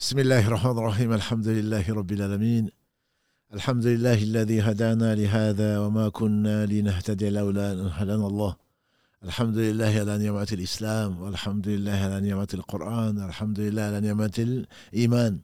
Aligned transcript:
بسم 0.00 0.18
الله 0.18 0.46
الرحمن 0.46 0.78
الرحيم 0.78 1.12
الحمد 1.12 1.48
لله 1.48 1.94
رب 1.94 2.12
العالمين 2.12 2.70
الحمد 3.54 3.86
لله 3.86 4.22
الذي 4.22 4.60
هدانا 4.60 5.14
لهذا 5.14 5.78
وما 5.78 6.08
كنا 6.08 6.66
لنهتدي 6.66 7.30
لولا 7.30 7.72
أن 7.72 7.90
هدانا 7.92 8.26
الله 8.26 8.56
الحمد 9.24 9.58
لله 9.58 9.86
على 10.00 10.18
نعمة 10.18 10.48
الإسلام 10.52 11.20
والحمد 11.20 11.68
لله 11.68 11.92
على 11.92 12.20
نعمة 12.20 12.48
القرآن 12.54 13.24
الحمد 13.28 13.60
لله 13.60 13.82
على 13.82 14.00
نعمة 14.00 14.64
الإيمان 14.92 15.38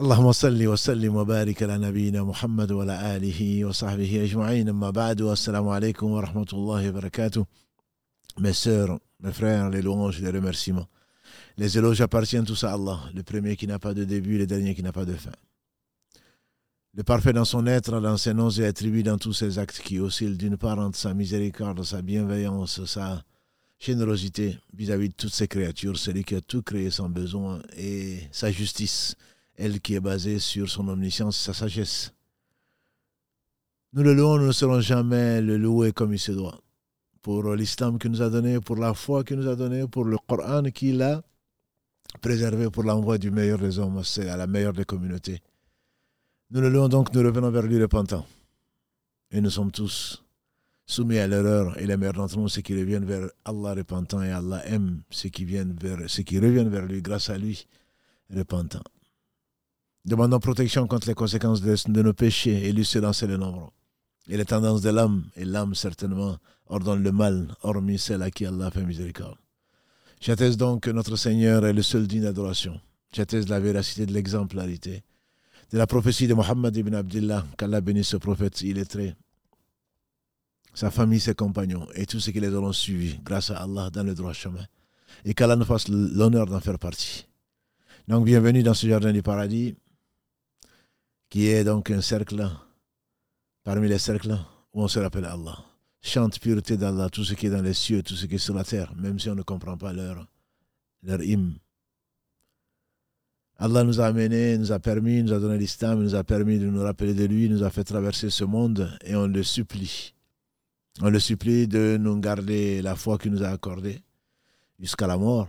اللهم 0.00 0.32
صل 0.32 0.66
وسلم 0.66 1.16
وبارك 1.16 1.62
على 1.62 1.78
نبينا 1.78 2.24
محمد 2.24 2.72
وعلى 2.72 3.16
آله 3.16 3.64
وصحبه 3.64 4.24
أجمعين 4.24 4.68
أما 4.68 4.90
بعد 4.90 5.20
والسلام 5.20 5.68
عليكم 5.68 6.06
ورحمة 6.10 6.48
الله 6.52 6.88
وبركاته 6.88 7.46
Mes 8.38 8.52
sœurs, 8.52 8.98
mes 9.22 9.32
frères, 9.32 9.70
les 9.70 9.80
louanges. 9.80 10.20
Les 11.58 11.78
éloges 11.78 12.02
appartiennent 12.02 12.44
tous 12.44 12.64
à 12.64 12.74
Allah, 12.74 13.00
le 13.14 13.22
premier 13.22 13.56
qui 13.56 13.66
n'a 13.66 13.78
pas 13.78 13.94
de 13.94 14.04
début, 14.04 14.36
le 14.36 14.46
dernier 14.46 14.74
qui 14.74 14.82
n'a 14.82 14.92
pas 14.92 15.06
de 15.06 15.14
fin. 15.14 15.32
Le 16.92 17.02
parfait 17.02 17.32
dans 17.32 17.46
son 17.46 17.66
être, 17.66 17.98
dans 18.00 18.16
ses 18.18 18.34
noms 18.34 18.50
et 18.50 18.66
attributs, 18.66 19.02
dans 19.02 19.16
tous 19.16 19.32
ses 19.32 19.58
actes 19.58 19.80
qui 19.80 19.98
oscillent 19.98 20.36
d'une 20.36 20.58
part 20.58 20.78
entre 20.78 20.98
sa 20.98 21.14
miséricorde, 21.14 21.82
sa 21.82 22.02
bienveillance, 22.02 22.84
sa 22.84 23.22
générosité 23.78 24.58
vis-à-vis 24.74 25.08
de 25.10 25.14
toutes 25.14 25.32
ses 25.32 25.48
créatures, 25.48 25.98
celui 25.98 26.24
qui 26.24 26.34
a 26.34 26.42
tout 26.42 26.62
créé 26.62 26.90
sans 26.90 27.08
besoin, 27.08 27.60
et 27.76 28.20
sa 28.32 28.50
justice, 28.50 29.14
elle 29.56 29.80
qui 29.80 29.94
est 29.94 30.00
basée 30.00 30.38
sur 30.38 30.68
son 30.68 30.88
omniscience 30.88 31.38
sa 31.38 31.54
sagesse. 31.54 32.12
Nous 33.94 34.02
le 34.02 34.12
louons, 34.12 34.36
nous 34.36 34.48
ne 34.48 34.52
serons 34.52 34.80
jamais 34.80 35.40
le 35.40 35.56
louer 35.56 35.92
comme 35.92 36.12
il 36.12 36.18
se 36.18 36.32
doit. 36.32 36.60
Pour 37.22 37.54
l'islam 37.54 37.98
qu'il 37.98 38.10
nous 38.10 38.22
a 38.22 38.28
donné, 38.28 38.60
pour 38.60 38.76
la 38.76 38.92
foi 38.92 39.24
qu'il 39.24 39.36
nous 39.36 39.48
a 39.48 39.56
donné, 39.56 39.86
pour 39.86 40.04
le 40.04 40.18
Coran 40.18 40.64
qu'il 40.64 41.00
a 41.00 41.22
préservé 42.20 42.70
pour 42.70 42.82
l'envoi 42.82 43.18
du 43.18 43.30
meilleur 43.30 43.58
des 43.58 43.78
hommes, 43.78 44.02
à 44.18 44.36
la 44.36 44.46
meilleure 44.46 44.72
des 44.72 44.84
communautés. 44.84 45.40
Nous 46.50 46.60
le 46.60 46.68
louons 46.68 46.88
donc, 46.88 47.12
nous 47.12 47.22
revenons 47.22 47.50
vers 47.50 47.62
lui 47.62 47.80
repentant. 47.80 48.26
Et 49.30 49.40
nous 49.40 49.50
sommes 49.50 49.72
tous 49.72 50.22
soumis 50.86 51.18
à 51.18 51.26
l'erreur 51.26 51.78
et 51.78 51.86
les 51.86 51.96
meilleurs 51.96 52.14
d'entre 52.14 52.38
nous, 52.38 52.48
ceux 52.48 52.62
qui 52.62 52.78
reviennent 52.78 53.04
vers 53.04 53.28
Allah 53.44 53.74
repentant 53.74 54.22
et 54.22 54.30
Allah 54.30 54.64
aime 54.66 55.02
ceux 55.10 55.28
qui, 55.28 55.44
viennent 55.44 55.76
vers, 55.80 55.98
ceux 56.08 56.22
qui 56.22 56.38
reviennent 56.38 56.68
vers 56.68 56.86
lui 56.86 57.02
grâce 57.02 57.28
à 57.28 57.36
lui 57.36 57.66
repentant. 58.34 58.84
Demandons 60.04 60.38
protection 60.38 60.86
contre 60.86 61.08
les 61.08 61.14
conséquences 61.14 61.60
de, 61.60 62.02
nos 62.02 62.12
péchés 62.12 62.68
et 62.68 62.72
lui 62.72 62.84
se 62.84 63.00
lancer 63.00 63.26
le 63.26 63.36
nombre. 63.36 63.72
Et 64.28 64.36
les 64.36 64.44
tendances 64.44 64.80
de 64.80 64.90
l'âme, 64.90 65.24
et 65.34 65.44
l'âme 65.44 65.74
certainement 65.74 66.38
ordonne 66.68 67.02
le 67.02 67.12
mal, 67.12 67.48
hormis 67.62 67.98
celle 67.98 68.22
à 68.22 68.30
qui 68.30 68.46
Allah 68.46 68.70
fait 68.70 68.84
miséricorde. 68.84 69.36
J'atteste 70.20 70.58
donc 70.58 70.82
que 70.82 70.90
notre 70.90 71.16
Seigneur 71.16 71.64
est 71.66 71.72
le 71.72 71.82
seul 71.82 72.06
digne 72.06 72.22
d'adoration. 72.22 72.80
J'atteste 73.12 73.48
la 73.48 73.60
véracité 73.60 74.06
de 74.06 74.12
l'exemplarité, 74.12 75.02
de 75.70 75.78
la 75.78 75.86
prophétie 75.86 76.26
de 76.26 76.34
Mohammed 76.34 76.76
ibn 76.76 76.94
Abdullah, 76.94 77.46
qu'Allah 77.56 77.80
bénisse 77.80 78.08
ce 78.08 78.16
prophète 78.16 78.60
illettré, 78.62 79.14
sa 80.74 80.90
famille, 80.90 81.20
ses 81.20 81.34
compagnons 81.34 81.86
et 81.94 82.06
tous 82.06 82.20
ceux 82.20 82.32
qui 82.32 82.40
les 82.40 82.52
auront 82.52 82.72
suivis 82.72 83.18
grâce 83.24 83.50
à 83.50 83.62
Allah 83.62 83.88
dans 83.90 84.02
le 84.02 84.14
droit 84.14 84.32
chemin. 84.32 84.66
Et 85.24 85.32
qu'Allah 85.32 85.56
nous 85.56 85.64
fasse 85.64 85.88
l'honneur 85.88 86.46
d'en 86.46 86.60
faire 86.60 86.78
partie. 86.78 87.26
Donc 88.08 88.24
bienvenue 88.24 88.62
dans 88.62 88.74
ce 88.74 88.86
jardin 88.86 89.12
du 89.12 89.22
paradis, 89.22 89.74
qui 91.30 91.48
est 91.48 91.64
donc 91.64 91.90
un 91.90 92.00
cercle 92.00 92.48
parmi 93.64 93.88
les 93.88 93.98
cercles 93.98 94.38
où 94.72 94.82
on 94.82 94.88
se 94.88 94.98
rappelle 94.98 95.24
Allah. 95.24 95.64
Chante 96.06 96.38
pureté 96.38 96.76
d'Allah, 96.76 97.10
tout 97.10 97.24
ce 97.24 97.34
qui 97.34 97.48
est 97.48 97.50
dans 97.50 97.62
les 97.62 97.74
cieux, 97.74 98.00
tout 98.00 98.14
ce 98.14 98.26
qui 98.26 98.36
est 98.36 98.38
sur 98.38 98.54
la 98.54 98.62
terre, 98.62 98.94
même 98.94 99.18
si 99.18 99.28
on 99.28 99.34
ne 99.34 99.42
comprend 99.42 99.76
pas 99.76 99.92
leur, 99.92 100.24
leur 101.02 101.20
hymne. 101.20 101.58
Allah 103.58 103.82
nous 103.82 104.00
a 104.00 104.06
amenés, 104.06 104.56
nous 104.56 104.70
a 104.70 104.78
permis, 104.78 105.24
nous 105.24 105.32
a 105.32 105.40
donné 105.40 105.58
l'islam, 105.58 106.04
nous 106.04 106.14
a 106.14 106.22
permis 106.22 106.60
de 106.60 106.66
nous 106.66 106.80
rappeler 106.80 107.12
de 107.12 107.24
lui, 107.24 107.48
nous 107.48 107.64
a 107.64 107.70
fait 107.70 107.82
traverser 107.82 108.30
ce 108.30 108.44
monde 108.44 108.96
et 109.04 109.16
on 109.16 109.26
le 109.26 109.42
supplie. 109.42 110.14
On 111.02 111.10
le 111.10 111.18
supplie 111.18 111.66
de 111.66 111.96
nous 112.00 112.20
garder 112.20 112.82
la 112.82 112.94
foi 112.94 113.18
qu'il 113.18 113.32
nous 113.32 113.42
a 113.42 113.48
accordée 113.48 114.00
jusqu'à 114.78 115.08
la 115.08 115.16
mort 115.16 115.48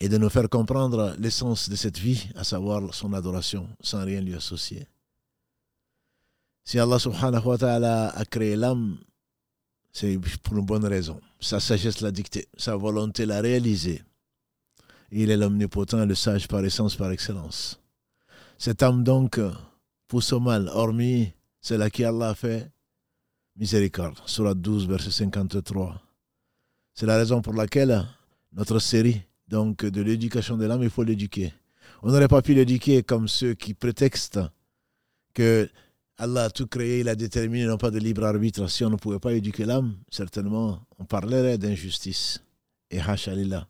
et 0.00 0.08
de 0.08 0.18
nous 0.18 0.28
faire 0.28 0.48
comprendre 0.48 1.14
l'essence 1.20 1.68
de 1.68 1.76
cette 1.76 1.98
vie, 1.98 2.30
à 2.34 2.42
savoir 2.42 2.92
son 2.92 3.12
adoration, 3.12 3.68
sans 3.80 4.04
rien 4.04 4.20
lui 4.20 4.34
associer. 4.34 4.88
Si 6.64 6.80
Allah 6.80 6.98
subhanahu 6.98 7.46
wa 7.46 7.58
ta'ala 7.58 8.08
a 8.08 8.24
créé 8.24 8.56
l'âme, 8.56 8.98
c'est 9.96 10.18
pour 10.42 10.58
une 10.58 10.66
bonne 10.66 10.84
raison. 10.84 11.18
Sa 11.40 11.58
sagesse 11.58 12.02
l'a 12.02 12.10
dicté, 12.10 12.48
sa 12.58 12.76
volonté 12.76 13.24
l'a 13.24 13.40
réalisé. 13.40 14.02
Il 15.10 15.30
est 15.30 15.38
l'omnipotent, 15.38 16.04
le 16.04 16.14
sage 16.14 16.48
par 16.48 16.62
essence, 16.62 16.96
par 16.96 17.10
excellence. 17.12 17.80
Cette 18.58 18.82
âme 18.82 19.04
donc 19.04 19.40
pousse 20.06 20.34
au 20.34 20.40
mal, 20.40 20.68
hormis 20.68 21.32
celle 21.62 21.90
qui 21.90 22.04
Allah 22.04 22.28
a 22.28 22.34
fait 22.34 22.70
miséricorde. 23.56 24.18
Surah 24.26 24.52
12, 24.52 24.86
verset 24.86 25.10
53. 25.10 25.98
C'est 26.92 27.06
la 27.06 27.16
raison 27.16 27.40
pour 27.40 27.54
laquelle 27.54 28.06
notre 28.52 28.78
série 28.80 29.22
donc 29.48 29.82
de 29.86 30.02
l'éducation 30.02 30.58
de 30.58 30.66
l'âme, 30.66 30.82
il 30.82 30.90
faut 30.90 31.04
l'éduquer. 31.04 31.54
On 32.02 32.10
n'aurait 32.10 32.28
pas 32.28 32.42
pu 32.42 32.52
l'éduquer 32.52 33.02
comme 33.02 33.28
ceux 33.28 33.54
qui 33.54 33.72
prétextent 33.72 34.40
que 35.32 35.70
Allah 36.18 36.44
a 36.44 36.50
tout 36.50 36.66
créé, 36.66 37.00
il 37.00 37.08
a 37.08 37.14
déterminé, 37.14 37.66
non 37.66 37.76
pas 37.76 37.90
de 37.90 37.98
libre 37.98 38.24
arbitre. 38.24 38.68
Si 38.68 38.84
on 38.84 38.90
ne 38.90 38.96
pouvait 38.96 39.18
pas 39.18 39.32
éduquer 39.34 39.64
l'âme, 39.64 39.96
certainement, 40.10 40.80
on 40.98 41.04
parlerait 41.04 41.58
d'injustice. 41.58 42.42
Et 42.90 43.00
hachalillah, 43.00 43.66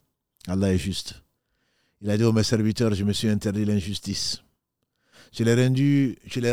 Allah 0.46 0.72
est 0.72 0.78
juste. 0.78 1.22
Il 2.00 2.10
a 2.10 2.16
dit 2.16 2.24
aux 2.24 2.32
mes 2.32 2.44
serviteurs, 2.44 2.94
je 2.94 3.02
me 3.04 3.12
suis 3.12 3.28
interdit 3.28 3.64
l'injustice. 3.64 4.42
Je 5.32 5.42
l'ai 5.42 5.54
rendu, 5.54 6.16
je 6.24 6.40
l'ai 6.40 6.52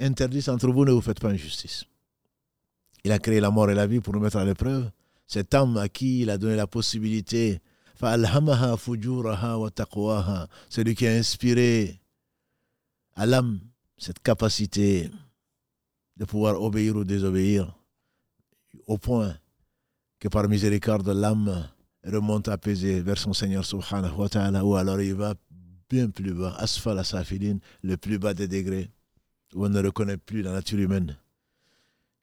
interdit 0.00 0.44
entre 0.50 0.68
vous, 0.68 0.84
ne 0.84 0.92
vous 0.92 1.00
faites 1.00 1.20
pas 1.20 1.30
injustice. 1.30 1.84
Il 3.02 3.12
a 3.12 3.18
créé 3.18 3.40
la 3.40 3.50
mort 3.50 3.70
et 3.70 3.74
la 3.74 3.86
vie 3.86 4.00
pour 4.00 4.12
nous 4.12 4.20
mettre 4.20 4.36
à 4.36 4.44
l'épreuve. 4.44 4.90
Cet 5.26 5.54
âme 5.54 5.76
à 5.78 5.88
qui 5.88 6.20
il 6.20 6.30
a 6.30 6.38
donné 6.38 6.56
la 6.56 6.66
possibilité 6.66 7.60
celui 10.68 10.94
qui 10.94 11.06
a 11.06 11.12
inspiré 11.12 11.98
à 13.14 13.24
l'âme 13.24 13.60
cette 13.98 14.20
capacité 14.20 15.10
de 16.16 16.24
pouvoir 16.24 16.60
obéir 16.60 16.96
ou 16.96 17.04
désobéir, 17.04 17.74
au 18.86 18.98
point 18.98 19.36
que 20.18 20.28
par 20.28 20.48
miséricorde, 20.48 21.08
l'âme 21.08 21.68
remonte 22.04 22.48
apaisée 22.48 23.02
vers 23.02 23.18
son 23.18 23.32
Seigneur 23.32 23.64
subhanahu 23.64 24.14
wa 24.14 24.64
ou 24.64 24.76
alors 24.76 25.00
il 25.00 25.14
va 25.14 25.34
bien 25.88 26.08
plus 26.08 26.32
bas, 26.32 26.54
asfal 26.58 26.98
asafilin, 26.98 27.58
le 27.82 27.96
plus 27.96 28.18
bas 28.18 28.34
des 28.34 28.48
degrés, 28.48 28.90
où 29.54 29.66
on 29.66 29.68
ne 29.68 29.82
reconnaît 29.82 30.16
plus 30.16 30.42
la 30.42 30.52
nature 30.52 30.78
humaine 30.78 31.16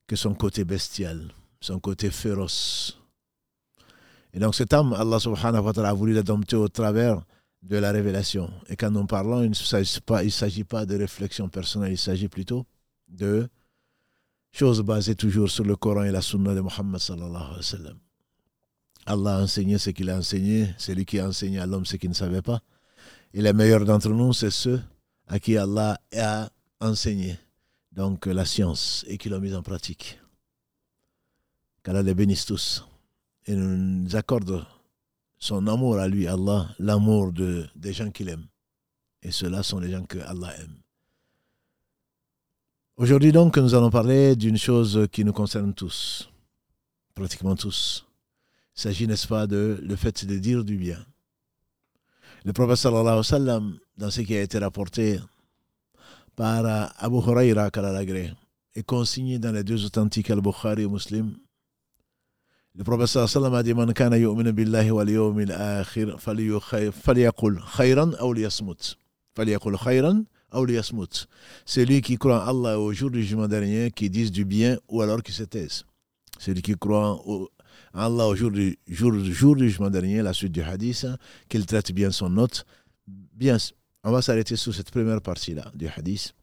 que 0.07 0.15
son 0.15 0.33
côté 0.33 0.65
bestial, 0.65 1.33
son 1.61 1.79
côté 1.79 2.11
féroce, 2.11 3.03
et 4.33 4.39
donc 4.39 4.55
cet 4.55 4.73
âme, 4.73 4.93
Allah 4.93 5.19
subhanahu 5.19 5.63
wa 5.63 5.73
ta'ala 5.73 5.89
a 5.89 5.93
voulu 5.93 6.13
l'adopter 6.13 6.55
au 6.55 6.67
travers 6.67 7.21
de 7.63 7.77
la 7.77 7.91
révélation. 7.91 8.51
Et 8.67 8.75
quand 8.75 8.91
nous 8.91 9.05
parlons, 9.05 9.41
il 9.41 9.49
ne 9.49 9.53
s'agit 9.55 9.99
pas, 10.01 10.21
pas 10.69 10.85
de 10.85 10.97
réflexion 10.97 11.47
personnelle, 11.47 11.93
il 11.93 11.97
s'agit 11.97 12.27
plutôt 12.27 12.65
de 13.07 13.47
choses 14.51 14.81
basées 14.81 15.15
toujours 15.15 15.49
sur 15.49 15.63
le 15.63 15.75
Coran 15.75 16.03
et 16.03 16.11
la 16.11 16.21
Sunna 16.21 16.53
de 16.53 16.61
Muhammad 16.61 16.99
sallallahu. 16.99 17.95
Allah 19.05 19.37
a 19.37 19.41
enseigné 19.41 19.77
ce 19.77 19.89
qu'il 19.89 20.09
a 20.09 20.17
enseigné, 20.17 20.73
c'est 20.77 20.93
lui 20.93 21.05
qui 21.05 21.19
a 21.19 21.27
enseigné 21.27 21.59
à 21.59 21.65
l'homme 21.65 21.85
ce 21.85 21.95
qu'il 21.95 22.09
ne 22.09 22.15
savait 22.15 22.41
pas. 22.41 22.61
Et 23.33 23.41
les 23.41 23.53
meilleurs 23.53 23.85
d'entre 23.85 24.09
nous, 24.09 24.33
c'est 24.33 24.51
ceux 24.51 24.81
à 25.27 25.39
qui 25.39 25.57
Allah 25.57 25.99
a 26.15 26.49
enseigné 26.79 27.37
donc 27.91 28.25
la 28.25 28.45
science 28.45 29.05
et 29.07 29.17
qui 29.17 29.29
l'ont 29.29 29.39
mise 29.39 29.55
en 29.55 29.61
pratique. 29.61 30.19
Qu'Allah 31.83 32.01
les 32.01 32.13
bénisse 32.13 32.45
tous 32.45 32.85
et 33.45 33.55
nous 33.55 34.15
accorde 34.15 34.65
son 35.43 35.67
amour 35.67 35.99
à 35.99 36.07
lui, 36.07 36.25
Allah, 36.25 36.69
l'amour 36.79 37.33
de, 37.33 37.67
des 37.75 37.91
gens 37.91 38.09
qu'il 38.11 38.29
aime. 38.29 38.45
Et 39.21 39.29
ceux-là 39.29 39.61
sont 39.61 39.79
les 39.79 39.91
gens 39.91 40.05
que 40.05 40.19
Allah 40.19 40.55
aime. 40.57 40.77
Aujourd'hui 42.95 43.33
donc, 43.33 43.57
nous 43.57 43.75
allons 43.75 43.89
parler 43.89 44.37
d'une 44.37 44.57
chose 44.57 45.05
qui 45.11 45.25
nous 45.25 45.33
concerne 45.33 45.73
tous, 45.73 46.29
pratiquement 47.13 47.57
tous. 47.57 48.05
Il 48.77 48.81
s'agit, 48.83 49.05
n'est-ce 49.05 49.27
pas, 49.27 49.45
de 49.45 49.81
le 49.83 49.95
fait 49.97 50.23
de 50.25 50.37
dire 50.37 50.63
du 50.63 50.77
bien. 50.77 51.05
Le 52.45 52.53
prophète 52.53 52.77
sallallahu 52.77 53.79
dans 53.97 54.11
ce 54.11 54.21
qui 54.21 54.37
a 54.37 54.41
été 54.41 54.59
rapporté 54.59 55.19
par 56.37 56.93
Abu 56.99 57.17
Huraira, 57.17 57.69
est 58.75 58.83
consigné 58.83 59.39
dans 59.39 59.51
les 59.51 59.65
deux 59.65 59.83
authentiques 59.83 60.29
Al-Bukhari 60.29 60.83
et 60.83 60.87
Muslim, 60.87 61.35
le 62.75 62.83
professeur 62.83 63.29
sallam 63.29 63.53
a 63.53 63.61
dit 63.61 63.73
Man 63.73 63.93
kana 63.93 64.17
yu'minu 64.17 64.51
billahi 64.51 64.89
wal 64.89 65.09
yawmil 65.09 65.51
akhir 65.51 66.19
falyaqul 66.19 67.59
khayran 67.77 68.13
aw 68.19 68.33
liyasmut. 68.33 68.97
Falyaqul 69.35 69.77
khayran 69.77 70.25
aw 70.51 70.65
liyasmut. 70.65 71.27
Celui 71.65 72.01
qui 72.01 72.17
croit 72.17 72.43
en 72.43 72.47
Allah 72.47 72.79
au 72.79 72.91
jour 72.91 73.11
du 73.11 73.21
jugement 73.21 73.47
dernier, 73.47 73.91
qui 73.91 74.09
dise 74.09 74.31
du 74.31 74.43
bien 74.43 74.79
ou 74.89 75.01
alors 75.01 75.21
qui 75.21 75.31
se 75.31 75.43
taise. 75.43 75.85
Celui 76.39 76.63
qui 76.63 76.73
croit 76.73 77.21
Allah 77.93 78.27
au 78.27 78.35
jour 78.35 78.49
du, 78.49 78.79
jour, 78.87 79.11
du 79.11 79.69
jugement 79.69 79.91
dernier, 79.91 80.23
la 80.23 80.33
suite 80.33 80.51
du 80.51 80.63
hadith, 80.63 81.05
qu'il 81.47 81.67
traite 81.67 81.91
bien 81.91 82.09
son 82.09 82.37
hôte. 82.37 82.65
Bien, 83.07 83.57
on 84.03 84.11
va 84.11 84.23
s'arrêter 84.23 84.55
sur 84.55 84.73
cette 84.73 84.89
première 84.89 85.21
partie-là 85.21 85.71
du 85.75 85.87
hadith. 85.87 86.33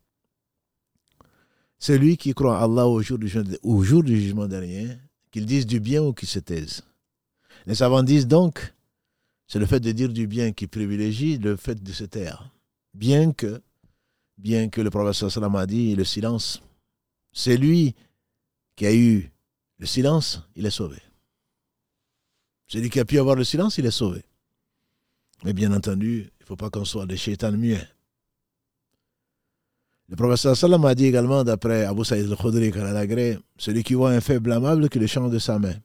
Celui 1.81 2.17
qui 2.17 2.35
croit 2.35 2.59
à 2.59 2.65
Allah 2.65 2.87
au 2.87 3.03
jour 3.03 3.19
du, 3.19 3.33
au 3.63 3.83
jour 3.83 4.05
du 4.05 4.21
jugement 4.21 4.47
dernier, 4.47 4.97
qu'il 5.31 5.47
dise 5.47 5.67
du 5.67 5.81
bien 5.81 6.03
ou 6.03 6.13
qu'il 6.13 6.29
se 6.29 6.39
taise. 6.39 6.83
Les 7.67 7.75
savants 7.75 8.03
disent 8.03 8.27
donc, 8.27 8.75
c'est 9.47 9.59
le 9.59 9.67
fait 9.67 9.81
de 9.81 9.93
dire 9.93 10.09
du 10.09 10.27
bien 10.27 10.53
qui 10.53 10.67
privilégie 10.67 11.39
le 11.39 11.57
fait 11.57 11.83
de 11.83 11.93
se 11.93 12.05
taire. 12.05 12.51
Bien 12.95 13.33
que, 13.33 13.61
bien 14.39 14.69
que 14.69 14.81
le 14.81 14.91
prophète 14.91 15.29
sallam 15.29 15.57
a 15.57 15.67
dit 15.67 15.95
le 15.95 16.05
silence, 16.05 16.63
c'est 17.33 17.57
lui 17.57 17.95
qui 18.77 18.87
a 18.87 18.95
eu 18.95 19.31
le 19.79 19.87
silence, 19.87 20.43
il 20.57 20.67
est 20.67 20.71
sauvé. 20.71 20.99
Celui 22.67 22.91
qui 22.91 23.01
a 23.01 23.05
pu 23.05 23.19
avoir 23.19 23.35
le 23.35 23.45
silence, 23.45 23.79
il 23.79 23.87
est 23.87 23.91
sauvé. 23.91 24.23
Mais 25.45 25.53
bien 25.53 25.73
entendu, 25.73 26.31
il 26.39 26.43
ne 26.43 26.47
faut 26.47 26.57
pas 26.57 26.71
qu'on 26.71 26.85
soit 26.85 27.07
des 27.07 27.17
chétans 27.17 27.53
muets. 27.53 27.89
Le 30.11 30.17
professeur 30.17 30.57
Salam 30.57 30.85
a 30.87 30.95
dit 30.97 31.07
également, 31.07 31.45
d'après 31.45 31.85
Abu 31.85 32.05
Saïd 32.05 32.27
al-Khudri 32.29 32.73
celui 33.57 33.85
qui 33.85 33.95
voit 33.95 34.11
un 34.11 34.21
fait 34.21 34.41
blâmable 34.41 34.89
que 34.89 34.99
le 34.99 35.07
chant 35.07 35.29
de 35.29 35.39
sa 35.39 35.61
main. 35.61 35.77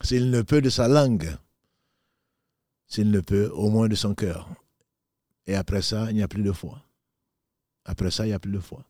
S'il 0.00 0.30
ne 0.30 0.42
peut 0.42 0.62
de 0.62 0.70
sa 0.70 0.86
langue, 0.86 1.36
s'il 2.86 3.10
ne 3.10 3.18
peut, 3.18 3.50
au 3.52 3.70
moins 3.70 3.88
de 3.88 3.96
son 3.96 4.14
cœur. 4.14 4.48
Et 5.48 5.56
après 5.56 5.82
ça, 5.82 6.06
il 6.10 6.14
n'y 6.14 6.22
a 6.22 6.28
plus 6.28 6.44
de 6.44 6.52
foi. 6.52 6.80
Après 7.84 8.12
ça, 8.12 8.24
il 8.24 8.28
n'y 8.28 8.34
a 8.34 8.38
plus 8.38 8.52
de 8.52 8.60
foi. 8.60 8.84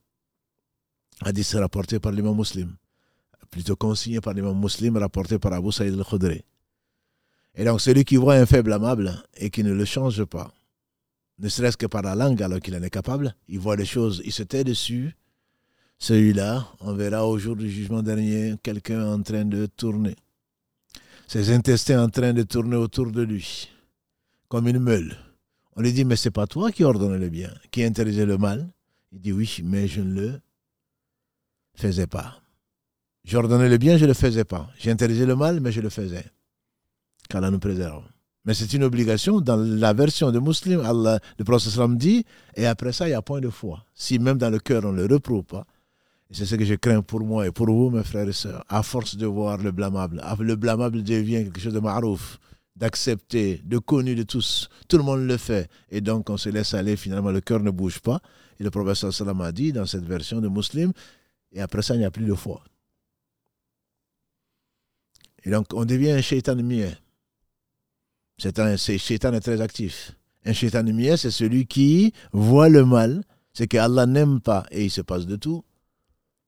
Hadith 1.23 1.51
rapporté 1.55 1.99
par 1.99 2.13
l'imam 2.13 2.37
muslim. 2.37 2.77
Plutôt 3.51 3.77
consigné 3.77 4.21
par 4.21 4.35
l'imam 4.35 4.61
muslim, 4.61 4.99
rapporté 4.99 5.39
par 5.39 5.55
Abu 5.55 5.73
Saïd 5.73 5.95
al-Khudri. 5.95 6.45
Et 7.55 7.65
donc, 7.65 7.81
celui 7.81 8.05
qui 8.05 8.17
voit 8.17 8.35
un 8.35 8.45
fait 8.45 8.63
blâmable 8.63 9.23
et 9.35 9.49
qui 9.49 9.65
ne 9.65 9.73
le 9.73 9.87
change 9.87 10.23
pas, 10.25 10.53
ne 11.39 11.49
serait-ce 11.49 11.77
que 11.77 11.87
par 11.87 12.03
la 12.03 12.15
langue 12.15 12.43
alors 12.43 12.61
qu'il 12.61 12.77
en 12.77 12.83
est 12.83 12.91
capable. 12.91 13.35
Il 13.49 13.59
voit 13.59 13.77
des 13.77 13.85
choses, 13.85 14.23
il 14.25 14.33
se 14.33 14.43
tait 14.43 14.65
dessus. 14.65 15.15
Celui-là, 15.99 16.69
on 16.81 16.93
verra 16.95 17.27
au 17.27 17.39
jour 17.39 17.57
du 17.57 17.71
jugement 17.71 18.03
dernier 18.03 18.55
quelqu'un 18.63 19.07
en 19.07 19.23
train 19.23 19.45
de 19.45 19.67
tourner. 19.67 20.17
Ses 21.27 21.51
intestins 21.51 22.03
en 22.05 22.09
train 22.09 22.33
de 22.33 22.43
tourner 22.43 22.77
autour 22.77 23.11
de 23.11 23.23
lui, 23.23 23.71
comme 24.49 24.69
une 24.69 24.79
meule. 24.79 25.17
On 25.77 25.83
lui 25.83 25.93
dit, 25.93 26.05
mais 26.05 26.17
c'est 26.17 26.31
pas 26.31 26.47
toi 26.47 26.71
qui 26.71 26.85
ordonnais 26.85 27.19
le 27.19 27.29
bien, 27.29 27.53
qui 27.71 27.83
interdisais 27.83 28.27
le 28.27 28.39
mal. 28.39 28.69
Il 29.13 29.21
dit, 29.21 29.33
oui, 29.33 29.61
mais 29.65 29.89
je 29.89 30.03
ne 30.03 30.15
le 30.15 30.41
faisais 31.75 32.07
pas. 32.07 32.41
J'ordonnais 33.25 33.69
le 33.69 33.79
bien, 33.79 33.97
je 33.97 34.03
ne 34.03 34.09
le 34.09 34.15
faisais 34.15 34.45
pas. 34.45 34.71
J'interdisais 34.79 35.27
le 35.27 35.35
mal, 35.35 35.61
mais 35.61 35.73
je 35.73 35.81
le 35.81 35.89
faisais. 35.89 36.27
Qu'Allah 37.29 37.51
nous 37.51 37.59
préserve. 37.59 38.05
Mais 38.44 38.55
c'est 38.55 38.73
une 38.75 38.85
obligation. 38.85 39.41
Dans 39.41 39.56
la 39.56 39.93
version 39.93 40.31
de 40.31 40.38
Muslim, 40.38 40.81
Allah, 40.81 41.19
le 41.38 41.44
prophète 41.44 41.96
dit, 41.96 42.25
et 42.56 42.67
après 42.67 42.93
ça, 42.93 43.06
il 43.06 43.11
n'y 43.11 43.14
a 43.14 43.23
point 43.23 43.41
de 43.41 43.49
foi. 43.49 43.85
Si 43.94 44.19
même 44.19 44.38
dans 44.38 44.50
le 44.50 44.58
cœur, 44.58 44.85
on 44.85 44.93
ne 44.93 45.06
le 45.06 45.14
reprouve 45.14 45.44
pas. 45.44 45.67
C'est 46.31 46.46
ce 46.46 46.56
que 46.56 46.64
je 46.64 46.75
crains 46.75 47.00
pour 47.00 47.20
moi 47.20 47.46
et 47.46 47.52
pour 47.52 47.67
vous, 47.67 47.91
mes 47.91 48.02
frères 48.02 48.29
et 48.29 48.32
sœurs. 48.32 48.64
À 48.69 48.82
force 48.82 49.17
de 49.17 49.26
voir 49.26 49.58
le 49.58 49.70
blâmable, 49.70 50.20
le 50.41 50.56
blâmable 50.56 51.02
devient 51.02 51.44
quelque 51.44 51.61
chose 51.61 51.75
de 51.75 51.81
marouf, 51.81 52.41
d'accepter, 52.75 53.61
de 53.64 53.79
connu 53.79 54.14
de 54.14 54.25
tous. 54.25 54.69
Tout 54.88 54.99
le 54.99 55.05
monde 55.05 55.26
le 55.26 55.37
fait. 55.37 55.70
Et 55.90 56.00
donc, 56.00 56.29
on 56.31 56.37
se 56.37 56.49
laisse 56.49 56.75
aller, 56.75 56.97
finalement, 56.97 57.31
le 57.31 57.40
cœur 57.40 57.61
ne 57.61 57.70
bouge 57.70 58.00
pas. 58.00 58.20
Et 58.58 58.64
le 58.64 58.70
prophète 58.70 59.11
sallam 59.12 59.40
a 59.43 59.52
dit 59.52 59.73
dans 59.73 59.87
cette 59.87 60.05
version 60.05 60.40
de 60.40 60.49
Muslim, 60.49 60.93
et 61.52 61.61
après 61.61 61.82
ça, 61.82 61.94
il 61.94 61.99
n'y 61.99 62.05
a 62.05 62.11
plus 62.11 62.26
de 62.26 62.35
foi. 62.35 62.64
Et 65.44 65.50
donc, 65.50 65.67
on 65.73 65.85
devient 65.85 66.12
un 66.12 66.20
shaitan 66.20 66.56
mieux. 66.56 66.90
C'est 68.39 68.59
un 68.59 68.77
shaitan 68.77 69.33
est 69.33 69.41
très 69.41 69.61
actif. 69.61 70.13
Un 70.45 70.53
shaitan 70.53 70.83
mieux, 70.85 71.17
c'est 71.17 71.31
celui 71.31 71.67
qui 71.67 72.13
voit 72.33 72.69
le 72.69 72.85
mal, 72.85 73.25
c'est 73.53 73.67
qu'Allah 73.67 74.07
n'aime 74.07 74.41
pas 74.41 74.67
et 74.71 74.85
il 74.85 74.91
se 74.91 75.01
passe 75.01 75.27
de 75.27 75.37
tout, 75.37 75.65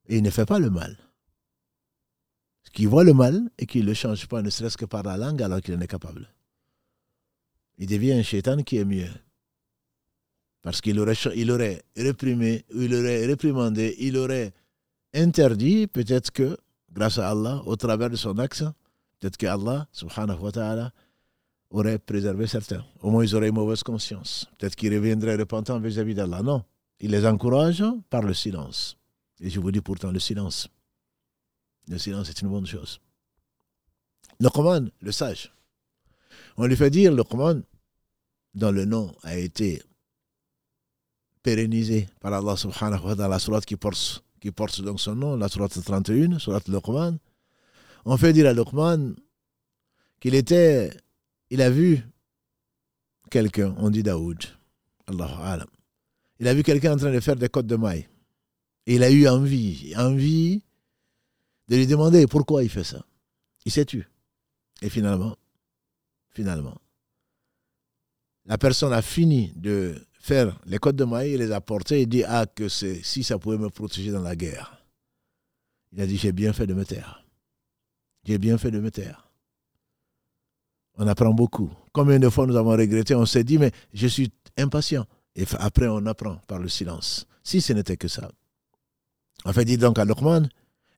et 0.09 0.19
il 0.19 0.23
ne 0.23 0.31
fait 0.31 0.47
pas 0.47 0.59
le 0.59 0.71
mal. 0.71 0.97
Qui 2.73 2.85
voit 2.85 3.05
le 3.05 3.15
mal 3.15 3.49
et 3.57 3.65
qui 3.65 3.81
ne 3.81 3.87
le 3.87 3.95
change 3.95 4.27
pas, 4.27 4.43
ne 4.43 4.51
serait-ce 4.51 4.77
que 4.77 4.85
par 4.85 5.03
la 5.03 5.17
langue, 5.17 5.43
alors 5.43 5.63
qu'il 5.63 5.75
en 5.75 5.81
est 5.81 5.87
capable. 5.87 6.29
Il 7.79 7.87
devient 7.87 8.13
un 8.13 8.23
shaitan 8.23 8.63
qui 8.63 8.77
est 8.77 8.85
mieux. 8.85 9.09
Parce 10.61 10.83
qu'il 10.83 11.01
aurait, 11.01 11.17
il 11.37 11.51
aurait 11.51 11.83
réprimé, 11.97 12.67
il 12.75 12.95
aurait 12.95 13.25
réprimandé, 13.25 13.97
il 13.99 14.19
aurait 14.19 14.53
interdit, 15.15 15.87
peut-être 15.87 16.31
que, 16.33 16.59
grâce 16.93 17.19
à 17.19 17.31
Allah, 17.31 17.63
au 17.65 17.77
travers 17.77 18.11
de 18.11 18.17
son 18.17 18.39
axe, 18.39 18.63
peut-être 19.21 19.39
que 19.39 19.47
Allah, 19.47 19.89
subhanahu 19.93 20.39
wa 20.39 20.53
ta'ala, 20.53 20.93
aurait 21.71 21.99
préservé 21.99 22.47
certains. 22.47 22.85
Au 23.01 23.11
moins, 23.11 23.25
ils 23.25 23.35
auraient 23.35 23.49
une 23.49 23.55
mauvaise 23.55 23.83
conscience. 23.83 24.47
Peut-être 24.59 24.77
qu'ils 24.77 24.95
reviendraient 24.95 25.37
repentants 25.37 25.81
vis-à-vis 25.81 26.15
d'Allah. 26.15 26.43
Non. 26.43 26.65
Il 27.01 27.11
les 27.11 27.27
encourage 27.27 27.85
par 28.09 28.23
le 28.23 28.35
silence. 28.35 28.97
Et 29.41 29.51
je 29.51 29.61
vous 29.61 29.71
dis 29.71 29.81
pourtant 29.81 30.11
le 30.11 30.19
silence. 30.19 30.69
Le 31.89 31.99
silence 31.99 32.29
est 32.31 32.41
une 32.41 32.49
bonne 32.49 32.67
chose. 32.67 33.01
Le 34.41 34.49
Coran, 34.49 34.87
le 35.01 35.13
sage. 35.13 35.53
On 36.57 36.67
lui 36.67 36.77
fait 36.77 36.91
dire 36.91 37.13
le 37.13 37.23
Coran, 37.23 37.61
dont 38.55 38.73
le 38.73 38.85
nom 38.85 39.15
a 39.23 39.37
été 39.37 39.83
pérennisé 41.43 42.09
par 42.21 42.33
Allah 42.33 42.57
subhanahu 42.57 43.05
wa 43.05 43.15
ta'ala, 43.15 43.29
la 43.29 43.39
surat 43.39 43.61
qui 43.61 43.77
porte, 43.77 44.25
qui 44.41 44.51
porte 44.51 44.81
donc 44.81 45.01
son 45.01 45.15
nom, 45.15 45.37
la 45.37 45.49
surat 45.49 45.69
31, 45.69 46.39
surat 46.39 46.61
le 46.67 46.81
Coran. 46.81 47.17
On 48.05 48.17
fait 48.17 48.33
dire 48.33 48.47
à 48.47 48.53
Luqman 48.53 49.15
qu'il 50.19 50.35
était 50.35 50.91
il 51.51 51.63
a 51.63 51.71
vu 51.71 52.03
quelqu'un, 53.31 53.75
on 53.79 53.91
dit 53.91 54.03
Daoud, 54.03 54.43
Allah 55.07 55.67
Il 56.41 56.49
a 56.49 56.55
vu 56.55 56.63
quelqu'un 56.63 56.95
en 56.95 56.97
train 56.97 57.13
de 57.13 57.21
faire 57.21 57.37
des 57.37 57.49
côtes 57.49 57.67
de 57.67 57.77
maille. 57.77 58.09
Et 58.87 58.97
il 58.97 59.03
a 59.03 59.11
eu 59.11 59.27
envie, 59.29 59.95
envie 59.97 60.63
de 61.69 61.77
lui 61.77 61.87
demander 61.87 62.27
pourquoi 62.27 62.63
il 62.63 62.71
fait 62.71 62.85
ça. 62.85 63.05
Il 63.65 63.73
s'est 63.73 63.85
tué. 63.85 64.05
Et 64.83 64.89
finalement, 64.89 65.37
finalement, 66.31 66.77
la 68.45 68.59
personne 68.59 68.93
a 68.93 69.03
fini 69.03 69.53
de 69.57 70.07
faire 70.21 70.59
les 70.67 70.79
côtes 70.79 70.97
de 70.97 71.05
maille, 71.05 71.33
il 71.33 71.39
les 71.39 71.51
a 71.51 71.61
portées 71.61 72.03
et 72.03 72.07
dit 72.07 72.23
Ah, 72.25 72.47
que 72.47 72.69
si 72.69 73.25
ça 73.25 73.39
pouvait 73.39 73.59
me 73.59 73.71
protéger 73.71 74.13
dans 74.13 74.23
la 74.23 74.37
guerre. 74.37 74.85
Il 75.93 76.01
a 76.01 76.07
dit 76.07 76.17
J'ai 76.17 76.33
bien 76.33 76.53
fait 76.53 76.67
de 76.67 76.75
me 76.75 76.85
taire. 76.85 77.25
J'ai 78.25 78.39
bien 78.39 78.59
fait 78.59 78.71
de 78.71 78.81
me 78.81 78.91
taire 78.91 79.26
on 80.97 81.07
apprend 81.07 81.33
beaucoup. 81.33 81.71
Combien 81.93 82.19
de 82.19 82.29
fois 82.29 82.47
nous 82.47 82.57
avons 82.57 82.71
regretté, 82.71 83.15
on 83.15 83.27
s'est 83.27 83.45
dit, 83.45 83.59
mais 83.59 83.73
je 83.93 84.07
suis 84.07 84.33
impatient. 84.57 85.07
Et 85.35 85.45
après, 85.59 85.89
on 85.89 86.05
apprend 86.07 86.37
par 86.49 86.59
le 86.59 86.69
silence. 86.69 87.27
Si 87.43 87.61
ce 87.61 87.73
n'était 87.73 87.97
que 87.97 88.09
ça. 88.09 88.31
En 89.45 89.53
fait, 89.53 89.65
dit 89.65 89.77
donc 89.77 89.99
à 89.99 90.05
Luqman, 90.05 90.49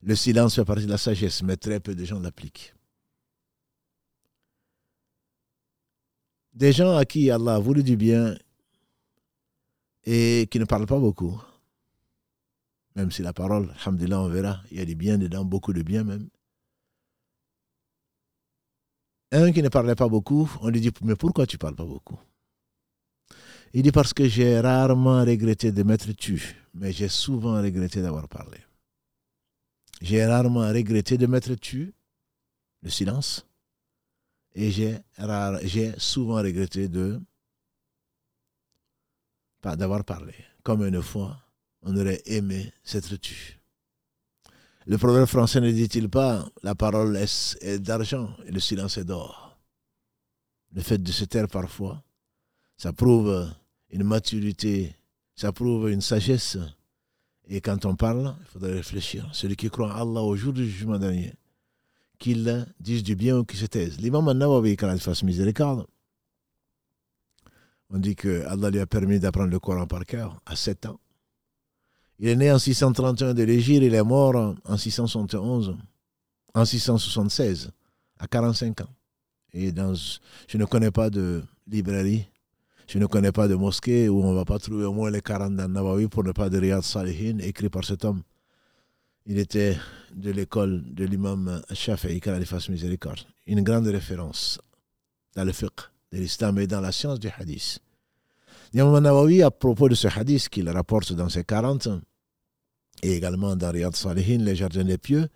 le 0.01 0.15
silence 0.15 0.55
fait 0.55 0.65
partie 0.65 0.85
de 0.85 0.91
la 0.91 0.97
sagesse, 0.97 1.43
mais 1.43 1.57
très 1.57 1.79
peu 1.79 1.93
de 1.93 2.05
gens 2.05 2.19
l'appliquent. 2.19 2.73
Des 6.53 6.71
gens 6.71 6.95
à 6.95 7.05
qui 7.05 7.29
Allah 7.29 7.55
a 7.55 7.59
voulu 7.59 7.83
du 7.83 7.95
bien 7.95 8.35
et 10.05 10.47
qui 10.49 10.59
ne 10.59 10.65
parlent 10.65 10.87
pas 10.87 10.99
beaucoup, 10.99 11.39
même 12.95 13.11
si 13.11 13.21
la 13.21 13.33
parole, 13.33 13.73
alhamdulillah, 13.81 14.21
on 14.21 14.29
verra, 14.29 14.61
il 14.71 14.77
y 14.77 14.81
a 14.81 14.85
du 14.85 14.95
bien 14.95 15.17
dedans, 15.17 15.45
beaucoup 15.45 15.73
de 15.73 15.83
bien 15.83 16.03
même. 16.03 16.29
Un 19.31 19.51
qui 19.51 19.61
ne 19.61 19.69
parlait 19.69 19.95
pas 19.95 20.07
beaucoup, 20.07 20.49
on 20.61 20.69
lui 20.69 20.81
dit 20.81 20.91
Mais 21.03 21.15
pourquoi 21.15 21.45
tu 21.45 21.57
parles 21.57 21.75
pas 21.75 21.85
beaucoup? 21.85 22.19
Il 23.73 23.83
dit 23.83 23.91
Parce 23.91 24.13
que 24.13 24.27
j'ai 24.27 24.59
rarement 24.59 25.21
regretté 25.21 25.71
de 25.71 25.83
m'être 25.83 26.11
tu, 26.13 26.55
mais 26.73 26.91
j'ai 26.91 27.09
souvent 27.09 27.61
regretté 27.61 28.01
d'avoir 28.01 28.27
parlé. 28.27 28.57
J'ai 30.01 30.25
rarement 30.25 30.67
regretté 30.69 31.17
de 31.17 31.27
m'être 31.27 31.53
tu, 31.55 31.93
le 32.81 32.89
silence, 32.89 33.45
et 34.55 34.71
j'ai 34.71 35.93
souvent 35.97 36.35
regretté 36.35 36.87
de 36.87 37.21
d'avoir 39.61 40.05
parlé. 40.05 40.33
Comme 40.63 40.85
une 40.85 41.01
fois, 41.01 41.37
on 41.81 41.95
aurait 41.97 42.21
aimé 42.25 42.71
s'être 42.83 43.15
tu. 43.17 43.58
Le 44.85 44.97
proverbe 44.97 45.27
français 45.27 45.61
ne 45.61 45.71
dit-il 45.71 46.09
pas 46.09 46.47
la 46.63 46.73
parole 46.73 47.15
est, 47.17 47.79
d'argent 47.79 48.29
et 48.45 48.51
le 48.51 48.59
silence 48.59 48.97
est 48.97 49.03
d'or 49.03 49.57
Le 50.73 50.81
fait 50.81 50.97
de 50.97 51.11
se 51.11 51.25
taire 51.25 51.47
parfois, 51.47 52.03
ça 52.77 52.93
prouve 52.93 53.53
une 53.91 54.03
maturité, 54.03 54.95
ça 55.35 55.51
prouve 55.51 55.89
une 55.89 56.01
sagesse. 56.01 56.57
Et 57.47 57.61
quand 57.61 57.85
on 57.85 57.95
parle, 57.95 58.35
il 58.39 58.45
faudrait 58.45 58.73
réfléchir. 58.73 59.27
Celui 59.33 59.55
qui 59.55 59.69
croit 59.69 59.93
en 59.93 59.95
Allah 59.95 60.21
au 60.21 60.35
jour 60.35 60.53
du 60.53 60.69
jugement 60.69 60.99
dernier, 60.99 61.33
qu'il 62.19 62.67
dise 62.79 63.03
du 63.03 63.15
bien 63.15 63.39
ou 63.39 63.43
qu'il 63.43 63.59
se 63.59 63.65
taise. 63.65 63.99
L'imam 63.99 64.25
quand 64.77 64.91
il 64.93 64.99
fasse 64.99 65.23
miséricorde, 65.23 65.85
on 67.89 67.97
dit 67.97 68.15
que 68.15 68.45
Allah 68.45 68.69
lui 68.69 68.79
a 68.79 68.85
permis 68.85 69.19
d'apprendre 69.19 69.49
le 69.49 69.59
Coran 69.59 69.87
par 69.87 70.05
cœur 70.05 70.39
à 70.45 70.55
7 70.55 70.85
ans. 70.85 70.99
Il 72.19 72.27
est 72.27 72.35
né 72.35 72.51
en 72.51 72.59
631 72.59 73.33
de 73.33 73.43
l'Égypte, 73.43 73.81
il 73.81 73.93
est 73.93 74.03
mort 74.03 74.55
en 74.65 74.77
671, 74.77 75.77
en 76.53 76.65
676 76.65 77.71
à 78.19 78.27
45 78.27 78.81
ans. 78.81 78.89
Et 79.53 79.71
dans, 79.71 79.93
je 79.95 80.57
ne 80.57 80.65
connais 80.65 80.91
pas 80.91 81.09
de 81.09 81.41
librairie, 81.65 82.27
je 82.87 82.99
ne 82.99 83.05
connais 83.05 83.31
pas 83.31 83.47
de 83.47 83.55
mosquée 83.55 84.09
où 84.09 84.21
on 84.21 84.31
ne 84.31 84.35
va 84.35 84.43
pas 84.43 84.59
trouver 84.59 84.83
au 84.83 84.91
moins 84.91 85.09
les 85.09 85.21
40 85.21 85.53
Nawawi 85.53 86.07
pour 86.07 86.25
ne 86.25 86.33
pas 86.33 86.49
de 86.49 86.57
Riyad 86.57 86.83
Salihin, 86.83 87.39
écrit 87.39 87.69
par 87.69 87.85
cet 87.85 88.03
homme. 88.03 88.21
Il 89.25 89.37
était 89.39 89.77
de 90.13 90.31
l'école 90.31 90.83
de 90.93 91.05
l'imam 91.05 91.61
Shafi'i, 91.71 92.19
fasse 92.45 92.67
miséricorde. 92.67 93.19
Une 93.47 93.61
grande 93.61 93.87
référence 93.87 94.59
dans 95.35 95.45
le 95.45 95.53
fiqh 95.53 95.69
de 96.11 96.17
l'islam 96.17 96.59
et 96.59 96.67
dans 96.67 96.81
la 96.81 96.91
science 96.91 97.19
du 97.19 97.29
hadith. 97.29 97.79
L'imam 98.73 99.01
Nawawi, 99.01 99.41
à 99.41 99.51
propos 99.51 99.87
de 99.87 99.95
ce 99.95 100.07
hadith 100.07 100.49
qu'il 100.49 100.69
rapporte 100.69 101.13
dans 101.13 101.29
ses 101.29 101.45
40 101.45 101.87
et 103.03 103.15
également 103.15 103.55
dans 103.55 103.71
Riyad 103.71 103.95
Salihin, 103.95 104.39
les 104.39 104.55
jardins 104.55 104.83
des 104.83 104.97
pieux, 104.97 105.27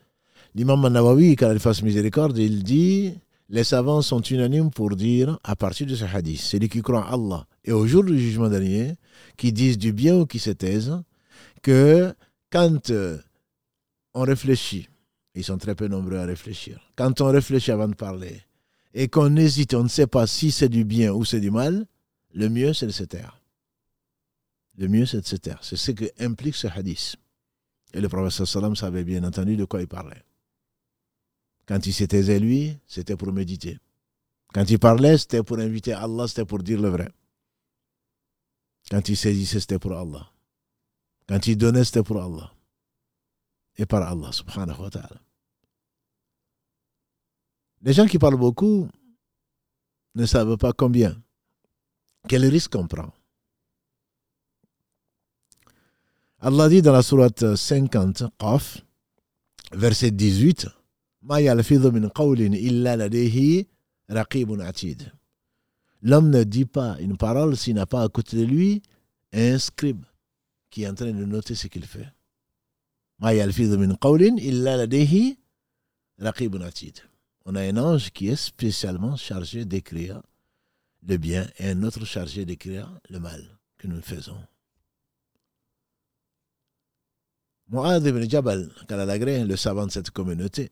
l'imam 0.56 0.88
Nawawi, 0.88 1.36
qu'Allah 1.36 1.60
fasse 1.60 1.82
miséricorde, 1.82 2.38
il 2.38 2.64
dit 2.64 3.14
les 3.50 3.64
savants 3.64 4.02
sont 4.02 4.22
unanimes 4.22 4.72
pour 4.72 4.96
dire, 4.96 5.40
à 5.44 5.56
partir 5.56 5.86
de 5.86 5.96
ce 5.96 6.06
hadith, 6.06 6.40
celui 6.40 6.70
qui 6.70 6.82
croit 6.82 7.06
en 7.08 7.14
Allah 7.14 7.46
et 7.64 7.72
au 7.72 7.86
jour 7.86 8.04
du 8.04 8.18
jugement 8.20 8.50
dernier, 8.50 8.96
qui 9.38 9.54
disent 9.54 9.78
du 9.78 9.94
bien 9.94 10.16
ou 10.16 10.26
qui 10.26 10.40
se 10.40 10.50
taisent, 10.50 11.00
que 11.62 12.14
quand 12.52 12.90
euh, 12.90 13.18
on 14.14 14.22
réfléchit, 14.22 14.90
ils 15.36 15.44
sont 15.44 15.58
très 15.58 15.76
peu 15.76 15.88
nombreux 15.88 16.18
à 16.18 16.26
réfléchir, 16.26 16.80
quand 16.96 17.22
on 17.22 17.28
réfléchit 17.32 17.72
avant 17.72 17.88
de 17.88 17.96
parler, 17.96 18.42
et 18.94 19.08
qu'on 19.08 19.36
hésite, 19.36 19.74
on 19.74 19.84
ne 19.84 19.88
sait 19.88 20.08
pas 20.08 20.28
si 20.28 20.52
c'est 20.52 20.70
du 20.70 20.84
bien 20.84 21.12
ou 21.12 21.26
c'est 21.26 21.40
du 21.40 21.52
mal, 21.52 21.86
le 22.34 22.50
mieux 22.50 22.74
c'est 22.74 22.88
de 22.88 22.92
se 22.92 23.04
taire. 23.04 23.40
Le 24.78 24.88
mieux 24.88 25.06
c'est 25.06 25.22
de 25.22 25.26
se 25.26 25.36
taire. 25.36 25.60
C'est 25.62 25.76
ce 25.76 25.92
que 25.92 26.06
implique 26.20 26.56
ce 26.56 26.68
hadith. 26.68 27.16
Et 27.94 28.02
le 28.02 28.10
professeur 28.10 28.48
Salam 28.48 28.76
savait 28.76 29.04
bien 29.04 29.24
entendu 29.24 29.56
de 29.56 29.66
quoi 29.66 29.82
il 29.82 29.88
parlait. 29.88 30.24
Quand 31.66 31.86
il 31.86 31.94
s'était 31.94 32.40
lui, 32.40 32.78
c'était 32.88 33.16
pour 33.16 33.32
méditer. 33.32 33.80
Quand 34.54 34.70
il 34.70 34.80
parlait, 34.80 35.18
c'était 35.18 35.44
pour 35.44 35.60
inviter 35.60 35.94
Allah, 35.94 36.28
c'était 36.28 36.46
pour 36.46 36.60
dire 36.60 36.82
le 36.82 36.90
vrai. 36.90 37.10
Quand 38.90 39.08
il 39.08 39.16
saisissait, 39.16 39.60
c'était 39.60 39.80
pour 39.80 39.94
Allah. 39.94 40.30
Quand 41.28 41.48
il 41.48 41.58
donnait, 41.58 41.84
c'était 41.84 42.04
pour 42.04 42.22
Allah. 42.22 42.52
Et 43.78 43.86
par 43.86 44.04
Allah, 44.04 44.32
subhanahu 44.32 44.82
wa 44.82 44.90
ta'ala. 44.90 45.22
Les 47.82 47.94
gens 47.94 48.06
qui 48.06 48.20
parlent 48.20 48.38
beaucoup 48.38 48.88
ne 50.16 50.26
savent 50.26 50.58
pas 50.58 50.74
combien, 50.74 51.22
quel 52.28 52.46
risque 52.46 52.76
on 52.76 52.88
prend. 52.88 53.12
Allah 56.46 56.68
dit 56.68 56.82
dans 56.82 56.92
la 56.92 57.02
sourate 57.02 57.56
50, 57.56 58.26
Qaf, 58.38 58.82
verset 59.72 60.12
18, 60.12 60.68
L'homme 66.02 66.30
ne 66.30 66.44
dit 66.44 66.66
pas 66.66 66.98
une 67.00 67.16
parole 67.16 67.56
s'il 67.56 67.76
n'a 67.76 67.86
pas 67.86 68.04
à 68.04 68.10
côté 68.10 68.36
de 68.36 68.44
lui 68.44 68.82
un 69.32 69.58
scribe 69.58 70.04
qui 70.70 70.84
est 70.84 70.90
en 70.90 70.94
train 70.94 71.14
de 71.14 71.24
noter 71.24 71.56
ce 71.56 71.68
qu'il 71.68 71.86
fait. 71.86 72.10
On 73.22 73.28
a 77.56 77.62
un 77.62 77.78
ange 77.78 78.12
qui 78.12 78.28
est 78.28 78.36
spécialement 78.36 79.16
chargé 79.16 79.64
d'écrire 79.64 80.22
le 81.08 81.16
bien 81.16 81.48
et 81.58 81.70
un 81.70 81.84
autre 81.84 82.04
chargé 82.04 82.44
d'écrire 82.44 83.00
le 83.10 83.22
mal 83.22 83.58
que 83.78 83.88
nous 83.88 84.02
faisons. 84.02 84.36
Mu'adh 87.70 88.06
ibn 88.06 88.30
Jabal, 88.30 88.70
le 88.90 89.56
savant 89.56 89.86
de 89.86 89.92
cette 89.92 90.12
communauté, 90.12 90.72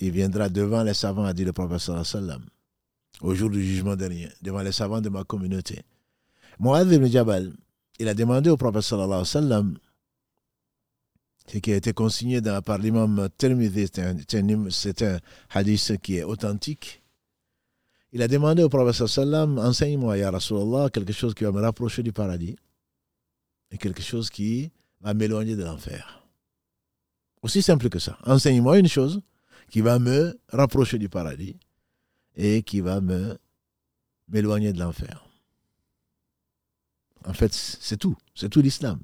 il 0.00 0.10
viendra 0.10 0.48
devant 0.48 0.82
les 0.82 0.94
savants, 0.94 1.24
a 1.24 1.32
dit 1.34 1.44
le 1.44 1.52
prophète 1.52 1.80
sallam, 2.04 2.44
au 3.20 3.34
jour 3.34 3.50
du 3.50 3.62
jugement 3.62 3.94
dernier, 3.96 4.30
devant 4.40 4.62
les 4.62 4.72
savants 4.72 5.00
de 5.00 5.10
ma 5.10 5.22
communauté. 5.24 5.82
Mu'adh 6.58 6.90
ibn 6.92 7.06
Jabal, 7.06 7.52
il 7.98 8.08
a 8.08 8.14
demandé 8.14 8.48
au 8.48 8.56
sallallahu 8.56 9.24
sallam, 9.24 9.76
ce 11.46 11.58
qui 11.58 11.72
a 11.72 11.76
été 11.76 11.92
consigné 11.92 12.40
par 12.64 12.78
l'imam 12.78 13.28
Tirmidhi, 13.36 13.88
c'est 14.70 15.02
un, 15.02 15.18
hadith 15.50 15.98
qui 16.00 16.16
est 16.16 16.22
authentique. 16.24 17.02
Il 18.12 18.22
a 18.22 18.28
demandé 18.28 18.62
au 18.62 18.68
prophète 18.70 19.06
sallam, 19.06 19.58
enseigne-moi, 19.58 20.16
ya 20.16 20.30
Rasulallah, 20.30 20.88
quelque 20.90 21.12
chose 21.12 21.34
qui 21.34 21.44
va 21.44 21.52
me 21.52 21.60
rapprocher 21.60 22.02
du 22.02 22.12
paradis 22.12 22.56
et 23.70 23.76
quelque 23.78 24.02
chose 24.02 24.30
qui 24.30 24.70
va 25.00 25.12
m'éloigner 25.12 25.54
de 25.54 25.64
l'enfer. 25.64 26.19
Aussi 27.42 27.62
simple 27.62 27.88
que 27.88 27.98
ça. 27.98 28.18
Enseigne-moi 28.24 28.78
une 28.78 28.88
chose 28.88 29.22
qui 29.70 29.80
va 29.80 29.98
me 29.98 30.38
rapprocher 30.48 30.98
du 30.98 31.08
paradis 31.08 31.56
et 32.36 32.62
qui 32.62 32.80
va 32.80 33.00
me 33.00 33.38
m'éloigner 34.28 34.72
de 34.72 34.78
l'enfer. 34.78 35.26
En 37.26 37.32
fait, 37.32 37.52
c'est 37.52 37.96
tout. 37.96 38.16
C'est 38.34 38.48
tout 38.48 38.60
l'islam. 38.60 39.00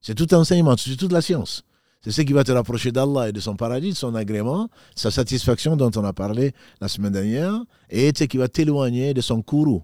C'est 0.00 0.14
tout 0.14 0.32
enseignement, 0.34 0.76
c'est 0.76 0.96
toute 0.96 1.12
la 1.12 1.22
science. 1.22 1.64
C'est 2.02 2.10
ce 2.10 2.20
qui 2.20 2.34
va 2.34 2.44
te 2.44 2.52
rapprocher 2.52 2.92
d'Allah 2.92 3.30
et 3.30 3.32
de 3.32 3.40
son 3.40 3.56
paradis, 3.56 3.90
de 3.90 3.96
son 3.96 4.14
agrément, 4.14 4.68
sa 4.94 5.10
satisfaction 5.10 5.74
dont 5.76 5.90
on 5.96 6.04
a 6.04 6.12
parlé 6.12 6.52
la 6.82 6.88
semaine 6.88 7.12
dernière, 7.12 7.64
et 7.88 8.12
ce 8.14 8.24
qui 8.24 8.36
va 8.36 8.48
t'éloigner 8.48 9.14
de 9.14 9.22
son 9.22 9.40
courroux, 9.40 9.82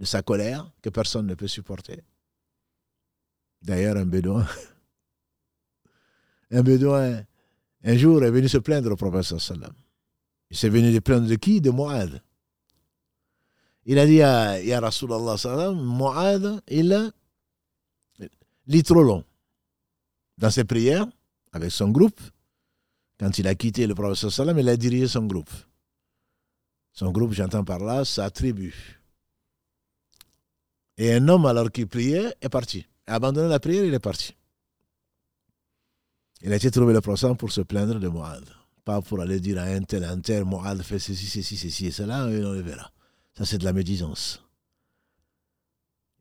de 0.00 0.04
sa 0.04 0.22
colère 0.22 0.72
que 0.82 0.90
personne 0.90 1.28
ne 1.28 1.34
peut 1.34 1.46
supporter. 1.46 2.02
D'ailleurs, 3.62 3.96
un 3.96 4.06
bédouin, 4.06 4.44
un 6.50 6.62
bédouin 6.62 7.22
un 7.82 7.96
jour, 7.96 8.22
est 8.22 8.30
venu 8.30 8.48
se 8.48 8.58
plaindre 8.58 8.92
au 8.92 9.22
sallam. 9.22 9.72
Il 10.50 10.56
s'est 10.56 10.68
venu 10.68 10.92
se 10.92 11.00
plaindre 11.00 11.26
de 11.26 11.36
qui? 11.36 11.60
De 11.60 11.70
Mu'ad. 11.70 12.22
Il 13.86 13.98
a 13.98 14.06
dit 14.06 14.22
à 14.22 14.60
Ya 14.62 14.80
Rasulallah 14.80 15.38
sallam, 15.38 15.76
Mu'ad, 15.96 16.62
il 16.68 17.12
lit 18.66 18.82
trop 18.82 19.02
long. 19.02 19.24
Dans 20.36 20.50
ses 20.50 20.64
prières, 20.64 21.06
avec 21.52 21.70
son 21.70 21.88
groupe, 21.90 22.20
quand 23.18 23.38
il 23.38 23.46
a 23.46 23.54
quitté 23.54 23.86
le 23.86 23.94
prophète 23.94 24.30
sallam, 24.30 24.58
il 24.58 24.68
a 24.68 24.76
dirigé 24.76 25.08
son 25.08 25.26
groupe. 25.26 25.50
Son 26.92 27.10
groupe, 27.12 27.32
j'entends 27.32 27.64
par 27.64 27.78
là, 27.78 28.04
sa 28.04 28.30
tribu. 28.30 28.74
Et 30.96 31.14
un 31.14 31.28
homme, 31.28 31.46
alors 31.46 31.70
qu'il 31.70 31.86
priait, 31.86 32.34
est 32.40 32.48
parti. 32.48 32.86
A 33.06 33.14
abandonné 33.14 33.48
la 33.48 33.58
prière, 33.58 33.84
il 33.84 33.94
est 33.94 33.98
parti. 33.98 34.34
Il 36.42 36.52
a 36.52 36.56
été 36.56 36.70
trouvé 36.70 36.92
le 36.92 37.00
procès 37.00 37.34
pour 37.34 37.52
se 37.52 37.60
plaindre 37.60 37.98
de 37.98 38.08
Moad. 38.08 38.44
Pas 38.84 39.02
pour 39.02 39.20
aller 39.20 39.40
dire 39.40 39.58
à 39.58 39.64
un 39.64 39.82
tel, 39.82 40.04
un 40.04 40.20
tel, 40.20 40.44
Moad 40.44 40.82
fait 40.82 40.98
ceci, 40.98 41.26
ceci, 41.26 41.56
ceci 41.56 41.86
et 41.86 41.90
cela, 41.90 42.30
et 42.30 42.44
on 42.44 42.52
le 42.52 42.62
verra. 42.62 42.90
Ça, 43.36 43.44
c'est 43.44 43.58
de 43.58 43.64
la 43.64 43.72
médisance. 43.72 44.42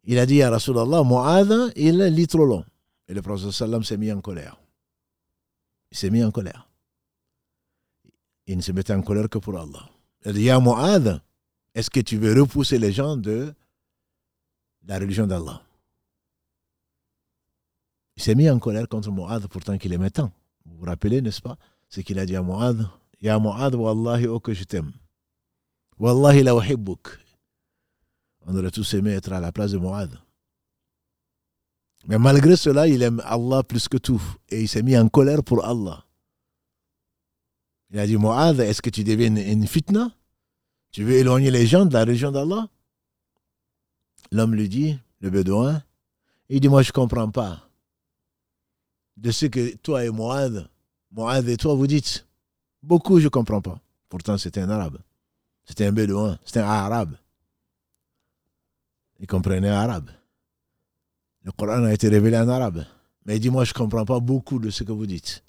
Il 0.04 0.20
a 0.20 0.26
dit 0.26 0.42
à 0.42 0.50
Rasulallah, 0.50 1.04
Moad, 1.04 1.72
il 1.76 1.98
lit 2.04 2.28
trop 2.28 2.46
long. 2.46 2.66
Et 3.08 3.14
le 3.14 3.22
prophète 3.22 3.52
sallam 3.52 3.84
s'est 3.84 3.98
mis 3.98 4.12
en 4.12 4.22
colère. 4.22 4.60
Il 5.92 5.98
s'est 5.98 6.10
mis 6.10 6.24
en 6.24 6.32
colère. 6.32 6.70
Il 8.46 8.58
ne 8.58 8.62
se 8.62 8.72
mettait 8.72 8.94
en 8.94 9.02
colère 9.02 9.30
que 9.30 9.38
pour 9.38 9.58
Allah. 9.58 9.90
Il 10.24 10.30
a 10.30 10.34
dit, 10.34 10.44
Ya 10.44 10.60
Moad, 10.60 11.22
est-ce 11.74 11.90
que 11.90 12.02
tu 12.02 12.18
veux 12.18 12.40
repousser 12.40 12.78
les 12.78 12.92
gens 12.92 13.16
de 13.16 13.54
la 14.86 15.00
religion 15.00 15.28
d'Allah? 15.28 15.62
Il 18.20 18.22
s'est 18.22 18.36
mis 18.36 18.50
en 18.50 18.60
colère 18.60 18.90
contre 18.90 19.10
Mu'adh 19.12 19.48
pourtant 19.48 19.78
qu'il 19.78 19.94
aimait 19.94 20.10
tant. 20.10 20.30
Vous 20.66 20.80
vous 20.80 20.86
rappelez, 20.86 21.22
n'est-ce 21.22 21.42
pas 21.42 21.58
Ce 21.88 22.02
qu'il 22.02 22.20
a 22.20 22.26
dit 22.26 22.36
à 22.36 22.44
Mu'adh 22.44 22.86
Ya 23.22 23.40
Mu'adh, 23.40 23.76
Wallahi, 23.76 24.28
oh 24.28 24.42
que 24.42 24.54
je 24.54 24.66
t'aime. 24.66 24.92
Wallahi 25.98 26.44
la 26.44 26.54
uhibbuk. 26.54 27.18
On 28.46 28.58
aurait 28.58 28.72
tous 28.72 28.94
aimé 28.94 29.12
être 29.12 29.32
à 29.32 29.40
la 29.40 29.54
place 29.54 29.72
de 29.72 29.78
Mu'adh. 29.78 30.20
Mais 32.10 32.18
malgré 32.20 32.58
cela, 32.58 32.90
il 32.90 33.04
aime 33.04 33.22
Allah 33.24 33.64
plus 33.64 33.88
que 33.88 33.96
tout. 33.96 34.22
Et 34.50 34.64
il 34.64 34.68
s'est 34.68 34.84
mis 34.84 34.98
en 34.98 35.08
colère 35.08 35.42
pour 35.42 35.64
Allah. 35.64 36.04
Il 37.90 38.00
a 38.00 38.06
dit 38.06 38.18
Mu'adh, 38.18 38.60
est-ce 38.60 38.82
que 38.82 38.90
tu 38.90 39.06
deviens 39.06 39.34
une 39.34 39.66
fitna? 39.66 40.12
Tu 40.92 41.06
veux 41.06 41.14
éloigner 41.14 41.52
les 41.52 41.66
gens 41.66 41.86
de 41.86 41.94
la 41.94 42.04
région 42.04 42.34
d'Allah? 42.34 42.68
L'homme 44.34 44.56
lui 44.56 44.68
dit, 44.68 45.00
le 45.22 45.30
bédouin, 45.30 45.82
il 46.50 46.60
dit 46.60 46.68
Moi, 46.68 46.82
je 46.82 46.90
ne 46.90 46.94
comprends 46.94 47.32
pas 47.32 47.69
de 49.20 49.32
ce 49.32 49.48
que 49.48 49.76
toi 49.78 50.06
et 50.06 50.10
Moad, 50.10 50.70
Moad 51.12 51.48
et 51.48 51.58
toi 51.58 51.76
vous 51.76 51.88
dites. 51.88 52.26
Beaucoup, 52.82 53.20
je 53.20 53.26
ne 53.26 53.30
comprends 53.30 53.62
pas. 53.62 53.80
Pourtant, 54.08 54.38
c'était 54.38 54.62
un 54.62 54.70
arabe. 54.70 55.00
C'était 55.66 55.86
un 55.86 55.92
bédouin. 55.92 56.40
C'était 56.46 56.62
un 56.62 56.70
arabe. 56.70 57.16
Il 59.20 59.28
comprenait 59.28 59.70
arabe. 59.70 60.10
Le 61.44 61.52
Coran 61.52 61.84
a 61.84 61.94
été 61.94 62.08
révélé 62.08 62.38
en 62.38 62.48
arabe. 62.48 62.86
Mais 63.26 63.36
il 63.36 63.40
dit, 63.40 63.50
moi, 63.50 63.66
je 63.66 63.72
ne 63.72 63.78
comprends 63.78 64.06
pas 64.06 64.20
beaucoup 64.20 64.60
de 64.60 64.70
ce 64.70 64.84
que 64.84 64.92
vous 64.92 65.06
dites. 65.06 65.44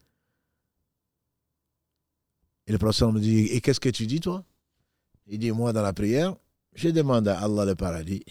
Et 2.66 2.72
le 2.72 2.78
prophète 2.78 3.08
me 3.08 3.20
dit, 3.20 3.46
et 3.46 3.60
qu'est-ce 3.60 3.80
que 3.80 3.88
tu 3.88 4.06
dis, 4.06 4.20
toi? 4.20 4.44
Il 5.26 5.38
dit, 5.38 5.52
moi, 5.52 5.72
dans 5.72 5.82
la 5.82 5.92
prière, 5.92 6.34
je 6.74 6.88
demande 6.88 7.28
à 7.28 7.38
Allah 7.40 7.64
le 7.64 7.74
paradis 7.74 8.24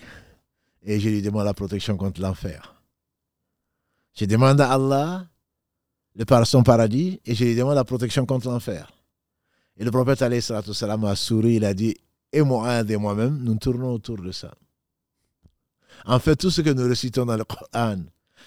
et 0.84 1.00
je 1.00 1.10
lui 1.10 1.22
demande 1.22 1.46
la 1.46 1.54
protection 1.54 1.98
contre 1.98 2.22
l'enfer. 2.22 2.79
Je 4.16 4.26
demande 4.26 4.62
à 4.62 4.72
Allah 4.74 5.28
le 6.16 6.46
son 6.46 6.64
paradis 6.64 7.20
et 7.26 7.36
je 7.36 7.46
lui 7.46 7.56
demande 7.56 7.76
la 7.76 7.84
protection 7.86 8.26
contre 8.26 8.50
l'enfer. 8.50 8.92
Et 9.78 9.86
le 9.86 9.92
prophète 9.92 10.22
a 10.22 11.16
souri, 11.16 11.56
il 11.56 11.66
a 11.66 11.74
dit, 11.74 11.96
et 12.34 12.42
moi 12.42 12.82
et 12.82 12.98
moi-même, 12.98 13.40
nous 13.42 13.56
tournons 13.56 13.94
autour 13.94 14.18
de 14.18 14.32
ça. 14.32 14.54
En 16.06 16.20
fait, 16.20 16.36
tout 16.36 16.50
ce 16.50 16.62
que 16.62 16.70
nous 16.72 16.88
récitons 16.88 17.26
dans 17.26 17.38
le 17.38 17.46
Coran, 17.46 17.98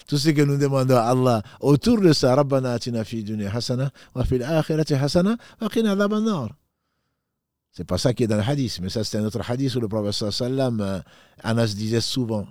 tout 0.07 0.17
ce 0.17 0.29
que 0.29 0.41
nous 0.41 0.57
demandons 0.57 0.95
à 0.95 1.09
Allah 1.09 1.41
autour 1.59 1.99
de 2.01 2.13
ça, 2.13 2.35
Rabbana 2.35 2.73
atina 2.73 3.03
fi 3.03 3.25
hasana 3.51 3.91
hasana 4.15 5.37
C'est 7.71 7.83
pas 7.85 7.97
ça 7.97 8.13
qui 8.13 8.23
est 8.23 8.27
dans 8.27 8.37
le 8.37 8.43
hadith, 8.43 8.79
mais 8.81 8.89
ça 8.89 9.03
c'est 9.03 9.17
un 9.17 9.25
autre 9.25 9.41
hadith 9.49 9.73
où 9.75 9.79
le 9.79 9.87
prophète 9.87 10.31
sallam, 10.31 10.81
euh, 10.81 10.99
Anas 11.43 11.73
disait 11.75 12.01
souvent 12.01 12.47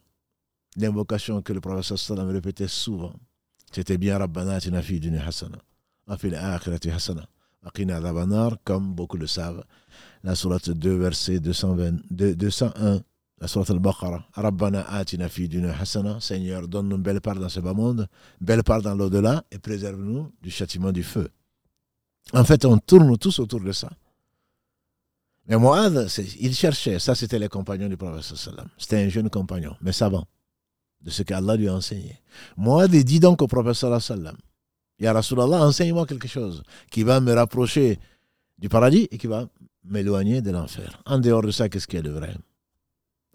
l'invocation 0.77 1.43
que 1.43 1.53
le 1.53 1.61
prophète 1.61 1.97
sallam 1.97 2.29
répétait 2.29 2.69
souvent. 2.69 3.13
C'était 3.73 3.99
bien 3.99 4.19
Rabbana 4.19 4.55
atina 4.55 4.83
fi 4.83 5.01
hasana 5.19 5.59
wa 6.07 6.17
fil 6.17 6.35
akhirati 6.35 6.91
hasana 6.91 7.27
wa 7.65 7.71
qina 7.71 7.97
adhaban 7.97 8.57
comme 8.65 8.95
beaucoup 8.95 9.17
le 9.17 9.27
savent. 9.27 9.65
La 10.23 10.35
sourate 10.35 10.71
2 10.71 10.97
verset 10.97 11.41
220, 11.41 12.01
201 12.11 13.03
la 13.43 13.49
sourate 13.49 13.71
al-Baqarah, 13.71 14.25
Rabbana 14.35 14.89
atina 14.89 15.29
fi 15.29 15.51
hasana, 15.81 16.21
Seigneur, 16.21 16.69
donne-nous 16.69 16.99
belle 16.99 17.21
part 17.21 17.35
dans 17.41 17.49
ce 17.49 17.59
bas 17.59 17.75
monde, 17.75 18.07
belle 18.41 18.63
part 18.63 18.83
dans 18.83 18.95
l'au-delà, 18.95 19.43
et 19.51 19.59
préserve-nous 19.59 20.31
du 20.41 20.49
châtiment 20.49 20.93
du 20.93 21.03
feu. 21.03 21.29
En 22.33 22.45
fait, 22.45 22.65
on 22.65 22.79
tourne 22.79 23.19
tous 23.19 23.41
autour 23.41 23.61
de 23.61 23.73
ça. 23.73 23.91
Mais 25.49 25.57
Moad, 25.57 26.09
il 26.39 26.55
cherchait, 26.55 27.01
ça 27.01 27.17
c'était 27.17 27.41
les 27.41 27.49
compagnons 27.49 27.89
du 27.89 27.97
prophète 27.97 28.33
C'était 28.79 29.03
un 29.03 29.09
jeune 29.09 29.29
compagnon, 29.29 29.75
mais 29.81 29.91
savant, 29.91 30.25
de 31.03 31.11
ce 31.11 31.23
qu'Allah 31.23 31.57
lui 31.57 31.69
a 31.69 31.75
enseigné. 31.75 32.21
Moad 32.57 32.91
dit 32.91 33.21
donc 33.21 33.43
au 33.43 33.47
prophète 33.47 33.75
sallam, 33.75 34.37
Ya 34.99 35.13
Rasulallah, 35.13 35.63
enseigne-moi 35.63 36.07
quelque 36.07 36.29
chose 36.29 36.63
qui 36.91 37.03
va 37.03 37.21
me 37.21 37.33
rapprocher 37.33 37.99
du 38.59 38.69
paradis 38.69 39.09
et 39.11 39.19
qui 39.19 39.27
va 39.27 39.49
m'éloigner 39.85 40.41
de 40.43 40.51
l'enfer. 40.53 41.03
En 41.07 41.19
dehors 41.19 41.43
de 41.43 41.51
ça, 41.51 41.69
qu'est-ce 41.69 41.89
qu'il 41.89 41.97
y 41.97 42.01
a 42.01 42.03
de 42.03 42.11
vrai? 42.11 42.35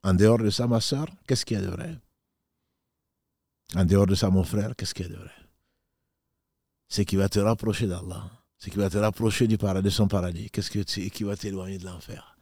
En 0.04 0.14
dehors 0.14 0.38
de 0.38 0.50
ça, 0.50 0.68
ma 0.68 0.80
soeur, 0.80 1.08
qu'est-ce 1.28 1.44
qu'il 1.46 1.58
y 1.58 1.60
a 1.60 1.64
de 1.64 1.70
vrai? 1.70 1.98
En 3.76 3.84
dehors 3.84 4.08
de 4.08 4.16
ça, 4.16 4.30
mon 4.30 4.44
frère, 4.44 4.76
qu'est-ce 4.78 4.94
qu'il 4.94 5.08
y 5.08 5.10
a 5.10 5.12
de 5.12 5.18
vrai? 5.18 5.32
Ce 6.88 7.02
qui 7.02 7.18
va 7.18 7.28
te 7.28 7.40
rapprocher 7.40 7.88
d'Allah, 7.88 8.32
ce 8.58 8.70
qui 8.70 8.78
va 8.78 8.90
te 8.90 8.98
rapprocher 8.98 9.48
de 9.48 9.90
son 9.90 10.08
paradis, 10.08 10.50
qu'est-ce 10.50 10.70
qui 11.10 11.24
va 11.26 11.36
t'éloigner 11.36 11.80
de 11.80 11.86
l'enfer? 11.86 12.38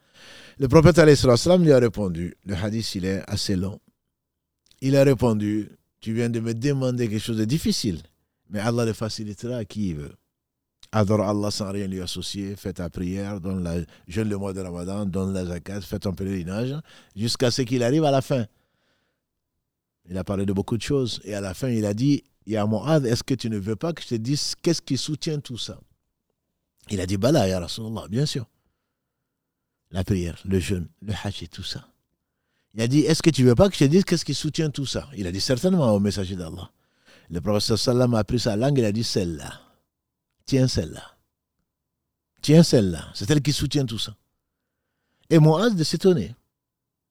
Le 0.60 0.68
prophète 0.68 0.98
lui 1.00 1.72
a 1.72 1.80
répondu, 1.80 2.36
le 2.46 2.54
hadith 2.56 2.94
il 2.94 3.06
est 3.06 3.24
assez 3.28 3.56
long. 3.56 3.80
Il 4.82 4.96
a 4.96 5.04
répondu, 5.04 5.70
tu 6.00 6.14
viens 6.14 6.30
de 6.30 6.40
me 6.40 6.54
demander 6.54 7.08
quelque 7.08 7.22
chose 7.22 7.38
de 7.38 7.46
difficile, 7.46 8.02
mais 8.50 8.60
Allah 8.60 8.86
le 8.86 8.94
facilitera 8.94 9.58
à 9.58 9.66
qui 9.66 9.90
il 9.90 9.96
veut. 9.96 10.16
Adore 10.92 11.22
Allah 11.28 11.52
sans 11.52 11.72
rien 11.72 11.88
lui 11.88 12.00
associer, 12.02 12.56
fais 12.56 12.74
ta 12.74 12.90
prière, 12.90 13.42
donne 13.42 13.64
la, 13.64 13.78
jeûne 14.08 14.30
le 14.30 14.38
mois 14.38 14.54
de 14.54 14.62
Ramadan, 14.62 15.06
donne 15.06 15.34
la 15.34 15.46
zakat, 15.46 15.82
fais 15.82 16.00
ton 16.00 16.14
pèlerinage, 16.14 16.74
jusqu'à 17.16 17.52
ce 17.52 17.64
qu'il 17.64 17.84
arrive 17.84 18.06
à 18.06 18.12
la 18.12 18.22
fin. 18.22 18.46
Il 20.10 20.18
a 20.18 20.24
parlé 20.24 20.46
de 20.46 20.54
beaucoup 20.54 20.78
de 20.78 20.82
choses, 20.82 21.20
et 21.24 21.34
à 21.34 21.42
la 21.42 21.54
fin, 21.54 21.70
il 21.70 21.86
a 21.86 21.94
dit 21.94 22.24
Ya 22.46 22.66
est-ce 23.04 23.24
que 23.24 23.34
tu 23.34 23.50
ne 23.50 23.58
veux 23.58 23.76
pas 23.76 23.92
que 23.92 24.04
je 24.04 24.10
te 24.10 24.16
dise 24.16 24.54
qu'est-ce 24.62 24.82
qui 24.82 24.98
soutient 24.98 25.40
tout 25.40 25.58
ça? 25.58 25.80
Il 26.90 27.02
a 27.02 27.06
dit 27.06 27.18
Bala, 27.18 27.48
Ya 27.48 27.60
Rasulallah, 27.60 28.08
bien 28.08 28.26
sûr. 28.26 28.46
La 29.92 30.04
prière, 30.04 30.40
le 30.46 30.60
jeûne, 30.60 30.88
le 31.02 31.14
hajj 31.24 31.44
et 31.44 31.48
tout 31.48 31.64
ça. 31.64 31.88
Il 32.76 32.82
a 32.82 32.88
dit 32.88 33.00
Est-ce 33.02 33.24
que 33.24 33.30
tu 33.30 33.44
veux 33.44 33.56
pas 33.56 33.70
que 33.70 33.74
je 33.74 33.80
te 33.80 33.86
dise 33.86 34.04
qu'est-ce 34.04 34.26
qui 34.26 34.34
soutient 34.34 34.70
tout 34.70 34.86
ça? 34.86 35.10
Il 35.16 35.26
a 35.28 35.32
dit 35.32 35.42
certainement 35.42 35.94
au 35.94 36.00
messager 36.00 36.36
d'Allah. 36.36 36.70
Le 37.30 37.42
prophète 37.42 37.78
sallam 37.78 38.14
a 38.14 38.24
pris 38.24 38.40
sa 38.40 38.56
langue, 38.56 38.78
il 38.78 38.86
a 38.86 38.92
dit 38.92 39.04
celle-là. 39.04 39.62
Tiens 40.46 40.68
celle-là. 40.68 41.16
Tiens 42.42 42.64
celle-là. 42.64 43.10
C'est 43.16 43.32
elle 43.32 43.42
qui 43.42 43.54
soutient 43.54 43.86
tout 43.86 43.98
ça. 43.98 44.16
Et 45.30 45.40
Moaz 45.40 45.72
de 45.72 45.84
s'étonner. 45.84 46.36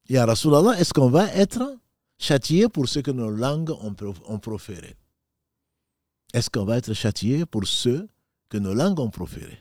Ya 0.08 0.26
Rasulallah, 0.26 0.78
est-ce 0.78 0.92
qu'on 0.92 1.08
va 1.08 1.26
être 1.32 1.78
châtié 2.18 2.68
pour 2.68 2.88
ce 2.88 3.00
que 3.00 3.10
nos 3.10 3.30
langues 3.30 3.70
ont, 3.70 4.38
proféré? 4.38 4.94
Est-ce 6.32 6.50
qu'on 6.50 6.64
va 6.64 6.76
être 6.76 6.92
châtié 6.92 7.46
pour 7.46 7.66
ce 7.66 8.06
que 8.50 8.58
nos 8.58 8.74
langues 8.74 9.00
ont 9.00 9.10
proféré? 9.10 9.58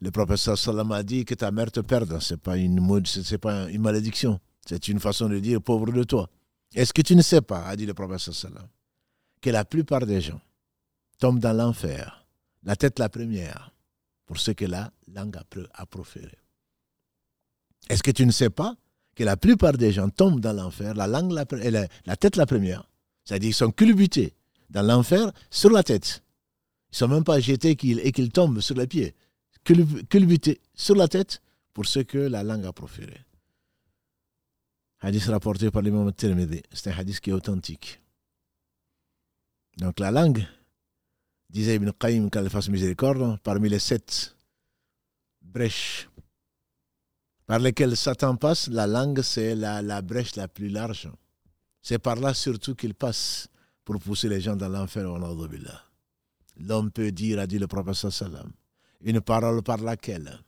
Le 0.00 0.10
professeur 0.12 0.56
sallam 0.56 0.92
a 0.92 1.02
dit 1.02 1.24
que 1.24 1.34
ta 1.34 1.50
mère 1.50 1.72
te 1.72 1.80
perde. 1.80 2.18
Ce 2.20 2.34
n'est 2.34 2.38
pas, 2.38 2.52
pas 2.52 3.68
une 3.68 3.80
malédiction. 3.82 4.40
C'est 4.70 4.86
une 4.86 5.00
façon 5.00 5.28
de 5.28 5.40
dire 5.40 5.60
pauvre 5.60 5.90
de 5.90 6.04
toi. 6.04 6.30
Est-ce 6.76 6.92
que 6.92 7.02
tu 7.02 7.16
ne 7.16 7.22
sais 7.22 7.40
pas, 7.40 7.66
a 7.66 7.74
dit 7.74 7.86
le 7.86 7.94
sallam, 8.18 8.68
que 9.40 9.50
la 9.50 9.64
plupart 9.64 10.06
des 10.06 10.20
gens 10.20 10.40
tombent 11.18 11.40
dans 11.40 11.52
l'enfer 11.52 12.24
la 12.62 12.76
tête 12.76 13.00
la 13.00 13.08
première, 13.08 13.72
pour 14.26 14.38
ce 14.38 14.52
que 14.52 14.66
la 14.66 14.92
langue 15.12 15.36
a 15.74 15.86
proféré. 15.86 16.38
Est-ce 17.88 18.02
que 18.04 18.12
tu 18.12 18.24
ne 18.24 18.30
sais 18.30 18.50
pas 18.50 18.76
que 19.16 19.24
la 19.24 19.36
plupart 19.36 19.72
des 19.72 19.90
gens 19.90 20.08
tombent 20.08 20.38
dans 20.38 20.52
l'enfer, 20.52 20.94
la, 20.94 21.08
langue 21.08 21.32
la, 21.32 21.44
la, 22.06 22.16
tête 22.16 22.36
la 22.36 22.46
première? 22.46 22.88
C'est-à-dire 23.24 23.48
qu'ils 23.48 23.54
sont 23.54 23.72
culbutés 23.72 24.34
dans 24.68 24.82
l'enfer 24.82 25.32
sur 25.50 25.70
la 25.70 25.82
tête. 25.82 26.22
Ils 26.90 26.94
ne 26.94 26.96
sont 26.98 27.08
même 27.08 27.24
pas 27.24 27.40
jetés 27.40 27.70
et 27.70 28.12
qu'ils 28.12 28.30
tombent 28.30 28.60
sur 28.60 28.76
les 28.76 28.86
pieds. 28.86 29.16
Culbutés 29.64 30.60
sur 30.76 30.94
la 30.94 31.08
tête 31.08 31.42
pour 31.74 31.86
ce 31.86 31.98
que 31.98 32.18
la 32.18 32.44
langue 32.44 32.66
a 32.66 32.72
proféré. 32.72 33.18
Hadith 35.00 35.24
rapporté 35.24 35.70
par 35.70 35.82
l'imam 35.82 36.12
Tirmidhi. 36.12 36.62
C'est 36.72 36.90
un 36.90 36.98
hadith 36.98 37.20
qui 37.20 37.30
est 37.30 37.32
authentique. 37.32 38.00
Donc 39.78 39.98
la 39.98 40.10
langue, 40.10 40.46
disait 41.48 41.76
Ibn 41.76 41.90
Qayyim 41.98 42.30
qu'elle 42.30 42.50
fasse 42.50 42.68
miséricorde, 42.68 43.38
parmi 43.42 43.68
les 43.68 43.78
sept 43.78 44.36
brèches 45.40 46.08
par 47.46 47.58
lesquelles 47.58 47.96
Satan 47.96 48.36
passe, 48.36 48.68
la 48.68 48.86
langue, 48.86 49.22
c'est 49.22 49.56
la, 49.56 49.82
la, 49.82 50.02
brèche 50.02 50.36
la 50.36 50.46
plus 50.46 50.68
large. 50.68 51.10
C'est 51.82 51.98
par 51.98 52.16
là 52.16 52.32
surtout 52.32 52.76
qu'il 52.76 52.94
passe 52.94 53.48
pour 53.84 53.98
pousser 53.98 54.28
les 54.28 54.40
gens 54.40 54.54
dans 54.54 54.68
l'enfer. 54.68 55.04
L'homme 56.58 56.92
peut 56.92 57.10
dire, 57.10 57.40
a 57.40 57.46
dit 57.46 57.58
le 57.58 57.66
prophète 57.66 57.94
sallam, 57.94 58.52
une 59.00 59.20
parole 59.20 59.62
par 59.62 59.78
laquelle 59.78 60.38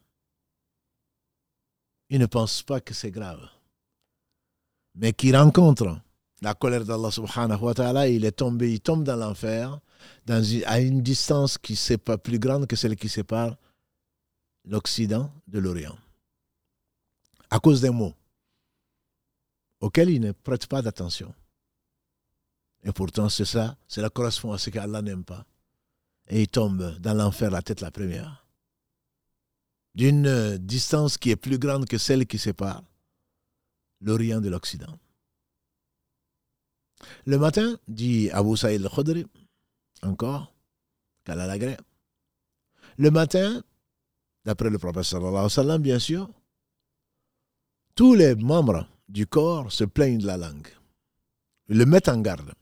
il 2.09 2.21
ne 2.21 2.27
pense 2.27 2.63
pas 2.63 2.81
que 2.81 2.93
c'est 2.95 3.11
grave, 3.11 3.49
mais 4.95 5.13
qui 5.13 5.35
rencontre 5.35 6.01
la 6.43 6.55
colère 6.55 6.85
d'Allah 6.85 7.11
subhanahu 7.11 7.61
wa 7.61 7.75
ta'ala, 7.75 8.09
il 8.09 8.25
est 8.25 8.33
tombé, 8.33 8.73
il 8.73 8.81
tombe 8.81 9.05
dans 9.05 9.17
l'enfer 9.17 9.79
à 10.67 10.81
une 10.81 11.03
distance 11.03 11.57
qui 11.59 11.79
pas 11.99 12.19
plus 12.19 12.39
grande 12.39 12.67
que 12.67 12.77
celle 12.77 12.97
qui 12.97 13.09
sépare 13.09 13.57
l'Occident 14.65 15.33
de 15.47 15.61
l'Orient. 15.61 15.97
À 17.51 17.61
cause 17.61 17.81
des 17.81 17.91
mots 17.91 18.15
auxquels 19.81 20.11
il 20.11 20.21
ne 20.21 20.33
prête 20.33 20.67
pas 20.67 20.83
d'attention. 20.83 21.33
Et 22.85 22.93
pourtant, 22.93 23.29
c'est 23.29 23.45
ça, 23.45 23.77
cela 23.87 24.11
correspond 24.11 24.53
à 24.53 24.59
ce 24.59 24.71
qu'Allah 24.71 25.03
n'aime 25.03 25.25
pas. 25.25 25.45
Et 26.29 26.43
il 26.43 26.49
tombe 26.49 26.99
dans 26.99 27.15
l'enfer 27.15 27.51
la 27.51 27.63
tête 27.63 27.81
la 27.81 27.91
première. 27.91 28.47
D'une 29.95 30.57
distance 30.59 31.19
qui 31.19 31.31
est 31.31 31.37
plus 31.37 31.59
grande 31.59 31.87
que 31.87 31.99
celle 31.99 32.27
qui 32.27 32.39
sépare 32.39 32.83
l'Orient 34.03 34.41
de 34.41 34.49
l'Occident. 34.49 34.99
Le 37.27 37.39
matin, 37.39 37.79
dit 37.89 38.31
Abu 38.31 38.57
Saïd 38.57 38.85
al-Khudri, 38.85 39.27
encore, 40.03 40.55
qu'Allah 41.25 41.57
Le 42.99 43.11
matin, 43.11 43.63
d'après 44.45 44.71
le 44.71 44.79
prophète 44.79 45.81
bien 45.81 45.99
sûr, 45.99 46.29
tous 47.95 48.15
les 48.15 48.35
membres 48.35 48.87
du 49.09 49.27
corps 49.27 49.71
se 49.71 49.85
plaignent 49.85 50.19
de 50.19 50.27
la 50.27 50.37
langue. 50.37 50.69
Ils 51.69 51.79
le 51.79 51.87
mettent 51.87 52.09
en 52.09 52.21
garde. 52.21 52.53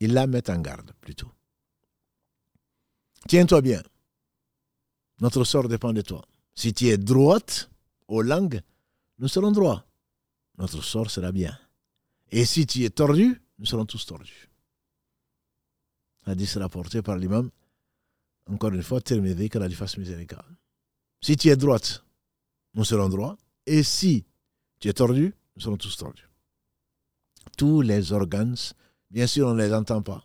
Ils 0.00 0.12
la 0.12 0.26
mettent 0.26 0.50
en 0.50 0.60
garde, 0.60 0.92
plutôt. 1.00 1.30
Tiens-toi 3.26 3.60
bien. 3.60 3.82
Notre 5.20 5.44
sort 5.44 5.68
dépend 5.68 5.92
de 5.92 6.02
toi. 6.02 6.24
Si 6.54 6.72
tu 6.72 6.88
es 6.88 6.98
droite 6.98 7.70
aux 8.06 8.22
langues, 8.22 8.60
nous 9.18 9.28
serons 9.28 9.50
droits. 9.50 9.84
Notre 10.58 10.82
sort 10.82 11.10
sera 11.10 11.32
bien. 11.32 11.58
Et 12.30 12.44
si 12.44 12.66
tu 12.66 12.84
es 12.84 12.90
tordu, 12.90 13.40
nous 13.58 13.66
serons 13.66 13.86
tous 13.86 14.04
tordus 14.04 14.48
hadith 16.28 16.54
rapporté 16.54 17.02
par 17.02 17.16
l'imam, 17.16 17.50
encore 18.46 18.72
une 18.72 18.82
fois, 18.82 19.00
Tirmidhi, 19.00 19.48
que 19.48 19.58
la 19.58 19.68
fasse 19.70 19.98
miséricorde. 19.98 20.46
Si 21.20 21.36
tu 21.36 21.48
es 21.48 21.56
droite, 21.56 22.04
nous 22.74 22.84
serons 22.84 23.08
droits. 23.08 23.36
Et 23.66 23.82
si 23.82 24.24
tu 24.78 24.88
es 24.88 24.92
tordu, 24.92 25.34
nous 25.56 25.62
serons 25.62 25.76
tous 25.76 25.96
tordus. 25.96 26.28
Tous 27.56 27.82
les 27.82 28.12
organes, 28.12 28.56
bien 29.10 29.26
sûr, 29.26 29.48
on 29.48 29.54
ne 29.54 29.64
les 29.64 29.74
entend 29.74 30.02
pas. 30.02 30.24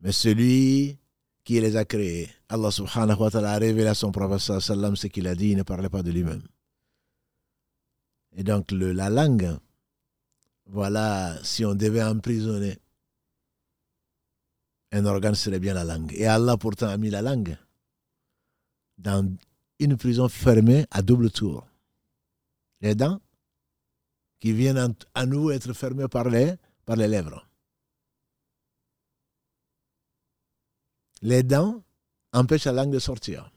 Mais 0.00 0.12
celui 0.12 0.98
qui 1.44 1.60
les 1.60 1.76
a 1.76 1.84
créés, 1.84 2.28
Allah 2.48 2.70
subhanahu 2.70 3.18
wa 3.18 3.30
ta'ala 3.30 3.52
a 3.52 3.58
révélé 3.58 3.88
à 3.88 3.94
son 3.94 4.10
prophète 4.10 4.40
ce 4.40 5.06
qu'il 5.08 5.26
a 5.26 5.34
dit, 5.34 5.50
il 5.50 5.56
ne 5.56 5.62
parlait 5.62 5.88
pas 5.88 6.02
de 6.02 6.10
lui-même. 6.10 6.42
Et 8.34 8.44
donc 8.44 8.70
le, 8.70 8.92
la 8.92 9.10
langue, 9.10 9.58
voilà, 10.66 11.36
si 11.42 11.64
on 11.64 11.74
devait 11.74 12.02
emprisonner 12.02 12.78
un 14.92 15.06
organe 15.06 15.34
serait 15.34 15.58
bien 15.58 15.74
la 15.74 15.84
langue. 15.84 16.12
Et 16.14 16.26
Allah 16.26 16.56
pourtant 16.56 16.88
a 16.88 16.96
mis 16.98 17.10
la 17.10 17.22
langue 17.22 17.56
dans 18.98 19.34
une 19.78 19.96
prison 19.96 20.28
fermée 20.28 20.86
à 20.90 21.02
double 21.02 21.30
tour. 21.30 21.66
Les 22.80 22.94
dents 22.94 23.20
qui 24.38 24.52
viennent 24.52 24.94
à 25.14 25.26
nous 25.26 25.50
être 25.50 25.72
fermées 25.72 26.08
par 26.08 26.28
les, 26.28 26.54
par 26.84 26.96
les 26.96 27.08
lèvres. 27.08 27.48
Les 31.22 31.42
dents 31.42 31.82
empêchent 32.32 32.64
la 32.64 32.72
langue 32.72 32.92
de 32.92 32.98
sortir. 32.98 33.50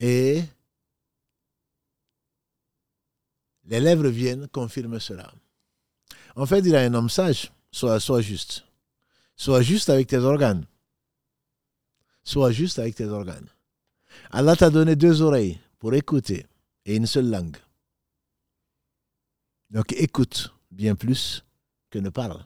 Et 0.00 0.42
les 3.68 3.80
lèvres 3.80 4.08
viennent 4.08 4.48
confirmer 4.48 4.98
cela. 4.98 5.32
En 6.36 6.46
fait, 6.46 6.60
il 6.60 6.74
a 6.74 6.80
un 6.80 6.94
homme 6.94 7.10
sage, 7.10 7.52
sois, 7.70 8.00
sois 8.00 8.20
juste. 8.20 8.64
Sois 9.36 9.62
juste 9.62 9.88
avec 9.90 10.08
tes 10.08 10.18
organes. 10.18 10.66
Sois 12.24 12.50
juste 12.50 12.78
avec 12.78 12.96
tes 12.96 13.06
organes. 13.06 13.48
Allah 14.30 14.56
t'a 14.56 14.70
donné 14.70 14.96
deux 14.96 15.22
oreilles 15.22 15.60
pour 15.78 15.94
écouter 15.94 16.46
et 16.84 16.96
une 16.96 17.06
seule 17.06 17.30
langue. 17.30 17.56
Donc 19.70 19.92
écoute 19.92 20.52
bien 20.70 20.94
plus 20.94 21.44
que 21.90 21.98
ne 21.98 22.08
parle. 22.08 22.44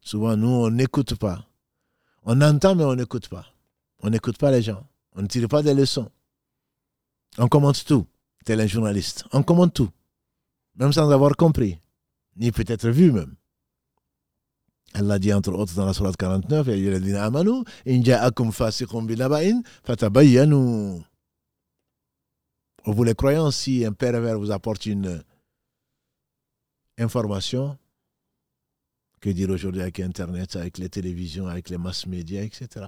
Souvent, 0.00 0.36
nous, 0.36 0.48
on 0.48 0.70
n'écoute 0.70 1.16
pas. 1.16 1.46
On 2.22 2.40
entend, 2.40 2.74
mais 2.74 2.84
on 2.84 2.94
n'écoute 2.94 3.28
pas. 3.28 3.46
On 4.00 4.10
n'écoute 4.10 4.38
pas 4.38 4.50
les 4.50 4.62
gens. 4.62 4.86
On 5.14 5.22
ne 5.22 5.26
tire 5.26 5.48
pas 5.48 5.62
des 5.62 5.74
leçons. 5.74 6.10
On 7.38 7.48
commente 7.48 7.84
tout, 7.84 8.06
tel 8.46 8.60
un 8.60 8.66
journaliste. 8.66 9.24
On 9.32 9.42
commente 9.42 9.74
tout, 9.74 9.90
même 10.76 10.92
sans 10.92 11.10
avoir 11.10 11.36
compris, 11.36 11.78
ni 12.36 12.50
peut-être 12.52 12.88
vu 12.88 13.12
même. 13.12 13.34
Allah 14.94 15.18
dit 15.18 15.32
entre 15.34 15.52
autres 15.52 15.74
dans 15.74 15.84
la 15.84 15.92
Sourate 15.92 16.16
49, 16.16 16.68
Vous 22.84 23.04
les 23.04 23.14
croyants, 23.14 23.50
si 23.50 23.84
un 23.84 23.92
pervers 23.92 24.38
vous 24.38 24.52
apporte 24.52 24.86
une 24.86 25.22
information, 26.98 27.76
que 29.20 29.28
dire 29.28 29.50
aujourd'hui 29.50 29.82
avec 29.82 29.98
Internet, 29.98 30.54
avec 30.54 30.78
les 30.78 30.88
télévisions, 30.88 31.48
avec 31.48 31.68
les 31.68 31.78
mass 31.78 32.06
médias, 32.06 32.42
etc. 32.42 32.86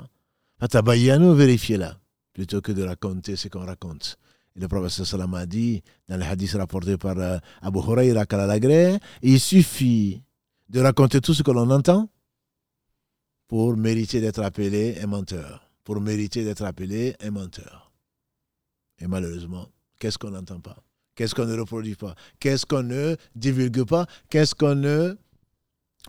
vérifiez-la, 1.35 1.99
plutôt 2.33 2.61
que 2.61 2.71
de 2.71 2.85
raconter 2.85 3.35
ce 3.35 3.49
qu'on 3.49 3.67
raconte. 3.67 4.19
Le 4.59 4.67
prophète 4.67 5.05
sallam 5.05 5.35
a 5.35 5.47
dit, 5.47 5.83
dans 6.09 6.17
le 6.17 6.25
hadith 6.25 6.53
rapporté 6.55 6.97
par 6.99 7.17
euh, 7.19 7.39
Abu 7.63 7.79
Huraira 7.79 8.27
Kalalagré, 8.27 8.99
il 9.23 9.39
suffit 9.39 10.21
de 10.69 10.81
raconter 10.81 11.21
tout 11.21 11.33
ce 11.33 11.45
que 11.45 11.53
l'on 11.53 11.71
entend 11.71 12.09
pour 13.47 13.77
mériter 13.77 14.21
d'être 14.21 14.43
appelé 14.43 14.99
un 15.01 15.07
menteur. 15.07 15.71
Pour 15.85 16.01
mériter 16.01 16.45
d'être 16.45 16.65
appelé 16.65 17.15
un 17.21 17.31
menteur. 17.31 17.93
Et 18.99 19.07
malheureusement, 19.07 19.69
qu'est-ce 20.01 20.19
qu'on 20.19 20.31
n'entend 20.31 20.61
pas? 20.61 20.77
Qu'est-ce 21.15 21.35
qu'on 21.37 21.47
ne 21.47 21.59
reproduit 21.59 21.95
pas? 21.95 22.15
Qu'est-ce 22.41 22.67
qu'on 22.67 22.83
ne 22.83 23.17
divulgue 23.37 23.85
pas? 23.85 24.07
Qu'est-ce 24.29 24.57
qu'on 24.57 24.75
ne 24.75 25.17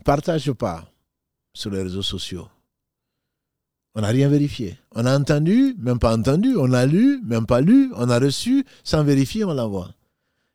partage 0.04 0.50
pas 0.52 0.92
sur 1.54 1.70
les 1.70 1.82
réseaux 1.82 2.02
sociaux? 2.02 2.48
On 3.94 4.02
n'a 4.02 4.08
rien 4.08 4.28
vérifié. 4.28 4.78
On 4.92 5.04
a 5.04 5.18
entendu, 5.18 5.74
même 5.78 5.98
pas 5.98 6.16
entendu. 6.16 6.54
On 6.56 6.72
a 6.72 6.86
lu, 6.86 7.20
même 7.24 7.46
pas 7.46 7.60
lu. 7.60 7.92
On 7.96 8.08
a 8.08 8.18
reçu, 8.18 8.64
sans 8.84 9.02
vérifier, 9.02 9.44
on 9.44 9.52
l'envoie. 9.52 9.92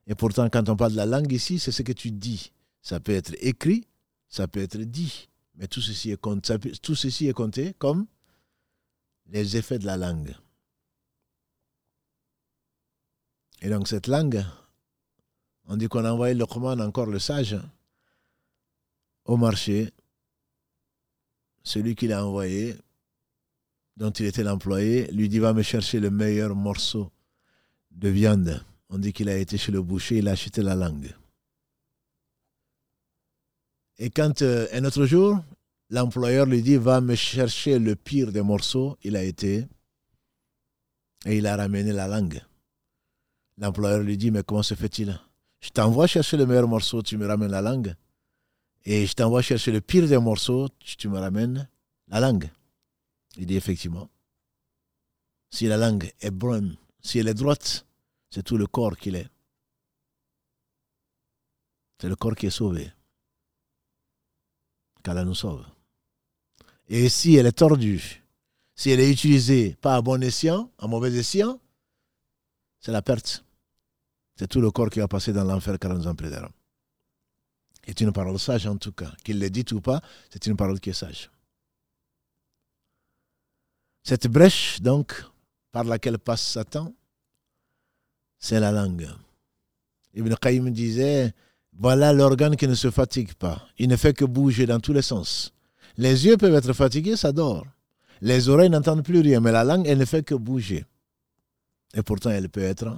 Et 0.07 0.15
pourtant, 0.15 0.49
quand 0.49 0.69
on 0.69 0.75
parle 0.75 0.93
de 0.93 0.97
la 0.97 1.05
langue 1.05 1.31
ici, 1.31 1.59
c'est 1.59 1.71
ce 1.71 1.81
que 1.81 1.91
tu 1.91 2.11
dis. 2.11 2.51
Ça 2.81 2.99
peut 2.99 3.13
être 3.13 3.35
écrit, 3.39 3.87
ça 4.29 4.47
peut 4.47 4.61
être 4.61 4.77
dit. 4.77 5.29
Mais 5.55 5.67
tout 5.67 5.81
ceci 5.81 6.11
est 6.11 6.21
compté, 6.21 6.57
tout 6.81 6.95
ceci 6.95 7.27
est 7.27 7.33
compté 7.33 7.73
comme 7.79 8.05
les 9.27 9.57
effets 9.57 9.79
de 9.79 9.85
la 9.85 9.97
langue. 9.97 10.35
Et 13.61 13.69
donc 13.69 13.87
cette 13.87 14.07
langue, 14.07 14.45
on 15.65 15.77
dit 15.77 15.87
qu'on 15.87 16.05
a 16.05 16.11
envoyé 16.11 16.35
le 16.35 16.45
commande 16.45 16.81
encore 16.81 17.07
le 17.07 17.19
sage 17.19 17.57
au 19.23 19.37
marché. 19.37 19.91
Celui 21.63 21.95
qui 21.95 22.07
l'a 22.07 22.23
envoyé, 22.23 22.75
dont 23.97 24.11
il 24.11 24.25
était 24.25 24.43
l'employé, 24.43 25.07
lui 25.11 25.29
dit 25.29 25.39
va 25.39 25.53
me 25.53 25.61
chercher 25.61 25.99
le 25.99 26.09
meilleur 26.09 26.55
morceau 26.55 27.11
de 27.91 28.09
viande. 28.09 28.63
On 28.89 28.97
dit 28.97 29.13
qu'il 29.13 29.29
a 29.29 29.37
été 29.37 29.57
chez 29.57 29.71
le 29.71 29.81
boucher, 29.81 30.17
il 30.17 30.27
a 30.27 30.31
acheté 30.31 30.61
la 30.61 30.75
langue. 30.75 31.13
Et 33.97 34.09
quand 34.09 34.41
euh, 34.41 34.67
un 34.73 34.83
autre 34.83 35.05
jour, 35.05 35.41
l'employeur 35.89 36.45
lui 36.45 36.61
dit 36.61 36.75
Va 36.75 36.99
me 37.01 37.15
chercher 37.15 37.79
le 37.79 37.95
pire 37.95 38.31
des 38.31 38.41
morceaux, 38.41 38.97
il 39.03 39.15
a 39.15 39.23
été 39.23 39.65
et 41.25 41.37
il 41.37 41.47
a 41.47 41.55
ramené 41.55 41.91
la 41.93 42.07
langue. 42.07 42.41
L'employeur 43.57 44.01
lui 44.01 44.17
dit 44.17 44.31
Mais 44.31 44.43
comment 44.43 44.63
se 44.63 44.75
fait-il? 44.75 45.17
Je 45.61 45.69
t'envoie 45.69 46.07
chercher 46.07 46.37
le 46.37 46.45
meilleur 46.45 46.67
morceau, 46.67 47.01
tu 47.01 47.17
me 47.17 47.25
ramènes 47.25 47.51
la 47.51 47.61
langue. 47.61 47.95
Et 48.83 49.07
je 49.07 49.13
t'envoie 49.13 49.41
chercher 49.41 49.71
le 49.71 49.81
pire 49.81 50.07
des 50.07 50.17
morceaux, 50.17 50.67
tu 50.79 51.07
me 51.07 51.17
ramènes 51.17 51.67
la 52.07 52.19
langue. 52.19 52.49
Il 53.37 53.45
dit 53.45 53.55
Effectivement. 53.55 54.09
Si 55.49 55.67
la 55.67 55.77
langue 55.77 56.11
est 56.19 56.31
bonne, 56.31 56.77
si 57.01 57.19
elle 57.19 57.27
est 57.27 57.33
droite, 57.33 57.85
c'est 58.29 58.43
tout 58.43 58.57
le 58.57 58.67
corps 58.67 58.97
qu'il 58.97 59.15
est. 59.15 59.29
C'est 62.01 62.09
le 62.09 62.15
corps 62.15 62.35
qui 62.35 62.47
est 62.47 62.49
sauvé 62.49 62.91
qu'Allah 65.05 65.23
nous 65.23 65.35
sauve. 65.35 65.63
Et 66.89 67.07
si 67.09 67.35
elle 67.35 67.45
est 67.45 67.51
tordue, 67.53 68.23
si 68.75 68.89
elle 68.89 68.99
est 68.99 69.11
utilisée 69.11 69.77
pas 69.79 69.95
à 69.95 70.01
bon 70.01 70.21
escient, 70.21 70.71
à 70.77 70.87
mauvais 70.87 71.13
escient, 71.13 71.59
c'est 72.79 72.91
la 72.91 73.01
perte. 73.01 73.45
C'est 74.35 74.47
tout 74.47 74.59
le 74.59 74.71
corps 74.71 74.89
qui 74.89 74.99
va 74.99 75.07
passer 75.07 75.31
dans 75.31 75.45
l'enfer 75.45 75.79
40 75.79 76.07
ans 76.07 76.15
plus 76.15 76.29
tard. 76.29 76.49
C'est 77.87 78.01
une 78.01 78.11
parole 78.11 78.37
sage 78.39 78.67
en 78.67 78.77
tout 78.77 78.91
cas. 78.91 79.13
Qu'il 79.23 79.39
le 79.39 79.49
dise 79.49 79.71
ou 79.71 79.79
pas, 79.79 80.01
c'est 80.29 80.45
une 80.47 80.57
parole 80.57 80.79
qui 80.79 80.89
est 80.89 80.93
sage. 80.93 81.29
Cette 84.07 84.27
brèche, 84.27 84.79
donc, 84.81 85.25
par 85.71 85.83
laquelle 85.83 86.19
passe 86.19 86.43
Satan, 86.43 86.93
c'est 88.37 88.59
la 88.59 88.71
langue. 88.71 89.09
Ibn 90.13 90.35
Qayyim 90.35 90.69
disait 90.69 91.33
voilà 91.73 92.13
l'organe 92.13 92.55
qui 92.55 92.67
ne 92.67 92.75
se 92.75 92.91
fatigue 92.91 93.33
pas. 93.33 93.67
Il 93.79 93.89
ne 93.89 93.95
fait 93.95 94.13
que 94.13 94.23
bouger 94.23 94.67
dans 94.67 94.79
tous 94.79 94.93
les 94.93 95.01
sens. 95.01 95.51
Les 95.97 96.27
yeux 96.27 96.37
peuvent 96.37 96.53
être 96.53 96.73
fatigués, 96.73 97.17
ça 97.17 97.31
dort. 97.31 97.65
Les 98.21 98.47
oreilles 98.47 98.69
n'entendent 98.69 99.03
plus 99.03 99.21
rien, 99.21 99.39
mais 99.39 99.51
la 99.51 99.63
langue, 99.63 99.87
elle 99.87 99.97
ne 99.97 100.05
fait 100.05 100.23
que 100.23 100.35
bouger. 100.35 100.85
Et 101.95 102.03
pourtant, 102.03 102.29
elle 102.29 102.47
peut 102.47 102.61
être 102.61 102.95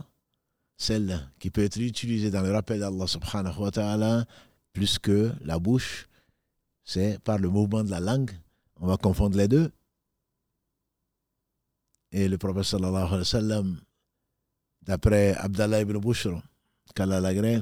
celle 0.76 1.32
qui 1.40 1.52
peut 1.52 1.64
être 1.64 1.80
utilisée 1.80 2.32
dans 2.32 2.42
le 2.42 2.52
rappel 2.52 2.82
d'Allah 2.82 3.08
subhanahu 3.08 3.62
wa 3.62 3.72
ta'ala, 3.72 4.26
plus 4.74 5.00
que 5.00 5.32
la 5.42 5.58
bouche. 5.58 6.10
C'est 6.84 7.18
par 7.24 7.40
le 7.40 7.48
mouvement 7.48 7.86
de 7.86 7.92
la 7.92 8.02
langue. 8.02 8.32
On 8.82 8.88
va 8.88 8.98
confondre 8.98 9.38
les 9.38 9.48
deux. 9.48 9.72
Et 12.18 12.28
le 12.28 12.40
prophète 12.40 12.64
sallallahu 12.64 13.14
alayhi 13.14 13.54
wa 13.54 13.64
d'après 14.82 15.36
Abdallah 15.36 15.82
ibn 15.82 16.00
Bushr, 16.00 16.42
qu'Allah 16.96 17.20
l'agrée, 17.20 17.62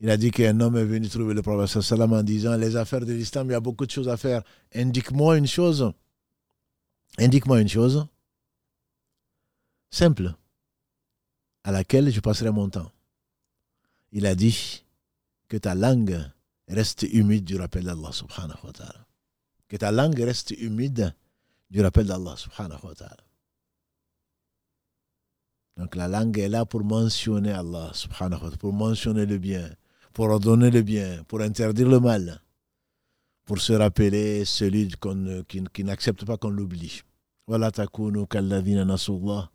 il 0.00 0.10
a 0.10 0.16
dit 0.16 0.32
qu'un 0.32 0.58
homme 0.58 0.76
est 0.76 0.84
venu 0.84 1.08
trouver 1.08 1.32
le 1.32 1.42
prophète 1.42 1.80
sallam 1.80 2.12
en 2.12 2.24
disant 2.24 2.56
Les 2.56 2.74
affaires 2.74 3.06
de 3.06 3.12
l'islam, 3.12 3.46
il 3.46 3.52
y 3.52 3.54
a 3.54 3.60
beaucoup 3.60 3.86
de 3.86 3.92
choses 3.92 4.08
à 4.08 4.16
faire. 4.16 4.42
Indique-moi 4.74 5.38
une 5.38 5.46
chose. 5.46 5.92
Indique-moi 7.18 7.60
une 7.60 7.68
chose 7.68 8.08
simple 9.88 10.34
à 11.62 11.70
laquelle 11.70 12.10
je 12.10 12.18
passerai 12.18 12.50
mon 12.50 12.68
temps. 12.68 12.90
Il 14.10 14.26
a 14.26 14.34
dit 14.34 14.84
que 15.46 15.56
ta 15.56 15.76
langue 15.76 16.18
reste 16.66 17.04
humide 17.12 17.44
du 17.44 17.54
rappel 17.54 17.84
d'Allah 17.84 18.10
subhanahu 18.10 18.58
wa 18.64 18.72
ta'ala. 18.72 19.06
Que 19.68 19.76
ta 19.76 19.92
langue 19.92 20.18
reste 20.18 20.50
humide 20.50 21.14
du 21.70 21.80
rappel 21.82 22.06
d'Allah 22.06 22.34
subhanahu 22.36 22.84
wa 22.84 22.94
ta'ala. 22.94 23.16
Donc 25.76 25.94
la 25.94 26.08
langue 26.08 26.38
est 26.38 26.48
là 26.48 26.64
pour 26.64 26.84
mentionner 26.84 27.52
Allah 27.52 27.90
subhanahu 27.92 28.40
wa 28.40 28.46
ta'ala, 28.48 28.56
pour 28.56 28.72
mentionner 28.72 29.26
le 29.26 29.38
bien, 29.38 29.70
pour 30.12 30.26
ordonner 30.26 30.70
le 30.70 30.82
bien, 30.82 31.22
pour 31.24 31.40
interdire 31.40 31.88
le 31.88 32.00
mal, 32.00 32.40
pour 33.44 33.58
se 33.60 33.72
rappeler 33.72 34.44
celui 34.44 34.90
qui, 35.48 35.84
n'accepte 35.84 36.24
pas 36.24 36.36
qu'on 36.36 36.50
l'oublie. 36.50 37.02
Voilà 37.46 37.70
takunu 37.70 38.26
kalladhina 38.26 38.84
nasullah 38.84 39.50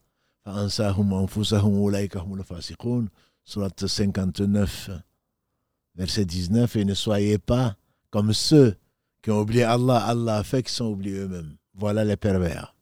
fa'ansahum 0.46 1.14
anfusahum 1.14 1.82
ulaika 1.82 2.20
humul 2.20 2.44
fasiqun. 2.44 3.08
Surat 3.44 3.72
59, 3.76 4.92
verset 5.96 6.26
19. 6.26 6.76
Et 6.76 6.86
ne 6.86 6.94
soyez 6.94 7.38
pas 7.38 7.76
comme 8.10 8.34
ceux 8.34 8.78
qui 9.22 9.32
ont 9.32 9.42
oublié 9.42 9.64
Allah. 9.64 10.06
Allah 10.06 10.38
a 10.38 10.44
fait 10.44 10.64
qu'ils 10.64 10.72
sont 10.72 10.86
oubliés 10.86 11.18
eux-mêmes. 11.18 11.58
Voilà 11.74 12.04
les 12.04 12.18
pervers. 12.18 12.76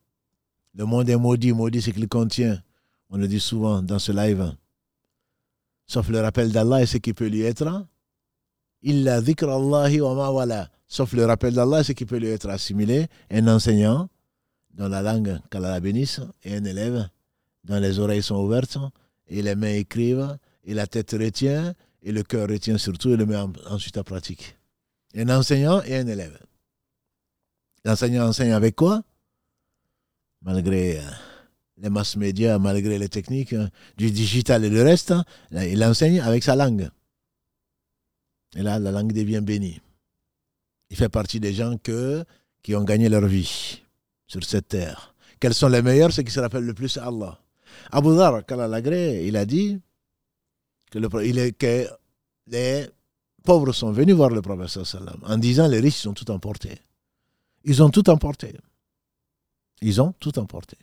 Le 0.75 0.85
monde 0.85 1.09
est 1.09 1.15
maudit. 1.17 1.51
Maudit, 1.51 1.81
ce 1.81 1.91
qu'il 1.91 2.07
contient. 2.07 2.61
On 3.09 3.17
le 3.17 3.27
dit 3.27 3.39
souvent 3.39 3.81
dans 3.81 3.99
ce 3.99 4.11
live 4.11 4.53
sauf 5.89 6.07
le 6.09 6.21
rappel 6.21 6.51
d'Allah 6.51 6.83
et 6.83 6.85
ce 6.85 6.97
qui 6.97 7.13
peut 7.13 7.27
lui 7.27 7.41
être. 7.41 7.85
Illa 8.83 9.19
dhikr 9.21 9.49
Allahi 9.49 9.99
wa 9.99 10.45
ma. 10.45 10.69
Sauf 10.87 11.13
le 11.13 11.25
rappel 11.25 11.53
d'Allah 11.53 11.81
et 11.81 11.83
ce 11.83 11.91
qui 11.91 12.05
peut 12.05 12.17
lui 12.17 12.29
être 12.29 12.47
assimilé. 12.49 13.07
Un 13.31 13.47
enseignant, 13.47 14.07
dont 14.73 14.87
la 14.87 15.01
langue, 15.01 15.39
qu'Allah 15.49 15.71
la 15.71 15.79
bénisse, 15.79 16.21
et 16.43 16.55
un 16.55 16.63
élève 16.63 17.09
dont 17.65 17.79
les 17.79 17.99
oreilles 17.99 18.23
sont 18.23 18.37
ouvertes, 18.37 18.77
et 19.27 19.41
les 19.41 19.55
mains 19.55 19.73
écrivent, 19.73 20.37
et 20.63 20.73
la 20.73 20.87
tête 20.87 21.11
retient, 21.11 21.73
et 22.01 22.11
le 22.11 22.23
cœur 22.23 22.47
retient 22.47 22.77
surtout, 22.77 23.09
et 23.09 23.17
le 23.17 23.25
met 23.25 23.37
ensuite 23.69 23.97
en 23.97 24.03
pratique. 24.03 24.57
Un 25.15 25.29
enseignant 25.29 25.81
et 25.83 25.97
un 25.97 26.07
élève. 26.07 26.39
L'enseignant 27.85 28.27
enseigne 28.27 28.51
avec 28.51 28.75
quoi? 28.75 29.03
Malgré 30.41 30.99
euh, 30.99 31.03
les 31.77 31.89
mass 31.89 32.15
médias, 32.15 32.59
malgré 32.59 32.97
les 32.97 33.09
techniques 33.09 33.53
euh, 33.53 33.67
du 33.97 34.11
digital 34.11 34.63
et 34.65 34.69
le 34.69 34.83
reste, 34.83 35.11
hein, 35.11 35.25
il 35.51 35.83
enseigne 35.83 36.19
avec 36.19 36.43
sa 36.43 36.55
langue. 36.55 36.89
Et 38.55 38.63
là, 38.63 38.79
la 38.79 38.91
langue 38.91 39.13
devient 39.13 39.41
bénie. 39.41 39.81
Il 40.89 40.97
fait 40.97 41.09
partie 41.09 41.39
des 41.39 41.53
gens 41.53 41.77
que, 41.77 42.23
qui 42.63 42.75
ont 42.75 42.83
gagné 42.83 43.09
leur 43.09 43.25
vie 43.25 43.81
sur 44.27 44.43
cette 44.43 44.69
terre. 44.69 45.13
Quels 45.39 45.53
sont 45.53 45.69
les 45.69 45.81
meilleurs? 45.81 46.11
Ceux 46.11 46.23
qui 46.23 46.31
se 46.31 46.39
rappellent 46.39 46.65
le 46.65 46.73
plus 46.73 46.97
à 46.97 47.07
Allah. 47.07 47.39
Abu 47.91 48.15
Dhar, 48.15 48.41
il 48.49 49.37
a 49.37 49.45
dit 49.45 49.79
que, 50.91 50.99
le, 50.99 51.07
il 51.25 51.37
est, 51.37 51.51
que 51.53 51.87
les 52.47 52.87
pauvres 53.43 53.71
sont 53.71 53.91
venus 53.91 54.15
voir 54.15 54.31
le 54.31 54.41
prophète 54.41 54.79
en 55.23 55.37
disant 55.37 55.67
les 55.67 55.79
riches 55.79 56.01
sont 56.01 56.13
tout 56.13 56.29
emportés. 56.31 56.79
Ils 57.63 57.83
ont 57.83 57.89
tout 57.89 58.09
emporté. 58.09 58.55
Ils 59.81 60.01
ont 60.01 60.13
tout 60.13 60.37
emporté. 60.39 60.77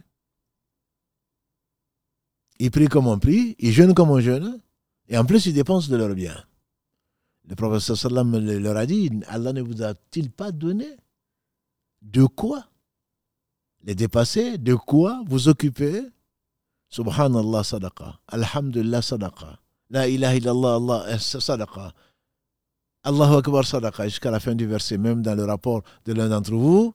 Ils 2.58 2.70
prient 2.70 2.88
comme 2.88 3.06
on 3.06 3.18
prie, 3.18 3.54
ils 3.58 3.72
jeûnent 3.72 3.94
comme 3.94 4.10
on 4.10 4.20
jeûne, 4.20 4.60
et 5.08 5.18
en 5.18 5.24
plus 5.24 5.46
ils 5.46 5.52
dépensent 5.52 5.90
de 5.90 5.96
leurs 5.96 6.14
biens. 6.14 6.42
Le 7.48 7.78
sallam 7.78 8.36
leur 8.38 8.76
a 8.76 8.86
dit, 8.86 9.10
Allah 9.28 9.52
ne 9.52 9.62
vous 9.62 9.82
a-t-il 9.82 10.30
pas 10.30 10.50
donné 10.50 10.96
de 12.02 12.24
quoi 12.24 12.66
les 13.84 13.94
dépasser, 13.94 14.58
de 14.58 14.74
quoi 14.74 15.22
vous 15.26 15.48
occuper? 15.48 16.02
Subhanallah 16.88 17.62
sadaqa, 17.62 18.18
Alhamdulillah 18.28 19.02
sadaqa, 19.02 19.60
La 19.90 20.08
ilaha 20.08 20.36
illallah 20.36 20.76
Allah 20.76 21.18
sadaqa, 21.18 21.94
Allahu 23.06 23.36
akbar 23.36 23.64
sadaqa, 23.64 24.08
jusqu'à 24.08 24.32
la 24.32 24.40
fin 24.40 24.56
du 24.56 24.66
verset, 24.66 24.98
même 24.98 25.22
dans 25.22 25.36
le 25.36 25.44
rapport 25.44 25.84
de 26.06 26.12
l'un 26.12 26.28
d'entre 26.28 26.50
vous, 26.50 26.92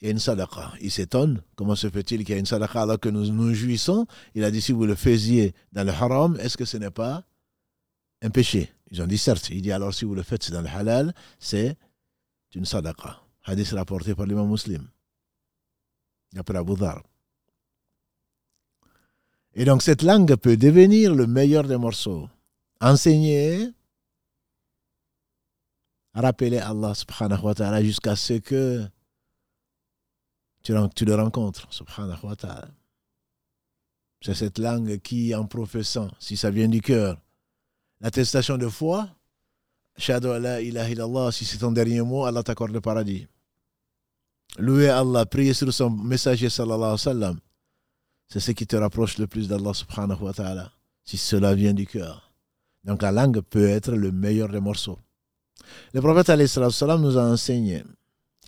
il 0.00 0.06
y 0.06 0.08
a 0.08 0.10
une 0.10 0.18
sadaqa. 0.18 0.72
Il 0.80 0.90
s'étonne, 0.90 1.42
comment 1.54 1.76
se 1.76 1.88
fait-il 1.88 2.24
qu'il 2.24 2.34
y 2.34 2.36
a 2.36 2.40
une 2.40 2.46
sadaqa 2.46 2.82
alors 2.82 2.98
que 2.98 3.08
nous 3.08 3.24
nous 3.30 3.54
jouissons? 3.54 4.04
Il 4.34 4.42
a 4.42 4.50
dit, 4.50 4.60
si 4.60 4.72
vous 4.72 4.84
le 4.84 4.96
faisiez 4.96 5.54
dans 5.70 5.84
le 5.86 5.92
haram, 5.92 6.36
est-ce 6.40 6.56
que 6.56 6.64
ce 6.64 6.76
n'est 6.76 6.90
pas 6.90 7.22
un 8.20 8.30
péché? 8.30 8.72
Ils 8.90 9.00
ont 9.00 9.06
dit 9.06 9.16
certes. 9.16 9.48
Il 9.50 9.62
dit 9.62 9.70
alors 9.70 9.94
si 9.94 10.04
vous 10.04 10.14
le 10.16 10.24
faites 10.24 10.50
dans 10.50 10.62
le 10.62 10.68
halal, 10.68 11.14
c'est 11.38 11.76
une 12.56 12.64
sadaqa. 12.64 13.20
Hadith 13.44 13.70
rapporté 13.70 14.12
par 14.16 14.26
l'imam 14.26 14.50
muslim. 14.50 14.88
Après 16.36 16.58
Abu 16.58 16.74
Dhar. 16.74 17.04
Et 19.54 19.64
donc 19.64 19.82
cette 19.82 20.02
langue 20.02 20.34
peut 20.34 20.56
devenir 20.56 21.14
le 21.14 21.28
meilleur 21.28 21.62
des 21.62 21.76
morceaux. 21.76 22.28
Enseigner, 22.80 23.70
rappeler 26.16 26.58
Allah 26.58 26.94
subhanahu 26.94 27.44
wa 27.44 27.54
ta'ala 27.54 27.82
jusqu'à 27.82 28.16
ce 28.16 28.34
que 28.34 28.86
tu, 30.62 30.72
le 31.04 31.14
rencontres, 31.14 31.66
subhanahu 31.70 32.24
wa 32.24 32.36
ta'ala. 32.36 32.68
C'est 34.20 34.34
cette 34.34 34.58
langue 34.58 34.98
qui, 34.98 35.34
en 35.34 35.46
professant, 35.46 36.08
si 36.18 36.36
ça 36.36 36.50
vient 36.50 36.68
du 36.68 36.80
cœur, 36.80 37.20
l'attestation 38.00 38.56
de 38.58 38.68
foi, 38.68 39.08
Shahadu 39.98 40.28
Allah 40.28 41.32
si 41.32 41.44
c'est 41.44 41.58
ton 41.58 41.72
dernier 41.72 42.02
mot, 42.02 42.24
Allah 42.24 42.42
t'accorde 42.42 42.72
le 42.72 42.80
paradis. 42.80 43.26
Louer 44.58 44.88
Allah, 44.88 45.26
prier 45.26 45.54
sur 45.54 45.72
son 45.72 45.90
messager 45.90 46.48
sallallahu 46.48 46.76
alayhi 46.76 46.92
wa 46.92 46.98
sallam, 46.98 47.40
c'est 48.28 48.40
ce 48.40 48.50
qui 48.52 48.66
te 48.66 48.76
rapproche 48.76 49.18
le 49.18 49.26
plus 49.26 49.48
d'Allah 49.48 49.72
subhanahu 49.72 50.22
wa 50.22 50.32
ta'ala, 50.32 50.72
si 51.04 51.16
cela 51.16 51.54
vient 51.54 51.74
du 51.74 51.86
cœur. 51.86 52.32
Donc 52.84 53.02
la 53.02 53.12
langue 53.12 53.40
peut 53.40 53.68
être 53.68 53.92
le 53.92 54.12
meilleur 54.12 54.48
des 54.48 54.60
morceaux. 54.60 54.98
Le 55.92 56.00
prophète 56.00 56.28
nous 56.28 57.18
a 57.18 57.22
enseigné 57.22 57.82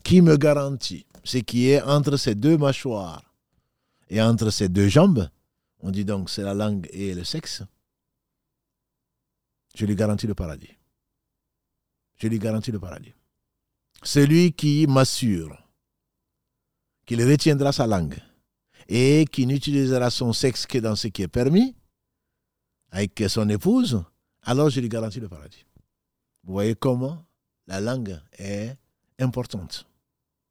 qui 0.02 0.22
me 0.22 0.36
garantit 0.36 1.06
ce 1.24 1.38
qui 1.38 1.68
est 1.70 1.82
entre 1.82 2.16
ces 2.16 2.34
deux 2.34 2.56
mâchoires 2.56 3.22
et 4.08 4.22
entre 4.22 4.50
ces 4.50 4.68
deux 4.68 4.88
jambes, 4.88 5.28
on 5.80 5.90
dit 5.90 6.04
donc 6.04 6.30
c'est 6.30 6.42
la 6.42 6.54
langue 6.54 6.88
et 6.90 7.14
le 7.14 7.24
sexe, 7.24 7.62
je 9.74 9.86
lui 9.86 9.94
garantis 9.94 10.26
le 10.26 10.34
paradis. 10.34 10.74
Je 12.16 12.26
lui 12.26 12.38
garantis 12.38 12.72
le 12.72 12.80
paradis. 12.80 13.12
Celui 14.02 14.52
qui 14.52 14.86
m'assure 14.88 15.56
qu'il 17.06 17.22
retiendra 17.22 17.72
sa 17.72 17.86
langue 17.86 18.18
et 18.88 19.24
qui 19.30 19.46
n'utilisera 19.46 20.10
son 20.10 20.32
sexe 20.32 20.66
que 20.66 20.78
dans 20.78 20.96
ce 20.96 21.08
qui 21.08 21.22
est 21.22 21.28
permis, 21.28 21.76
avec 22.90 23.22
son 23.28 23.48
épouse, 23.48 24.02
alors 24.42 24.70
je 24.70 24.80
lui 24.80 24.88
garantis 24.88 25.20
le 25.20 25.28
paradis. 25.28 25.64
Vous 26.48 26.54
voyez 26.54 26.74
comment 26.74 27.24
la 27.68 27.80
langue 27.80 28.18
est 28.36 28.74
importante, 29.20 29.86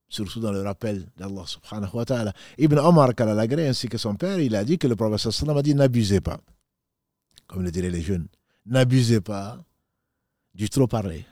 surtout 0.08 0.40
dans 0.40 0.54
le 0.54 0.62
rappel 0.62 1.06
d'Allah 1.18 1.44
subhanahu 1.46 1.90
wa 1.94 2.06
ta'ala. 2.06 2.34
Ibn 2.58 2.78
Omar 2.78 3.14
Kalalagré 3.14 3.68
ainsi 3.68 3.90
que 3.90 3.98
son 3.98 4.16
père, 4.16 4.40
il 4.40 4.56
a 4.56 4.64
dit 4.64 4.78
que 4.78 4.88
le 4.88 4.96
prophète 4.96 5.30
sallam 5.32 5.58
a 5.58 5.62
dit 5.62 5.76
n'abusez 5.76 6.22
pas, 6.22 6.40
comme 7.48 7.64
le 7.64 7.72
diraient 7.72 7.90
les 7.90 8.02
jeunes 8.02 8.28
n'abusez 8.68 9.22
pas 9.22 9.58
du 10.54 10.70
trop 10.70 10.88
parler, 10.88 11.26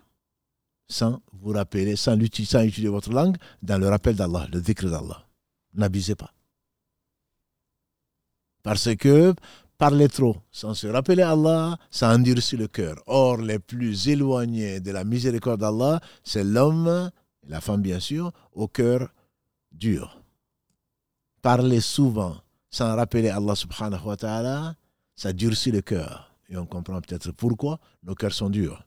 sans 0.87 1.21
vous 1.33 1.51
rappeler, 1.51 1.95
sans, 1.95 2.19
utiliser 2.19 2.87
votre 2.87 3.11
langue 3.11 3.37
dans 3.61 3.77
le 3.77 3.87
rappel 3.87 4.15
d'Allah, 4.15 4.47
le 4.51 4.61
dhikr 4.61 4.89
d'Allah. 4.89 5.25
N'abusez 5.73 6.15
pas. 6.15 6.31
Parce 8.63 8.95
que 8.95 9.35
parler 9.77 10.07
trop, 10.07 10.37
sans 10.51 10.73
se 10.73 10.87
rappeler 10.87 11.23
Allah, 11.23 11.77
ça 11.89 12.13
endurcit 12.13 12.57
le 12.57 12.67
cœur. 12.67 12.95
Or, 13.07 13.37
les 13.37 13.59
plus 13.59 14.07
éloignés 14.07 14.79
de 14.79 14.91
la 14.91 15.03
miséricorde 15.03 15.61
d'Allah, 15.61 15.99
c'est 16.23 16.43
l'homme, 16.43 17.11
et 17.45 17.49
la 17.49 17.61
femme 17.61 17.81
bien 17.81 17.99
sûr, 17.99 18.31
au 18.53 18.67
cœur 18.67 19.09
dur. 19.71 20.21
Parler 21.41 21.81
souvent 21.81 22.37
sans 22.75 22.93
rappeler 22.93 23.29
Allah 23.29 23.55
subhanahu 23.55 24.05
wa 24.05 24.17
ta'ala, 24.17 24.75
ça 25.15 25.31
durcit 25.31 25.71
le 25.71 25.81
cœur. 25.81 26.35
Et 26.49 26.57
on 26.57 26.65
comprend 26.65 26.99
peut-être 26.99 27.31
pourquoi 27.31 27.79
nos 28.03 28.15
cœurs 28.15 28.33
sont 28.33 28.49
durs. 28.49 28.85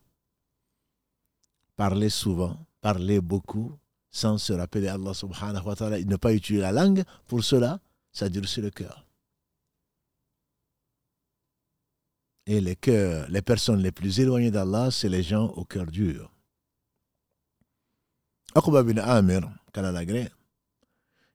Parler 1.74 2.10
souvent, 2.10 2.66
parler 2.82 3.22
beaucoup, 3.22 3.72
sans 4.10 4.36
se 4.36 4.52
rappeler 4.52 4.88
Allah 4.88 5.14
subhanahu 5.14 5.64
wa 5.64 5.74
ta'ala, 5.74 6.00
ne 6.02 6.16
pas 6.16 6.34
utiliser 6.34 6.62
la 6.62 6.72
langue, 6.72 7.02
pour 7.26 7.42
cela, 7.42 7.80
ça 8.12 8.28
durcit 8.28 8.60
le 8.60 8.70
cœur. 8.70 9.07
Et 12.50 12.62
les 12.62 12.76
cœurs, 12.76 13.28
les 13.28 13.42
personnes 13.42 13.82
les 13.82 13.92
plus 13.92 14.20
éloignées 14.20 14.50
d'Allah, 14.50 14.90
c'est 14.90 15.10
les 15.10 15.22
gens 15.22 15.48
au 15.48 15.66
cœur 15.66 15.84
dur. 15.84 16.32
Akhba 18.54 18.82
bin 18.82 18.96
Amir, 18.96 19.46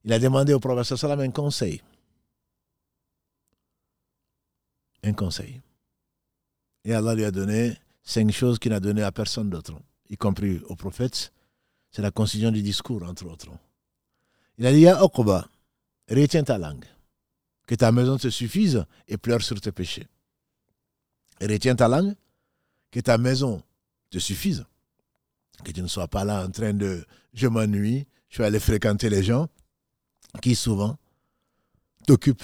il 0.04 0.12
a 0.12 0.18
demandé 0.18 0.56
au 0.56 0.60
prophète 0.60 1.04
un 1.04 1.30
conseil. 1.30 1.84
Un 5.04 5.14
conseil. 5.14 5.62
Et 6.84 6.96
Allah 6.96 7.14
lui 7.14 7.26
a 7.26 7.32
donné 7.32 7.78
cinq 8.02 8.32
choses 8.32 8.58
qu'il 8.58 8.72
n'a 8.72 8.80
donné 8.80 9.04
à 9.04 9.12
personne 9.12 9.52
d'autre, 9.52 9.80
y 10.10 10.18
compris 10.18 10.62
au 10.68 10.76
prophète. 10.76 11.32
C'est 11.92 12.02
la 12.02 12.10
concision 12.10 12.50
du 12.50 12.64
discours, 12.64 13.04
entre 13.04 13.28
autres. 13.28 13.52
Il 14.58 14.66
a 14.66 14.74
dit 14.74 14.88
à 14.88 15.04
Oqba, 15.04 15.48
retiens 16.10 16.44
ta 16.44 16.58
langue, 16.58 16.86
que 17.68 17.76
ta 17.76 17.92
maison 17.92 18.18
te 18.18 18.32
suffise 18.32 18.84
et 19.08 19.18
pleure 19.18 19.44
sur 19.44 19.62
tes 19.62 19.72
péchés. 19.72 20.08
Retiens 21.42 21.76
ta 21.76 21.88
langue, 21.88 22.16
que 22.92 23.00
ta 23.00 23.18
maison 23.18 23.62
te 24.10 24.20
suffise, 24.20 24.66
que 25.64 25.72
tu 25.72 25.82
ne 25.82 25.88
sois 25.88 26.08
pas 26.08 26.24
là 26.24 26.46
en 26.46 26.52
train 26.52 26.74
de 26.74 27.06
je 27.34 27.48
m'ennuie, 27.48 28.06
je 28.30 28.38
vais 28.40 28.46
aller 28.46 28.60
fréquenter 28.60 29.10
les 29.10 29.24
gens 29.24 29.48
qui 30.42 30.56
souvent 30.56 30.98
t'occupent 32.08 32.44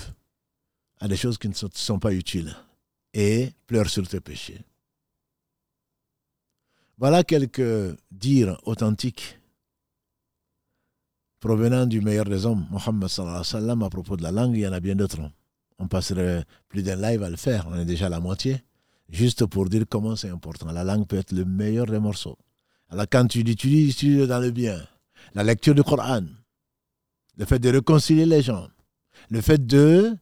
à 0.99 1.07
des 1.07 1.17
choses 1.17 1.37
qui 1.37 1.47
ne 1.49 1.53
sont 1.53 1.99
pas 1.99 2.13
utiles 2.13 2.55
et 3.13 3.51
pleure 3.67 3.89
sur 3.89 4.07
tes 4.07 4.19
péchés. 4.19 4.61
Voilà 6.97 7.23
quelques 7.23 7.97
dires 8.11 8.59
authentiques 8.63 9.39
provenant 11.39 11.85
du 11.85 12.01
meilleur 12.01 12.25
des 12.25 12.45
hommes, 12.45 12.67
Mohammed 12.69 13.07
sallallahu 13.07 13.35
alayhi 13.35 13.53
wa 13.53 13.59
sallam, 13.61 13.83
à 13.83 13.89
propos 13.89 14.17
de 14.17 14.23
la 14.23 14.31
langue, 14.31 14.55
il 14.55 14.61
y 14.61 14.67
en 14.67 14.73
a 14.73 14.79
bien 14.79 14.95
d'autres. 14.95 15.21
On 15.77 15.87
passerait 15.87 16.43
plus 16.67 16.83
d'un 16.83 16.97
live 16.97 17.23
à 17.23 17.29
le 17.29 17.37
faire, 17.37 17.67
on 17.69 17.79
est 17.79 17.85
déjà 17.85 18.07
à 18.07 18.09
la 18.09 18.19
moitié, 18.19 18.61
juste 19.09 19.45
pour 19.45 19.69
dire 19.69 19.85
comment 19.89 20.15
c'est 20.15 20.29
important. 20.29 20.71
La 20.71 20.83
langue 20.83 21.07
peut 21.07 21.17
être 21.17 21.31
le 21.31 21.45
meilleur 21.45 21.85
des 21.87 21.99
morceaux. 21.99 22.37
Alors 22.89 23.05
quand 23.09 23.27
tu 23.27 23.43
l'utilises, 23.43 23.95
tu 23.95 24.25
dans 24.27 24.39
le 24.39 24.51
bien. 24.51 24.81
La 25.35 25.43
lecture 25.43 25.75
du 25.75 25.83
Coran, 25.83 26.23
le 27.37 27.45
fait 27.45 27.59
de 27.59 27.69
réconcilier 27.69 28.25
les 28.25 28.41
gens, 28.41 28.67
le 29.29 29.41
fait 29.41 29.65
de 29.65 30.15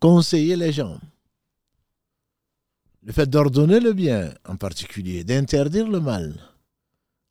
conseiller 0.00 0.56
les 0.56 0.72
gens, 0.72 0.98
le 3.02 3.12
fait 3.12 3.28
d'ordonner 3.28 3.80
le 3.80 3.92
bien 3.92 4.34
en 4.48 4.56
particulier, 4.56 5.24
d'interdire 5.24 5.88
le 5.88 6.00
mal. 6.00 6.34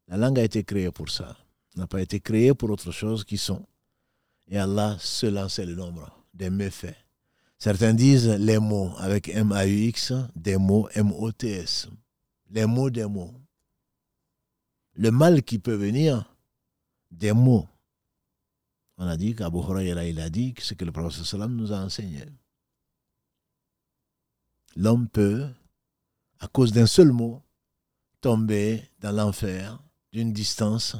La 0.07 0.17
langue 0.17 0.39
a 0.39 0.43
été 0.43 0.63
créée 0.63 0.91
pour 0.91 1.09
ça. 1.09 1.37
n'a 1.75 1.87
pas 1.87 2.01
été 2.01 2.19
créée 2.19 2.53
pour 2.53 2.69
autre 2.69 2.91
chose 2.91 3.23
qui 3.23 3.37
sont 3.37 3.65
Et 4.49 4.57
Allah 4.57 4.97
seul 4.99 5.37
en 5.37 5.47
sait 5.47 5.65
le 5.65 5.75
nombre 5.75 6.11
des 6.33 6.49
méfaits. 6.49 6.97
Certains 7.61 7.93
disent 7.93 8.27
les 8.27 8.57
mots 8.57 8.91
avec 8.97 9.29
M-A-U-X, 9.29 10.13
des 10.35 10.57
mots 10.57 10.89
M-O-T-S. 10.95 11.89
Les 12.49 12.65
mots 12.65 12.89
des 12.89 13.05
mots. 13.05 13.35
Le 14.95 15.11
mal 15.11 15.43
qui 15.43 15.59
peut 15.59 15.75
venir 15.75 16.25
des 17.11 17.33
mots. 17.33 17.67
On 18.97 19.05
a 19.05 19.15
dit 19.15 19.35
qu'Abu 19.35 19.59
Huraira, 19.59 20.03
il 20.05 20.19
a 20.19 20.31
dit 20.31 20.55
que 20.55 20.63
ce 20.63 20.73
que 20.73 20.85
le 20.85 20.91
prophète 20.91 21.31
nous 21.49 21.71
a 21.71 21.77
enseigné. 21.77 22.25
L'homme 24.75 25.07
peut, 25.07 25.47
à 26.39 26.47
cause 26.47 26.71
d'un 26.71 26.87
seul 26.87 27.11
mot, 27.11 27.43
tomber 28.21 28.89
dans 29.01 29.11
l'enfer 29.11 29.79
d'une 30.11 30.33
distance 30.33 30.95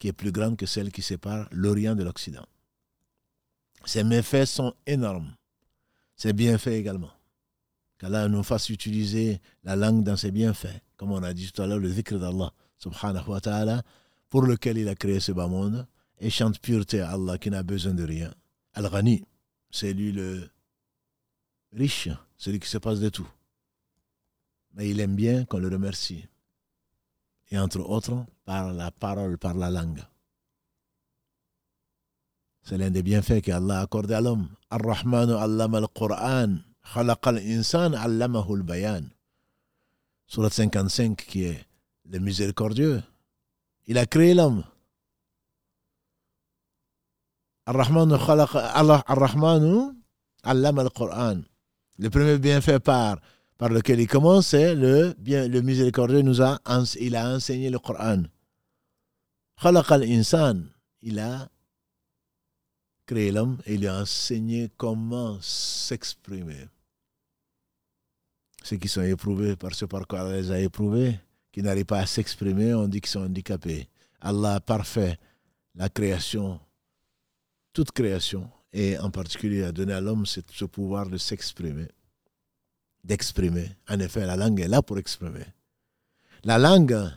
qui 0.00 0.08
est 0.08 0.12
plus 0.12 0.32
grande 0.32 0.56
que 0.56 0.66
celle 0.66 0.90
qui 0.90 1.02
sépare 1.02 1.46
l'Orient 1.52 1.94
de 1.94 2.02
l'Occident. 2.02 2.46
Ces 3.84 4.02
méfaits 4.02 4.46
sont 4.46 4.74
énormes. 4.84 5.37
C'est 6.18 6.32
bienfaits 6.32 6.72
également. 6.72 7.12
Qu'Allah 7.96 8.28
nous 8.28 8.42
fasse 8.42 8.68
utiliser 8.70 9.40
la 9.62 9.76
langue 9.76 10.02
dans 10.02 10.16
ses 10.16 10.32
bienfaits. 10.32 10.82
Comme 10.96 11.12
on 11.12 11.22
a 11.22 11.32
dit 11.32 11.50
tout 11.50 11.62
à 11.62 11.66
l'heure, 11.68 11.78
le 11.78 11.88
zikr 11.88 12.18
d'Allah, 12.18 12.52
subhanahu 12.76 13.28
wa 13.28 13.40
ta'ala, 13.40 13.82
pour 14.28 14.42
lequel 14.42 14.78
il 14.78 14.88
a 14.88 14.96
créé 14.96 15.20
ce 15.20 15.30
bas 15.30 15.46
monde, 15.46 15.86
et 16.18 16.28
chante 16.28 16.58
pureté 16.58 17.00
à 17.00 17.12
Allah 17.12 17.38
qui 17.38 17.50
n'a 17.50 17.62
besoin 17.62 17.94
de 17.94 18.02
rien. 18.02 18.34
Al-Ghani, 18.74 19.24
c'est 19.70 19.92
lui 19.92 20.10
le 20.10 20.50
riche, 21.72 22.08
celui 22.36 22.58
qui 22.58 22.68
se 22.68 22.78
passe 22.78 22.98
de 22.98 23.08
tout. 23.08 23.28
Mais 24.74 24.90
il 24.90 24.98
aime 24.98 25.14
bien 25.14 25.44
qu'on 25.44 25.58
le 25.58 25.68
remercie. 25.68 26.26
Et 27.50 27.58
entre 27.58 27.78
autres, 27.78 28.26
par 28.44 28.72
la 28.72 28.90
parole, 28.90 29.38
par 29.38 29.54
la 29.54 29.70
langue. 29.70 30.02
C'est 32.68 32.76
l'un 32.76 32.90
des 32.90 33.02
bienfaits 33.02 33.40
qu'Allah 33.40 33.78
a 33.78 33.82
accordé 33.84 34.12
à 34.12 34.20
l'homme. 34.20 34.46
Ar-Rahmanu 34.68 35.32
allama 35.32 35.78
al-Qur'an, 35.78 36.58
khalaqal 36.92 37.38
insan 37.38 37.94
allamahu 37.94 38.56
al-bayan. 38.56 39.04
Surat 40.26 40.50
55 40.50 41.16
qui 41.16 41.44
est 41.44 41.64
le 42.04 42.18
miséricordieux. 42.18 43.02
Il 43.86 43.96
a 43.96 44.04
créé 44.04 44.34
l'homme. 44.34 44.64
Ar-Rahmanu 47.64 48.12
Ar-Rahmanu 48.12 49.96
allama 50.42 50.82
al-Qur'an. 50.82 51.40
Le 51.98 52.10
premier 52.10 52.36
bienfait 52.36 52.80
par, 52.80 53.16
par 53.56 53.70
lequel 53.70 53.98
il 53.98 54.08
commence, 54.08 54.48
c'est 54.48 54.74
le, 54.74 55.14
le 55.24 55.60
miséricordieux 55.62 56.20
nous 56.20 56.42
a, 56.42 56.58
il 57.00 57.16
a 57.16 57.30
enseigné 57.34 57.70
le 57.70 57.78
Coran. 57.78 58.24
Khalaqal 59.58 60.02
insan. 60.02 60.64
Il 61.00 61.18
a 61.18 61.48
créé 63.08 63.32
l'homme 63.32 63.56
et 63.64 63.78
lui 63.78 63.88
a 63.88 63.98
enseigné 64.02 64.70
comment 64.76 65.38
s'exprimer. 65.40 66.68
Ceux 68.62 68.76
qui 68.76 68.88
sont 68.88 69.02
éprouvés 69.02 69.56
par 69.56 69.74
ce 69.74 69.86
par 69.86 70.06
quoi 70.06 70.20
Allah 70.20 70.36
les 70.36 70.50
a 70.50 70.60
éprouvés, 70.60 71.18
qui 71.50 71.62
n'arrivent 71.62 71.86
pas 71.86 72.00
à 72.00 72.06
s'exprimer, 72.06 72.74
on 72.74 72.86
dit 72.86 73.00
qu'ils 73.00 73.10
sont 73.10 73.24
handicapés. 73.24 73.88
Allah 74.20 74.56
a 74.56 74.60
parfait 74.60 75.18
la 75.74 75.88
création, 75.88 76.60
toute 77.72 77.92
création, 77.92 78.50
et 78.74 78.98
en 78.98 79.10
particulier 79.10 79.62
a 79.64 79.72
donné 79.72 79.94
à 79.94 80.02
l'homme 80.02 80.26
ce 80.26 80.64
pouvoir 80.66 81.08
de 81.08 81.16
s'exprimer, 81.16 81.88
d'exprimer. 83.02 83.70
En 83.88 83.98
effet, 84.00 84.26
la 84.26 84.36
langue 84.36 84.60
est 84.60 84.68
là 84.68 84.82
pour 84.82 84.98
exprimer. 84.98 85.46
La 86.44 86.58
langue, 86.58 87.10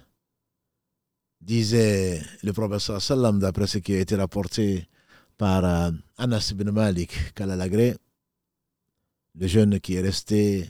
disait 1.41 2.21
le 2.43 2.53
prophète 2.53 2.99
sallam, 2.99 3.39
d'après 3.39 3.67
ce 3.67 3.79
qui 3.79 3.95
a 3.95 3.99
été 3.99 4.15
rapporté 4.15 4.87
par 5.41 5.65
euh, 5.65 5.89
Anas 6.19 6.51
ibn 6.51 6.69
Malik 6.69 7.33
Kalalagré, 7.33 7.97
le 9.33 9.47
jeune 9.47 9.79
qui 9.79 9.95
est 9.95 10.01
resté 10.01 10.69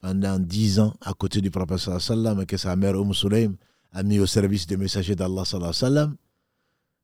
pendant 0.00 0.38
dix 0.38 0.80
ans 0.80 0.94
à 1.02 1.12
côté 1.12 1.42
du 1.42 1.50
prophète 1.50 2.00
sallam 2.00 2.40
et 2.40 2.46
que 2.46 2.56
sa 2.56 2.74
mère 2.76 2.94
Umm 2.94 3.12
Sulaim 3.12 3.56
a 3.92 4.02
mis 4.02 4.18
au 4.18 4.24
service 4.24 4.66
des 4.66 4.78
messagers 4.78 5.16
d'Allah 5.16 5.44
sallam, 5.44 6.16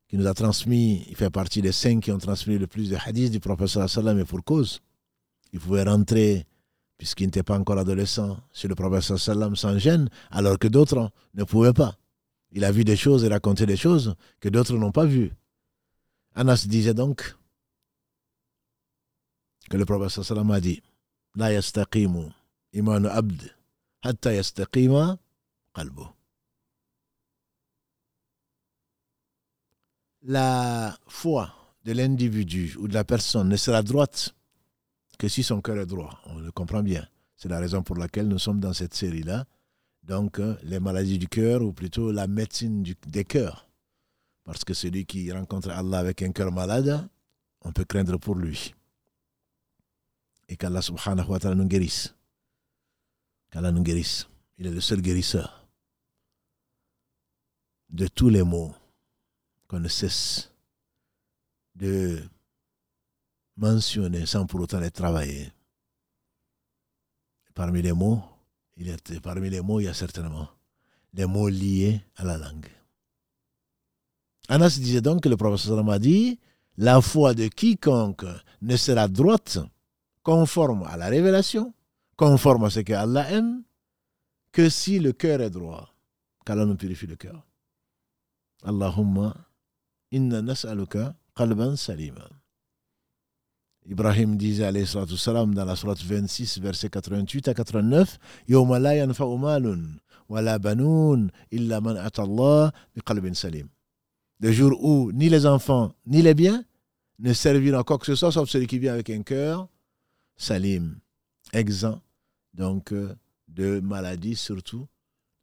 qui 0.07 0.17
nous 0.17 0.25
a 0.25 0.33
transmis, 0.33 1.05
il 1.07 1.15
fait 1.15 1.29
partie 1.29 1.61
des 1.61 1.71
cinq 1.71 2.01
qui 2.01 2.11
ont 2.11 2.17
transmis 2.17 2.57
le 2.57 2.65
plus 2.65 2.89
de 2.89 2.95
hadiths 2.95 3.31
du 3.31 3.39
prophète 3.39 3.67
sallam 3.67 4.19
et 4.19 4.25
pour 4.25 4.43
cause. 4.43 4.81
Il 5.51 5.59
pouvait 5.59 5.83
rentrer, 5.83 6.47
puisqu'il 6.97 7.25
n'était 7.25 7.43
pas 7.43 7.59
encore 7.59 7.77
adolescent, 7.77 8.39
chez 8.51 8.67
le 8.67 8.73
prophète 8.73 9.17
sallam 9.17 9.55
sans 9.55 9.77
gêne, 9.77 10.09
alors 10.31 10.57
que 10.57 10.67
d'autres 10.67 11.11
ne 11.35 11.43
pouvaient 11.43 11.73
pas. 11.73 11.95
Il 12.53 12.63
a 12.65 12.71
vu 12.71 12.83
des 12.83 12.95
choses 12.95 13.23
et 13.23 13.27
raconté 13.27 13.67
des 13.67 13.77
choses 13.77 14.15
que 14.39 14.49
d'autres 14.49 14.75
n'ont 14.75 14.91
pas 14.91 15.05
vues. 15.05 15.31
Anas 16.35 16.65
disait 16.67 16.93
donc 16.93 17.35
que 19.69 19.77
le 19.77 19.85
prophète 19.85 20.23
sallam 20.23 20.51
a 20.51 20.59
dit 20.59 20.81
La 21.35 21.51
imanu 22.73 23.07
abd 23.07 23.55
hatta. 24.01 24.31
La 30.25 30.97
foi 31.07 31.53
de 31.83 31.91
l'individu 31.91 32.75
ou 32.77 32.87
de 32.87 32.93
la 32.93 33.03
personne 33.03 33.49
ne 33.49 33.57
sera 33.57 33.83
droite 33.83 34.33
que 35.17 35.27
si 35.27 35.43
son 35.43 35.61
cœur 35.61 35.77
est 35.77 35.85
droit. 35.85 36.19
On 36.25 36.39
le 36.39 36.51
comprend 36.51 36.81
bien. 36.81 37.07
C'est 37.35 37.49
la 37.49 37.59
raison 37.59 37.83
pour 37.83 37.97
laquelle 37.97 38.27
nous 38.27 38.39
sommes 38.39 38.59
dans 38.59 38.73
cette 38.73 38.93
série-là. 38.93 39.45
Donc, 40.03 40.39
les 40.63 40.79
maladies 40.79 41.17
du 41.17 41.27
cœur, 41.27 41.61
ou 41.61 41.71
plutôt 41.71 42.11
la 42.11 42.27
médecine 42.27 42.83
des 43.07 43.25
cœurs. 43.25 43.67
Parce 44.43 44.63
que 44.63 44.73
celui 44.73 45.05
qui 45.05 45.31
rencontre 45.31 45.69
Allah 45.69 45.99
avec 45.99 46.21
un 46.21 46.31
cœur 46.31 46.51
malade, 46.51 47.07
on 47.61 47.71
peut 47.71 47.85
craindre 47.85 48.17
pour 48.17 48.35
lui. 48.35 48.73
Et 50.49 50.57
qu'Allah 50.57 50.81
subhanahu 50.81 51.29
wa 51.29 51.39
ta'ala 51.39 51.55
nous 51.55 51.67
guérisse. 51.67 52.13
Qu'Allah 53.49 53.71
nous 53.71 53.83
guérisse. 53.83 54.27
Il 54.57 54.67
est 54.67 54.71
le 54.71 54.81
seul 54.81 55.01
guérisseur 55.01 55.67
de 57.89 58.07
tous 58.07 58.29
les 58.29 58.43
maux 58.43 58.73
qu'on 59.67 59.79
ne 59.79 59.87
cesse 59.87 60.51
de 61.75 62.21
mentionner 63.55 64.25
sans 64.25 64.45
pour 64.45 64.61
autant 64.61 64.79
les 64.79 64.91
travailler. 64.91 65.51
Parmi 67.53 67.81
les 67.81 67.93
mots, 67.93 68.21
il 68.77 68.89
y 68.89 69.19
parmi 69.19 69.49
les 69.49 69.61
mots, 69.61 69.79
il 69.79 69.85
y 69.85 69.87
a 69.87 69.93
certainement 69.93 70.49
les 71.13 71.25
mots 71.25 71.49
liés 71.49 72.01
à 72.15 72.23
la 72.23 72.37
langue. 72.37 72.67
Anas 74.49 74.77
disait 74.79 75.01
donc 75.01 75.21
que 75.23 75.29
le 75.29 75.37
professeur 75.37 75.87
a 75.89 75.99
dit 75.99 76.39
La 76.77 77.01
foi 77.01 77.33
de 77.33 77.47
quiconque 77.47 78.25
ne 78.61 78.75
sera 78.75 79.07
droite, 79.07 79.59
conforme 80.21 80.83
à 80.83 80.97
la 80.97 81.07
révélation, 81.07 81.73
conforme 82.17 82.65
à 82.65 82.69
ce 82.69 82.81
que 82.81 82.93
Allah 82.93 83.29
aime, 83.31 83.63
que 84.51 84.69
si 84.69 84.99
le 84.99 85.13
cœur 85.13 85.41
est 85.41 85.49
droit. 85.49 85.89
Qu'Allah 86.45 86.65
nous 86.65 86.75
purifie 86.75 87.07
le 87.07 87.15
cœur. 87.15 87.41
Allahumma 88.63 89.33
inna 90.11 90.41
nas'aluka 90.41 91.15
qalban 91.35 91.75
salima. 91.75 92.27
Ibrahim 93.85 94.37
disait 94.37 94.65
alayhi 94.65 94.87
salam 94.87 95.53
dans 95.53 95.65
la 95.65 95.75
sourate 95.75 96.03
26, 96.03 96.59
verset 96.59 96.89
88 96.89 97.49
à 97.49 97.53
89 97.53 98.17
Yawma 98.47 98.79
la 98.79 98.95
yanfa'u 98.95 99.37
malun 99.37 99.99
wa 100.29 100.41
la 100.41 100.57
banoun 100.59 101.29
illa 101.51 101.81
man 101.81 101.97
atallah 101.97 102.71
bi 102.95 103.01
qalbin 103.01 103.33
salim 103.33 103.67
le 104.39 104.51
jour 104.51 104.83
où 104.83 105.11
ni 105.11 105.29
les 105.29 105.45
enfants 105.45 105.93
ni 106.05 106.21
les 106.21 106.33
biens 106.33 106.63
ne 107.19 107.33
serviront 107.33 107.83
quoi 107.83 107.97
que 107.97 108.05
ce 108.05 108.15
soit 108.15 108.31
sauf 108.31 108.49
celui 108.49 108.67
qui 108.67 108.79
vient 108.79 108.93
avec 108.93 109.09
un 109.09 109.21
cœur 109.23 109.67
salim, 110.35 110.99
exempt 111.53 112.01
donc 112.53 112.91
euh, 112.91 113.15
de 113.47 113.79
maladies 113.79 114.35
surtout, 114.35 114.87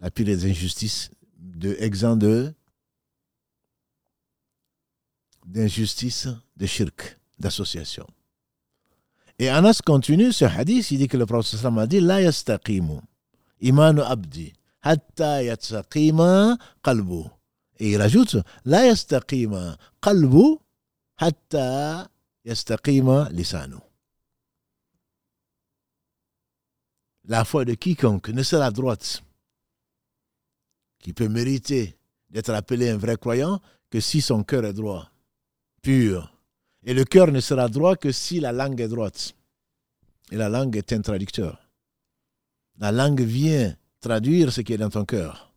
la 0.00 0.10
pire 0.10 0.26
des 0.26 0.46
injustices, 0.46 1.10
de, 1.38 1.76
exempt 1.80 2.16
de 2.16 2.52
d'injustice, 5.46 6.28
de 6.56 6.66
shirk, 6.66 7.18
d'association. 7.38 8.06
Et 9.38 9.48
Anas 9.48 9.80
continue 9.84 10.32
ce 10.32 10.44
hadith, 10.44 10.90
il 10.90 10.98
dit 10.98 11.08
que 11.08 11.16
le 11.16 11.26
prophète 11.26 11.64
a 11.64 11.86
dit 11.86 12.00
La 12.00 12.20
yastaqimu 12.20 13.00
imanu 13.60 14.00
abdi 14.02 14.52
hatta 14.82 15.42
yastaqima 15.42 16.58
qalbu. 16.82 17.24
Et 17.80 17.92
il 17.92 17.96
rajoute 17.96 18.36
La. 18.64 18.94
La 27.24 27.44
foi 27.44 27.64
de 27.64 27.74
quiconque 27.74 28.28
ne 28.28 28.42
sera 28.42 28.70
droite, 28.70 29.22
qui 30.98 31.12
peut 31.14 31.28
mériter 31.28 31.96
d'être 32.28 32.50
appelé 32.50 32.90
un 32.90 32.98
vrai 32.98 33.16
croyant, 33.16 33.60
que 33.88 34.00
si 34.00 34.20
son 34.20 34.44
cœur 34.44 34.64
est 34.66 34.74
droit, 34.74 35.10
pur. 35.82 36.36
Et 36.84 36.92
le 36.94 37.04
cœur 37.04 37.32
ne 37.32 37.40
sera 37.40 37.68
droit 37.68 37.96
que 37.96 38.12
si 38.12 38.40
la 38.40 38.52
langue 38.52 38.80
est 38.80 38.88
droite. 38.88 39.34
Et 40.30 40.36
la 40.36 40.48
langue 40.48 40.76
est 40.76 40.92
un 40.92 41.00
traducteur. 41.00 41.68
La 42.78 42.92
langue 42.92 43.22
vient 43.22 43.74
traduire 44.00 44.52
ce 44.52 44.60
qui 44.60 44.74
est 44.74 44.78
dans 44.78 44.90
ton 44.90 45.04
cœur. 45.04 45.49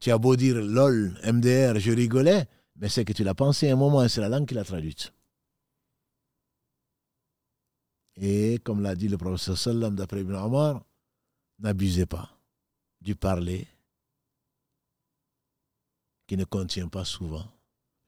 Tu 0.00 0.10
as 0.10 0.18
beau 0.18 0.34
dire 0.34 0.56
lol, 0.56 1.14
MDR, 1.24 1.78
je 1.78 1.92
rigolais, 1.92 2.48
mais 2.76 2.88
c'est 2.88 3.04
que 3.04 3.12
tu 3.12 3.22
l'as 3.22 3.34
pensé 3.34 3.70
un 3.70 3.76
moment 3.76 4.02
et 4.02 4.08
c'est 4.08 4.22
la 4.22 4.30
langue 4.30 4.48
qui 4.48 4.54
l'a 4.54 4.64
traduite. 4.64 5.12
Et 8.16 8.58
comme 8.64 8.82
l'a 8.82 8.94
dit 8.94 9.08
le 9.08 9.18
professeur 9.18 9.58
Sallam 9.58 9.94
d'après 9.94 10.20
Ibn 10.22 10.34
Omar, 10.34 10.82
n'abusez 11.58 12.06
pas 12.06 12.30
du 13.00 13.14
parler 13.14 13.66
qui 16.26 16.36
ne 16.36 16.44
contient 16.44 16.88
pas 16.88 17.04
souvent 17.04 17.46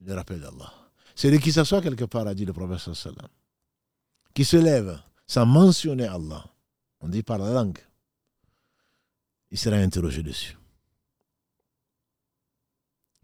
le 0.01 0.15
rappel 0.15 0.41
d'Allah. 0.41 0.73
Celui 1.15 1.41
qui 1.41 1.53
s'assoit 1.53 1.83
quelque 1.83 2.05
part, 2.05 2.27
a 2.27 2.35
dit 2.35 2.47
le 2.47 2.55
professeur 2.55 2.97
Sallam, 2.97 3.29
qui 4.33 4.45
se 4.47 4.57
lève 4.57 4.99
sans 5.27 5.45
mentionner 5.45 6.07
Allah, 6.07 6.45
on 7.01 7.09
dit 7.09 7.23
par 7.23 7.39
la 7.39 7.53
langue, 7.53 7.79
il 9.51 9.59
sera 9.59 9.77
interrogé 9.77 10.23
dessus. 10.23 10.57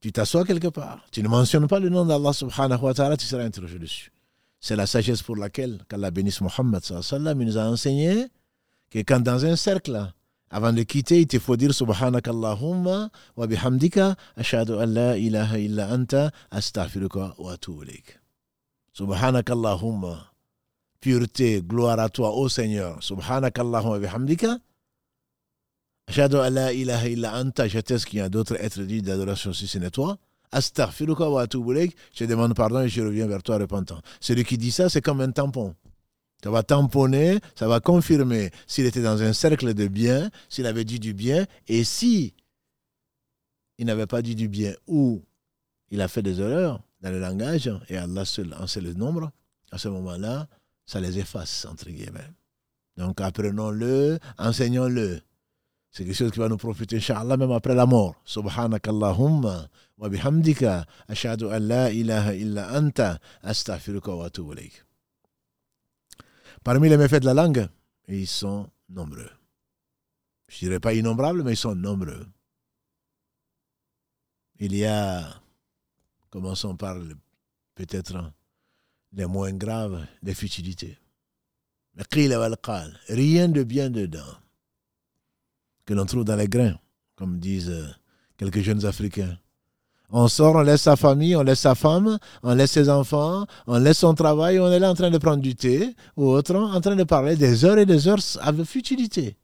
Tu 0.01 0.13
t'assois 0.13 0.45
quelque 0.45 0.69
part, 0.69 1.05
tu 1.11 1.23
ne 1.23 1.29
mentionnes 1.29 1.67
pas 1.67 1.81
le 1.81 1.89
nom 1.89 2.05
d'Allah 2.05 2.33
subhanahu 2.33 2.83
wa 2.83 2.95
ta'ala, 2.95 3.17
tu 3.17 3.27
seras 3.27 3.43
interrogé 3.43 3.79
dessus. 3.79 4.13
C'est 4.61 4.77
la 4.77 4.87
sagesse 4.87 5.23
pour 5.23 5.37
laquelle, 5.37 5.81
qu'Allah 5.89 6.11
bénisse 6.11 6.41
Muhammad 6.41 6.85
sallam, 6.85 7.41
il 7.41 7.47
nous 7.47 7.59
a 7.59 7.65
enseigné 7.65 8.29
que 8.91 9.01
quand 9.01 9.21
dans 9.21 9.45
un 9.45 9.57
cercle, 9.57 10.13
avant 10.51 10.73
de 10.73 10.83
quitter, 10.83 11.21
il 11.21 11.27
te 11.27 11.39
faut 11.39 11.57
dire 11.57 11.75
Subhanakallahumma 11.75 13.11
wa 13.37 13.47
bihamdika 13.47 14.17
ashhadu 14.37 14.75
an 14.81 14.87
la 14.87 15.19
ilaha 15.19 15.59
illa 15.59 15.93
anta 15.93 16.31
astaghfiruka 16.51 17.35
wa 17.39 17.53
atubu. 17.53 17.85
Subhanakallahumma 18.93 20.33
pureté, 21.01 21.61
gloire 21.63 22.01
à 22.01 22.09
toi, 22.09 22.35
ô 22.35 22.49
Seigneur. 22.49 23.03
Subhanakallahumma 23.03 23.91
wa 23.91 23.99
bihamdika 23.99 24.59
ashhadu 26.09 26.37
an 26.39 26.51
la 26.51 26.73
ilaha 26.73 27.09
illa 27.09 27.35
anta. 27.35 27.69
J'atteste 27.69 28.07
qu'il 28.07 28.19
y 28.19 28.23
a 28.23 28.29
d'autres 28.29 28.57
êtres 28.63 28.83
dits 28.83 29.03
d'adoration 29.03 29.53
si 29.53 29.67
ce 29.67 29.79
n'est 29.79 29.91
toi. 29.91 30.19
Astaghfiruka 30.51 31.29
wa. 31.29 31.47
Je 31.47 32.25
demande 32.25 32.55
pardon 32.55 32.81
et 32.81 32.89
je 32.89 33.03
reviens 33.03 33.27
vers 33.27 33.43
toi 33.43 33.59
repentant. 33.59 34.01
Celui 34.21 34.45
qui 34.45 34.57
dit 34.57 34.73
ça, 34.73 34.89
c'est 34.89 35.03
comme 35.03 35.21
un 35.21 35.31
tampon. 35.31 35.75
Ça 36.43 36.51
va 36.51 36.63
tamponner, 36.63 37.41
ça 37.57 37.67
va 37.67 37.81
confirmer 37.81 38.51
s'il 38.67 38.87
était 38.87 39.03
dans 39.03 39.23
un 39.23 39.33
cercle 39.33 39.75
de 39.75 39.89
bien, 39.89 40.31
s'il 40.49 40.67
avait 40.67 40.85
dit 40.85 41.01
du 41.01 41.13
bien, 41.13 41.47
et 41.67 41.83
si 41.83 42.33
il 43.79 43.87
n'avait 43.87 44.07
pas 44.07 44.23
dit 44.23 44.37
du 44.37 44.49
bien 44.49 44.73
ou 44.87 45.23
il 45.91 46.01
a 46.01 46.07
fait 46.07 46.23
des 46.23 46.41
erreurs 46.41 46.81
dans 47.01 47.11
le 47.11 47.19
langage, 47.19 47.71
et 47.89 47.97
Allah 47.97 48.25
seul 48.25 48.55
en 48.59 48.67
sait 48.67 48.81
le 48.81 48.95
nombre, 48.95 49.33
à 49.73 49.79
ce 49.79 49.89
moment-là, 49.89 50.47
ça 50.87 51.01
les 51.01 51.19
efface, 51.19 51.65
entre 51.65 51.91
guillemets. 51.91 52.31
Donc 52.97 53.21
apprenons-le, 53.21 54.19
enseignons-le. 54.39 55.21
C'est 55.99 56.05
quelque 56.05 56.15
chose 56.15 56.31
qui 56.31 56.39
va 56.39 56.49
nous 56.49 56.57
profiter, 56.57 56.99
Inch'Allah, 56.99 57.37
même 57.37 57.51
après 57.51 57.75
la 57.75 57.85
mort. 57.85 58.15
Subhanakallahumma 58.25 59.69
wa 59.99 60.09
bihamdika 60.09 60.87
ashhadu 61.09 61.51
an 61.51 61.59
la 61.59 61.91
ilaha 61.91 62.37
illa 62.37 62.69
anta 62.71 63.19
astaghfiruka 63.43 64.15
wa 64.15 64.27
atubu 64.27 64.55
Parmi 66.63 66.89
les 66.89 66.97
méfaits 66.97 67.19
de 67.19 67.25
la 67.27 67.35
langue, 67.35 67.69
ils 68.07 68.29
sont 68.29 68.71
nombreux. 68.89 69.29
Je 70.47 70.55
ne 70.55 70.69
dirais 70.69 70.79
pas 70.79 70.95
innombrables, 70.95 71.43
mais 71.43 71.55
ils 71.55 71.57
sont 71.57 71.75
nombreux. 71.75 72.29
Il 74.61 74.77
y 74.77 74.85
a, 74.85 75.29
commençons 76.31 76.77
par 76.77 76.97
peut-être 77.75 78.33
les 79.15 79.27
moins 79.27 79.53
graves, 79.53 80.07
les 80.23 80.35
futilités. 80.35 80.97
Rien 83.09 83.49
de 83.49 83.65
bien 83.65 83.91
dedans. 83.91 84.39
Que 85.89 85.95
l'on 85.95 86.05
trouve 86.05 86.25
dans 86.25 86.37
les 86.37 86.49
grains, 86.49 86.79
comme 87.17 87.39
disent 87.39 87.73
quelques 88.37 88.61
jeunes 88.61 88.85
Africains. 88.85 89.39
On 90.11 90.29
sort, 90.29 90.57
on 90.57 90.61
laisse 90.61 90.83
sa 90.83 90.97
famille, 90.97 91.35
on 91.35 91.43
laisse 91.43 91.61
sa 91.61 91.75
femme, 91.75 92.19
on 92.43 92.55
laisse 92.55 92.73
ses 92.73 92.91
enfants, 92.91 93.47
on 93.67 93.79
laisse 93.79 93.97
son 93.97 94.13
travail, 94.13 94.59
on 94.61 94.71
est 94.71 94.81
là 94.81 94.91
en 94.91 94.95
train 94.95 95.11
de 95.11 95.17
prendre 95.17 95.41
du 95.43 95.55
thé 95.55 95.95
ou 96.15 96.27
autre, 96.27 96.55
en 96.57 96.79
train 96.83 96.95
de 96.95 97.05
parler 97.05 97.37
des 97.37 97.65
heures 97.65 97.79
et 97.79 97.87
des 97.87 98.07
heures 98.07 98.19
avec 98.43 98.67
futilité. 98.67 99.39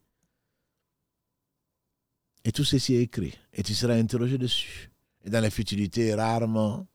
Et 2.45 2.53
tout 2.53 2.65
ceci 2.65 2.95
est 2.95 3.01
écrit. 3.01 3.33
Et 3.55 3.63
tu 3.63 3.73
seras 3.73 3.95
interrogé 3.95 4.37
dessus. 4.37 4.91
Et 5.25 5.31
dans 5.31 5.41
la 5.41 5.49
futilité, 5.49 6.15
rarement, 6.15 6.87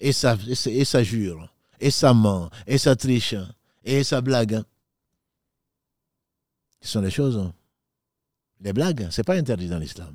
et 0.00 0.10
ça, 0.10 0.36
et 0.66 0.84
ça 0.84 1.04
jure, 1.04 1.48
et 1.78 1.92
ça 1.92 2.12
ment, 2.12 2.50
et 2.66 2.76
ça 2.76 2.96
triche, 2.96 3.36
et 3.84 4.02
ça 4.02 4.20
blague. 4.20 4.64
Ce 6.80 6.88
sont 6.88 7.02
des 7.02 7.12
choses. 7.12 7.52
Les 8.60 8.72
blagues, 8.72 9.08
ce 9.10 9.20
n'est 9.20 9.24
pas 9.24 9.36
interdit 9.36 9.68
dans 9.68 9.78
l'islam. 9.78 10.14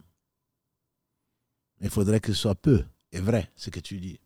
Il 1.81 1.89
faudrait 1.89 2.19
que 2.19 2.33
ce 2.33 2.39
soit 2.39 2.55
peu 2.55 2.83
et 3.11 3.19
vrai 3.19 3.51
ce 3.55 3.69
que 3.69 3.79
tu 3.79 3.99
dis. 3.99 4.19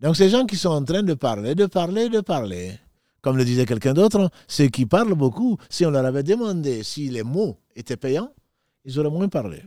Donc 0.00 0.16
ces 0.16 0.28
gens 0.30 0.46
qui 0.46 0.56
sont 0.56 0.70
en 0.70 0.84
train 0.84 1.02
de 1.02 1.14
parler, 1.14 1.54
de 1.54 1.66
parler, 1.66 2.08
de 2.08 2.20
parler, 2.20 2.78
comme 3.20 3.36
le 3.36 3.44
disait 3.44 3.66
quelqu'un 3.66 3.94
d'autre, 3.94 4.30
ceux 4.46 4.68
qui 4.68 4.86
parlent 4.86 5.14
beaucoup, 5.14 5.58
si 5.68 5.84
on 5.84 5.90
leur 5.90 6.04
avait 6.04 6.22
demandé 6.22 6.82
si 6.84 7.08
les 7.08 7.24
mots 7.24 7.58
étaient 7.74 7.96
payants, 7.96 8.32
ils 8.84 8.98
auraient 8.98 9.10
moins 9.10 9.28
parlé. 9.28 9.62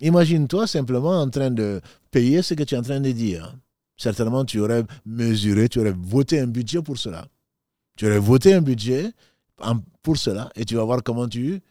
Imagine-toi 0.00 0.66
simplement 0.66 1.20
en 1.20 1.30
train 1.30 1.50
de 1.50 1.80
payer 2.10 2.42
ce 2.42 2.54
que 2.54 2.64
tu 2.64 2.74
es 2.74 2.78
en 2.78 2.82
train 2.82 3.00
de 3.00 3.12
dire. 3.12 3.56
Certainement, 3.96 4.44
tu 4.44 4.60
aurais 4.60 4.84
mesuré, 5.06 5.70
tu 5.70 5.80
aurais 5.80 5.94
voté 5.96 6.38
un 6.38 6.46
budget 6.46 6.82
pour 6.82 6.98
cela. 6.98 7.26
Tu 7.96 8.06
aurais 8.06 8.18
voté 8.18 8.52
un 8.52 8.60
budget 8.60 9.10
pour 10.02 10.18
cela 10.18 10.50
et 10.54 10.66
tu 10.66 10.74
vas 10.74 10.84
voir 10.84 11.02
comment 11.02 11.26
tu, 11.26 11.62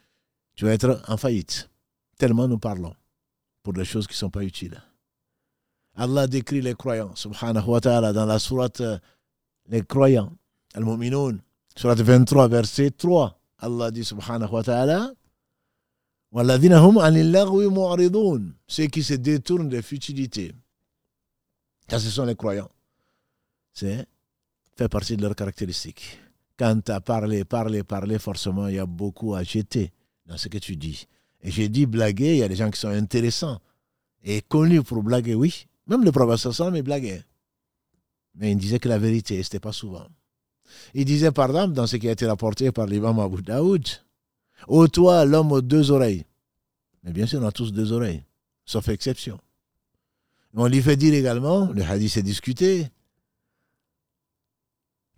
tu 0.56 0.66
vas 0.66 0.74
être 0.74 1.02
en 1.08 1.18
faillite. 1.18 1.70
Tellement 2.18 2.48
nous 2.48 2.58
parlons 2.58 2.96
pour 3.62 3.74
des 3.74 3.86
choses 3.86 4.08
qui 4.08 4.14
ne 4.14 4.18
sont 4.18 4.30
pas 4.30 4.44
utiles. 4.44 4.82
Allah 5.96 6.28
décrit 6.28 6.62
les 6.62 6.76
croyants, 6.76 7.16
subhanahu 7.16 7.68
wa 7.68 7.82
ta'ala, 7.82 8.14
dans 8.14 8.26
la 8.26 8.40
sourate 8.40 8.82
euh, 8.82 8.98
Les 9.68 9.82
croyants, 9.82 10.32
Al-Mu'minun, 10.74 11.40
sourate 11.76 12.02
23, 12.02 12.48
verset 12.48 12.92
3. 12.92 13.40
Allah 13.60 13.92
dit, 13.92 14.04
subhanahu 14.04 14.52
wa 14.52 14.64
ta'ala, 14.64 15.14
hum 16.32 18.54
ceux 18.68 18.88
qui 18.88 19.04
se 19.04 19.14
détournent 19.14 19.70
des 19.70 19.82
futilités. 19.82 20.52
Ça, 21.90 22.00
ce 22.00 22.10
sont 22.10 22.26
les 22.26 22.36
croyants. 22.36 22.70
C'est 23.72 24.06
fait 24.78 24.90
partie 24.90 25.16
de 25.16 25.22
leurs 25.22 25.36
caractéristiques. 25.36 26.20
Quand 26.58 26.82
tu 26.84 26.92
as 26.92 27.00
parlé, 27.00 27.46
parlé, 27.46 27.84
parlé, 27.84 28.20
forcément, 28.20 28.68
il 28.68 28.76
y 28.76 28.80
a 28.80 28.86
beaucoup 28.86 29.34
à 29.34 29.44
jeter 29.44 29.94
dans 30.26 30.38
ce 30.38 30.48
que 30.48 30.58
tu 30.58 30.76
dis. 30.76 31.08
Et 31.42 31.52
j'ai 31.52 31.70
dit 31.70 31.86
blaguer, 31.86 32.34
il 32.34 32.38
y 32.38 32.44
a 32.44 32.48
des 32.48 32.56
gens 32.56 32.72
qui 32.72 32.80
sont 32.80 32.90
intéressants 32.90 33.60
et 34.24 34.42
connus 34.42 34.84
pour 34.84 35.04
blaguer, 35.04 35.36
oui. 35.36 35.68
Même 35.88 36.04
le 36.04 36.12
professeur 36.12 36.54
Sam, 36.54 36.76
il 36.76 36.82
blaguait. 36.82 37.24
Mais 38.36 38.52
il 38.52 38.58
disait 38.58 38.80
que 38.80 38.90
la 38.90 38.98
vérité, 38.98 39.36
ce 39.36 39.48
n'était 39.48 39.60
pas 39.60 39.72
souvent. 39.72 40.08
Il 40.94 41.06
disait, 41.06 41.32
par 41.32 41.50
exemple, 41.50 41.74
dans 41.74 41.88
ce 41.88 41.98
qui 41.98 42.10
a 42.10 42.12
été 42.12 42.26
rapporté 42.26 42.72
par 42.72 42.88
l'imam 42.88 43.20
Abu 43.20 43.42
Daoud, 43.42 43.88
Ô 44.68 44.88
toi, 44.88 45.26
l'homme 45.26 45.52
aux 45.52 45.62
deux 45.62 45.92
oreilles. 45.92 46.26
Mais 47.04 47.12
bien 47.12 47.26
sûr, 47.26 47.40
on 47.42 47.46
a 47.46 47.52
tous 47.52 47.72
deux 47.72 47.92
oreilles, 47.92 48.24
sauf 48.66 48.88
exception. 48.90 49.40
On 50.56 50.68
lui 50.68 50.82
fait 50.82 50.96
dire 50.96 51.14
également, 51.14 51.72
le 51.72 51.84
hadith 51.84 52.18
est 52.18 52.24
discuté, 52.24 52.88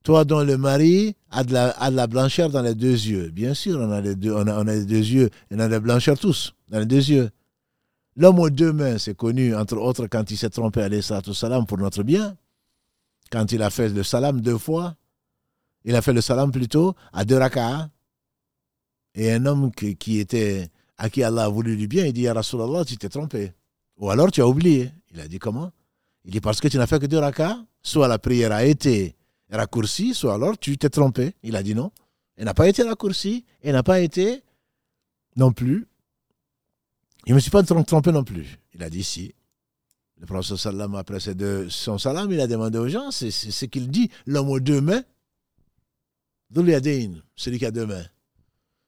toi 0.07 0.23
dont 0.23 0.41
le 0.41 0.55
mari 0.57 1.17
a 1.31 1.43
de, 1.43 1.51
la, 1.51 2.07
blancheur 2.07 2.49
dans 2.49 2.61
les 2.61 2.75
deux 2.75 2.93
yeux. 2.93 3.29
Bien 3.29 3.53
sûr, 3.53 3.77
on 3.81 3.91
a 3.91 3.99
les 3.99 4.15
deux, 4.15 4.31
on 4.31 4.47
a, 4.47 4.63
les 4.63 4.85
deux 4.85 4.95
yeux, 5.05 5.29
on 5.51 5.59
a 5.59 5.67
la 5.67 5.81
blancheur 5.81 6.17
tous, 6.17 6.53
dans 6.69 6.79
les 6.79 6.85
deux 6.85 7.09
yeux. 7.09 7.29
L'homme 8.15 8.39
aux 8.39 8.49
deux 8.49 8.71
mains, 8.71 8.97
c'est 8.99 9.17
connu, 9.17 9.53
entre 9.53 9.75
autres, 9.75 10.07
quand 10.07 10.31
il 10.31 10.37
s'est 10.37 10.49
trompé 10.49 10.81
à 10.81 10.87
au 11.27 11.33
salam 11.33 11.65
pour 11.65 11.77
notre 11.77 12.03
bien. 12.03 12.37
Quand 13.33 13.51
il 13.51 13.61
a 13.61 13.69
fait 13.69 13.89
le 13.89 14.01
salam 14.01 14.39
deux 14.39 14.57
fois, 14.57 14.95
il 15.83 15.93
a 15.93 16.01
fait 16.01 16.13
le 16.13 16.21
salam 16.21 16.53
plutôt 16.53 16.95
à 17.11 17.25
deux 17.25 17.37
raka'ah. 17.37 17.89
Et 19.13 19.33
un 19.33 19.45
homme 19.45 19.71
qui, 19.73 20.19
était, 20.19 20.69
à 20.97 21.09
qui 21.09 21.21
Allah 21.21 21.43
a 21.43 21.49
voulu 21.49 21.75
du 21.75 21.89
bien, 21.89 22.05
il 22.05 22.13
dit, 22.13 22.21
Ya 22.21 22.33
Rasulallah, 22.33 22.85
tu 22.85 22.95
t'es 22.95 23.09
trompé. 23.09 23.51
Ou 23.97 24.09
alors 24.09 24.31
tu 24.31 24.39
as 24.39 24.47
oublié. 24.47 24.89
Il 25.13 25.19
a 25.19 25.27
dit, 25.27 25.37
comment? 25.37 25.69
Il 26.23 26.31
dit, 26.31 26.39
parce 26.39 26.61
que 26.61 26.69
tu 26.69 26.77
n'as 26.77 26.87
fait 26.87 26.99
que 26.99 27.07
deux 27.07 27.19
raka'ah. 27.19 27.57
Soit 27.81 28.07
la 28.07 28.19
prière 28.19 28.53
a 28.53 28.63
été 28.63 29.17
raccourci, 29.55 30.13
soit 30.13 30.33
alors 30.33 30.57
tu 30.57 30.77
t'es 30.77 30.89
trompé. 30.89 31.33
Il 31.43 31.55
a 31.55 31.63
dit 31.63 31.75
non. 31.75 31.91
Elle 32.35 32.45
n'a 32.45 32.53
pas 32.53 32.67
été 32.67 32.83
raccourci, 32.83 33.45
elle 33.61 33.73
n'a 33.73 33.83
pas 33.83 33.99
été 33.99 34.43
non 35.35 35.51
plus. 35.51 35.87
Il 37.25 37.31
ne 37.31 37.35
me 37.35 37.39
suis 37.39 37.51
pas 37.51 37.63
trompé 37.63 38.11
non 38.11 38.23
plus. 38.23 38.59
Il 38.73 38.83
a 38.83 38.89
dit 38.89 39.03
si. 39.03 39.33
Le 40.19 40.25
prophète 40.25 40.57
sallam, 40.57 40.95
après 40.95 41.19
son 41.69 41.97
salam, 41.97 42.31
il 42.31 42.39
a 42.39 42.47
demandé 42.47 42.77
aux 42.77 42.87
gens, 42.87 43.11
c'est 43.11 43.29
ce 43.31 43.65
qu'il 43.65 43.89
dit, 43.89 44.09
l'homme 44.25 44.49
aux 44.49 44.59
deux 44.59 44.81
mains. 44.81 45.03
celui 47.35 47.59
qui 47.59 47.65
a 47.65 47.71
deux 47.71 47.85
mains. 47.85 48.05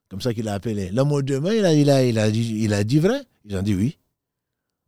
Comme 0.10 0.22
ça 0.22 0.34
qu'il 0.34 0.47
a 0.47 0.53
appelé. 0.55 0.89
L'homme 0.89 1.12
aux 1.12 1.22
deux 1.22 1.39
il 1.39 2.74
a 2.74 2.84
dit 2.84 2.99
vrai. 2.99 3.24
Ils 3.45 3.55
ont 3.55 3.62
dit 3.62 3.76
oui. 3.76 3.97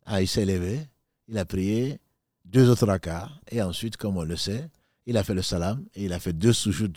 Ah, 0.04 0.20
il 0.20 0.26
s'est 0.26 0.44
levé, 0.44 0.80
il 1.28 1.38
a 1.38 1.44
prié 1.44 2.00
deux 2.44 2.68
autres 2.68 2.86
rakats, 2.86 3.30
et 3.50 3.62
ensuite, 3.62 3.96
comme 3.96 4.16
on 4.16 4.24
le 4.24 4.36
sait, 4.36 4.68
il 5.06 5.16
a 5.16 5.24
fait 5.24 5.34
le 5.34 5.42
salam 5.42 5.84
et 5.94 6.04
il 6.04 6.12
a 6.12 6.18
fait 6.18 6.32
deux 6.32 6.52
soujoud 6.52 6.96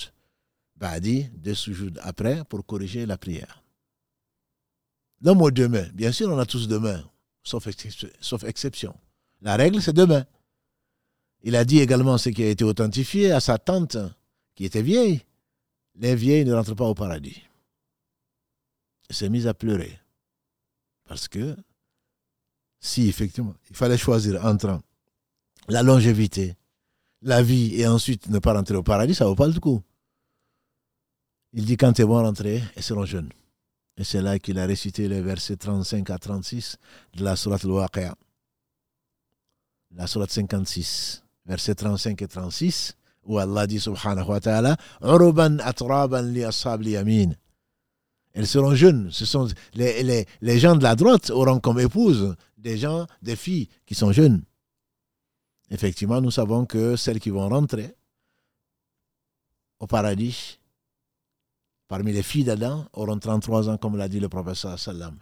ba'di, 0.76 1.30
deux 1.34 1.56
soujoud 1.56 2.00
après 2.04 2.44
pour 2.46 2.66
corriger 2.66 3.06
la 3.06 3.18
prière. 3.18 3.64
L'homme 5.22 5.42
aux 5.42 5.52
deux 5.52 5.68
mains, 5.68 5.88
bien 5.94 6.12
sûr, 6.12 6.30
on 6.30 6.38
a 6.38 6.46
tous 6.46 6.68
deux 6.68 6.80
mains, 6.80 7.04
sauf, 7.44 7.68
sauf 8.20 8.44
exception. 8.44 8.96
La 9.42 9.56
règle, 9.56 9.82
c'est 9.82 9.94
deux 9.94 10.06
mains. 10.06 10.26
Il 11.44 11.56
a 11.56 11.64
dit 11.64 11.80
également 11.80 12.18
ce 12.18 12.30
qui 12.30 12.44
a 12.44 12.50
été 12.50 12.64
authentifié 12.64 13.32
à 13.32 13.40
sa 13.40 13.58
tante, 13.58 13.98
qui 14.56 14.66
était 14.66 14.82
vieille. 14.82 15.22
les 15.96 16.16
vieilles 16.16 16.46
ne 16.46 16.54
rentrent 16.54 16.76
pas 16.76 16.86
au 16.86 16.96
paradis. 16.96 17.42
Elle 19.10 19.16
s'est 19.16 19.30
mise 19.30 19.48
à 19.48 19.54
pleurer. 19.54 20.00
Parce 21.06 21.28
que 21.28 21.56
si 22.80 23.08
effectivement 23.08 23.56
il 23.70 23.76
fallait 23.76 23.98
choisir 23.98 24.44
entre 24.44 24.82
la 25.68 25.84
longévité, 25.84 26.56
la 27.22 27.42
vie 27.42 27.80
et 27.80 27.88
ensuite 27.88 28.30
ne 28.30 28.40
pas 28.40 28.54
rentrer 28.54 28.76
au 28.76 28.84
paradis, 28.84 29.16
ça 29.16 29.26
ne 29.26 29.30
vaut 29.30 29.36
pas 29.36 29.48
le 29.48 29.60
coup. 29.60 29.82
Il 31.54 31.66
dit 31.66 31.78
quand 31.78 31.98
ils 32.00 32.06
vont 32.06 32.22
rentrer, 32.22 32.62
elles 32.76 32.84
seront 32.84 33.06
jeunes. 33.06 33.30
Et 33.98 34.04
c'est 34.04 34.22
là 34.22 34.38
qu'il 34.40 34.60
a 34.60 34.66
récité 34.66 35.08
les 35.08 35.22
versets 35.22 35.56
35 35.56 36.10
à 36.10 36.18
36 36.18 36.78
de 37.16 37.24
la 37.24 37.36
Surat 37.36 37.58
al-Waqi'a. 37.64 38.16
La 39.96 40.08
Surat 40.08 40.28
56, 40.28 41.24
versets 41.46 41.76
35 41.76 42.22
et 42.22 42.28
36, 42.28 42.98
où 43.24 43.40
Allah 43.40 43.66
dit 43.66 43.80
subhanahu 43.80 44.28
wa 44.28 44.40
ta'ala 44.40 44.76
Uruban 45.02 45.60
atraban 45.60 46.24
li 46.24 46.44
ashab 46.44 46.84
yamin. 46.84 47.32
Elles 48.34 48.48
seront 48.48 48.76
jeunes. 48.76 49.10
Ce 49.12 49.26
sont 49.26 49.48
les, 49.74 50.04
les, 50.04 50.26
les 50.42 50.60
gens 50.60 50.76
de 50.76 50.84
la 50.84 50.96
droite 50.96 51.30
auront 51.30 51.60
comme 51.62 51.80
épouse 51.80 52.36
des 52.58 52.78
gens, 52.78 53.08
des 53.22 53.38
filles 53.38 53.70
qui 53.86 53.96
sont 53.96 54.12
jeunes. 54.12 54.44
Effectivement, 55.72 56.22
nous 56.22 56.32
savons 56.32 56.66
que 56.66 56.96
celles 56.96 57.20
qui 57.20 57.30
vont 57.30 57.50
rentrer 57.50 57.96
au 59.80 59.88
paradis, 59.88 60.60
parmi 61.88 62.14
les 62.14 62.24
filles 62.24 62.44
d'Adam, 62.44 62.88
auront 62.94 63.20
33 63.20 63.70
ans, 63.70 63.78
comme 63.78 63.98
l'a 63.98 64.08
dit 64.08 64.20
le 64.20 64.30
professeur. 64.30 64.78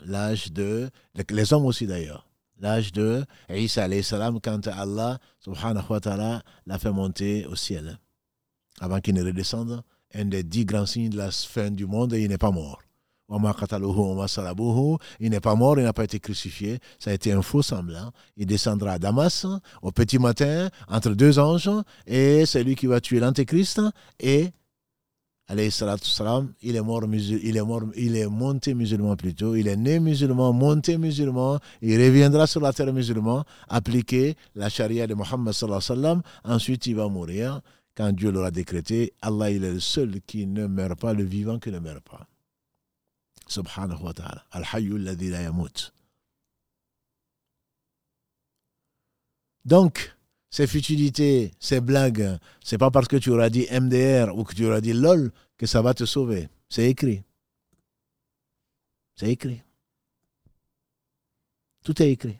L'âge 0.06 0.52
de, 0.52 0.89
les 1.30 1.54
hommes 1.54 1.66
aussi 1.66 1.88
d'ailleurs, 1.88 2.28
l'âge 2.60 2.91
de 2.91 3.26
Isa 3.50 3.88
salam 4.04 4.39
quand 4.41 4.68
Allah, 4.68 5.20
subhanahu 5.39 5.86
wa 5.89 6.00
ta'ala, 6.00 6.44
l'a 6.66 6.80
fait 6.80 6.91
monter 6.91 7.46
au 7.48 7.56
ciel. 7.56 8.00
Avant 8.80 9.00
qu'il 9.00 9.16
ne 9.16 9.24
redescende, 9.24 9.84
un 10.14 10.26
des 10.26 10.44
dix 10.44 10.66
grands 10.66 10.86
signes 10.86 11.10
de 11.10 11.18
la 11.18 11.32
fin 11.32 11.72
du 11.72 11.86
monde, 11.86 12.14
et 12.14 12.22
il 12.22 12.30
n'est 12.30 12.38
pas 12.38 12.52
mort. 12.52 12.82
Il 15.20 15.30
n'est 15.30 15.40
pas 15.40 15.56
mort, 15.56 15.80
il 15.80 15.84
n'a 15.84 15.94
pas 15.94 16.04
été 16.04 16.20
crucifié. 16.20 16.80
Ça 17.00 17.12
a 17.12 17.14
été 17.14 17.32
un 17.32 17.42
faux 17.42 17.62
semblant. 17.62 18.12
Il 18.38 18.46
descendra 18.46 18.94
à 18.94 19.00
Damas 19.00 19.46
au 19.82 19.92
petit 19.92 20.20
matin 20.20 20.70
entre 20.90 21.10
deux 21.12 21.40
anges 21.40 21.70
et 22.06 22.46
c'est 22.46 22.64
lui 22.64 22.76
qui 22.76 22.88
va 22.88 23.02
tuer 23.02 23.20
l'antéchrist 23.20 23.82
et 24.20 24.52
il 25.50 25.60
est 25.60 26.82
mort 26.82 27.04
il 27.12 27.58
est 27.58 27.62
mort, 27.62 27.84
il 27.96 28.16
est 28.16 28.28
monté 28.28 28.74
musulman 28.74 29.16
plutôt, 29.18 29.56
il 29.56 29.68
est 29.68 29.76
né 29.76 30.00
musulman, 30.00 30.54
monté 30.54 30.98
musulman, 30.98 31.60
il 31.82 32.02
reviendra 32.02 32.48
sur 32.48 32.62
la 32.62 32.72
terre 32.72 32.94
musulman, 32.94 33.44
appliquer 33.68 34.36
la 34.56 34.70
charia 34.70 35.06
de 35.06 35.14
Mohammed 35.14 35.54
ensuite 36.46 36.86
il 36.88 36.96
va 36.96 37.10
mourir 37.10 37.62
quand 37.96 38.12
Dieu 38.14 38.32
l'aura 38.32 38.52
décrété. 38.52 39.14
Allah 39.22 39.52
il 39.52 39.64
est 39.64 39.74
le 39.74 39.80
seul 39.80 40.22
qui 40.26 40.48
ne 40.48 40.66
meurt 40.66 41.00
pas, 41.00 41.14
le 41.14 41.24
vivant 41.24 41.60
qui 41.60 41.72
ne 41.72 41.80
meurt 41.80 42.04
pas. 42.04 42.26
Donc, 49.66 50.16
ces 50.49 50.68
futilités, 50.68 51.51
ces 51.60 51.82
blagues, 51.82 52.38
c'est 52.64 52.78
pas 52.78 52.91
parce 52.91 53.08
que 53.08 53.16
tu 53.16 53.32
auras 53.32 53.49
dit 53.49 53.66
MDR 53.72 54.36
ou 54.38 54.43
que 54.43 54.54
tu 54.54 54.66
auras 54.66 54.82
dit 54.82 54.93
LOL 54.93 55.32
que 55.58 55.66
ça 55.66 55.82
va 55.82 55.93
te 55.93 56.06
sauver. 56.06 56.49
C'est 56.70 56.89
écrit. 56.89 57.24
C'est 59.16 59.30
écrit. 59.30 59.62
Tout 61.84 62.01
est 62.01 62.12
écrit. 62.12 62.38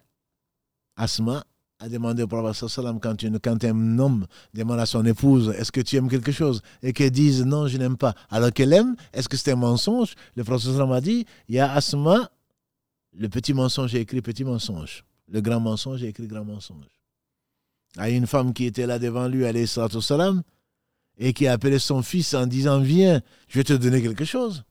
Asma 0.96 1.46
a 1.84 1.90
demandé 1.90 2.24
au 2.24 2.28
prophète 2.28 2.70
sallam 2.70 3.00
quand, 3.00 3.18
quand 3.42 3.64
un 3.66 4.00
homme 4.00 4.26
demande 4.54 4.80
à 4.80 4.86
son 4.86 5.06
épouse 5.06 5.54
est-ce 5.58 5.72
que 5.72 5.82
tu 5.82 5.98
aimes 5.98 6.10
quelque 6.10 6.32
chose? 6.32 6.62
Et 6.82 6.94
qu'elle 6.94 7.12
dise 7.12 7.44
non 7.44 7.68
je 7.68 7.78
n'aime 7.78 7.98
pas. 7.98 8.16
Alors 8.30 8.52
qu'elle 8.54 8.72
aime 8.72 8.96
est-ce 9.12 9.28
que 9.28 9.36
c'est 9.36 9.52
un 9.52 9.58
mensonge? 9.58 10.16
Le 10.36 10.44
prophète 10.44 10.72
sallam 10.72 10.92
a 10.94 11.02
dit 11.02 11.26
il 11.50 11.56
y 11.56 11.60
a 11.60 11.74
Asma 11.74 12.32
le 13.14 13.28
petit 13.28 13.54
mensonge 13.54 13.92
j'ai 13.92 14.00
écrit 14.00 14.22
petit 14.22 14.46
mensonge. 14.46 15.04
Le 15.28 15.42
grand 15.42 15.60
mensonge 15.60 16.00
j'ai 16.00 16.08
écrit 16.08 16.28
grand 16.28 16.46
mensonge. 16.46 16.86
A 17.98 18.10
une 18.10 18.28
femme 18.28 18.54
qui 18.54 18.66
était 18.66 18.88
là 18.88 18.98
devant 18.98 19.28
lui, 19.28 19.46
alayhi 19.46 19.68
salam, 19.68 20.42
et 21.18 21.34
qui 21.34 21.48
a 21.48 21.54
appelé 21.54 21.80
son 21.80 22.02
fils 22.02 22.34
en 22.34 22.48
disant 22.48 22.80
Viens, 22.80 23.22
je 23.48 23.60
vais 23.60 23.64
te 23.64 23.74
donner 23.74 24.02
quelque 24.02 24.26
chose. 24.26 24.64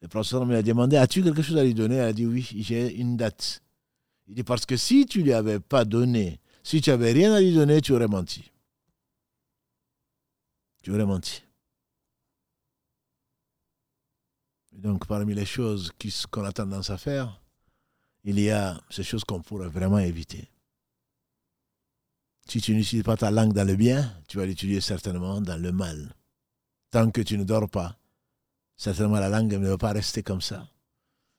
Le 0.00 0.08
professeur 0.08 0.44
lui 0.46 0.54
a 0.54 0.62
demandé 0.62 0.96
As-tu 0.96 1.22
quelque 1.22 1.42
chose 1.42 1.58
à 1.58 1.64
lui 1.64 1.74
donner? 1.74 1.96
Elle 1.96 2.08
a 2.08 2.12
dit 2.12 2.26
Oui, 2.26 2.48
j'ai 2.60 2.94
une 2.94 3.16
date. 3.16 3.62
Il 4.28 4.34
dit 4.34 4.44
Parce 4.44 4.64
que 4.64 4.76
si 4.76 5.04
tu 5.04 5.22
lui 5.22 5.32
avais 5.32 5.60
pas 5.60 5.84
donné, 5.84 6.39
si 6.62 6.80
tu 6.80 6.90
n'avais 6.90 7.12
rien 7.12 7.32
à 7.34 7.40
lui 7.40 7.54
donner, 7.54 7.80
tu 7.80 7.92
aurais 7.92 8.08
menti. 8.08 8.50
Tu 10.82 10.92
aurais 10.92 11.06
menti. 11.06 11.42
donc, 14.80 15.06
parmi 15.06 15.34
les 15.34 15.44
choses 15.44 15.92
qu'on 16.30 16.44
a 16.44 16.52
tendance 16.52 16.90
à 16.90 16.96
faire, 16.96 17.40
il 18.24 18.40
y 18.40 18.50
a 18.50 18.80
ces 18.90 19.02
choses 19.02 19.24
qu'on 19.24 19.42
pourrait 19.42 19.68
vraiment 19.68 19.98
éviter. 19.98 20.48
Si 22.48 22.60
tu 22.60 22.74
n'utilises 22.74 23.04
pas 23.04 23.16
ta 23.16 23.30
langue 23.30 23.52
dans 23.52 23.66
le 23.66 23.76
bien, 23.76 24.12
tu 24.26 24.38
vas 24.38 24.46
l'utiliser 24.46 24.80
certainement 24.80 25.40
dans 25.40 25.60
le 25.60 25.70
mal. 25.70 26.14
Tant 26.90 27.10
que 27.10 27.20
tu 27.20 27.38
ne 27.38 27.44
dors 27.44 27.68
pas, 27.68 27.96
certainement 28.76 29.20
la 29.20 29.28
langue 29.28 29.52
ne 29.52 29.68
va 29.68 29.78
pas 29.78 29.92
rester 29.92 30.22
comme 30.22 30.40
ça. 30.40 30.66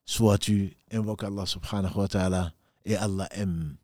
Soit 0.05 0.37
tu 0.37 0.77
invoques 0.91 1.23
Allah 1.23 1.45
subhanahu 1.45 1.97
wa 1.97 2.07
ta'ala 2.07 2.53
et 2.85 2.95
Allah 2.95 3.27
aime. 3.31 3.75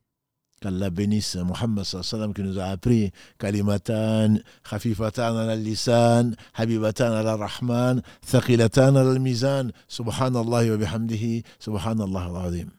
Qu'Allah 0.60 0.90
bénisse 0.90 1.36
Muhammad 1.36 1.86
sallam 1.86 2.34
qui 2.34 2.42
nous 2.42 2.58
a 2.58 2.66
appris 2.66 3.12
kalimatan 3.38 4.42
khafifatan 4.64 5.38
al 5.38 5.62
lisan 5.62 6.34
habibatan 6.56 7.14
al 7.14 7.38
rahman 7.38 8.02
thaqilatan 8.26 8.96
al 8.98 9.20
mizan 9.20 9.72
subhanallah 9.88 10.66
wa 10.72 10.78
bihamdihi 10.78 11.44
subhanallah 11.60 12.26
al 12.26 12.38
azim 12.48 12.70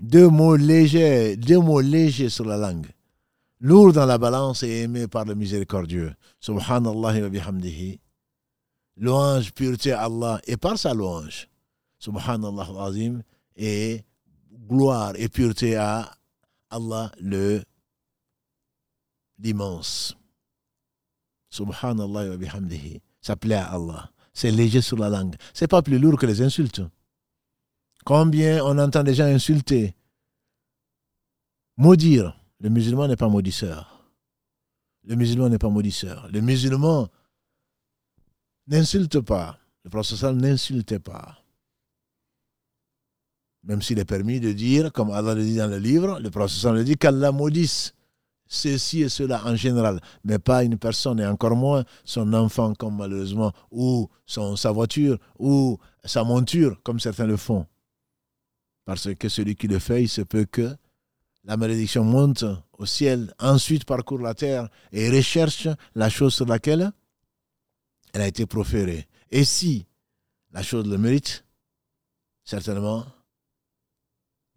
deux 0.00 0.28
mots 0.28 0.56
légers, 0.56 1.36
deux 1.36 1.58
mots 1.58 1.80
légers 1.80 2.28
sur 2.28 2.44
la 2.44 2.56
langue, 2.56 2.88
lourd 3.60 3.92
dans 3.92 4.06
la 4.06 4.18
balance 4.18 4.62
et 4.62 4.82
aimé 4.82 5.06
par 5.08 5.24
le 5.24 5.34
miséricordieux. 5.34 6.12
Subhanallah 6.40 7.22
wa 7.22 7.28
bihamdihi. 7.28 8.00
Louange, 8.96 9.52
pureté 9.52 9.92
à 9.92 10.02
Allah 10.02 10.40
et 10.46 10.56
par 10.56 10.78
sa 10.78 10.94
louange. 10.94 11.48
Subhanallah 11.98 12.68
azim 12.80 13.22
et 13.56 14.04
gloire 14.68 15.12
et 15.16 15.28
pureté 15.28 15.76
à 15.76 16.10
Allah 16.70 17.12
le 17.20 17.62
l'immense. 19.38 20.16
Subhanallah 21.50 22.30
wa 22.30 22.36
bihamdihi. 22.36 23.00
Ça 23.20 23.36
plaît 23.36 23.54
à 23.54 23.72
Allah. 23.72 24.10
C'est 24.32 24.50
léger 24.50 24.80
sur 24.80 24.98
la 24.98 25.08
langue. 25.08 25.36
C'est 25.52 25.68
pas 25.68 25.82
plus 25.82 25.98
lourd 25.98 26.18
que 26.18 26.26
les 26.26 26.42
insultes. 26.42 26.82
Combien 28.04 28.64
on 28.64 28.78
entend 28.78 29.02
des 29.02 29.14
gens 29.14 29.24
insulter, 29.24 29.94
maudire. 31.76 32.38
Le 32.60 32.68
musulman 32.68 33.08
n'est 33.08 33.16
pas 33.16 33.28
maudisseur. 33.28 34.10
Le 35.04 35.16
musulman 35.16 35.48
n'est 35.48 35.58
pas 35.58 35.68
maudisseur. 35.68 36.28
Le 36.32 36.40
musulman 36.40 37.08
n'insulte 38.66 39.20
pas. 39.20 39.58
Le 39.84 39.90
prophète 39.90 40.22
n'insultait 40.22 40.98
pas. 40.98 41.43
Même 43.64 43.80
s'il 43.80 43.98
est 43.98 44.04
permis 44.04 44.40
de 44.40 44.52
dire, 44.52 44.92
comme 44.92 45.10
Allah 45.10 45.34
le 45.34 45.42
dit 45.42 45.56
dans 45.56 45.68
le 45.68 45.78
livre, 45.78 46.20
le 46.20 46.30
prophète 46.30 46.72
le 46.72 46.84
dit 46.84 46.96
qu'Allah 46.96 47.32
maudisse 47.32 47.94
ceci 48.46 49.02
et 49.02 49.08
cela 49.08 49.42
en 49.44 49.56
général, 49.56 50.00
mais 50.22 50.38
pas 50.38 50.64
une 50.64 50.76
personne 50.76 51.18
et 51.18 51.26
encore 51.26 51.56
moins 51.56 51.84
son 52.04 52.32
enfant 52.34 52.74
comme 52.74 52.96
malheureusement, 52.98 53.52
ou 53.70 54.08
sa 54.26 54.70
voiture, 54.70 55.18
ou 55.38 55.78
sa 56.04 56.24
monture 56.24 56.80
comme 56.82 57.00
certains 57.00 57.26
le 57.26 57.36
font. 57.36 57.66
Parce 58.84 59.12
que 59.14 59.28
celui 59.30 59.56
qui 59.56 59.66
le 59.66 59.78
fait, 59.78 60.02
il 60.02 60.08
se 60.08 60.20
peut 60.20 60.44
que 60.44 60.76
la 61.44 61.56
malédiction 61.56 62.04
monte 62.04 62.44
au 62.78 62.86
ciel, 62.86 63.32
ensuite 63.38 63.86
parcourt 63.86 64.18
la 64.18 64.34
terre 64.34 64.68
et 64.92 65.10
recherche 65.10 65.68
la 65.94 66.10
chose 66.10 66.34
sur 66.34 66.46
laquelle 66.46 66.92
elle 68.12 68.20
a 68.20 68.26
été 68.28 68.46
proférée. 68.46 69.08
Et 69.30 69.44
si 69.44 69.86
la 70.52 70.62
chose 70.62 70.86
le 70.86 70.98
mérite, 70.98 71.44
certainement, 72.44 73.04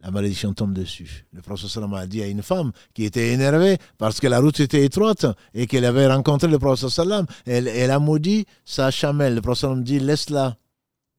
la 0.07 0.11
malédiction 0.11 0.53
tombe 0.53 0.71
dessus. 0.71 1.25
Le 1.33 1.41
prophète 1.41 1.83
a 1.83 2.07
dit 2.07 2.21
à 2.21 2.27
une 2.27 2.41
femme 2.41 2.71
qui 2.93 3.03
était 3.03 3.33
énervée 3.33 3.77
parce 3.97 4.21
que 4.21 4.27
la 4.27 4.39
route 4.39 4.57
était 4.61 4.85
étroite 4.85 5.25
et 5.53 5.67
qu'elle 5.67 5.83
avait 5.83 6.07
rencontré 6.07 6.47
le 6.47 6.57
prophète 6.57 6.97
elle, 7.45 7.67
elle 7.67 7.91
a 7.91 7.99
maudit 7.99 8.45
sa 8.63 8.89
chamelle. 8.89 9.35
Le 9.35 9.41
prophète 9.41 9.83
dit, 9.83 9.99
laisse-la. 9.99 10.55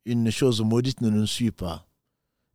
Une 0.07 0.31
chose 0.31 0.63
maudite 0.63 1.03
ne 1.03 1.11
nous 1.11 1.27
suit 1.27 1.51
pas. 1.51 1.87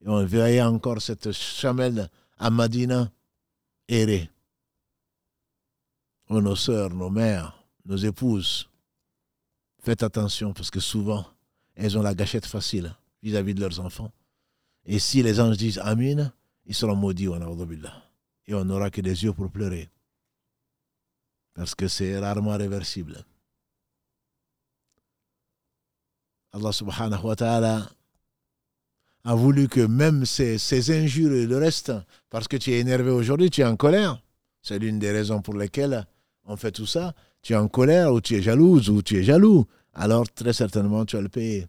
Et 0.04 0.10
on 0.10 0.26
voyait 0.26 0.64
encore 0.64 1.00
cette 1.04 1.32
chamelle 1.34 2.10
à 2.40 2.50
Madina 2.50 3.12
errer. 3.88 4.28
Oh, 6.30 6.42
nos 6.42 6.56
sœurs, 6.56 6.96
nos 6.96 7.12
mères, 7.12 7.64
nos 7.86 7.98
épouses, 7.98 8.68
faites 9.84 10.02
attention 10.02 10.52
parce 10.52 10.72
que 10.72 10.80
souvent, 10.80 11.28
elles 11.76 11.96
ont 11.96 12.02
la 12.02 12.16
gâchette 12.16 12.48
facile 12.48 12.96
vis-à-vis 13.22 13.54
de 13.54 13.62
leurs 13.62 13.80
enfants. 13.80 14.12
Et 14.86 15.00
si 15.00 15.24
les 15.24 15.40
anges 15.40 15.58
disent 15.58 15.80
Amin, 15.80 16.32
ils 16.66 16.76
seront 16.76 16.96
maudits, 16.96 17.30
et 18.48 18.54
on 18.54 18.66
n'aura 18.66 18.90
que 18.90 19.02
des 19.02 19.24
yeux 19.24 19.34
pour 19.34 19.50
pleurer. 19.50 19.90
Parce 21.54 21.76
que 21.76 21.88
c'est 21.88 22.18
rarement 22.20 22.58
réversible. 22.58 23.24
Allah 26.52 26.72
subhanahu 26.72 27.24
wa 27.24 27.36
ta'ala 27.36 27.90
a 29.24 29.36
voulu 29.36 29.68
que 29.68 29.82
même 29.82 30.26
ces, 30.26 30.58
ces, 30.58 30.92
injures 30.92 31.32
et 31.34 31.46
le 31.46 31.58
reste, 31.58 31.94
parce 32.30 32.48
que 32.48 32.58
tu 32.58 32.72
es 32.72 32.80
énervé 32.80 33.10
aujourd'hui, 33.10 33.50
tu 33.50 33.62
es 33.62 33.66
en 33.66 33.76
colère, 33.76 34.22
c'est 34.62 34.78
l'une 34.78 35.00
des 35.00 35.12
raisons 35.12 35.42
pour 35.42 35.56
lesquelles 35.56 36.06
on 36.46 36.58
fait 36.58 36.72
tout 36.72 36.86
ça, 36.86 37.16
tu 37.42 37.54
es 37.54 37.56
en 37.56 37.68
colère 37.68 38.14
ou 38.14 38.22
tu 38.22 38.36
es 38.36 38.42
jalouse 38.42 38.90
ou 38.90 39.02
tu 39.02 39.18
es 39.18 39.24
jaloux, 39.24 39.66
alors 39.94 40.30
très 40.30 40.54
certainement 40.54 41.06
tu 41.06 41.16
vas 41.16 41.22
le 41.22 41.30
payer. 41.30 41.68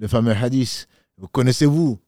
Le 0.00 0.08
fameux 0.08 0.32
hadith. 0.32 0.88
Vous 1.18 1.28
connaissez-vous? 1.28 2.00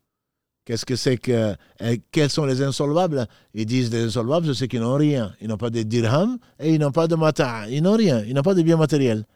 Qu'est-ce 0.65 0.87
que 0.87 0.97
c'est 0.97 1.19
que. 1.19 1.55
Euh, 1.83 1.97
quels 2.11 2.31
sont 2.31 2.47
les 2.47 2.63
insolvables 2.63 3.27
Ils 3.53 3.67
disent 3.67 3.93
les 3.93 4.05
insolvables, 4.05 4.47
c'est 4.47 4.55
ceux 4.55 4.67
qui 4.67 4.79
n'ont 4.79 4.95
rien. 4.95 5.35
Ils 5.41 5.49
n'ont 5.49 5.59
pas 5.59 5.71
de 5.71 5.83
dirham 5.83 6.39
et 6.59 6.75
ils 6.75 6.81
n'ont 6.81 6.91
pas 6.91 7.07
de 7.07 7.17
mata. 7.17 7.69
Ils 7.69 7.83
n'ont 7.83 7.97
rien. 7.97 8.25
Ils 8.25 8.35
n'ont 8.35 8.43
pas 8.43 8.55
de 8.55 8.63
biens 8.63 8.79
matériels. 8.79 9.27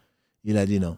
Il 0.43 0.57
a 0.57 0.65
dit 0.65 0.79
non. 0.79 0.97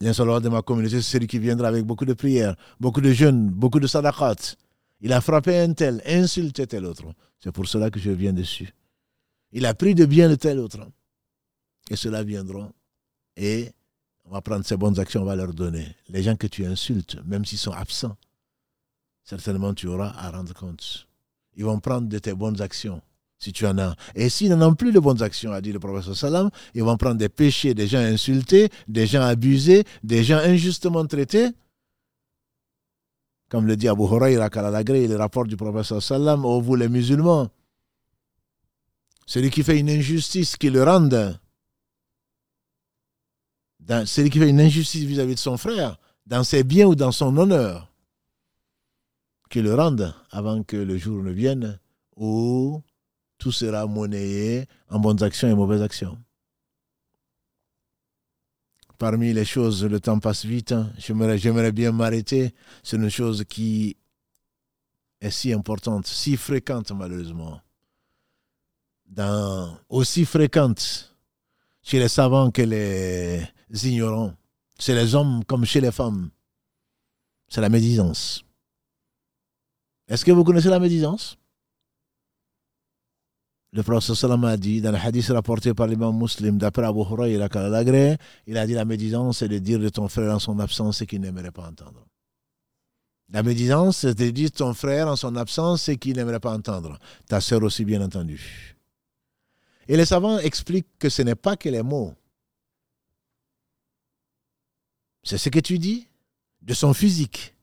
L'insolvable 0.00 0.44
de 0.44 0.50
ma 0.50 0.62
communauté, 0.62 0.96
c'est 0.96 1.12
celui 1.12 1.26
qui 1.26 1.38
viendra 1.38 1.68
avec 1.68 1.84
beaucoup 1.84 2.04
de 2.04 2.12
prières, 2.12 2.56
beaucoup 2.80 3.00
de 3.00 3.12
jeûnes, 3.12 3.48
beaucoup 3.48 3.80
de 3.80 3.86
sadaqat. 3.86 4.56
Il 5.00 5.12
a 5.12 5.20
frappé 5.20 5.58
un 5.58 5.72
tel, 5.72 6.02
insulté 6.06 6.66
tel 6.66 6.84
autre. 6.84 7.04
C'est 7.38 7.52
pour 7.52 7.66
cela 7.66 7.90
que 7.90 7.98
je 7.98 8.10
viens 8.10 8.32
dessus. 8.32 8.74
Il 9.52 9.64
a 9.64 9.74
pris 9.74 9.94
de 9.94 10.04
bien 10.04 10.28
de 10.28 10.34
tel 10.34 10.58
autre. 10.58 10.80
Et 11.88 11.96
cela 11.96 12.22
viendra. 12.22 12.70
Et 13.36 13.70
on 14.32 14.36
va 14.36 14.40
prendre 14.40 14.64
ces 14.64 14.78
bonnes 14.78 14.98
actions, 14.98 15.20
on 15.20 15.26
va 15.26 15.36
leur 15.36 15.52
donner. 15.52 15.94
Les 16.08 16.22
gens 16.22 16.36
que 16.36 16.46
tu 16.46 16.64
insultes, 16.64 17.18
même 17.26 17.44
s'ils 17.44 17.58
sont 17.58 17.72
absents, 17.72 18.16
certainement 19.22 19.74
tu 19.74 19.88
auras 19.88 20.08
à 20.16 20.30
rendre 20.30 20.54
compte. 20.54 21.06
Ils 21.54 21.66
vont 21.66 21.78
prendre 21.80 22.08
de 22.08 22.18
tes 22.18 22.32
bonnes 22.32 22.62
actions, 22.62 23.02
si 23.38 23.52
tu 23.52 23.66
en 23.66 23.76
as. 23.76 23.94
Et 24.14 24.30
s'ils 24.30 24.48
n'en 24.48 24.70
ont 24.70 24.74
plus 24.74 24.90
de 24.90 24.98
bonnes 25.00 25.22
actions, 25.22 25.52
a 25.52 25.60
dit 25.60 25.70
le 25.70 25.78
professeur 25.78 26.16
Salam, 26.16 26.48
ils 26.72 26.82
vont 26.82 26.96
prendre 26.96 27.16
des 27.16 27.28
péchés, 27.28 27.74
des 27.74 27.86
gens 27.86 27.98
insultés, 27.98 28.70
des 28.88 29.06
gens 29.06 29.20
abusés, 29.20 29.84
des 30.02 30.24
gens 30.24 30.38
injustement 30.38 31.04
traités. 31.04 31.50
Comme 33.50 33.66
le 33.66 33.76
dit 33.76 33.86
Abu 33.86 34.04
Huraira 34.04 34.48
Kalalagré, 34.48 35.08
le 35.08 35.16
rapport 35.16 35.44
du 35.44 35.58
professeur 35.58 36.02
Salam, 36.02 36.46
ô 36.46 36.58
vous 36.62 36.74
les 36.74 36.88
musulmans, 36.88 37.50
celui 39.26 39.50
qui 39.50 39.62
fait 39.62 39.78
une 39.78 39.90
injustice, 39.90 40.56
qui 40.56 40.70
le 40.70 40.82
rende, 40.82 41.38
celui 44.06 44.30
qui 44.30 44.38
fait 44.38 44.48
une 44.48 44.60
injustice 44.60 45.04
vis-à-vis 45.04 45.32
-vis 45.32 45.36
de 45.36 45.40
son 45.40 45.56
frère, 45.56 45.98
dans 46.26 46.44
ses 46.44 46.64
biens 46.64 46.86
ou 46.86 46.94
dans 46.94 47.12
son 47.12 47.36
honneur, 47.36 47.92
qui 49.50 49.60
le 49.62 49.74
rende 49.74 50.14
avant 50.30 50.62
que 50.62 50.76
le 50.76 50.96
jour 50.96 51.22
ne 51.22 51.30
vienne 51.30 51.78
où 52.16 52.82
tout 53.38 53.52
sera 53.52 53.86
monnayé 53.86 54.66
en 54.88 54.98
bonnes 54.98 55.22
actions 55.22 55.48
et 55.48 55.54
mauvaises 55.54 55.82
actions. 55.82 56.16
Parmi 58.98 59.32
les 59.32 59.44
choses, 59.44 59.84
le 59.84 59.98
temps 59.98 60.20
passe 60.20 60.44
vite, 60.44 60.70
hein. 60.70 60.92
j'aimerais 60.96 61.72
bien 61.72 61.90
m'arrêter, 61.90 62.54
c'est 62.84 62.96
une 62.96 63.08
chose 63.08 63.44
qui 63.48 63.96
est 65.20 65.30
si 65.30 65.52
importante, 65.52 66.06
si 66.06 66.36
fréquente 66.36 66.92
malheureusement, 66.92 67.60
dans, 69.06 69.76
aussi 69.88 70.24
fréquente 70.24 71.12
chez 71.82 71.98
les 71.98 72.08
savants 72.08 72.52
que 72.52 72.62
les 72.62 73.42
ignorants, 73.72 74.34
chez 74.78 74.94
les 74.94 75.14
hommes 75.14 75.44
comme 75.44 75.64
chez 75.64 75.80
les 75.80 75.92
femmes, 75.92 76.30
c'est 77.48 77.60
la 77.60 77.68
médisance. 77.68 78.44
Est-ce 80.08 80.24
que 80.24 80.32
vous 80.32 80.44
connaissez 80.44 80.68
la 80.68 80.80
médisance? 80.80 81.38
Le 83.74 83.82
prophète 83.82 84.14
sallam 84.14 84.44
a 84.44 84.56
dit, 84.58 84.82
dans 84.82 84.92
le 84.92 84.98
hadith 84.98 85.28
rapporté 85.28 85.72
par 85.72 85.86
l'imam 85.86 86.14
muslim, 86.14 86.58
d'après 86.58 86.84
Abu 86.84 87.00
Huraira 87.00 87.28
il 88.46 88.56
a 88.58 88.66
dit 88.66 88.74
la 88.74 88.84
médisance, 88.84 89.38
c'est 89.38 89.48
de 89.48 89.58
dire 89.58 89.78
de 89.78 89.88
ton 89.88 90.08
frère 90.08 90.34
en 90.34 90.38
son 90.38 90.58
absence 90.58 90.98
ce 90.98 91.04
qu'il 91.04 91.22
n'aimerait 91.22 91.52
pas 91.52 91.66
entendre. 91.66 92.04
La 93.30 93.42
médisance, 93.42 93.98
c'est 93.98 94.14
de 94.14 94.28
dire 94.28 94.50
ton 94.52 94.74
frère 94.74 95.08
en 95.08 95.16
son 95.16 95.36
absence 95.36 95.84
ce 95.84 95.92
qu'il 95.92 96.16
n'aimerait 96.16 96.40
pas 96.40 96.52
entendre. 96.52 96.98
Ta 97.26 97.40
sœur 97.40 97.62
aussi, 97.62 97.86
bien 97.86 98.02
entendu. 98.02 98.76
Et 99.88 99.96
les 99.96 100.04
savants 100.04 100.38
expliquent 100.38 100.98
que 100.98 101.08
ce 101.08 101.22
n'est 101.22 101.34
pas 101.34 101.56
que 101.56 101.70
les 101.70 101.82
mots. 101.82 102.14
C'est 105.22 105.38
ce 105.38 105.48
que 105.48 105.60
tu 105.60 105.78
dis 105.78 106.08
de 106.60 106.74
son 106.74 106.94
physique, 106.94 107.54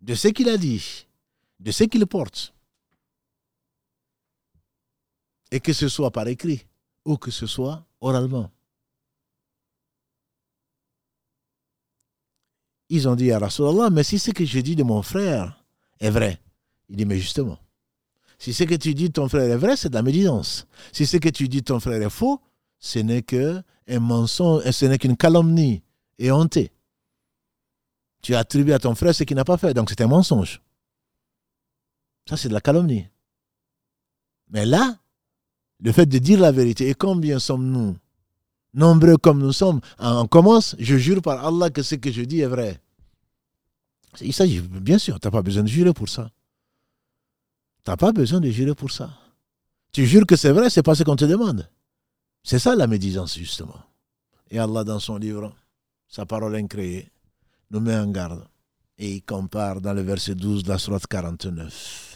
de 0.00 0.14
ce 0.14 0.28
qu'il 0.28 0.48
a 0.48 0.56
dit, 0.56 1.06
de 1.60 1.70
ce 1.70 1.84
qu'il 1.84 2.06
porte. 2.06 2.52
Et 5.50 5.60
que 5.60 5.72
ce 5.72 5.88
soit 5.88 6.10
par 6.10 6.26
écrit 6.26 6.66
ou 7.04 7.16
que 7.16 7.30
ce 7.30 7.46
soit 7.46 7.86
oralement. 8.00 8.50
Ils 12.88 13.08
ont 13.08 13.14
dit 13.14 13.30
à 13.32 13.38
Rasulallah, 13.38 13.90
mais 13.90 14.02
si 14.02 14.18
ce 14.18 14.30
que 14.30 14.44
je 14.44 14.60
dis 14.60 14.76
de 14.76 14.82
mon 14.82 15.02
frère 15.02 15.64
est 16.00 16.10
vrai, 16.10 16.40
il 16.88 16.96
dit, 16.96 17.06
mais 17.06 17.18
justement, 17.18 17.58
si 18.38 18.52
ce 18.52 18.64
que 18.64 18.74
tu 18.74 18.94
dis 18.94 19.08
de 19.08 19.12
ton 19.12 19.28
frère 19.28 19.50
est 19.50 19.56
vrai, 19.56 19.76
c'est 19.76 19.88
de 19.88 19.94
la 19.94 20.02
médisance. 20.02 20.66
Si 20.92 21.06
ce 21.06 21.16
que 21.16 21.28
tu 21.28 21.48
dis 21.48 21.60
de 21.60 21.64
ton 21.64 21.80
frère 21.80 22.02
est 22.02 22.10
faux, 22.10 22.40
ce 22.78 22.98
n'est 22.98 23.22
qu'un 23.22 23.62
mensonge, 23.88 24.68
ce 24.70 24.84
n'est 24.84 24.98
qu'une 24.98 25.16
calomnie 25.16 25.82
et 26.18 26.30
honte. 26.30 26.58
Tu 28.22 28.34
as 28.34 28.38
attribué 28.38 28.72
à 28.72 28.78
ton 28.78 28.94
frère 28.94 29.14
ce 29.14 29.24
qu'il 29.24 29.36
n'a 29.36 29.44
pas 29.44 29.58
fait, 29.58 29.74
donc 29.74 29.90
c'est 29.90 30.00
un 30.00 30.06
mensonge. 30.06 30.62
Ça, 32.28 32.36
c'est 32.36 32.48
de 32.48 32.54
la 32.54 32.60
calomnie. 32.60 33.06
Mais 34.50 34.64
là, 34.64 34.98
le 35.80 35.92
fait 35.92 36.06
de 36.06 36.18
dire 36.18 36.40
la 36.40 36.52
vérité, 36.52 36.88
et 36.88 36.94
combien 36.94 37.38
sommes-nous 37.38 37.96
Nombreux 38.72 39.16
comme 39.16 39.38
nous 39.38 39.52
sommes, 39.52 39.80
on 39.98 40.26
commence, 40.26 40.74
je 40.78 40.96
jure 40.96 41.22
par 41.22 41.46
Allah 41.46 41.70
que 41.70 41.82
ce 41.82 41.94
que 41.94 42.10
je 42.10 42.22
dis 42.22 42.40
est 42.40 42.46
vrai. 42.46 42.80
Il 44.20 44.32
s'agit, 44.32 44.60
bien 44.60 44.98
sûr, 44.98 45.20
tu 45.20 45.26
n'as 45.26 45.30
pas 45.30 45.42
besoin 45.42 45.62
de 45.62 45.68
jurer 45.68 45.92
pour 45.92 46.08
ça. 46.08 46.30
Tu 47.84 47.90
n'as 47.90 47.96
pas 47.96 48.12
besoin 48.12 48.40
de 48.40 48.50
jurer 48.50 48.74
pour 48.74 48.90
ça. 48.90 49.10
Tu 49.92 50.06
jures 50.06 50.26
que 50.26 50.34
c'est 50.34 50.50
vrai, 50.50 50.70
c'est 50.70 50.82
pas 50.82 50.94
ce 50.94 51.04
qu'on 51.04 51.16
te 51.16 51.24
demande. 51.24 51.68
C'est 52.42 52.58
ça 52.58 52.74
la 52.74 52.86
médisance, 52.86 53.36
justement. 53.36 53.80
Et 54.50 54.58
Allah, 54.58 54.82
dans 54.82 54.98
son 54.98 55.16
livre, 55.16 55.52
sa 56.13 56.25
parole 56.25 56.55
incréée, 56.55 57.11
nous 57.71 57.79
met 57.79 57.95
en 57.95 58.09
garde. 58.09 58.47
Et 58.97 59.15
il 59.15 59.23
compare 59.23 59.79
dans 59.79 59.93
le 59.93 60.01
verset 60.01 60.35
12 60.35 60.63
de 60.63 60.69
la 60.69 60.77
sourate 60.77 61.07
49. 61.07 62.09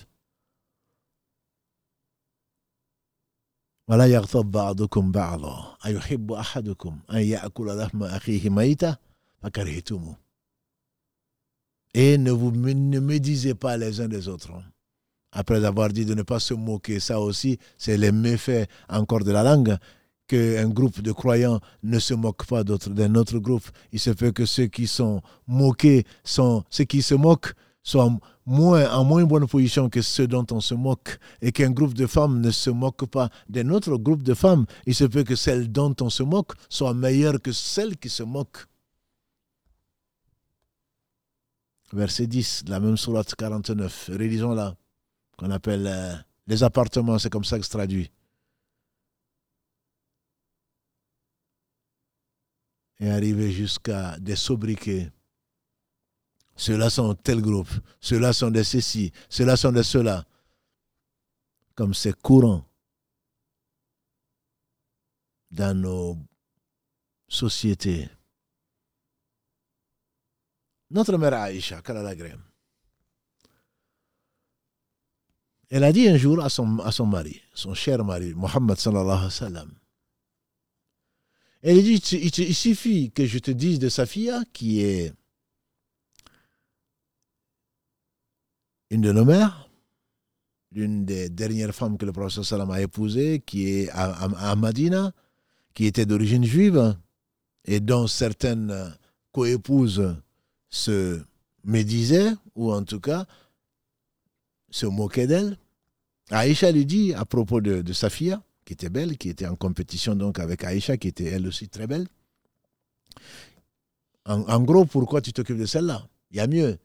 ولا 3.88 4.06
يغضب 4.06 4.52
بعضكم 4.52 5.12
بعضا 5.12 5.78
أيحب 5.86 6.32
أحدكم 6.32 7.00
أن 7.12 7.18
يأكل 7.18 7.78
لحم 7.78 8.04
أخيه 8.04 8.50
ميتا 8.50 8.98
فكرهتموه 9.42 10.16
Et 11.96 12.18
ne 12.18 12.32
vous 12.32 12.52
ne 12.52 13.00
médisez 13.00 13.54
pas 13.54 13.78
les 13.78 14.02
uns 14.02 14.08
des 14.08 14.28
autres. 14.28 14.52
Après 15.32 15.64
avoir 15.64 15.90
dit 15.90 16.06
de 16.06 16.16
ne 16.16 16.24
pas 16.24 16.40
se 16.40 16.56
moquer, 16.56 17.00
ça 17.00 17.20
aussi, 17.20 17.60
c'est 17.78 17.98
les 17.98 18.12
méfaits 18.12 18.68
encore 18.90 19.24
de 19.24 19.32
la 19.32 19.44
langue, 19.44 19.78
qu'un 20.29 20.69
groupe 20.69 21.01
de 21.01 21.11
croyants 21.11 21.61
ne 21.83 21.99
se 21.99 22.15
moque 22.15 22.47
pas 22.47 22.63
d'un 22.63 23.15
autre 23.17 23.39
groupe. 23.39 23.67
Il 23.93 23.99
se 23.99 24.11
peut 24.11 24.31
que 24.31 24.47
ceux 24.47 24.67
qui 24.67 24.87
sont 24.87 25.23
moqués, 25.47 26.05
sont, 26.23 26.63
ceux 26.71 26.85
qui 26.85 27.03
se 27.03 27.15
moquent, 27.15 27.53
soient 27.83 28.13
moins, 28.47 28.91
en 28.93 29.05
moins 29.05 29.25
bonne 29.25 29.49
position 29.49 29.89
que 29.89 30.03
ceux 30.03 30.27
dont 30.27 30.47
on 30.51 30.61
se 30.61 30.75
moque, 30.75 31.19
et 31.41 31.51
qu'un 31.51 31.71
groupe 31.71 31.95
de 31.95 32.07
femmes 32.07 32.41
ne 32.41 32.51
se 32.51 32.71
moque 32.71 33.07
pas 33.07 33.31
d'un 33.49 33.71
autre 33.71 33.97
groupe 33.97 34.23
de 34.23 34.35
femmes, 34.35 34.67
il 34.87 34.95
se 34.95 35.05
peut 35.05 35.25
que 35.25 35.35
celle 35.35 35.73
dont 35.73 35.95
on 36.01 36.11
se 36.11 36.23
moque 36.23 36.53
soit 36.69 36.95
meilleure 36.95 37.41
que 37.41 37.53
celle 37.53 37.97
qui 37.97 38.11
se 38.11 38.23
moque. 38.23 38.67
Verset 41.93 42.27
10, 42.27 42.65
la 42.69 42.81
même 42.81 42.99
sourate 42.99 43.35
49, 43.35 44.11
relisons-la, 44.13 44.75
qu'on 45.39 45.51
appelle 45.51 45.87
euh, 45.87 46.15
les 46.47 46.63
appartements, 46.63 47.19
c'est 47.19 47.31
comme 47.31 47.45
ça 47.45 47.59
que 47.59 47.65
se 47.65 47.71
traduit. 47.71 48.11
Et 53.01 53.11
arriver 53.11 53.53
jusqu'à 53.53 54.19
des 54.19 54.37
sobriquets 54.37 55.11
ceux-là 56.59 56.91
sont 56.91 57.15
tel 57.15 57.41
groupe, 57.41 57.71
ceux-là 58.01 58.33
sont 58.33 58.51
de 58.51 58.65
ceci, 58.65 59.13
ceux-là 59.29 59.57
sont 59.57 59.71
de 59.71 59.83
cela. 59.83 60.25
Comme 61.77 61.95
c'est 61.95 62.21
courant 62.21 62.65
dans 65.53 65.81
nos 65.81 66.19
sociétés. 67.29 68.11
Notre 70.91 71.17
mère 71.17 71.35
Aïcha, 71.35 71.81
elle 75.71 75.85
a 75.85 75.93
dit 75.93 76.09
un 76.09 76.17
jour 76.17 76.43
à 76.43 76.49
son, 76.49 76.81
à 76.81 76.91
son 76.91 77.07
mari, 77.07 77.41
son 77.55 77.73
cher 77.75 78.05
mari, 78.05 78.35
Mohammed 78.35 78.79
sallallahu 78.79 79.11
alayhi 79.11 79.25
wa 79.25 79.31
sallam, 79.31 79.71
elle 81.71 81.83
dit, 81.83 81.97
il, 81.97 82.55
suffit 82.55 83.11
que 83.11 83.27
je 83.27 83.39
te 83.39 83.51
dise 83.51 83.79
de 83.79 83.91
sa 83.91 84.07
fille 84.07 84.33
qui 84.55 84.81
est 84.81 85.13
une 88.89 89.03
de 89.03 89.13
nos 89.13 89.27
mères, 89.27 89.69
l'une 90.73 91.05
des 91.05 91.29
dernières 91.29 91.75
femmes 91.75 91.99
que 91.99 92.07
le 92.07 92.13
prophète 92.13 92.43
sallam 92.45 92.71
a 92.71 92.81
épousées, 92.81 93.43
qui 93.45 93.69
est 93.69 93.91
à, 93.91 94.57
Madina, 94.57 95.13
qui 95.75 95.85
était 95.85 96.07
d'origine 96.07 96.43
juive, 96.43 96.97
et 97.67 97.81
dont 97.81 98.07
certaines 98.07 98.97
coépouses 99.33 100.17
se 100.71 101.21
médisaient, 101.65 102.33
ou 102.55 102.73
en 102.73 102.83
tout 102.83 103.01
cas 103.01 103.27
se 104.71 104.87
moquaient 104.87 105.27
d'elle, 105.27 105.59
Aïcha 106.31 106.73
lui 106.73 106.87
dit 106.87 107.13
à 107.13 107.27
propos 107.27 107.61
de, 107.61 107.83
de 107.83 107.93
sa 107.93 108.09
fille, 108.09 108.39
qui 108.69 108.75
était 108.75 108.91
belle, 108.91 109.17
qui 109.17 109.31
était 109.31 109.47
en 109.47 109.57
compétition 109.57 110.15
donc 110.15 110.39
avec 110.39 110.63
Aïcha, 110.63 110.99
qui 110.99 111.09
était 111.09 111.25
elle 111.25 111.47
aussi 111.47 111.71
très 111.71 111.87
belle. 111.87 112.07
En, 114.27 114.61
gros, 114.61 114.85
pourquoi 114.85 115.23
tu 115.23 115.33
t'occupes 115.33 115.57
de 115.57 115.65
celle-là? 115.65 116.07
Il 116.31 116.37
y 116.37 116.41
a 116.41 116.47
mieux. 116.47 116.77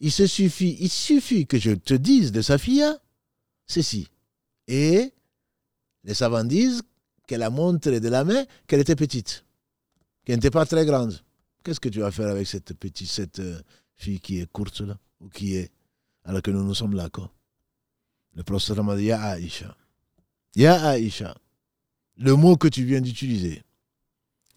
Il 0.00 0.12
se 0.12 0.26
suffit, 0.26 0.76
il 0.80 0.90
suffit 0.90 1.46
que 1.46 1.58
je 1.58 1.70
te 1.70 1.94
dise 1.94 2.30
de 2.30 2.42
sa 2.42 2.58
fille 2.58 2.84
ceci. 3.66 4.06
Et 4.68 5.14
les 6.02 6.12
savants 6.12 6.44
disent 6.44 6.82
qu'elle 7.26 7.42
a 7.42 7.48
montré 7.48 8.00
de 8.00 8.08
la 8.10 8.22
main 8.22 8.44
qu'elle 8.66 8.80
était 8.80 8.94
petite, 8.94 9.46
qu'elle 10.26 10.36
n'était 10.36 10.50
pas 10.50 10.66
très 10.66 10.84
grande. 10.84 11.18
Qu'est-ce 11.62 11.80
que 11.80 11.88
tu 11.88 12.00
vas 12.00 12.10
faire 12.10 12.28
avec 12.28 12.46
cette 12.46 12.74
petite, 12.74 13.08
cette 13.08 13.38
euh, 13.38 13.62
fille 13.96 14.20
qui 14.20 14.40
est 14.40 14.52
courte 14.52 14.82
là, 14.82 14.98
ou 15.20 15.30
qui 15.30 15.56
est, 15.56 15.72
alors 16.24 16.42
que 16.42 16.50
nous 16.50 16.62
nous 16.62 16.74
sommes 16.74 16.94
là, 16.94 17.08
quoi? 17.08 17.32
Le 18.34 18.42
prophète 18.42 18.76
m'a 18.76 18.94
dit, 18.94 19.10
Aïcha, 19.10 19.74
Ya 20.56 20.80
Aïcha, 20.86 21.34
le 22.16 22.36
mot 22.36 22.56
que 22.56 22.68
tu 22.68 22.84
viens 22.84 23.00
d'utiliser, 23.00 23.62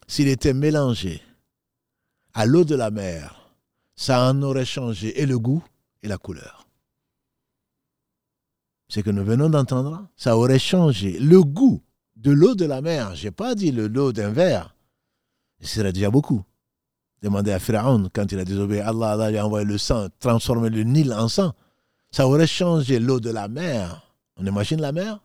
s'il 0.06 0.28
était 0.28 0.54
mélangé 0.54 1.20
à 2.34 2.46
l'eau 2.46 2.64
de 2.64 2.76
la 2.76 2.90
mer, 2.90 3.50
ça 3.96 4.30
en 4.30 4.40
aurait 4.42 4.64
changé 4.64 5.20
et 5.20 5.26
le 5.26 5.38
goût 5.38 5.64
et 6.02 6.08
la 6.08 6.16
couleur. 6.16 6.68
Ce 8.88 9.00
que 9.00 9.10
nous 9.10 9.24
venons 9.24 9.50
d'entendre, 9.50 10.08
ça 10.16 10.36
aurait 10.38 10.60
changé 10.60 11.18
le 11.18 11.42
goût 11.42 11.82
de 12.16 12.30
l'eau 12.30 12.54
de 12.54 12.64
la 12.64 12.80
mer. 12.80 13.16
Je 13.16 13.24
n'ai 13.24 13.30
pas 13.32 13.56
dit 13.56 13.72
le 13.72 13.88
l'eau 13.88 14.12
d'un 14.12 14.30
verre. 14.30 14.76
Ce 15.60 15.66
serait 15.66 15.92
déjà 15.92 16.10
beaucoup. 16.10 16.44
Demandez 17.22 17.50
à 17.50 17.58
Pharaon, 17.58 18.08
quand 18.14 18.30
il 18.30 18.38
a 18.38 18.44
désobéi 18.44 18.80
Allah, 18.80 19.10
Allah 19.10 19.30
lui 19.30 19.38
a 19.38 19.44
envoyé 19.44 19.66
le 19.66 19.76
sang, 19.76 20.06
transformé 20.20 20.70
le 20.70 20.84
Nil 20.84 21.12
en 21.12 21.28
sang. 21.28 21.52
Ça 22.12 22.28
aurait 22.28 22.46
changé 22.46 23.00
l'eau 23.00 23.18
de 23.18 23.30
la 23.30 23.48
mer. 23.48 24.14
On 24.36 24.46
imagine 24.46 24.80
la 24.80 24.92
mer? 24.92 25.20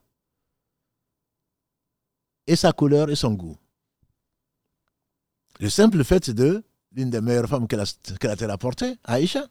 Et 2.48 2.56
sa 2.56 2.72
couleur 2.74 3.10
et 3.10 3.16
son 3.16 3.34
goût. 3.34 3.58
Le 5.60 5.70
simple 5.70 6.04
fait 6.04 6.30
de 6.30 6.64
l'une 6.92 7.10
des 7.10 7.22
meilleures 7.22 7.48
femmes 7.48 7.68
qu'elle 7.68 7.82
a, 7.82 8.36
qu'elle 8.36 8.52
a 8.52 8.58
Aïcha. 9.04 9.48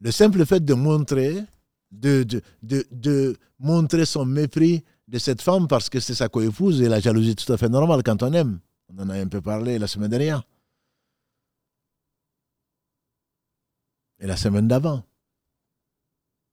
Le 0.00 0.10
simple 0.10 0.46
fait 0.46 0.64
de 0.64 0.74
montrer, 0.74 1.44
de, 1.90 2.22
de, 2.22 2.42
de, 2.62 2.86
de 2.90 3.36
montrer 3.58 4.06
son 4.06 4.24
mépris 4.24 4.84
de 5.08 5.18
cette 5.18 5.42
femme 5.42 5.66
parce 5.68 5.88
que 5.88 6.00
c'est 6.00 6.14
sa 6.14 6.28
coépouse 6.28 6.80
et 6.80 6.88
la 6.88 7.00
jalousie 7.00 7.30
est 7.30 7.46
tout 7.46 7.52
à 7.52 7.56
fait 7.56 7.68
normale 7.68 8.02
quand 8.02 8.22
on 8.22 8.32
aime. 8.32 8.60
On 8.88 8.98
en 9.02 9.08
a 9.10 9.14
un 9.14 9.28
peu 9.28 9.40
parlé 9.40 9.78
la 9.78 9.86
semaine 9.86 10.10
dernière. 10.10 10.42
Et 14.20 14.26
la 14.26 14.36
semaine 14.36 14.68
d'avant. 14.68 15.04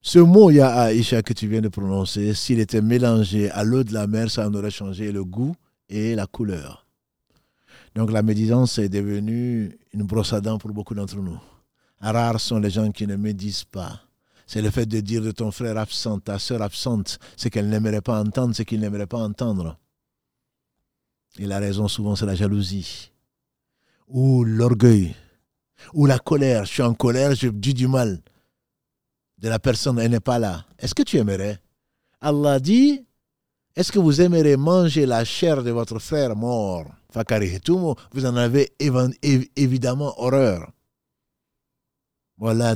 Ce 0.00 0.18
mot 0.18 0.50
Ya 0.50 0.72
Aïcha 0.72 1.22
que 1.22 1.32
tu 1.32 1.48
viens 1.48 1.60
de 1.60 1.68
prononcer, 1.68 2.34
s'il 2.34 2.60
était 2.60 2.82
mélangé 2.82 3.50
à 3.50 3.64
l'eau 3.64 3.82
de 3.82 3.92
la 3.92 4.06
mer, 4.06 4.30
ça 4.30 4.46
en 4.46 4.54
aurait 4.54 4.70
changé 4.70 5.10
le 5.10 5.24
goût 5.24 5.54
et 5.88 6.14
la 6.14 6.26
couleur. 6.26 6.86
Donc 7.94 8.12
la 8.12 8.22
médisance 8.22 8.78
est 8.78 8.88
devenue 8.88 9.76
une 9.92 10.02
brosse 10.04 10.32
à 10.32 10.40
dents 10.40 10.58
pour 10.58 10.70
beaucoup 10.70 10.94
d'entre 10.94 11.16
nous. 11.16 11.40
Rares 12.00 12.40
sont 12.40 12.58
les 12.58 12.70
gens 12.70 12.92
qui 12.92 13.06
ne 13.06 13.16
médisent 13.16 13.64
pas 13.64 14.06
c'est 14.46 14.62
le 14.62 14.70
fait 14.70 14.86
de 14.86 15.00
dire 15.00 15.22
de 15.22 15.32
ton 15.32 15.50
frère 15.50 15.76
absent, 15.76 16.20
ta 16.20 16.38
soeur 16.38 16.62
absente, 16.62 17.18
ce 17.36 17.48
qu'elle 17.48 17.68
n'aimerait 17.68 18.00
pas 18.00 18.20
entendre, 18.20 18.54
ce 18.54 18.62
qu'il 18.62 18.80
n'aimerait 18.80 19.08
pas 19.08 19.18
entendre. 19.18 19.76
Et 21.38 21.46
la 21.46 21.58
raison 21.58 21.88
souvent, 21.88 22.14
c'est 22.14 22.26
la 22.26 22.36
jalousie, 22.36 23.10
ou 24.08 24.44
l'orgueil, 24.44 25.14
ou 25.92 26.06
la 26.06 26.18
colère. 26.18 26.64
Je 26.64 26.72
suis 26.72 26.82
en 26.82 26.94
colère, 26.94 27.34
je 27.34 27.48
dis 27.48 27.74
du 27.74 27.88
mal 27.88 28.20
de 29.45 29.49
la 29.49 29.59
personne, 29.59 29.99
elle 29.99 30.11
n'est 30.11 30.19
pas 30.19 30.39
là. 30.39 30.65
Est-ce 30.77 30.93
que 30.93 31.03
tu 31.03 31.17
aimerais 31.17 31.59
Allah 32.21 32.59
dit, 32.59 33.05
est-ce 33.75 33.91
que 33.91 33.99
vous 33.99 34.21
aimeriez 34.21 34.57
manger 34.57 35.05
la 35.05 35.25
chair 35.25 35.63
de 35.63 35.71
votre 35.71 35.97
frère 35.99 36.35
mort 36.35 36.85
Vous 38.13 38.25
en 38.25 38.35
avez 38.35 38.73
évidemment 39.55 40.13
horreur. 40.19 40.71
Voilà, 42.37 42.73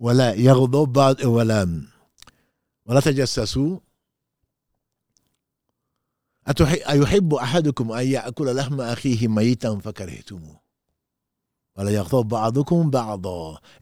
ولا 0.00 0.34
يغضب 0.34 0.92
بعض 0.92 1.24
ولا 1.24 1.82
ولا 2.86 3.00
تجسسوا 3.00 3.78
أيحب 6.88 7.34
أحدكم 7.34 7.92
أن 7.92 8.06
يأكل 8.06 8.56
لحم 8.56 8.80
أخيه 8.80 9.28
ميتا 9.28 9.78
فكرهتموه 9.78 10.61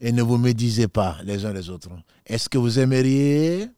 et 0.00 0.12
ne 0.12 0.22
vous 0.22 0.38
médisez 0.38 0.88
pas 0.88 1.18
les 1.24 1.44
uns 1.44 1.52
les 1.52 1.68
autres 1.68 1.90
est-ce 2.24 2.48
que 2.48 2.58
vous 2.58 2.78
aimeriez 2.78 3.68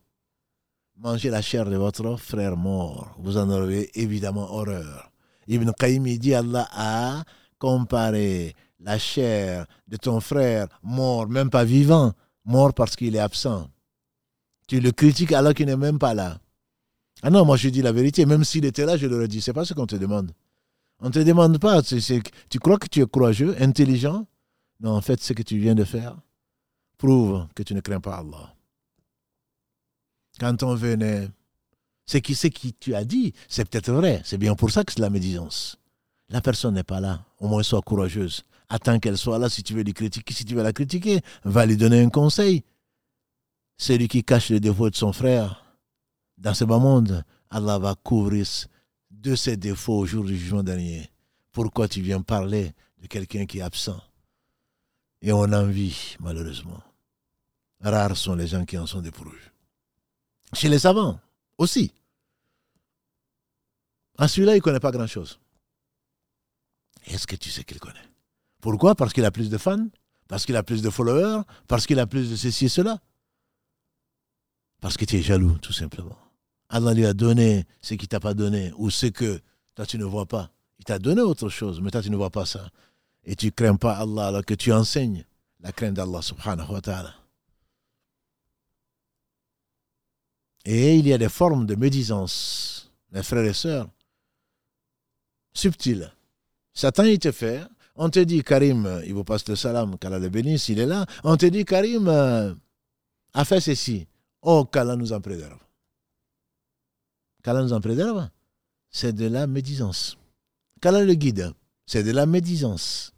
manger 0.97 1.31
la 1.31 1.43
chair 1.43 1.69
de 1.69 1.77
votre 1.77 2.17
frère 2.17 2.57
mort? 2.57 3.17
Vous 3.19 3.37
en 3.37 3.51
aurez 3.51 3.91
évidemment 3.95 4.53
horreur 4.53 5.11
Ibn 5.49 5.71
Qayyim 5.73 6.05
dit 6.19 6.35
Allah 6.35 6.69
a 6.73 7.25
comparé 7.59 8.55
la 8.81 8.99
chair 8.99 9.67
de 9.89 9.97
ton 9.97 10.21
frère 10.21 10.69
mort, 10.83 11.29
même 11.29 11.51
pas 11.51 11.65
vivant, 11.65 12.13
mort 12.45 12.75
parce 12.75 12.97
qu'il 12.97 13.17
est 13.17 13.21
absent. 13.21 13.69
Tu 14.69 14.81
le 14.81 14.93
critiques 14.93 15.33
alors 15.33 15.55
qu'il 15.55 15.67
n'est 15.67 15.77
même 15.77 15.99
pas 15.99 16.15
là. 16.15 16.39
Ah 17.23 17.31
non, 17.31 17.45
moi 17.45 17.57
je 17.57 17.69
dis 17.69 17.83
la 17.83 17.93
vérité. 17.93 18.27
Même 18.27 18.45
s'il 18.45 18.65
était 18.65 18.85
là, 18.85 18.97
je 18.97 19.07
l'aurais 19.07 19.29
dit. 19.29 19.41
C'est 19.41 19.53
pas 19.53 19.65
ce 19.65 19.75
qu'on 19.75 19.87
te 19.87 19.97
demande. 19.97 20.33
On 21.05 21.09
ne 21.09 21.13
te 21.13 21.19
demande 21.19 21.59
pas. 21.59 21.83
tu 21.83 22.59
crois 22.61 22.79
que 22.79 22.87
tu 22.87 23.03
es 23.03 23.07
courageux, 23.07 23.55
intelligent? 23.61 24.27
Non, 24.81 24.93
en 24.93 25.03
fait, 25.03 25.23
ce 25.23 25.35
que 25.35 25.43
tu 25.43 25.59
viens 25.59 25.75
de 25.75 25.85
faire 25.85 26.17
prouve 26.97 27.47
que 27.55 27.63
tu 27.63 27.75
ne 27.75 27.81
crains 27.81 28.01
pas 28.01 28.17
Allah. 28.17 28.55
Quand 30.41 30.63
on 30.63 30.75
venait, 30.75 31.29
ce 32.07 32.17
qui, 32.17 32.35
ce 32.35 32.47
qui 32.47 32.73
tu 32.73 32.95
as 32.95 33.05
dit, 33.05 33.35
c'est 33.49 33.69
peut-être 33.69 33.93
vrai. 33.93 34.23
C'est 34.25 34.39
bien 34.39 34.55
pour 34.55 34.71
ça 34.71 34.83
que 34.83 34.95
c'est 34.95 35.01
la 35.01 35.11
médisance. 35.11 35.77
La 36.31 36.41
personne 36.41 36.73
n'est 36.73 36.85
pas 36.85 37.01
là. 37.01 37.27
Au 37.39 37.49
moins, 37.49 37.63
sois 37.63 37.83
courageuse. 37.83 38.43
Attends 38.71 38.99
qu'elle 38.99 39.19
soit 39.19 39.39
là 39.39 39.51
si 39.51 39.63
tu 39.63 39.75
veux 39.75 39.85
la 40.63 40.73
critiquer, 40.73 41.21
va 41.45 41.67
lui 41.67 41.77
donner 41.77 42.01
un 42.01 42.09
conseil. 42.09 42.65
Celui 43.77 44.09
qui 44.09 44.25
cache 44.25 44.49
les 44.49 44.61
défauts 44.61 44.89
de 44.89 44.97
son 44.97 45.13
frère, 45.13 45.67
dans 46.39 46.55
ce 46.55 46.65
bas 46.65 46.79
monde, 46.79 47.25
Allah 47.51 47.79
va 47.79 47.95
couvrir 47.95 48.47
de 49.25 49.35
ses 49.35 49.57
défauts 49.57 49.99
au 50.01 50.07
jour 50.07 50.25
du 50.25 50.37
jugement 50.37 50.63
dernier. 50.63 51.09
Pourquoi 51.51 51.89
tu 51.89 52.03
viens 52.03 52.21
parler 52.21 52.73
de 52.99 53.07
quelqu'un 53.07 53.47
qui 53.47 53.59
est 53.59 53.63
absent? 53.63 54.01
Et 55.23 55.33
on 55.33 55.45
envie, 55.45 56.17
malheureusement. 56.21 56.83
Rares 57.81 58.17
sont 58.17 58.35
les 58.35 58.47
gens 58.47 58.67
qui 58.67 58.77
en 58.77 58.87
sont 58.87 59.01
dépourvus. 59.01 59.51
Chez 60.53 60.69
les 60.69 60.79
savants 60.79 61.19
aussi. 61.57 61.93
À 64.19 64.29
celui-là, 64.29 64.53
il 64.53 64.59
ne 64.59 64.63
connaît 64.63 64.81
pas 64.81 64.93
grand-chose. 64.93 65.41
Est-ce 67.07 67.27
que 67.27 67.37
tu 67.37 67.51
sais 67.51 67.65
qu'il 67.65 67.81
connaît? 67.81 68.09
Pourquoi? 68.61 68.95
Parce 68.95 69.13
qu'il 69.13 69.25
a 69.25 69.31
plus 69.31 69.49
de 69.49 69.59
fans 69.59 69.89
Parce 70.29 70.45
qu'il 70.45 70.57
a 70.57 70.63
plus 70.63 70.83
de 70.83 70.91
followers 70.91 71.43
Parce 71.67 71.87
qu'il 71.87 71.99
a 71.99 72.07
plus 72.07 72.31
de 72.31 72.37
ceci 72.37 72.67
et 72.67 72.69
cela 72.69 72.99
Parce 74.81 74.97
que 74.97 75.05
tu 75.05 75.17
es 75.17 75.23
jaloux, 75.23 75.59
tout 75.59 75.73
simplement. 75.73 76.24
Allah 76.69 76.95
lui 76.95 77.07
a 77.07 77.15
donné 77.15 77.67
ce 77.83 77.95
qu'il 77.95 78.09
t'a 78.09 78.21
pas 78.21 78.35
donné, 78.35 78.73
ou 78.77 78.91
ce 78.91 79.07
que 79.07 79.41
toi 79.75 79.87
tu 79.87 79.99
ne 79.99 80.05
vois 80.05 80.27
pas. 80.27 80.51
Il 80.79 80.85
t'a 80.85 80.99
donné 80.99 81.21
autre 81.23 81.49
chose, 81.49 81.81
mais 81.81 81.91
toi 81.91 82.03
tu 82.03 82.11
ne 82.11 82.17
vois 82.17 82.31
pas 82.31 82.47
ça. 82.47 82.69
Et 83.25 83.37
tu 83.37 83.47
ne 83.47 83.51
crains 83.51 83.77
pas 83.77 83.97
Allah 83.97 84.29
alors 84.29 84.45
que 84.45 84.55
tu 84.55 84.73
enseignes 84.73 85.25
la 85.61 85.73
crainte 85.73 85.95
d'Allah 85.95 86.21
subhanahu 86.21 86.73
wa 86.73 86.81
ta'ala. 86.81 87.15
Et 90.67 90.97
il 90.97 91.07
y 91.07 91.13
a 91.13 91.19
des 91.19 91.29
formes 91.29 91.67
de 91.67 91.75
médisance, 91.75 92.91
mes 93.13 93.23
frères 93.23 93.45
et 93.45 93.53
sœurs, 93.53 93.89
subtiles. 95.53 96.11
Satan, 96.73 97.05
il 97.05 97.19
te 97.19 97.31
fait 97.33 97.63
on 97.97 98.11
te 98.11 98.19
dit, 98.19 98.43
Karim, 98.43 99.03
il 99.07 99.15
vous 99.15 99.25
passe 99.25 99.47
le 99.49 99.55
salam, 99.55 99.97
qu'Allah 99.99 100.19
le 100.19 100.29
bénisse, 100.29 100.69
il 100.69 100.81
est 100.81 100.87
là. 100.87 101.07
On 101.23 101.37
te 101.37 101.47
dit, 101.47 101.65
Karim 101.65 102.09
euh, 102.09 102.53
a 103.33 103.45
fait 103.45 103.61
ceci. 103.61 104.07
Oh, 104.43 104.65
qu'Allah 104.65 104.97
nous 104.97 105.13
en 105.13 105.21
préserve. 105.21 105.59
Qu'Allah 107.45 107.63
nous 107.63 107.75
en 107.75 107.81
préserve, 107.81 108.29
c'est 108.91 109.13
de 109.13 109.27
la 109.27 109.47
médisance. 109.47 110.17
Qu'Allah 110.81 111.05
le 111.05 111.15
guide, 111.15 111.53
c'est 111.87 112.03
de 112.03 112.11
la 112.11 112.25
médisance. 112.25 113.13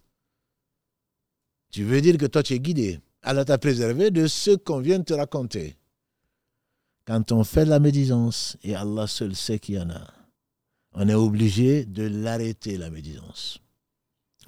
Tu 1.70 1.85
veux 1.85 2.01
dire 2.01 2.18
que 2.18 2.27
toi, 2.27 2.43
tu 2.43 2.53
es 2.55 2.59
guidé. 2.59 3.01
Allah 3.22 3.45
t'a 3.45 3.57
préservé 3.57 4.11
de 4.11 4.27
ce 4.27 4.51
qu'on 4.51 4.81
vient 4.81 4.99
de 4.99 5.05
te 5.05 5.14
raconter. 5.14 5.77
Quand 7.07 7.31
on 7.31 7.45
fait 7.45 7.64
de 7.64 7.70
la 7.70 7.79
médisance, 7.79 8.57
et 8.64 8.74
Allah 8.74 9.07
seul 9.07 9.37
sait 9.37 9.61
qu'il 9.61 9.77
y 9.77 9.81
en 9.81 9.91
a, 9.91 10.12
on 10.93 11.09
est 11.09 11.14
obligé 11.14 11.85
de 11.85 12.05
l'arrêter, 12.05 12.79
la 12.79 12.91
médisance. 12.91 13.61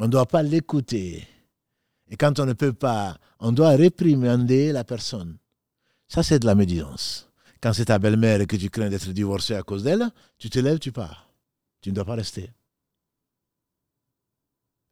On 0.00 0.04
ne 0.06 0.10
doit 0.10 0.26
pas 0.26 0.42
l'écouter. 0.42 1.26
Et 2.10 2.16
quand 2.16 2.40
on 2.40 2.46
ne 2.46 2.52
peut 2.52 2.72
pas, 2.72 3.18
on 3.38 3.52
doit 3.52 3.76
réprimander 3.76 4.72
la 4.72 4.82
personne. 4.82 5.38
Ça, 6.08 6.24
c'est 6.24 6.40
de 6.40 6.46
la 6.46 6.54
médisance. 6.54 7.27
Quand 7.60 7.72
c'est 7.72 7.86
ta 7.86 7.98
belle-mère 7.98 8.40
et 8.40 8.46
que 8.46 8.56
tu 8.56 8.70
crains 8.70 8.88
d'être 8.88 9.10
divorcé 9.10 9.54
à 9.54 9.62
cause 9.62 9.82
d'elle, 9.82 10.10
tu 10.38 10.48
te 10.48 10.58
lèves, 10.58 10.78
tu 10.78 10.92
pars. 10.92 11.28
Tu 11.80 11.90
ne 11.90 11.94
dois 11.94 12.04
pas 12.04 12.14
rester. 12.14 12.50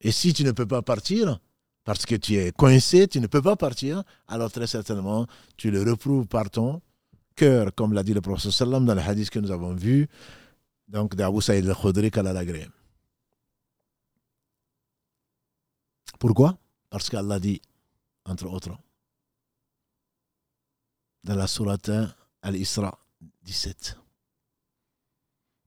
Et 0.00 0.12
si 0.12 0.32
tu 0.32 0.44
ne 0.44 0.52
peux 0.52 0.66
pas 0.66 0.82
partir, 0.82 1.40
parce 1.84 2.04
que 2.04 2.16
tu 2.16 2.34
es 2.34 2.52
coincé, 2.52 3.08
tu 3.08 3.20
ne 3.20 3.28
peux 3.28 3.42
pas 3.42 3.56
partir, 3.56 4.02
alors 4.26 4.50
très 4.50 4.66
certainement, 4.66 5.26
tu 5.56 5.70
le 5.70 5.82
reprouves 5.82 6.26
par 6.26 6.50
ton 6.50 6.82
cœur, 7.36 7.74
comme 7.74 7.92
l'a 7.92 8.02
dit 8.02 8.14
le 8.14 8.20
professeur 8.20 8.52
sallam 8.52 8.84
dans 8.84 8.94
le 8.94 9.00
hadith 9.00 9.30
que 9.30 9.38
nous 9.38 9.50
avons 9.50 9.74
vu, 9.74 10.08
donc 10.88 11.14
d'Abu 11.14 11.40
Saïd 11.40 11.68
al-Khudri 11.68 12.10
qu'Allah 12.10 12.44
Pourquoi? 16.18 16.58
Parce 16.90 17.08
qu'Allah 17.08 17.38
dit, 17.38 17.60
entre 18.24 18.46
autres, 18.46 18.76
dans 21.24 21.34
la 21.34 21.46
sourate 21.46 21.90
Al-Isra 22.46 22.96
17, 23.42 23.98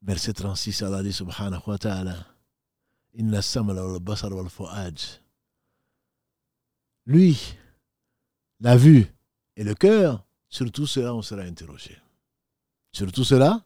verset 0.02 0.34
36, 0.34 0.82
Allah 0.84 1.04
dit 1.04 1.12
subhanahu 1.12 1.68
wa 1.68 1.78
ta'ala, 1.78 2.16
Inna 3.16 3.42
samala 3.42 3.84
wal 3.84 4.00
basar 4.00 4.32
wal 4.32 4.48
fu'ad. 4.48 4.98
Lui, 7.06 7.36
la 8.62 8.78
vue 8.78 9.06
et 9.58 9.66
le 9.66 9.76
cœur, 9.76 10.26
sur 10.48 10.72
tout 10.72 10.88
cela, 10.88 11.14
on 11.14 11.22
sera 11.22 11.42
interrogé. 11.42 11.98
Sur 12.94 13.12
tout 13.12 13.26
cela, 13.26 13.66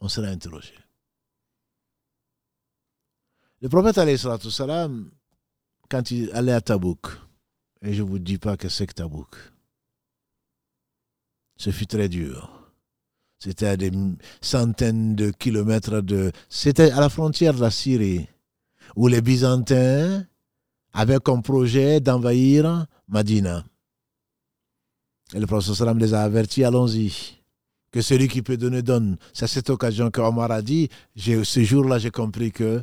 on 0.00 0.08
sera 0.08 0.28
interrogé. 0.28 0.72
Le 3.60 3.68
prophète, 3.68 4.16
salam, 4.16 5.10
quand 5.90 6.10
il 6.10 6.30
allait 6.32 6.52
à 6.52 6.62
Tabouk, 6.62 7.08
et 7.82 7.92
je 7.92 8.02
ne 8.02 8.08
vous 8.08 8.18
dis 8.18 8.38
pas 8.38 8.56
que 8.56 8.70
c'est 8.70 8.86
que 8.86 8.94
Tabouk, 8.94 9.36
ce 11.56 11.70
fut 11.70 11.86
très 11.86 12.08
dur. 12.08 12.53
C'était 13.38 13.66
à 13.66 13.76
des 13.76 13.90
centaines 14.40 15.14
de 15.14 15.30
kilomètres 15.30 16.00
de. 16.00 16.32
C'était 16.48 16.90
à 16.92 17.00
la 17.00 17.08
frontière 17.08 17.54
de 17.54 17.60
la 17.60 17.70
Syrie, 17.70 18.26
où 18.96 19.08
les 19.08 19.20
Byzantins 19.20 20.24
avaient 20.92 21.20
comme 21.20 21.42
projet 21.42 22.00
d'envahir 22.00 22.86
Madina. 23.08 23.64
Et 25.34 25.40
le 25.40 25.46
prophète 25.46 25.74
sallam 25.74 25.98
les 25.98 26.14
a 26.14 26.22
avertis, 26.22 26.64
allons-y. 26.64 27.38
Que 27.90 28.00
celui 28.00 28.28
qui 28.28 28.42
peut 28.42 28.56
donner 28.56 28.82
donne. 28.82 29.16
C'est 29.32 29.44
à 29.44 29.48
cette 29.48 29.70
occasion 29.70 30.10
que 30.10 30.20
Omar 30.20 30.50
a 30.50 30.62
dit, 30.62 30.88
ce 31.16 31.62
jour-là, 31.62 31.98
j'ai 31.98 32.10
compris 32.10 32.50
que 32.50 32.82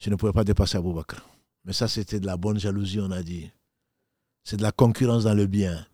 je 0.00 0.10
ne 0.10 0.16
pouvais 0.16 0.32
pas 0.32 0.44
dépasser 0.44 0.76
Abou 0.76 0.92
Bakr. 0.92 1.24
Mais 1.64 1.72
ça, 1.72 1.86
c'était 1.88 2.20
de 2.20 2.26
la 2.26 2.36
bonne 2.36 2.58
jalousie, 2.58 3.00
on 3.00 3.10
a 3.10 3.22
dit. 3.22 3.50
C'est 4.44 4.56
de 4.56 4.62
la 4.62 4.72
concurrence 4.72 5.24
dans 5.24 5.34
le 5.34 5.46
bien. 5.46 5.86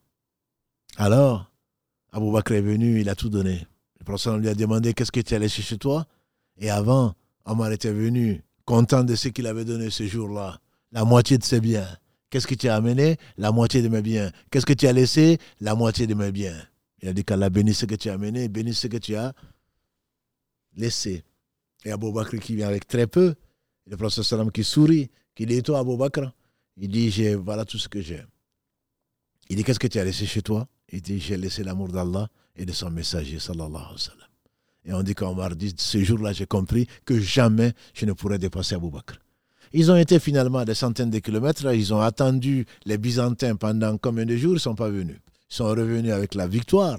Alors, 0.96 1.51
Abou 2.12 2.30
Bakr 2.30 2.52
est 2.52 2.60
venu, 2.60 3.00
il 3.00 3.08
a 3.08 3.14
tout 3.14 3.30
donné. 3.30 3.66
Le 3.98 4.04
prophète 4.04 4.34
lui 4.34 4.48
a 4.48 4.54
demandé 4.54 4.92
qu'est-ce 4.92 5.12
que 5.12 5.20
tu 5.20 5.34
as 5.34 5.38
laissé 5.38 5.62
chez 5.62 5.78
toi? 5.78 6.06
Et 6.58 6.68
avant, 6.68 7.14
Omar 7.46 7.72
était 7.72 7.92
venu, 7.92 8.42
content 8.66 9.02
de 9.02 9.14
ce 9.14 9.28
qu'il 9.28 9.46
avait 9.46 9.64
donné 9.64 9.88
ce 9.88 10.06
jour-là. 10.06 10.60
La 10.92 11.04
moitié 11.04 11.38
de 11.38 11.44
ses 11.44 11.60
biens. 11.60 11.88
Qu'est-ce 12.28 12.46
que 12.46 12.54
tu 12.54 12.68
as 12.68 12.76
amené? 12.76 13.16
La 13.38 13.50
moitié 13.50 13.80
de 13.80 13.88
mes 13.88 14.02
biens. 14.02 14.30
Qu'est-ce 14.50 14.66
que 14.66 14.74
tu 14.74 14.86
as 14.86 14.92
laissé? 14.92 15.38
La 15.60 15.74
moitié 15.74 16.06
de 16.06 16.14
mes 16.14 16.30
biens. 16.32 16.56
Il 17.00 17.08
a 17.08 17.12
dit 17.14 17.24
qu'Allah 17.24 17.48
bénisse 17.48 17.78
ce 17.78 17.86
que 17.86 17.94
tu 17.94 18.10
as 18.10 18.14
amené, 18.14 18.48
bénisse 18.48 18.80
ce 18.80 18.86
que 18.88 18.98
tu 18.98 19.16
as 19.16 19.32
laissé. 20.76 21.24
Et 21.84 21.92
Abou 21.92 22.12
Bakr 22.12 22.38
qui 22.38 22.56
vient 22.56 22.68
avec 22.68 22.86
très 22.86 23.06
peu, 23.06 23.34
le 23.86 24.08
sallam 24.08 24.52
qui 24.52 24.64
sourit, 24.64 25.10
qui 25.34 25.46
dit 25.46 25.62
Toi, 25.62 25.78
Abou 25.78 25.96
Bakr 25.96 26.30
Il 26.76 26.90
dit 26.90 27.34
Voilà 27.34 27.64
tout 27.64 27.78
ce 27.78 27.88
que 27.88 28.02
j'ai. 28.02 28.22
Il 29.48 29.56
dit 29.56 29.64
Qu'est-ce 29.64 29.80
que 29.80 29.88
tu 29.88 29.98
as 29.98 30.04
laissé 30.04 30.26
chez 30.26 30.42
toi? 30.42 30.68
Il 30.92 31.02
dit 31.02 31.18
J'ai 31.18 31.36
laissé 31.36 31.64
l'amour 31.64 31.88
d'Allah 31.88 32.28
et 32.54 32.64
de 32.64 32.72
son 32.72 32.90
messager, 32.90 33.38
sallallahu 33.38 33.70
alayhi 33.74 33.92
wa 33.92 33.98
sallam. 33.98 34.28
Et 34.84 34.92
on 34.92 35.02
dit 35.02 35.14
qu'Omar 35.14 35.56
dit 35.56 35.74
Ce 35.76 36.02
jour-là, 36.02 36.32
j'ai 36.32 36.46
compris 36.46 36.86
que 37.04 37.18
jamais 37.18 37.72
je 37.94 38.06
ne 38.06 38.12
pourrais 38.12 38.38
dépasser 38.38 38.74
Abou 38.74 38.90
Bakr. 38.90 39.18
Ils 39.72 39.90
ont 39.90 39.96
été 39.96 40.20
finalement 40.20 40.58
à 40.58 40.64
des 40.64 40.74
centaines 40.74 41.10
de 41.10 41.18
kilomètres. 41.18 41.72
Ils 41.72 41.94
ont 41.94 42.00
attendu 42.00 42.66
les 42.84 42.98
Byzantins 42.98 43.56
pendant 43.56 43.96
combien 43.96 44.26
de 44.26 44.36
jours 44.36 44.52
Ils 44.52 44.54
ne 44.54 44.58
sont 44.60 44.74
pas 44.74 44.90
venus. 44.90 45.18
Ils 45.50 45.54
sont 45.54 45.66
revenus 45.66 46.12
avec 46.12 46.34
la 46.34 46.46
victoire 46.46 46.98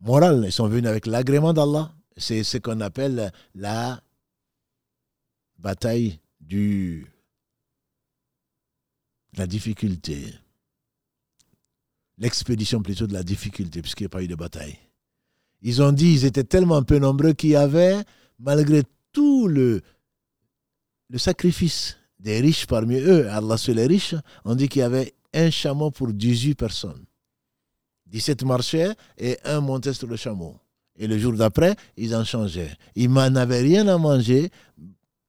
morale. 0.00 0.42
Ils 0.44 0.52
sont 0.52 0.68
venus 0.68 0.90
avec 0.90 1.06
l'agrément 1.06 1.54
d'Allah. 1.54 1.92
C'est 2.16 2.42
ce 2.42 2.58
qu'on 2.58 2.80
appelle 2.80 3.32
la 3.54 4.02
bataille 5.58 6.18
du, 6.40 7.06
la 9.36 9.46
difficulté. 9.46 10.34
L'expédition 12.18 12.82
plutôt 12.82 13.06
de 13.06 13.12
la 13.12 13.22
difficulté, 13.22 13.80
puisqu'il 13.80 14.04
n'y 14.04 14.06
a 14.06 14.10
pas 14.10 14.22
eu 14.22 14.28
de 14.28 14.34
bataille. 14.34 14.76
Ils 15.62 15.82
ont 15.82 15.92
dit, 15.92 16.12
ils 16.12 16.24
étaient 16.24 16.44
tellement 16.44 16.82
peu 16.82 16.98
nombreux 16.98 17.32
qu'il 17.32 17.50
y 17.50 17.56
avait, 17.56 17.96
malgré 18.38 18.82
tout 19.12 19.48
le, 19.48 19.82
le 21.08 21.18
sacrifice 21.18 21.96
des 22.18 22.40
riches 22.40 22.66
parmi 22.66 22.96
eux, 22.96 23.28
Allah 23.30 23.56
sur 23.56 23.74
les 23.74 23.86
riches, 23.86 24.14
on 24.44 24.54
dit 24.54 24.68
qu'il 24.68 24.80
y 24.80 24.82
avait 24.82 25.14
un 25.32 25.50
chameau 25.50 25.90
pour 25.90 26.12
18 26.12 26.54
personnes. 26.54 27.04
17 28.06 28.44
marchaient 28.44 28.94
et 29.18 29.38
un 29.44 29.60
montait 29.60 29.92
sur 29.92 30.06
le 30.06 30.16
chameau. 30.16 30.56
Et 30.96 31.06
le 31.06 31.18
jour 31.18 31.32
d'après, 31.34 31.76
ils 31.96 32.14
en 32.14 32.24
changeaient. 32.24 32.76
Ils 32.96 33.10
n'avaient 33.12 33.60
rien 33.60 33.86
à 33.86 33.98
manger 33.98 34.50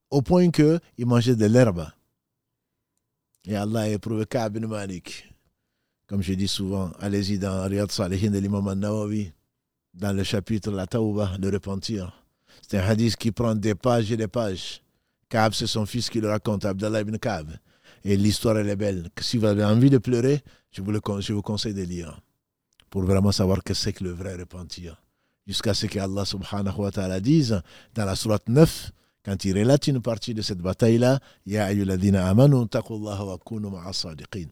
au 0.09 0.21
point 0.21 0.49
qu'ils 0.49 0.79
mangeaient 1.05 1.35
de 1.35 1.45
l'herbe. 1.45 1.87
Et 3.45 3.55
Allah 3.55 3.81
a 3.81 3.87
éprouvé 3.89 4.25
Ka'b 4.25 4.57
bin 4.57 4.67
Malik. 4.67 5.28
Comme 6.09 6.23
je 6.23 6.33
dis 6.33 6.47
souvent, 6.47 6.91
allez-y 6.99 7.37
dans 7.37 7.69
Riyad 7.69 7.91
Salihin 7.91 8.31
de 8.31 8.39
l'imam 8.39 8.67
al-Nawawi, 8.67 9.31
dans 9.93 10.11
le 10.11 10.23
chapitre 10.23 10.71
La 10.71 10.87
Tawbah, 10.87 11.37
le 11.39 11.49
repentir. 11.49 12.25
C'est 12.67 12.79
un 12.79 12.81
hadith 12.81 13.15
qui 13.15 13.31
prend 13.31 13.53
des 13.53 13.75
pages 13.75 14.11
et 14.11 14.17
des 14.17 14.27
pages. 14.27 14.81
Kaab, 15.29 15.53
c'est 15.53 15.67
son 15.67 15.85
fils 15.85 16.09
qui 16.09 16.19
le 16.19 16.27
raconte, 16.27 16.65
Abdallah 16.65 17.01
ibn 17.01 17.15
Kaab. 17.17 17.51
Et 18.03 18.17
l'histoire, 18.17 18.57
elle 18.57 18.69
est 18.69 18.75
belle. 18.75 19.09
Si 19.21 19.37
vous 19.37 19.45
avez 19.45 19.63
envie 19.63 19.91
de 19.91 19.99
pleurer, 19.99 20.41
je 20.71 20.81
vous, 20.81 21.41
conseille 21.43 21.75
de 21.75 21.83
lire. 21.83 22.19
Pour 22.89 23.03
vraiment 23.03 23.31
savoir 23.31 23.63
que 23.63 23.75
c'est 23.75 23.93
que 23.93 24.03
le 24.03 24.11
vrai 24.11 24.35
repentir. 24.35 24.99
Jusqu'à 25.45 25.75
ce 25.75 25.85
que 25.85 25.99
Allah 25.99 26.25
subhanahu 26.25 26.79
wa 26.79 26.91
ta'ala 26.91 27.19
dise 27.19 27.61
dans 27.93 28.05
la 28.05 28.15
sourate 28.15 28.49
9, 28.49 28.91
quand 29.23 29.45
il 29.45 29.55
relate 29.55 29.85
une 29.85 30.01
partie 30.01 30.33
de 30.33 30.41
cette 30.41 30.59
bataille-là, 30.59 31.19
Ya 31.45 31.65
ayyuladina 31.65 32.27
amanu 32.27 32.67
taqullaha 32.67 33.25
wa 33.25 33.37
kunu 33.37 33.69
sadiqin. 33.93 34.47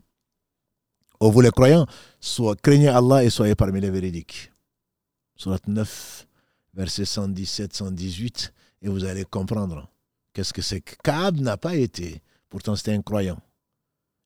Oh, 1.19 1.31
vous 1.31 1.41
les 1.41 1.49
croyants, 1.49 1.87
soit 2.19 2.55
craignez 2.61 2.89
Allah 2.89 3.23
et 3.23 3.31
soyez 3.31 3.55
parmi 3.55 3.81
les 3.81 3.89
véridiques. 3.89 4.51
Sourate 5.35 5.67
9, 5.67 6.27
verset 6.75 7.05
117, 7.05 7.73
118, 7.73 8.53
et 8.83 8.89
vous 8.89 9.03
allez 9.03 9.25
comprendre 9.25 9.89
Qu'est-ce 10.33 10.53
que 10.53 10.61
c'est 10.61 10.81
que 10.81 10.93
Kaab 11.03 11.39
n'a 11.39 11.57
pas 11.57 11.75
été 11.75 12.21
Pourtant, 12.49 12.75
c'était 12.75 12.93
un 12.93 13.01
croyant. 13.01 13.39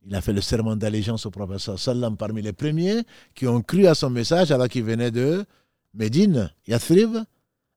Il 0.05 0.13
a 0.13 0.19
fait 0.19 0.33
le 0.33 0.41
serment 0.41 0.75
d'allégeance 0.75 1.25
au 1.25 1.31
prophète 1.31 1.77
sallam 1.77 2.17
parmi 2.17 2.41
les 2.41 2.51
premiers 2.51 3.03
qui 3.35 3.47
ont 3.47 3.61
cru 3.61 3.87
à 3.87 3.95
son 3.95 4.09
message 4.09 4.51
alors 4.51 4.67
qu'il 4.67 4.83
venait 4.83 5.11
de 5.11 5.45
Médine, 5.93 6.51
Yathrib, 6.67 7.17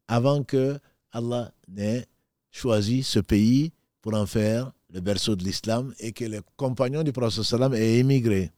avant 0.09 0.43
que 0.43 0.77
Allah 1.13 1.53
n'ait 1.69 2.07
choisi 2.51 3.05
ce 3.05 3.21
pays 3.21 3.73
pour 4.03 4.15
en 4.15 4.27
faire 4.27 4.73
le 4.91 5.01
berceau 5.01 5.37
de 5.37 5.45
l'islam 5.45 5.95
et 6.01 6.13
que 6.13 6.25
les 6.25 6.41
compagnons 6.57 7.05
du 7.05 7.13
prophète 7.13 7.45
sallam 7.45 7.75
aient 7.75 7.99
émigré. 7.99 8.51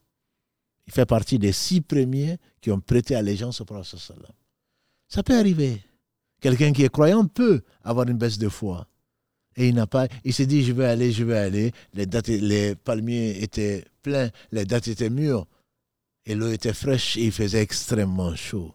Il 0.87 0.93
fait 0.93 1.05
partie 1.05 1.37
des 1.37 1.51
six 1.51 1.81
premiers 1.81 2.37
qui 2.61 2.71
ont 2.71 2.79
prêté 2.79 3.15
allégeance 3.15 3.61
au 3.61 3.65
prophète. 3.65 3.99
Ça 5.07 5.23
peut 5.23 5.37
arriver. 5.37 5.81
Quelqu'un 6.39 6.71
qui 6.71 6.83
est 6.83 6.89
croyant 6.89 7.25
peut 7.25 7.61
avoir 7.83 8.07
une 8.07 8.17
baisse 8.17 8.37
de 8.37 8.49
foi. 8.49 8.87
Et 9.55 9.69
il 9.69 9.75
n'a 9.75 9.87
pas, 9.87 10.07
il 10.23 10.33
s'est 10.33 10.45
dit, 10.45 10.63
je 10.63 10.71
vais 10.71 10.85
aller, 10.85 11.11
je 11.11 11.23
vais 11.23 11.37
aller. 11.37 11.71
Les, 11.93 12.75
palmiers 12.75 13.41
étaient 13.41 13.85
pleins, 14.03 14.29
les 14.51 14.65
dates 14.65 14.87
étaient 14.87 15.09
mûres, 15.09 15.47
et 16.25 16.35
l'eau 16.35 16.51
était 16.51 16.73
fraîche 16.73 17.17
et 17.17 17.25
il 17.25 17.31
faisait 17.31 17.61
extrêmement 17.61 18.35
chaud. 18.35 18.73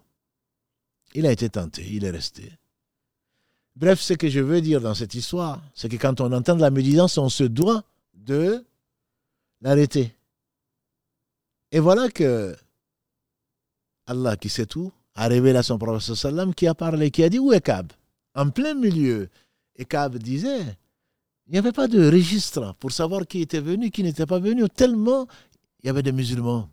Il 1.15 1.25
a 1.27 1.33
été 1.33 1.49
tenté, 1.49 1.87
il 1.89 2.05
est 2.05 2.11
resté. 2.11 2.51
Bref, 3.77 4.01
ce 4.01 4.15
que 4.15 4.29
je 4.29 4.41
veux 4.41 4.61
dire 4.61 4.81
dans 4.81 4.95
cette 4.95 5.15
histoire, 5.15 5.63
c'est 5.75 5.89
que 5.89 5.97
quand 5.97 6.21
on 6.21 6.33
entend 6.33 6.57
la 6.57 6.71
médisance, 6.71 7.17
on 7.17 7.29
se 7.29 7.45
doit 7.45 7.85
de 8.15 8.65
l'arrêter. 9.61 10.13
Et 11.73 11.81
voilà 11.81 12.11
que 12.11 12.55
Allah, 14.07 14.37
qui 14.37 14.51
sait 14.51 14.67
tout, 14.67 14.93
a 15.15 15.27
révélé 15.27 15.59
à 15.59 15.63
son 15.63 15.79
prophète 15.79 16.55
qui 16.55 16.67
a 16.67 16.75
parlé, 16.75 17.11
qui 17.11 17.25
a 17.25 17.29
dit 17.29 17.39
Où 17.39 17.53
est 17.53 17.63
Kab 17.63 17.93
En 18.35 18.51
plein 18.51 18.75
milieu 18.75 19.29
et 19.77 19.85
Kab 19.87 20.17
disait, 20.19 20.77
il 21.47 21.53
n'y 21.53 21.59
avait 21.59 21.73
pas 21.73 21.89
de 21.89 22.11
registre 22.11 22.75
pour 22.79 22.93
savoir 22.93 23.27
qui 23.27 23.41
était 23.41 23.61
venu, 23.61 23.91
qui 23.91 24.03
n'était 24.03 24.27
pas 24.27 24.39
venu, 24.39 24.69
tellement 24.69 25.27
il 25.81 25.87
y 25.87 25.89
avait 25.89 26.03
des 26.03 26.13
musulmans. 26.13 26.69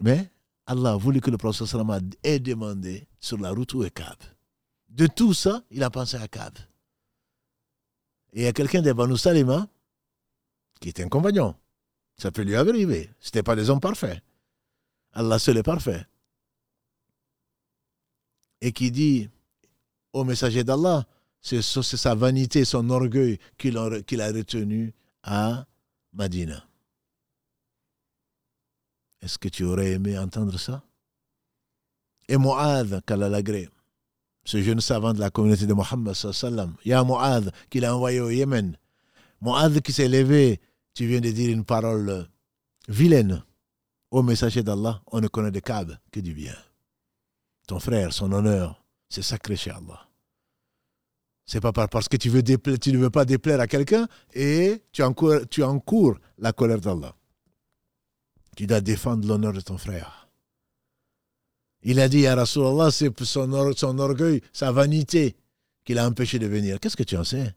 Mais 0.00 0.30
Allah 0.66 0.92
a 0.92 0.96
voulu 0.96 1.20
que 1.20 1.30
le 1.30 1.38
prophète 1.38 1.68
ait 2.22 2.38
demandé 2.38 3.06
sur 3.20 3.38
la 3.38 3.50
route 3.50 3.72
où 3.74 3.84
est 3.84 3.90
Kab. 3.90 4.16
De 4.88 5.06
tout 5.06 5.34
ça, 5.34 5.62
il 5.70 5.82
a 5.82 5.90
pensé 5.90 6.16
à 6.16 6.28
Kab. 6.28 6.56
Et 8.32 8.40
il 8.40 8.44
y 8.44 8.46
a 8.46 8.52
quelqu'un 8.52 8.82
des 8.82 8.92
Banu 8.92 9.16
Salima 9.16 9.66
qui 10.80 10.90
était 10.90 11.04
un 11.04 11.08
compagnon. 11.08 11.54
Ça 12.16 12.30
peut 12.30 12.42
lui 12.42 12.56
arriver. 12.56 13.10
Ce 13.20 13.38
pas 13.40 13.56
des 13.56 13.70
hommes 13.70 13.80
parfaits. 13.80 14.22
Allah 15.12 15.38
seul 15.38 15.58
est 15.58 15.62
parfait. 15.62 16.06
Et 18.60 18.72
qui 18.72 18.90
dit 18.90 19.28
au 20.12 20.24
messager 20.24 20.64
d'Allah, 20.64 21.06
c'est 21.40 21.60
sa 21.60 22.14
vanité, 22.14 22.64
son 22.64 22.88
orgueil 22.88 23.38
qu'il 23.58 23.76
a, 23.76 23.84
retenu 23.84 24.94
à 25.22 25.66
Madina. 26.12 26.64
Est-ce 29.20 29.38
que 29.38 29.48
tu 29.48 29.64
aurais 29.64 29.92
aimé 29.92 30.18
entendre 30.18 30.58
ça? 30.58 30.82
Et 32.28 32.38
Mu'adh, 32.38 33.04
Kalalagré, 33.04 33.68
ce 34.44 34.62
jeune 34.62 34.80
savant 34.80 35.12
de 35.12 35.20
la 35.20 35.30
communauté 35.30 35.66
de 35.66 35.74
Mohammed, 35.74 36.14
il 36.84 36.88
y 36.88 36.92
a 36.92 37.04
Mu'adh 37.04 37.52
qu'il 37.68 37.84
a 37.84 37.94
envoyé 37.94 38.20
au 38.20 38.30
Yémen. 38.30 38.78
Mu'adh 39.42 39.80
qui 39.80 39.92
s'est 39.92 40.08
levé, 40.08 40.60
tu 40.94 41.06
viens 41.06 41.20
de 41.20 41.30
dire 41.30 41.50
une 41.50 41.64
parole 41.64 42.28
vilaine 42.88 43.42
au 44.10 44.22
messager 44.22 44.62
d'Allah, 44.62 45.02
on 45.08 45.20
ne 45.20 45.26
connaît 45.26 45.50
de 45.50 45.58
Kaab 45.60 45.98
que 46.12 46.20
du 46.20 46.34
bien. 46.34 46.54
Ton 47.66 47.80
frère, 47.80 48.12
son 48.12 48.30
honneur, 48.32 48.84
c'est 49.08 49.22
sacré 49.22 49.56
chez 49.56 49.70
Allah. 49.70 50.08
C'est 51.46 51.60
pas 51.60 51.72
parce 51.72 52.08
que 52.08 52.16
tu, 52.16 52.30
ne 52.30 52.98
veux 52.98 53.10
pas 53.10 53.24
déplaire 53.24 53.60
à 53.60 53.66
quelqu'un 53.66 54.08
et 54.32 54.82
tu 54.92 55.02
encours, 55.02 55.40
tu 55.50 55.62
encours 55.62 56.16
la 56.38 56.52
colère 56.52 56.80
d'Allah. 56.80 57.14
Tu 58.56 58.66
dois 58.66 58.80
défendre 58.80 59.26
l'honneur 59.26 59.52
de 59.52 59.60
ton 59.60 59.76
frère. 59.76 60.28
Il 61.82 62.00
a 62.00 62.08
dit 62.08 62.26
à 62.26 62.34
Rasulallah, 62.34 62.90
c'est 62.90 63.12
son, 63.24 63.72
son 63.76 63.98
orgueil, 63.98 64.40
sa 64.52 64.72
vanité 64.72 65.36
qui 65.84 65.92
l'a 65.92 66.06
empêché 66.06 66.38
de 66.38 66.46
venir. 66.46 66.80
Qu'est-ce 66.80 66.96
que 66.96 67.02
tu 67.02 67.16
en 67.16 67.24
sais? 67.24 67.54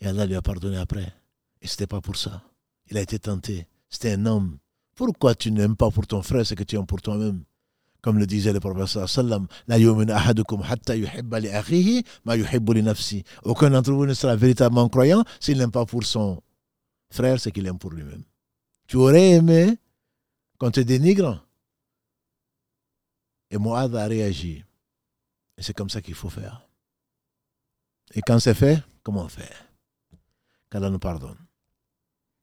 Et 0.00 0.06
Allah 0.06 0.26
lui 0.26 0.34
a 0.34 0.42
pardonné 0.42 0.78
après. 0.78 1.19
Et 1.62 1.66
ce 1.66 1.74
n'était 1.74 1.86
pas 1.86 2.00
pour 2.00 2.16
ça. 2.16 2.42
Il 2.90 2.96
a 2.98 3.02
été 3.02 3.18
tenté. 3.18 3.66
C'était 3.88 4.12
un 4.12 4.26
homme. 4.26 4.58
Pourquoi 4.94 5.34
tu 5.34 5.50
n'aimes 5.50 5.76
pas 5.76 5.90
pour 5.90 6.06
ton 6.06 6.22
frère 6.22 6.46
ce 6.46 6.54
que 6.54 6.62
tu 6.64 6.76
aimes 6.76 6.86
pour 6.86 7.02
toi-même? 7.02 7.44
Comme 8.02 8.18
le 8.18 8.26
disait 8.26 8.52
le 8.52 8.60
professeur. 8.60 9.08
Aucun 13.44 13.70
d'entre 13.70 13.92
vous 13.92 14.06
ne 14.06 14.14
sera 14.14 14.36
véritablement 14.36 14.88
croyant 14.88 15.22
s'il 15.38 15.58
n'aime 15.58 15.70
pas 15.70 15.84
pour 15.84 16.04
son 16.04 16.42
frère 17.10 17.38
ce 17.38 17.50
qu'il 17.50 17.66
aime 17.66 17.78
pour 17.78 17.90
lui-même. 17.90 18.24
Tu 18.86 18.96
aurais 18.96 19.32
aimé 19.32 19.76
qu'on 20.58 20.70
te 20.70 20.80
dénigre? 20.80 21.46
Et 23.50 23.58
Moab 23.58 23.96
a 23.96 24.06
réagi. 24.06 24.64
Et 25.58 25.62
c'est 25.62 25.74
comme 25.74 25.90
ça 25.90 26.00
qu'il 26.00 26.14
faut 26.14 26.30
faire. 26.30 26.66
Et 28.14 28.22
quand 28.22 28.38
c'est 28.38 28.54
fait, 28.54 28.82
comment 29.02 29.28
faire? 29.28 29.66
Qu'Allah 30.70 30.88
nous 30.88 30.98
pardonne. 30.98 31.36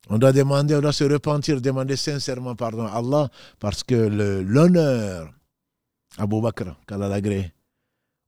On 0.08 0.18
doit 0.18 0.32
demander, 0.32 0.74
on 0.74 0.80
doit 0.80 0.92
se 0.92 1.04
repentir, 1.04 1.60
demander 1.60 1.96
sincèrement 1.96 2.54
pardon 2.54 2.86
à 2.86 2.92
Allah 2.92 3.28
parce 3.58 3.84
que 3.84 3.94
l'honneur 3.94 5.32
Abu 6.16 6.40
Bakr, 6.40 6.74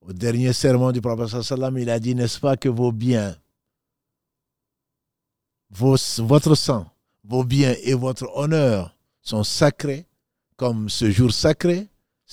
Au 0.02 0.12
dernier 0.12 0.52
serment 0.52 0.92
du 0.92 1.00
prophète 1.00 1.42
sallam, 1.42 1.78
il 1.78 1.90
a 1.90 1.98
dit, 1.98 2.14
n'est-ce 2.14 2.38
pas 2.38 2.56
que 2.56 2.68
vos 2.68 2.92
biens, 2.92 3.36
votre 5.70 6.54
sang, 6.54 6.90
vos 7.24 7.44
biens 7.44 7.74
et 7.82 7.94
votre 7.94 8.28
honneur 8.36 8.96
sont 9.22 9.44
sacrés, 9.44 10.06
comme 10.56 10.88
ce 10.88 11.10
jour 11.10 11.32
sacré, 11.32 11.88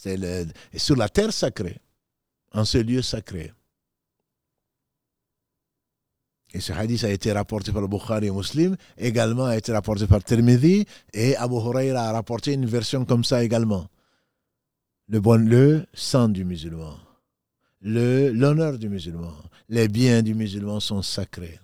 le, 0.05 0.45
et 0.73 0.79
sur 0.79 0.95
la 0.95 1.09
terre 1.09 1.33
sacrée, 1.33 1.79
en 2.53 2.65
ce 2.65 2.77
lieu 2.77 3.01
sacré. 3.01 3.53
Et 6.57 6.59
ce 6.59 6.73
hadith 6.73 7.03
a 7.03 7.11
été 7.11 7.31
rapporté 7.31 7.71
par 7.71 7.81
le 7.81 7.87
Bukhari 7.87 8.25
et 8.25 8.31
Muslim, 8.31 8.75
également 8.97 9.45
a 9.45 9.55
été 9.55 9.71
rapporté 9.71 10.07
par 10.07 10.23
Tirmidhi, 10.23 10.87
et 11.13 11.35
Abu 11.35 11.53
Huraira 11.53 12.09
a 12.09 12.11
rapporté 12.11 12.53
une 12.53 12.65
version 12.65 13.05
comme 13.05 13.23
ça 13.23 13.43
également 13.43 13.85
le, 15.07 15.19
bon, 15.19 15.39
le 15.39 15.85
sang 15.93 16.29
du 16.29 16.43
musulman, 16.45 16.95
l'honneur 17.81 18.79
du 18.79 18.89
musulman, 18.89 19.33
les 19.69 19.87
biens 19.87 20.23
du 20.23 20.33
musulman 20.33 20.79
sont 20.79 21.03
sacrés. 21.03 21.59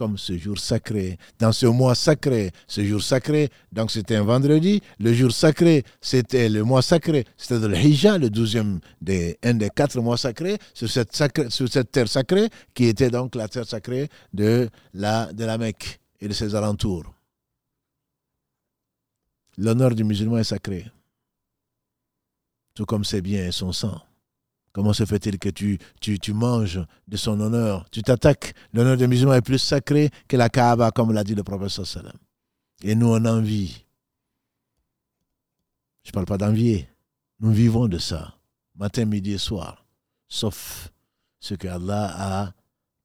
Comme 0.00 0.16
ce 0.16 0.38
jour 0.38 0.58
sacré, 0.58 1.18
dans 1.38 1.52
ce 1.52 1.66
mois 1.66 1.94
sacré, 1.94 2.52
ce 2.66 2.82
jour 2.82 3.02
sacré, 3.02 3.50
donc 3.70 3.90
c'était 3.90 4.16
un 4.16 4.22
vendredi, 4.22 4.80
le 4.98 5.12
jour 5.12 5.30
sacré, 5.30 5.84
c'était 6.00 6.48
le 6.48 6.64
mois 6.64 6.80
sacré, 6.80 7.26
c'était 7.36 7.68
le 7.68 7.76
Hijjah, 7.76 8.16
le 8.16 8.30
douzième 8.30 8.80
des, 9.02 9.38
un 9.42 9.52
des 9.52 9.68
quatre 9.68 10.00
mois 10.00 10.16
sacrés, 10.16 10.56
sur 10.72 10.88
cette, 10.88 11.92
terre 11.92 12.08
sacrée, 12.08 12.48
qui 12.72 12.86
était 12.86 13.10
donc 13.10 13.34
la 13.34 13.46
terre 13.46 13.66
sacrée 13.66 14.08
de 14.32 14.70
la, 14.94 15.30
de 15.34 15.44
la 15.44 15.58
Mecque 15.58 16.00
et 16.18 16.28
de 16.28 16.32
ses 16.32 16.54
alentours. 16.54 17.04
L'honneur 19.58 19.94
du 19.94 20.04
musulman 20.04 20.38
est 20.38 20.44
sacré 20.44 20.86
tout 22.74 22.86
comme 22.86 23.04
ses 23.04 23.20
biens 23.20 23.48
et 23.48 23.52
son 23.52 23.74
sang. 23.74 24.00
Comment 24.72 24.92
se 24.92 25.04
fait-il 25.04 25.38
que 25.38 25.48
tu, 25.48 25.78
tu, 26.00 26.32
manges 26.32 26.80
de 27.08 27.16
son 27.16 27.40
honneur? 27.40 27.88
Tu 27.90 28.02
t'attaques? 28.02 28.54
L'honneur 28.72 28.96
des 28.96 29.08
musulmans 29.08 29.34
est 29.34 29.42
plus 29.42 29.58
sacré 29.58 30.10
que 30.28 30.36
la 30.36 30.48
Kaaba, 30.48 30.92
comme 30.92 31.12
l'a 31.12 31.24
dit 31.24 31.34
le 31.34 31.42
prophète 31.42 31.84
sallam. 31.84 32.16
Et 32.82 32.94
nous, 32.94 33.08
on 33.08 33.24
envie. 33.24 33.84
Je 36.04 36.10
ne 36.10 36.12
parle 36.12 36.26
pas 36.26 36.38
d'envier. 36.38 36.88
Nous 37.40 37.50
vivons 37.50 37.88
de 37.88 37.98
ça, 37.98 38.34
matin, 38.76 39.04
midi 39.06 39.32
et 39.32 39.38
soir. 39.38 39.84
Sauf 40.28 40.92
ce 41.40 41.54
que 41.54 41.66
Allah 41.66 42.14
a 42.16 42.52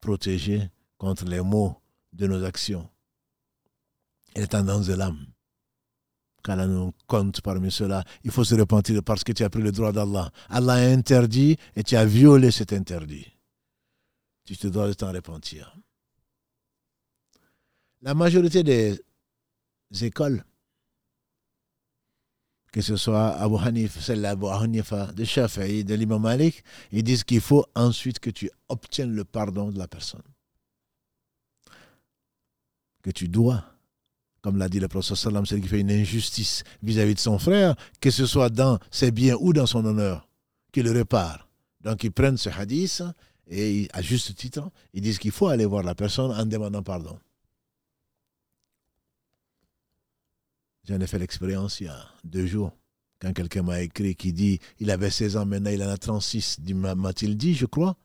protégé 0.02 0.70
contre 0.98 1.26
les 1.26 1.42
maux 1.42 1.82
de 2.14 2.28
nos 2.28 2.44
actions 2.44 2.88
et 4.36 4.42
les 4.42 4.48
tendances 4.48 4.88
de 4.88 4.94
l'âme 4.94 5.26
qu'Allah 6.46 6.68
nous 6.68 6.94
compte 7.08 7.42
parmi 7.42 7.72
ceux-là, 7.72 8.04
il 8.24 8.32
faut 8.32 8.44
se 8.44 8.54
repentir 8.56 9.04
parce 9.04 9.24
que 9.24 9.32
tu 9.32 9.44
as 9.44 9.50
pris 9.50 9.62
le 9.62 9.72
droit 9.72 9.92
d'Allah. 9.92 10.32
Allah 10.50 10.74
a 10.74 10.90
interdit 10.92 11.58
et 11.76 11.84
tu 11.84 11.96
as 11.96 12.06
violé 12.06 12.52
cet 12.52 12.72
interdit. 12.72 13.26
Tu 14.46 14.56
te 14.56 14.68
dois 14.68 14.88
de 14.88 14.94
t'en 14.94 15.12
repentir. 15.12 15.76
La 18.04 18.14
majorité 18.14 18.62
des 18.64 19.02
écoles, 20.02 20.46
que 22.72 22.82
ce 22.82 22.96
soit 22.96 23.30
Abu 23.38 23.56
Hanif, 23.58 24.00
celle 24.00 24.22
d'Abu 24.22 24.48
Hanifa, 24.48 25.12
de 25.14 25.24
Shafi'i, 25.24 25.84
de 25.84 25.96
l'imam 25.96 26.22
Malik, 26.22 26.64
ils 26.92 27.04
disent 27.04 27.24
qu'il 27.24 27.42
faut 27.42 27.66
ensuite 27.74 28.20
que 28.20 28.30
tu 28.30 28.52
obtiennes 28.70 29.16
le 29.16 29.24
pardon 29.26 29.72
de 29.72 29.80
la 29.80 29.88
personne. 29.88 30.22
Que 33.02 33.10
tu 33.10 33.30
dois 33.30 33.75
comme 34.46 34.58
l'a 34.58 34.70
dit 34.70 34.80
le 34.80 34.88
prophète 34.88 35.18
sallam, 35.18 35.44
c'est 35.48 35.60
qui 35.60 35.68
fait 35.68 35.80
une 35.80 35.90
injustice 35.90 36.64
vis-à-vis 36.84 37.16
de 37.16 37.20
son 37.20 37.40
frère, 37.40 37.76
que 38.00 38.12
ce 38.12 38.28
soit 38.28 38.52
dans 38.52 38.78
ses 38.92 39.10
biens 39.10 39.36
ou 39.40 39.54
dans 39.54 39.66
son 39.66 39.84
honneur, 39.84 40.30
qu'il 40.72 40.84
le 40.84 40.92
répare. 40.92 41.50
Donc 41.82 42.04
ils 42.04 42.12
prennent 42.12 42.38
ce 42.38 42.50
hadith 42.50 43.02
et 43.48 43.90
à 43.92 44.04
juste 44.04 44.36
titre, 44.36 44.70
ils 44.94 45.02
disent 45.02 45.18
qu'il 45.18 45.32
faut 45.32 45.48
aller 45.48 45.66
voir 45.66 45.82
la 45.82 45.96
personne 45.96 46.30
en 46.30 46.46
demandant 46.46 46.84
pardon. 46.84 47.18
J'en 50.88 51.00
ai 51.00 51.08
fait 51.08 51.18
l'expérience 51.18 51.80
il 51.80 51.86
y 51.86 51.88
a 51.88 52.08
deux 52.24 52.46
jours, 52.46 52.72
quand 53.20 53.34
quelqu'un 53.34 53.64
m'a 53.64 53.82
écrit 53.82 54.16
qui 54.16 54.32
dit 54.32 54.60
il 54.78 54.92
avait 54.92 55.10
16 55.10 55.38
ans, 55.38 55.48
maintenant 55.48 55.72
il 55.72 55.82
en 55.82 55.90
a 55.90 55.98
36, 55.98 56.60
m'a-t-il 56.70 57.36
dit, 57.36 57.56
je 57.56 57.66
crois? 57.66 57.98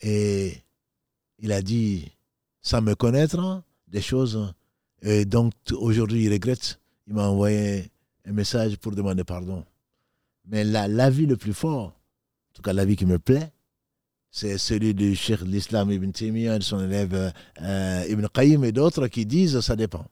Et 0.00 0.56
il 1.38 1.52
a 1.52 1.60
dit, 1.60 2.10
sans 2.62 2.80
me 2.80 2.94
connaître, 2.94 3.62
des 3.88 4.00
choses 4.00 4.54
et 5.06 5.24
donc 5.24 5.52
aujourd'hui, 5.70 6.24
il 6.24 6.32
regrette. 6.32 6.80
Il 7.06 7.14
m'a 7.14 7.28
envoyé 7.28 7.92
un 8.24 8.32
message 8.32 8.76
pour 8.76 8.90
demander 8.90 9.22
pardon. 9.22 9.64
Mais 10.46 10.64
l'avis 10.64 11.26
le 11.26 11.36
plus 11.36 11.54
fort, 11.54 11.86
en 11.86 12.52
tout 12.54 12.62
cas 12.62 12.72
l'avis 12.72 12.96
qui 12.96 13.06
me 13.06 13.20
plaît, 13.20 13.52
c'est 14.32 14.58
celui 14.58 14.94
du 14.94 15.14
Cheikh 15.14 15.42
l'Islam 15.42 15.92
Ibn 15.92 16.10
Taymiyyah, 16.10 16.58
de 16.58 16.64
son 16.64 16.84
élève 16.84 17.32
euh, 17.62 18.04
Ibn 18.08 18.26
Qayyim 18.34 18.64
et 18.64 18.72
d'autres 18.72 19.06
qui 19.06 19.26
disent 19.26 19.60
ça 19.60 19.76
dépend. 19.76 20.06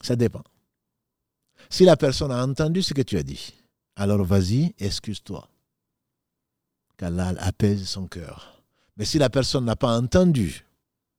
Ça 0.00 0.16
dépend. 0.16 0.42
Si 1.68 1.84
la 1.84 1.98
personne 1.98 2.30
a 2.30 2.42
entendu 2.42 2.80
ce 2.80 2.94
que 2.94 3.02
tu 3.02 3.18
as 3.18 3.22
dit, 3.22 3.52
alors 3.94 4.24
vas-y, 4.24 4.74
excuse-toi. 4.78 5.46
Qu'Allah 6.96 7.34
apaise 7.38 7.86
son 7.86 8.06
cœur. 8.06 8.62
Mais 8.96 9.04
si 9.04 9.18
la 9.18 9.28
personne 9.28 9.66
n'a 9.66 9.76
pas 9.76 9.94
entendu 9.98 10.64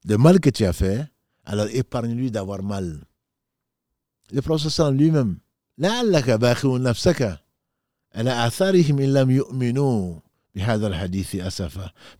le 0.04 0.18
mal 0.18 0.40
que 0.40 0.50
tu 0.50 0.64
as 0.64 0.72
fait, 0.72 1.08
alors 1.46 1.68
épargne-lui 1.70 2.30
d'avoir 2.30 2.62
mal. 2.62 3.00
Le 4.32 4.42
prophète 4.42 4.78
lui-même, 4.92 5.38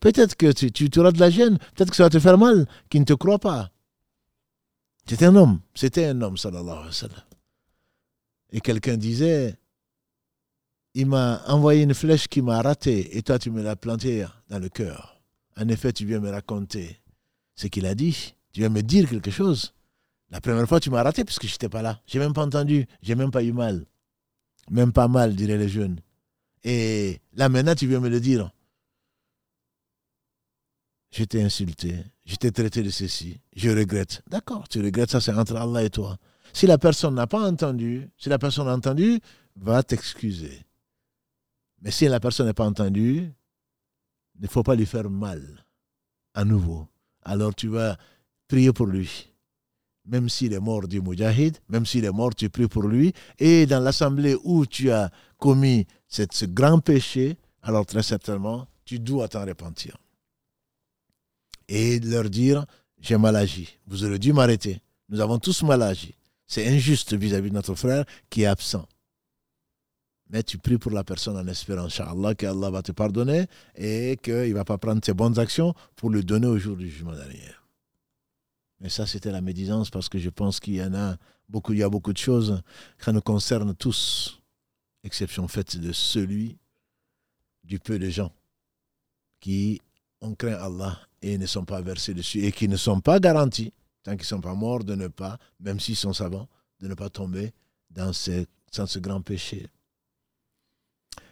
Peut-être 0.00 0.36
que 0.36 0.52
tu, 0.52 0.70
tu, 0.70 0.88
de 0.88 1.20
la 1.20 1.30
gêne, 1.30 1.58
peut-être 1.74 1.90
que 1.90 1.96
ça 1.96 2.04
va 2.04 2.10
te 2.10 2.20
faire 2.20 2.38
mal, 2.38 2.66
qui 2.88 3.00
ne 3.00 3.04
te 3.04 3.14
croit 3.14 3.38
pas. 3.38 3.70
C'était 5.08 5.26
un 5.26 5.36
homme, 5.36 5.60
c'était 5.74 6.06
un 6.06 6.20
homme, 6.20 6.36
sallallahu 6.36 6.70
alayhi 6.70 6.86
wa 6.86 6.92
sallam. 6.92 7.22
Et 8.52 8.60
quelqu'un 8.60 8.96
disait, 8.96 9.56
il 10.94 11.06
m'a 11.06 11.42
envoyé 11.46 11.82
une 11.82 11.94
flèche 11.94 12.28
qui 12.28 12.42
m'a 12.42 12.62
raté, 12.62 13.16
et 13.16 13.22
toi 13.22 13.38
tu 13.38 13.50
me 13.50 13.62
l'as 13.62 13.76
plantée 13.76 14.26
dans 14.48 14.58
le 14.58 14.68
cœur. 14.68 15.20
En 15.58 15.68
effet, 15.68 15.92
tu 15.92 16.04
viens 16.04 16.20
me 16.20 16.30
raconter 16.30 17.00
ce 17.54 17.66
qu'il 17.66 17.86
a 17.86 17.94
dit. 17.94 18.35
Tu 18.56 18.60
viens 18.60 18.70
me 18.70 18.80
dire 18.80 19.06
quelque 19.06 19.30
chose. 19.30 19.74
La 20.30 20.40
première 20.40 20.66
fois, 20.66 20.80
tu 20.80 20.88
m'as 20.88 21.02
raté 21.02 21.26
parce 21.26 21.38
que 21.38 21.46
je 21.46 21.52
n'étais 21.52 21.68
pas 21.68 21.82
là. 21.82 22.00
Je 22.06 22.16
n'ai 22.16 22.24
même 22.24 22.32
pas 22.32 22.42
entendu. 22.42 22.86
J'ai 23.02 23.14
même 23.14 23.30
pas 23.30 23.42
eu 23.42 23.52
mal. 23.52 23.84
Même 24.70 24.92
pas 24.94 25.08
mal, 25.08 25.36
diraient 25.36 25.58
les 25.58 25.68
jeunes. 25.68 26.00
Et 26.64 27.20
là, 27.34 27.50
maintenant, 27.50 27.74
tu 27.74 27.86
viens 27.86 28.00
me 28.00 28.08
le 28.08 28.18
dire. 28.18 28.50
je 31.10 31.22
t'ai 31.24 31.42
insulté, 31.42 31.96
je 32.24 32.36
t'ai 32.36 32.50
traité 32.50 32.82
de 32.82 32.88
ceci, 32.88 33.42
je 33.54 33.68
regrette. 33.68 34.22
D'accord, 34.26 34.66
tu 34.68 34.80
regrettes, 34.80 35.10
ça 35.10 35.20
c'est 35.20 35.34
entre 35.34 35.56
Allah 35.56 35.82
et 35.82 35.90
toi. 35.90 36.16
Si 36.54 36.66
la 36.66 36.78
personne 36.78 37.14
n'a 37.14 37.26
pas 37.26 37.46
entendu, 37.46 38.08
si 38.16 38.30
la 38.30 38.38
personne 38.38 38.68
a 38.68 38.74
entendu, 38.74 39.20
va 39.56 39.82
t'excuser. 39.82 40.64
Mais 41.82 41.90
si 41.90 42.08
la 42.08 42.20
personne 42.20 42.46
n'a 42.46 42.54
pas 42.54 42.64
entendu, 42.64 43.30
il 44.36 44.42
ne 44.42 44.48
faut 44.48 44.62
pas 44.62 44.76
lui 44.76 44.86
faire 44.86 45.10
mal 45.10 45.42
à 46.32 46.46
nouveau. 46.46 46.88
Alors 47.22 47.54
tu 47.54 47.68
vas 47.68 47.98
prier 48.48 48.72
pour 48.72 48.86
lui. 48.86 49.32
Même 50.06 50.28
s'il 50.28 50.52
est 50.52 50.60
mort 50.60 50.86
du 50.86 51.00
Mujahid, 51.00 51.58
même 51.68 51.84
s'il 51.84 52.04
est 52.04 52.12
mort, 52.12 52.34
tu 52.34 52.48
pries 52.48 52.68
pour 52.68 52.84
lui. 52.84 53.12
Et 53.38 53.66
dans 53.66 53.80
l'assemblée 53.80 54.36
où 54.44 54.64
tu 54.64 54.90
as 54.90 55.10
commis 55.36 55.86
ce 56.08 56.44
grand 56.44 56.78
péché, 56.78 57.36
alors 57.62 57.84
très 57.84 58.04
certainement, 58.04 58.68
tu 58.84 59.00
dois 59.00 59.28
t'en 59.28 59.44
repentir. 59.44 59.96
Et 61.68 61.98
leur 61.98 62.30
dire, 62.30 62.64
j'ai 63.00 63.16
mal 63.16 63.34
agi. 63.34 63.78
Vous 63.88 64.04
aurez 64.04 64.20
dû 64.20 64.32
m'arrêter. 64.32 64.80
Nous 65.08 65.20
avons 65.20 65.38
tous 65.38 65.62
mal 65.64 65.82
agi. 65.82 66.14
C'est 66.46 66.68
injuste 66.68 67.14
vis-à-vis 67.14 67.50
de 67.50 67.54
notre 67.54 67.74
frère 67.74 68.04
qui 68.30 68.42
est 68.42 68.46
absent. 68.46 68.86
Mais 70.30 70.42
tu 70.42 70.58
pries 70.58 70.78
pour 70.78 70.92
la 70.92 71.04
personne 71.04 71.36
en 71.36 71.46
espérant, 71.46 71.84
Inch'Allah, 71.84 72.34
qu'Allah 72.34 72.70
va 72.70 72.82
te 72.82 72.92
pardonner 72.92 73.46
et 73.76 74.16
qu'il 74.22 74.34
ne 74.50 74.54
va 74.54 74.64
pas 74.64 74.78
prendre 74.78 75.00
tes 75.00 75.12
bonnes 75.12 75.38
actions 75.38 75.74
pour 75.96 76.10
le 76.10 76.22
donner 76.22 76.46
au 76.46 76.58
jour 76.58 76.76
du 76.76 76.88
jugement 76.88 77.12
dernier. 77.12 77.42
Mais 78.80 78.88
ça, 78.88 79.06
c'était 79.06 79.32
la 79.32 79.40
médisance 79.40 79.90
parce 79.90 80.08
que 80.08 80.18
je 80.18 80.30
pense 80.30 80.60
qu'il 80.60 80.74
y 80.74 80.82
en 80.82 80.94
a 80.94 81.16
beaucoup, 81.48 81.72
il 81.72 81.78
y 81.78 81.82
a 81.82 81.88
beaucoup 81.88 82.12
de 82.12 82.18
choses 82.18 82.62
qui 83.02 83.12
nous 83.12 83.20
concernent 83.20 83.74
tous, 83.74 84.40
exception 85.02 85.48
faite 85.48 85.76
de 85.76 85.92
celui 85.92 86.58
du 87.64 87.78
peu 87.78 87.98
de 87.98 88.08
gens 88.10 88.32
qui 89.40 89.80
ont 90.20 90.34
craint 90.34 90.54
Allah 90.54 90.98
et 91.22 91.38
ne 91.38 91.46
sont 91.46 91.64
pas 91.64 91.80
versés 91.80 92.14
dessus 92.14 92.44
et 92.44 92.52
qui 92.52 92.68
ne 92.68 92.76
sont 92.76 93.00
pas 93.00 93.18
garantis, 93.18 93.72
tant 94.02 94.12
qu'ils 94.12 94.20
ne 94.20 94.24
sont 94.24 94.40
pas 94.40 94.54
morts, 94.54 94.84
de 94.84 94.94
ne 94.94 95.08
pas, 95.08 95.38
même 95.60 95.80
s'ils 95.80 95.96
sont 95.96 96.12
savants, 96.12 96.48
de 96.80 96.88
ne 96.88 96.94
pas 96.94 97.10
tomber 97.10 97.52
dans 97.90 98.12
ce, 98.12 98.98
grand 98.98 99.22
péché. 99.22 99.68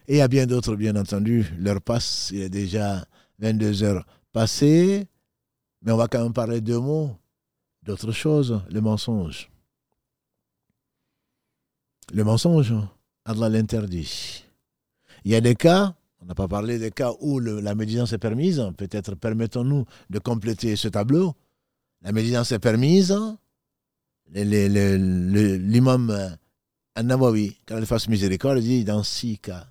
Et 0.06 0.14
il 0.14 0.16
y 0.18 0.20
a 0.20 0.28
bien 0.28 0.46
d'autres, 0.46 0.76
bien 0.76 0.96
entendu. 0.96 1.46
L'heure 1.58 1.80
passe, 1.80 2.30
il 2.32 2.42
est 2.42 2.48
déjà 2.48 3.06
22 3.38 3.82
heures 3.82 4.06
passées. 4.32 5.06
Mais 5.82 5.92
on 5.92 5.96
va 5.96 6.08
quand 6.08 6.22
même 6.22 6.32
parler 6.32 6.60
de 6.60 6.76
mots, 6.76 7.16
d'autres 7.84 8.12
choses, 8.12 8.62
le 8.70 8.80
mensonge. 8.80 9.50
Le 12.12 12.24
mensonge, 12.24 12.74
Allah 13.24 13.48
l'interdit. 13.48 14.44
Il 15.24 15.32
y 15.32 15.34
a 15.34 15.40
des 15.40 15.54
cas, 15.54 15.94
on 16.20 16.26
n'a 16.26 16.34
pas 16.34 16.48
parlé 16.48 16.78
des 16.78 16.90
cas 16.90 17.12
où 17.20 17.38
la 17.38 17.74
médisance 17.74 18.12
est 18.12 18.18
permise. 18.18 18.62
Peut-être 18.76 19.14
permettons-nous 19.14 19.84
de 20.10 20.18
compléter 20.18 20.76
ce 20.76 20.88
tableau. 20.88 21.34
La 22.02 22.12
médisance 22.12 22.52
est 22.52 22.58
permise. 22.58 23.16
L'imam 24.32 26.36
An-Nawawi, 26.96 27.58
quand 27.66 27.78
il 27.78 27.86
fasse 27.86 28.08
miséricorde, 28.08 28.60
dit 28.60 28.84
dans 28.84 29.02
six 29.02 29.38
cas 29.38 29.66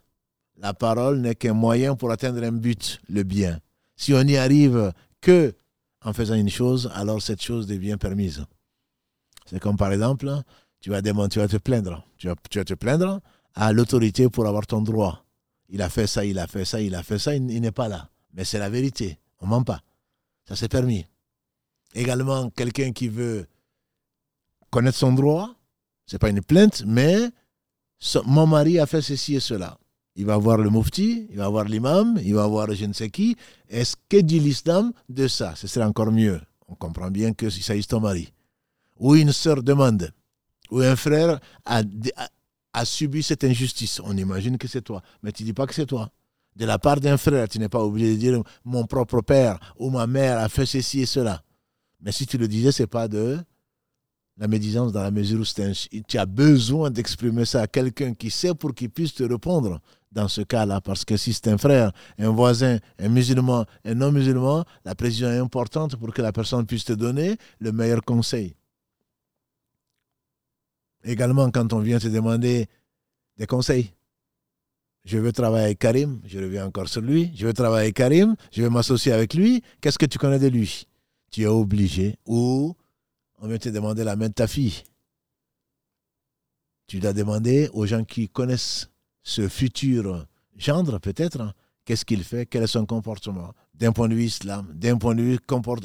la 0.63 0.73
parole 0.73 1.19
n'est 1.19 1.35
qu'un 1.35 1.53
moyen 1.53 1.95
pour 1.95 2.11
atteindre 2.11 2.41
un 2.43 2.51
but, 2.51 2.99
le 3.09 3.23
bien. 3.23 3.59
Si 3.95 4.13
on 4.13 4.23
n'y 4.23 4.37
arrive 4.37 4.93
que 5.19 5.53
en 6.03 6.13
faisant 6.13 6.35
une 6.35 6.49
chose, 6.49 6.91
alors 6.93 7.21
cette 7.21 7.41
chose 7.41 7.67
devient 7.67 7.97
permise. 7.99 8.45
C'est 9.45 9.59
comme 9.59 9.77
par 9.77 9.91
exemple, 9.91 10.29
tu 10.79 10.89
vas, 10.89 11.01
tu 11.01 11.39
vas 11.39 11.47
te 11.47 11.57
plaindre. 11.57 12.05
Tu 12.17 12.27
vas, 12.27 12.35
te 12.35 12.73
plaindre 12.73 13.21
à 13.55 13.71
l'autorité 13.73 14.29
pour 14.29 14.47
avoir 14.47 14.65
ton 14.67 14.81
droit. 14.81 15.25
Il 15.69 15.81
a 15.81 15.89
fait 15.89 16.07
ça, 16.07 16.25
il 16.25 16.39
a 16.39 16.47
fait 16.47 16.65
ça, 16.65 16.81
il 16.81 16.95
a 16.95 17.03
fait 17.03 17.19
ça, 17.19 17.35
il, 17.35 17.45
n'est 17.45 17.71
pas 17.71 17.87
là. 17.87 18.09
Mais 18.33 18.45
c'est 18.45 18.59
la 18.59 18.69
vérité. 18.69 19.19
On 19.39 19.47
ment 19.47 19.63
pas. 19.63 19.81
Ça 20.47 20.55
c'est 20.55 20.69
permis. 20.69 21.05
Également, 21.93 22.49
quelqu'un 22.49 22.91
qui 22.91 23.07
veut 23.07 23.45
connaître 24.69 24.97
son 24.97 25.13
droit, 25.13 25.53
ce 26.05 26.15
n'est 26.15 26.19
pas 26.19 26.29
une 26.29 26.41
plainte, 26.41 26.83
mais 26.85 27.29
mon 28.25 28.47
mari 28.47 28.79
a 28.79 28.85
fait 28.85 29.01
ceci 29.01 29.35
et 29.35 29.39
cela 29.39 29.77
il 30.15 30.25
va 30.25 30.37
voir 30.37 30.57
le 30.57 30.69
mufti, 30.69 31.27
il 31.31 31.37
va 31.37 31.49
voir 31.49 31.65
l'imam, 31.65 32.19
il 32.23 32.35
va 32.35 32.45
voir 32.47 32.71
je 32.73 32.85
ne 32.85 32.93
sais 32.93 33.09
qui. 33.09 33.35
Est-ce 33.69 33.95
que 34.09 34.17
dit 34.17 34.39
l'islam 34.39 34.91
de 35.09 35.27
ça? 35.27 35.55
Ce 35.55 35.67
serait 35.67 35.85
encore 35.85 36.11
mieux. 36.11 36.39
On 36.67 36.75
comprend 36.75 37.09
bien 37.09 37.33
que 37.33 37.49
si 37.49 37.63
ça 37.63 37.75
est 37.75 37.89
ton 37.89 37.99
mari. 37.99 38.31
Ou 38.99 39.15
une 39.15 39.31
sœur 39.31 39.63
demande, 39.63 40.11
ou 40.69 40.79
un 40.81 40.95
frère 40.95 41.39
a, 41.65 41.81
a, 42.73 42.85
subi 42.85 43.23
cette 43.23 43.43
injustice. 43.43 43.99
On 44.03 44.15
imagine 44.15 44.57
que 44.57 44.67
c'est 44.67 44.81
toi, 44.81 45.01
mais 45.23 45.31
tu 45.31 45.43
dis 45.43 45.53
pas 45.53 45.65
que 45.65 45.73
c'est 45.73 45.87
toi. 45.87 46.11
De 46.55 46.65
la 46.65 46.77
part 46.77 46.99
d'un 46.99 47.17
frère, 47.17 47.49
tu 47.49 47.57
n'es 47.57 47.69
pas 47.69 47.83
obligé 47.83 48.13
de 48.13 48.19
dire 48.19 48.43
mon 48.63 48.85
propre 48.85 49.21
père 49.21 49.59
ou 49.77 49.89
ma 49.89 50.05
mère 50.05 50.37
a 50.37 50.47
fait 50.47 50.67
ceci 50.67 51.01
et 51.01 51.05
cela. 51.07 51.41
Mais 52.01 52.11
si 52.11 52.27
tu 52.27 52.37
le 52.37 52.47
disais, 52.47 52.71
ce 52.71 52.83
n'est 52.83 52.87
pas 52.87 53.07
de 53.07 53.39
la 54.37 54.47
médisance 54.47 54.91
dans 54.91 55.01
la 55.01 55.11
mesure 55.11 55.41
où 55.41 56.01
tu 56.07 56.17
as 56.17 56.25
besoin 56.25 56.91
d'exprimer 56.91 57.45
ça 57.45 57.61
à 57.61 57.67
quelqu'un 57.67 58.13
qui 58.13 58.29
sait 58.29 58.53
pour 58.53 58.73
qu'il 58.73 58.89
puisse 58.89 59.13
te 59.13 59.23
répondre 59.23 59.79
dans 60.13 60.27
ce 60.27 60.41
cas-là, 60.41 60.79
parce 60.79 61.03
que 61.05 61.17
si 61.17 61.33
c'est 61.33 61.47
un 61.47 61.57
frère, 61.57 61.91
un 62.17 62.29
voisin, 62.29 62.77
un 62.99 63.09
musulman, 63.09 63.65
un 63.83 63.95
non-musulman, 63.95 64.63
la 64.85 64.95
précision 64.95 65.29
est 65.29 65.39
importante 65.39 65.95
pour 65.95 66.13
que 66.13 66.21
la 66.21 66.31
personne 66.31 66.65
puisse 66.65 66.85
te 66.85 66.93
donner 66.93 67.37
le 67.59 67.71
meilleur 67.71 68.01
conseil. 68.03 68.55
Également, 71.03 71.49
quand 71.51 71.73
on 71.73 71.79
vient 71.79 71.99
te 71.99 72.07
demander 72.07 72.67
des 73.37 73.45
conseils, 73.45 73.91
je 75.03 75.17
veux 75.17 75.33
travailler 75.33 75.65
avec 75.65 75.79
Karim, 75.79 76.21
je 76.25 76.39
reviens 76.39 76.65
encore 76.65 76.87
sur 76.87 77.01
lui, 77.01 77.31
je 77.35 77.45
veux 77.45 77.53
travailler 77.53 77.85
avec 77.85 77.95
Karim, 77.95 78.35
je 78.51 78.61
veux 78.61 78.69
m'associer 78.69 79.11
avec 79.11 79.33
lui, 79.33 79.61
qu'est-ce 79.81 79.97
que 79.97 80.05
tu 80.05 80.17
connais 80.17 80.39
de 80.39 80.47
lui? 80.47 80.87
Tu 81.29 81.41
es 81.41 81.47
obligé, 81.47 82.15
ou 82.25 82.73
on 83.39 83.47
vient 83.47 83.57
te 83.57 83.69
demander 83.69 84.03
la 84.03 84.15
main 84.15 84.29
de 84.29 84.33
ta 84.33 84.47
fille. 84.47 84.83
Tu 86.87 86.99
dois 86.99 87.11
demander 87.11 87.69
aux 87.73 87.85
gens 87.85 88.05
qui 88.05 88.29
connaissent 88.29 88.89
ce 89.23 89.47
futur 89.47 90.25
gendre, 90.57 90.99
peut-être, 90.99 91.41
hein, 91.41 91.53
qu'est-ce 91.85 92.05
qu'il 92.05 92.23
fait, 92.23 92.45
quel 92.45 92.63
est 92.63 92.67
son 92.67 92.85
comportement, 92.85 93.53
d'un 93.73 93.91
point 93.91 94.07
de 94.07 94.15
vue 94.15 94.25
islam, 94.25 94.67
d'un 94.73 94.97
point 94.97 95.15
de 95.15 95.21
vue 95.21 95.39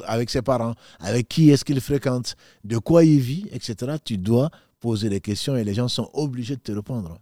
avec 0.05 0.29
ses 0.29 0.41
parents, 0.41 0.75
avec 0.99 1.27
qui 1.27 1.49
est-ce 1.49 1.65
qu'il 1.65 1.81
fréquente, 1.81 2.35
de 2.63 2.77
quoi 2.77 3.03
il 3.03 3.19
vit, 3.19 3.47
etc. 3.51 3.97
Tu 4.03 4.17
dois 4.17 4.49
poser 4.79 5.09
des 5.09 5.21
questions 5.21 5.55
et 5.55 5.63
les 5.63 5.73
gens 5.73 5.87
sont 5.87 6.09
obligés 6.13 6.55
de 6.55 6.61
te 6.61 6.71
répondre. 6.71 7.17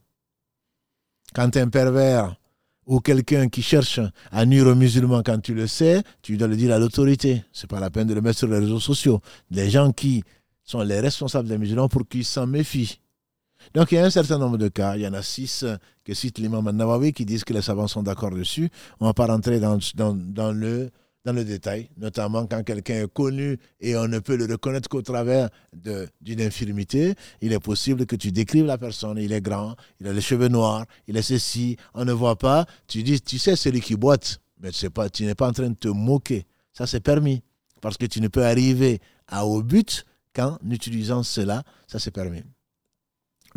Quand 1.34 1.56
un 1.57 1.69
pervers 1.69 2.35
ou 2.85 2.99
quelqu'un 2.99 3.49
qui 3.49 3.61
cherche 3.61 3.99
à 4.31 4.45
nuire 4.45 4.68
aux 4.68 4.76
musulmans 4.76 5.22
quand 5.23 5.39
tu 5.39 5.53
le 5.53 5.68
sais, 5.68 6.03
tu 6.22 6.38
dois 6.38 6.48
le 6.48 6.56
dire 6.56 6.73
à 6.73 6.80
l'autorité. 6.80 7.44
Ce 7.52 7.64
n'est 7.64 7.68
pas 7.68 7.80
la 7.80 7.89
peine 7.89 8.07
de 8.07 8.14
le 8.14 8.22
mettre 8.22 8.39
sur 8.39 8.48
les 8.48 8.60
réseaux 8.60 8.80
sociaux. 8.80 9.22
Les 9.52 9.69
gens 9.69 9.91
qui 9.91 10.23
sont 10.64 10.81
les 10.81 10.99
responsables 10.99 11.49
des 11.49 11.57
musulmans 11.57 11.89
pour 11.89 12.07
qu'ils 12.07 12.26
s'en 12.26 12.48
méfient. 12.48 12.99
Donc 13.73 13.91
il 13.91 13.95
y 13.95 13.98
a 13.98 14.06
un 14.06 14.10
certain 14.10 14.38
nombre 14.38 14.57
de 14.57 14.68
cas, 14.68 14.95
il 14.95 15.02
y 15.02 15.07
en 15.07 15.14
a 15.14 15.22
six 15.22 15.65
que 16.03 16.14
cite 16.14 16.38
l'imam 16.39 16.69
Nawawi 16.69 17.14
qui 17.14 17.26
disent 17.26 17.44
que 17.44 17.53
les 17.53 17.61
savants 17.61 17.88
sont 17.88 18.03
d'accord 18.03 18.31
dessus. 18.31 18.69
On 18.99 19.06
ne 19.06 19.10
va 19.10 19.14
pas 19.14 19.27
rentrer 19.27 19.60
dans, 19.60 19.77
le, 20.53 20.89
dans 21.26 21.34
le 21.34 21.44
détail, 21.44 21.89
notamment 21.98 22.45
quand 22.45 22.64
quelqu'un 22.64 23.03
est 23.03 23.14
connu 23.14 23.57
et 23.81 23.98
on 23.98 24.07
ne 24.07 24.19
peut 24.19 24.38
le 24.38 24.45
reconnaître 24.45 24.88
qu'au 24.88 25.02
travers 25.02 25.49
d'une 25.73 26.41
infirmité. 26.41 27.14
Il 27.41 27.52
est 27.52 27.60
possible 27.60 28.06
que 28.06 28.15
tu 28.15 28.31
décrives 28.31 28.65
la 28.65 28.77
personne, 28.77 29.18
il 29.18 29.34
est 29.34 29.41
grand, 29.41 29.76
il 29.99 30.07
a 30.07 30.14
les 30.14 30.22
cheveux 30.22 30.48
noirs, 30.48 30.85
il 31.07 31.18
est 31.18 31.22
ceci, 31.22 31.77
on 31.94 32.06
ne 32.06 32.14
voit 32.14 32.38
pas. 32.38 32.65
Tu 32.88 33.03
dis, 33.03 33.19
tu 33.19 33.38
sais, 33.38 33.56
celui 33.56 33.81
qui 33.81 33.95
boite, 33.95 34.39
mais 34.61 34.72
tu 34.72 35.26
n'es 35.26 35.35
pas 35.35 35.49
en 35.49 35.52
train 35.52 35.69
de 35.69 35.76
te 35.76 35.89
moquer. 35.89 36.45
Ça, 36.73 36.88
c'est 36.88 37.02
permis. 37.02 37.41
Parce 37.81 37.98
que 37.98 38.06
tu 38.06 38.22
ne 38.22 38.27
peux 38.27 38.45
arriver 38.45 38.99
au 39.31 39.61
but 39.61 40.06
qu'en 40.34 40.57
utilisant 40.69 41.23
cela, 41.23 41.64
ça 41.88 41.99
c'est 41.99 42.11
permis 42.11 42.44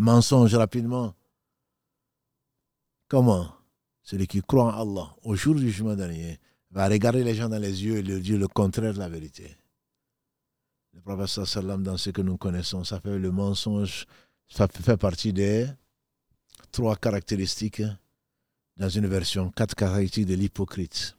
mensonge 0.00 0.54
rapidement. 0.54 1.14
Comment? 3.06 3.52
Celui 4.02 4.26
qui 4.26 4.40
croit 4.40 4.74
en 4.74 4.80
Allah 4.80 5.14
au 5.22 5.34
jour 5.36 5.54
du 5.54 5.66
jugement 5.70 5.94
dernier 5.94 6.40
va 6.70 6.88
regarder 6.88 7.22
les 7.22 7.34
gens 7.34 7.48
dans 7.48 7.58
les 7.58 7.84
yeux 7.84 7.98
et 7.98 8.02
leur 8.02 8.20
dire 8.20 8.38
le 8.38 8.48
contraire 8.48 8.94
de 8.94 8.98
la 8.98 9.08
vérité. 9.08 9.56
Le 10.94 11.00
prophète 11.00 11.44
sallam, 11.44 11.82
dans 11.82 11.96
ce 11.96 12.10
que 12.10 12.22
nous 12.22 12.36
connaissons, 12.36 12.82
ça 12.82 13.00
fait 13.00 13.18
le 13.18 13.30
mensonge, 13.30 14.06
ça 14.48 14.66
fait 14.68 14.96
partie 14.96 15.32
des 15.32 15.66
trois 16.72 16.96
caractéristiques 16.96 17.82
dans 18.76 18.88
une 18.88 19.06
version, 19.06 19.50
quatre 19.50 19.74
caractéristiques 19.74 20.26
de 20.26 20.34
l'hypocrite. 20.34 21.16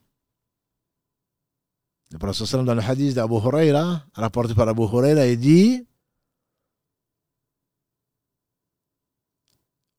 Le 2.11 2.17
prophète 2.17 2.47
sallam, 2.47 2.65
dans 2.65 2.75
le 2.75 2.81
hadith 2.81 3.13
d'Abu 3.13 3.35
Huraira, 3.35 4.05
rapporté 4.13 4.55
par 4.55 4.67
Abu 4.67 4.81
Huraira, 4.81 5.27
il 5.27 5.39
dit 5.39 5.85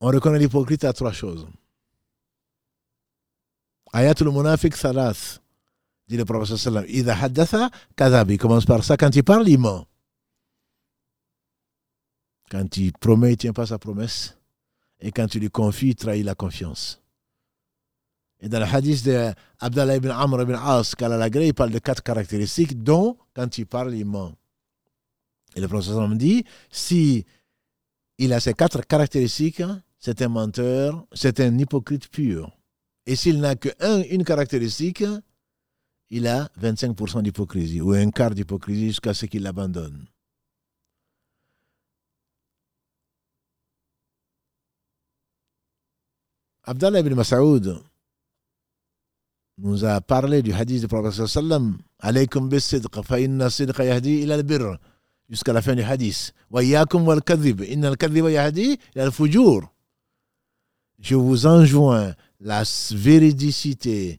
On 0.04 0.08
reconnaît 0.08 0.40
l'hypocrite 0.40 0.82
à 0.82 0.92
trois 0.92 1.12
choses. 1.12 1.46
Ayatul 3.92 4.32
munafiq 4.32 4.74
salas, 4.74 5.38
dit 6.08 6.16
le 6.16 6.24
prophète 6.24 6.56
sallam. 6.56 6.84
Ida 6.88 7.14
haddatha 7.14 7.70
kadhab. 7.94 8.28
Il 8.32 8.36
commence 8.36 8.64
par 8.64 8.82
ça. 8.82 8.96
Quand 8.96 9.14
il 9.14 9.22
parle, 9.22 9.48
il 9.48 9.58
ment. 9.58 9.86
Quand 12.50 12.76
il 12.78 12.92
promet, 12.92 13.28
il 13.28 13.30
ne 13.30 13.36
tient 13.36 13.52
pas 13.52 13.66
sa 13.66 13.78
promesse. 13.78 14.36
Et 15.00 15.12
quand 15.12 15.28
tu 15.28 15.38
lui 15.38 15.50
confies, 15.50 15.90
il 15.90 15.94
trahit 15.94 16.24
la 16.24 16.34
confiance. 16.34 17.00
Et 18.40 18.48
dans 18.48 18.58
le 18.58 18.64
hadith 18.64 19.04
d'Abdallah 19.04 19.96
ibn 19.96 20.10
Amr 20.10 20.42
ibn 20.42 20.54
As, 20.54 20.94
il 20.98 21.54
parle 21.54 21.70
de 21.70 21.78
quatre 21.78 22.02
caractéristiques, 22.02 22.82
dont, 22.82 23.16
quand 23.34 23.56
il 23.56 23.66
parle, 23.66 23.94
il 23.94 24.04
ment. 24.04 24.32
Et 25.54 25.60
le 25.60 25.68
professeur 25.68 26.08
me 26.08 26.16
dit, 26.16 26.44
si 26.72 27.24
il 28.18 28.32
a 28.32 28.40
ces 28.40 28.54
quatre 28.54 28.84
caractéristiques, 28.84 29.62
c'est 30.04 30.20
un 30.20 30.28
menteur, 30.28 31.06
c'est 31.12 31.38
un 31.38 31.56
hypocrite 31.56 32.08
pur. 32.08 32.50
Et 33.06 33.14
s'il 33.14 33.38
n'a 33.38 33.54
qu'une 33.54 34.24
caractéristique, 34.24 35.04
il 36.10 36.26
a 36.26 36.50
25% 36.60 37.22
d'hypocrisie, 37.22 37.80
ou 37.80 37.92
un 37.92 38.10
quart 38.10 38.34
d'hypocrisie 38.34 38.88
jusqu'à 38.88 39.14
ce 39.14 39.26
qu'il 39.26 39.44
l'abandonne. 39.44 40.06
Abdallah 46.64 47.00
ibn 47.00 47.14
Mas'ud 47.14 47.78
nous 49.58 49.84
a 49.84 50.00
parlé 50.00 50.42
du 50.42 50.52
hadith 50.52 50.80
du 50.80 50.88
prophète 50.88 51.26
sallam 51.26 51.78
alaykum 52.00 52.48
bis-sidq 52.48 53.02
fa 53.04 53.20
inna 53.20 53.50
sidqa 53.50 53.84
yahdi 53.84 54.22
ila 54.22 54.34
al-birr 54.34 54.78
jusqu'à 55.28 55.52
la 55.52 55.60
fin 55.60 55.74
du 55.74 55.82
hadith 55.82 56.32
wa 56.50 56.62
iyyakum 56.62 57.06
wal 57.06 57.20
kadhib 57.20 57.62
inna 57.62 57.88
al-kadhiba 57.88 58.30
yahdi 58.30 58.78
ila 58.94 59.04
al-fujur 59.04 59.72
je 61.02 61.16
vous 61.16 61.46
enjoins 61.46 62.14
la 62.40 62.62
véridicité 62.92 64.18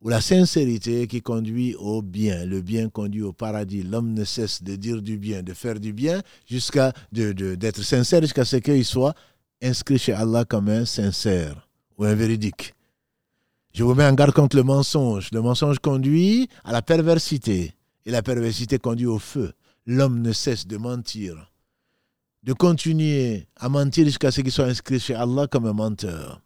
ou 0.00 0.08
la 0.08 0.20
sincérité 0.20 1.06
qui 1.06 1.20
conduit 1.20 1.76
au 1.76 2.02
bien. 2.02 2.44
Le 2.44 2.60
bien 2.60 2.88
conduit 2.88 3.22
au 3.22 3.32
paradis. 3.32 3.82
L'homme 3.82 4.14
ne 4.14 4.24
cesse 4.24 4.62
de 4.62 4.74
dire 4.74 5.00
du 5.00 5.18
bien, 5.18 5.42
de 5.42 5.52
faire 5.52 5.78
du 5.78 5.92
bien, 5.92 6.22
jusqu'à 6.48 6.92
d'être 7.12 7.82
sincère, 7.82 8.22
jusqu'à 8.22 8.44
ce 8.44 8.56
qu'il 8.56 8.84
soit 8.84 9.14
inscrit 9.62 9.98
chez 9.98 10.12
Allah 10.12 10.44
comme 10.44 10.68
un 10.68 10.84
sincère 10.84 11.68
ou 11.96 12.04
un 12.04 12.14
véridique. 12.14 12.74
Je 13.74 13.84
vous 13.84 13.94
mets 13.94 14.06
en 14.06 14.12
garde 14.14 14.32
contre 14.32 14.56
le 14.56 14.64
mensonge. 14.64 15.28
Le 15.32 15.40
mensonge 15.40 15.78
conduit 15.78 16.48
à 16.64 16.72
la 16.72 16.82
perversité 16.82 17.74
et 18.04 18.10
la 18.10 18.22
perversité 18.22 18.78
conduit 18.78 19.06
au 19.06 19.18
feu. 19.18 19.52
L'homme 19.86 20.20
ne 20.20 20.32
cesse 20.32 20.66
de 20.66 20.76
mentir, 20.76 21.51
de 22.42 22.52
continuer 22.52 23.46
à 23.56 23.68
mentir 23.68 24.04
jusqu'à 24.04 24.30
ce 24.30 24.40
qu'il 24.40 24.52
soit 24.52 24.66
inscrit 24.66 24.98
chez 24.98 25.14
Allah 25.14 25.46
comme 25.46 25.66
un 25.66 25.72
menteur. 25.72 26.40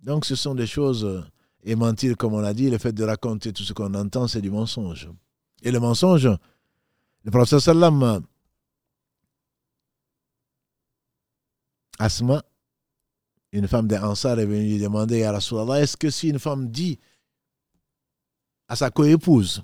Donc 0.00 0.24
ce 0.24 0.34
sont 0.34 0.54
des 0.54 0.66
choses, 0.66 1.24
et 1.62 1.74
mentir 1.74 2.16
comme 2.16 2.34
on 2.34 2.40
l'a 2.40 2.54
dit, 2.54 2.70
le 2.70 2.78
fait 2.78 2.92
de 2.92 3.04
raconter 3.04 3.52
tout 3.52 3.62
ce 3.62 3.72
qu'on 3.72 3.94
entend, 3.94 4.28
c'est 4.28 4.40
du 4.40 4.50
mensonge. 4.50 5.08
Et 5.62 5.70
le 5.70 5.80
mensonge, 5.80 6.28
le 7.24 7.30
prophète 7.30 7.60
sallam, 7.60 8.24
Asma, 11.98 12.42
une 13.52 13.68
femme 13.68 13.86
d'Ansar 13.86 14.38
est 14.38 14.46
venue 14.46 14.70
lui 14.70 14.78
demander 14.78 15.22
à 15.24 15.32
Rasulallah, 15.32 15.82
est-ce 15.82 15.96
que 15.96 16.08
si 16.08 16.28
une 16.28 16.38
femme 16.38 16.70
dit 16.70 16.98
à 18.68 18.76
sa 18.76 18.90
coépouse 18.90 19.62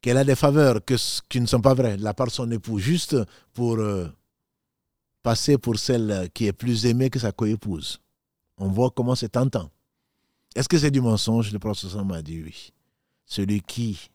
qu'elle 0.00 0.16
a 0.16 0.24
des 0.24 0.36
faveurs 0.36 0.80
qui 1.28 1.40
ne 1.40 1.46
sont 1.46 1.60
pas 1.60 1.74
vraies 1.74 1.96
de 1.96 2.02
la 2.02 2.14
part 2.14 2.28
de 2.28 2.32
son 2.32 2.50
époux, 2.50 2.78
juste 2.78 3.16
pour 3.52 3.78
euh, 3.78 4.08
passer 5.22 5.58
pour 5.58 5.78
celle 5.78 6.30
qui 6.32 6.46
est 6.46 6.52
plus 6.52 6.86
aimée 6.86 7.10
que 7.10 7.18
sa 7.18 7.32
coépouse. 7.32 8.00
On 8.56 8.68
voit 8.68 8.90
comment 8.90 9.14
c'est 9.14 9.30
tentant. 9.30 9.70
Est-ce 10.54 10.68
que 10.68 10.78
c'est 10.78 10.90
du 10.90 11.00
mensonge? 11.00 11.52
Le 11.52 11.58
professeur 11.58 12.04
m'a 12.04 12.22
dit 12.22 12.42
oui. 12.42 12.72
Celui 13.26 13.60
qui 13.60 14.10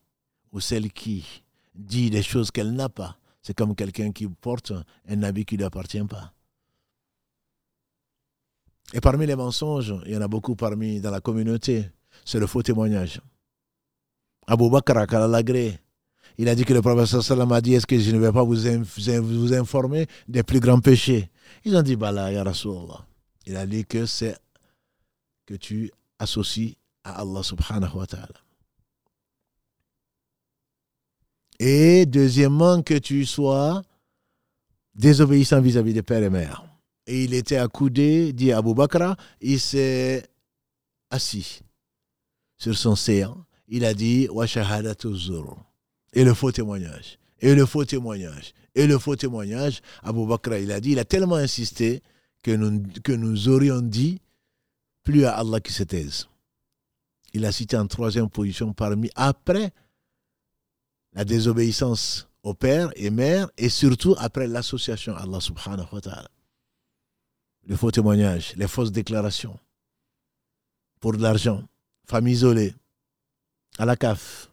ou 0.52 0.60
celle 0.60 0.92
qui 0.92 1.44
dit 1.74 2.10
des 2.10 2.24
choses 2.24 2.52
qu'elle 2.52 2.72
n'a 2.72 2.90
pas, 2.90 3.18
c'est 3.42 3.54
comme 3.54 3.76
quelqu'un 3.76 4.12
qui 4.12 4.28
porte 4.28 4.74
un 5.08 5.24
habit 5.24 5.46
qui 5.46 5.56
ne 5.56 5.60
lui 5.60 5.66
appartient 5.66 6.04
pas. 6.04 6.34
Et 8.94 9.02
parmi 9.02 9.26
les 9.26 9.36
mensonges, 9.36 9.96
il 10.06 10.14
y 10.14 10.18
en 10.18 10.22
a 10.22 10.28
beaucoup 10.28 10.56
parmi 10.56 11.02
dans 11.02 11.12
la 11.12 11.22
communauté, 11.22 11.90
c'est 12.24 12.40
le 12.40 12.48
faux 12.48 12.62
témoignage. 12.62 13.20
Abu 14.48 14.70
Bakr 14.70 14.94
Lagré, 15.28 15.80
il 16.38 16.50
a 16.50 16.56
dit 16.56 16.66
que 16.66 16.74
le 16.74 16.82
professeur 16.82 17.24
Salam 17.24 17.52
a 17.52 17.62
dit 17.62 17.74
Est-ce 17.74 17.88
que 17.88 17.98
je 17.98 18.12
ne 18.12 18.20
vais 18.20 18.32
pas 18.32 18.44
vous, 18.44 19.54
informer 19.54 20.08
des 20.28 20.44
plus 20.44 20.60
grands 20.60 20.80
péchés? 20.80 21.30
Ils 21.64 21.76
ont 21.76 21.82
dit 21.82 21.96
Bala, 21.96 22.32
ya. 22.32 22.44
Il 23.46 23.56
a 23.56 23.66
dit 23.66 23.86
que 23.86 24.06
c'est 24.06 24.38
que 25.46 25.54
tu 25.56 25.92
associes 26.20 26.76
à 27.04 27.22
Allah 27.22 27.44
subhanahu 27.44 27.98
wa 27.98 28.08
ta'ala. 28.08 28.28
Et 31.60 32.06
deuxièmement, 32.06 32.82
que 32.82 32.96
tu 32.96 33.26
sois 33.26 33.82
désobéissant 34.94 35.62
vis-à-vis 35.62 35.94
des 35.94 36.04
pères 36.04 36.24
et 36.24 36.30
mères 36.30 36.66
et 37.08 37.24
il 37.24 37.34
était 37.34 37.58
accoudé, 37.58 38.34
dit 38.34 38.52
Abu 38.52 38.74
Bakr, 38.74 39.16
il 39.42 39.60
s'est 39.60 40.26
assis 41.10 41.62
sur 42.58 42.76
son 42.76 42.96
séant. 42.96 43.38
Il 43.68 43.86
a 43.86 43.94
dit 43.94 44.28
Et 46.14 46.24
le 46.24 46.34
faux 46.34 46.52
témoignage. 46.52 47.20
Et 47.40 47.56
le 47.56 47.66
faux 47.66 47.86
témoignage. 47.86 48.54
Et 48.76 48.88
le 48.88 49.00
faux 49.00 49.16
témoignage. 49.16 49.82
Abu 50.04 50.26
Bakr, 50.26 50.56
il 50.56 50.72
a 50.72 50.80
dit, 50.80 50.92
il 50.92 51.00
a 51.00 51.06
tellement 51.06 51.36
insisté 51.36 52.02
que 52.44 52.52
nous, 52.52 53.48
aurions 53.50 53.82
dit 53.82 54.22
plus 55.04 55.26
à 55.26 55.38
Allah 55.38 55.60
qui 55.60 55.74
se 55.74 55.84
taise. 55.84 56.28
Il 57.34 57.46
a 57.46 57.52
cité 57.52 57.78
en 57.78 57.88
troisième 57.88 58.30
position 58.30 58.74
parmi, 58.74 59.10
après 59.16 59.72
la 61.14 61.26
désobéissance 61.26 62.28
au 62.44 62.54
père 62.54 62.92
et 62.96 63.10
mère, 63.10 63.50
et 63.58 63.70
surtout 63.70 64.16
après 64.18 64.48
l'association 64.48 65.16
Allah 65.16 65.40
subhanahu 65.40 65.88
wa 65.92 66.02
ta'ala 66.02 66.30
le 67.68 67.76
faux 67.76 67.92
témoignage, 67.92 68.54
les 68.58 68.68
fausses 68.68 68.92
déclarations 68.92 69.58
pour 71.00 71.14
de 71.14 71.22
l'argent, 71.22 71.64
famille 72.08 72.34
isolée, 72.34 72.74
à 73.78 73.86
la 73.86 73.96
CAF, 73.96 74.52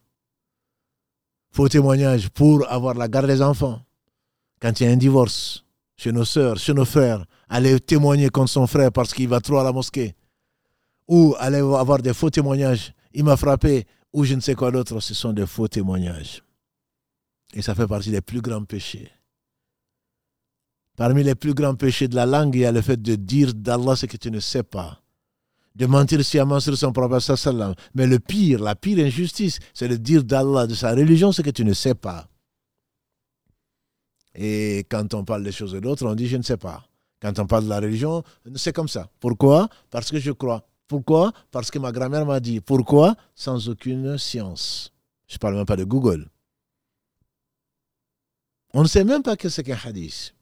faux 1.51 1.69
témoignage 1.69 2.29
pour 2.31 2.71
avoir 2.71 2.95
la 2.95 3.09
garde 3.09 3.27
des 3.27 3.43
enfants, 3.43 3.81
quand 4.61 4.81
il 4.81 4.87
y 4.87 4.89
a 4.89 4.93
un 4.93 4.97
divorce, 4.97 5.65
chez 5.97 6.13
nos 6.13 6.25
sœurs, 6.25 6.59
chez 6.59 6.75
nos 6.75 6.85
frères, 6.85 7.25
aller 7.49 7.79
témoigner 7.81 8.29
contre 8.31 8.51
son 8.51 8.67
frère 8.67 8.91
parce 8.91 9.13
qu'il 9.13 9.29
va 9.29 9.41
trop 9.41 9.59
à 9.59 9.65
la 9.65 9.73
mosquée, 9.73 10.15
ou 11.07 11.35
aller 11.39 11.59
avoir 11.59 11.99
des 11.99 12.15
faux 12.15 12.31
témoignages, 12.31 12.95
il 13.13 13.25
m'a 13.25 13.37
frappé, 13.37 13.87
ou 14.13 14.25
je 14.25 14.35
ne 14.35 14.41
sais 14.41 14.55
quoi 14.55 14.71
d'autre, 14.71 15.01
ce 15.01 15.15
sont 15.15 15.33
des 15.33 15.47
faux 15.47 15.69
témoignages. 15.69 16.43
Et 17.55 17.63
ça 17.63 17.75
fait 17.75 17.87
partie 17.87 18.11
des 18.11 18.23
plus 18.23 18.41
grands 18.41 18.65
péchés. 18.65 19.11
Parmi 20.97 21.23
les 21.23 21.35
plus 21.35 21.55
grands 21.55 21.75
péchés 21.75 22.09
de 22.09 22.15
la 22.15 22.27
langue, 22.27 22.55
il 22.55 22.61
y 22.61 22.67
a 22.67 22.73
le 22.73 22.81
fait 22.81 23.01
de 23.01 23.15
dire 23.15 23.53
d'Allah 23.55 23.97
ce 23.97 24.07
que 24.07 24.17
tu 24.17 24.31
ne 24.31 24.41
sais 24.41 24.63
pas. 24.63 25.02
De 25.75 25.87
mentir 25.87 26.23
sciemment 26.25 26.61
sur 26.61 26.77
son 26.77 26.93
prophète 26.93 27.37
sallam. 27.37 27.75
Mais 27.95 28.07
le 28.07 28.19
pire, 28.19 28.61
la 28.61 28.75
pire 28.75 29.05
injustice, 29.05 29.59
c'est 29.73 29.89
de 29.89 29.97
dire 29.97 30.23
d'Allah, 30.23 30.67
de 30.67 30.75
sa 30.75 30.91
religion, 30.91 31.33
ce 31.33 31.43
que 31.43 31.51
tu 31.51 31.65
ne 31.65 31.73
sais 31.73 31.95
pas. 31.95 32.29
Et 34.35 34.87
quand 34.91 35.15
on 35.15 35.25
parle 35.25 35.45
des 35.45 35.53
choses 35.53 35.73
de 35.73 35.79
l'autre, 35.79 36.07
on 36.07 36.15
dit 36.15 36.29
je 36.29 36.37
ne 36.37 36.43
sais 36.43 36.57
pas. 36.57 36.85
Quand 37.21 37.39
on 37.39 37.47
parle 37.47 37.65
de 37.65 37.69
la 37.69 37.81
religion, 37.81 38.23
c'est 38.57 38.73
comme 38.73 38.89
ça. 38.89 39.09
Pourquoi? 39.21 39.69
Parce 39.91 40.11
que 40.11 40.19
je 40.19 40.33
crois. 40.33 40.67
Pourquoi? 40.89 41.33
Parce 41.51 41.71
que 41.71 41.79
ma 41.79 41.93
grand-mère 41.93 42.27
m'a 42.27 42.41
dit. 42.41 42.61
Pourquoi? 42.61 43.15
Sans 43.35 43.69
aucune 43.69 44.19
science. 44.19 44.93
Je 45.29 45.37
ne 45.37 45.39
parle 45.39 45.55
même 45.55 45.65
pas 45.65 45.77
de 45.77 45.85
Google. 45.85 46.29
On 48.75 48.83
ne 48.83 48.89
sait 48.89 49.05
même 49.05 49.23
pas 49.23 49.37
que 49.37 49.49
c'est 49.49 49.63
qu'un 49.63 49.79
hadith. 49.83 50.35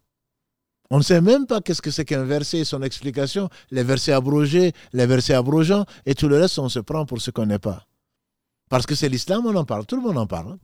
On 0.90 0.98
ne 0.98 1.02
sait 1.02 1.20
même 1.20 1.46
pas 1.46 1.60
qu'est-ce 1.60 1.80
que 1.80 1.92
c'est 1.92 2.04
qu'un 2.04 2.24
verset 2.24 2.58
et 2.58 2.64
son 2.64 2.82
explication, 2.82 3.48
les 3.70 3.84
versets 3.84 4.12
abrogés, 4.12 4.72
les 4.92 5.06
versets 5.06 5.34
abrogeants, 5.34 5.86
et 6.04 6.16
tout 6.16 6.28
le 6.28 6.38
reste, 6.38 6.58
on 6.58 6.68
se 6.68 6.80
prend 6.80 7.06
pour 7.06 7.20
ce 7.20 7.30
qu'on 7.30 7.46
n'est 7.46 7.60
pas. 7.60 7.86
Parce 8.68 8.86
que 8.86 8.96
c'est 8.96 9.08
l'islam, 9.08 9.46
on 9.46 9.54
en 9.54 9.64
parle, 9.64 9.86
tout 9.86 9.96
le 9.96 10.02
monde 10.02 10.18
en 10.18 10.26
parle. 10.26 10.58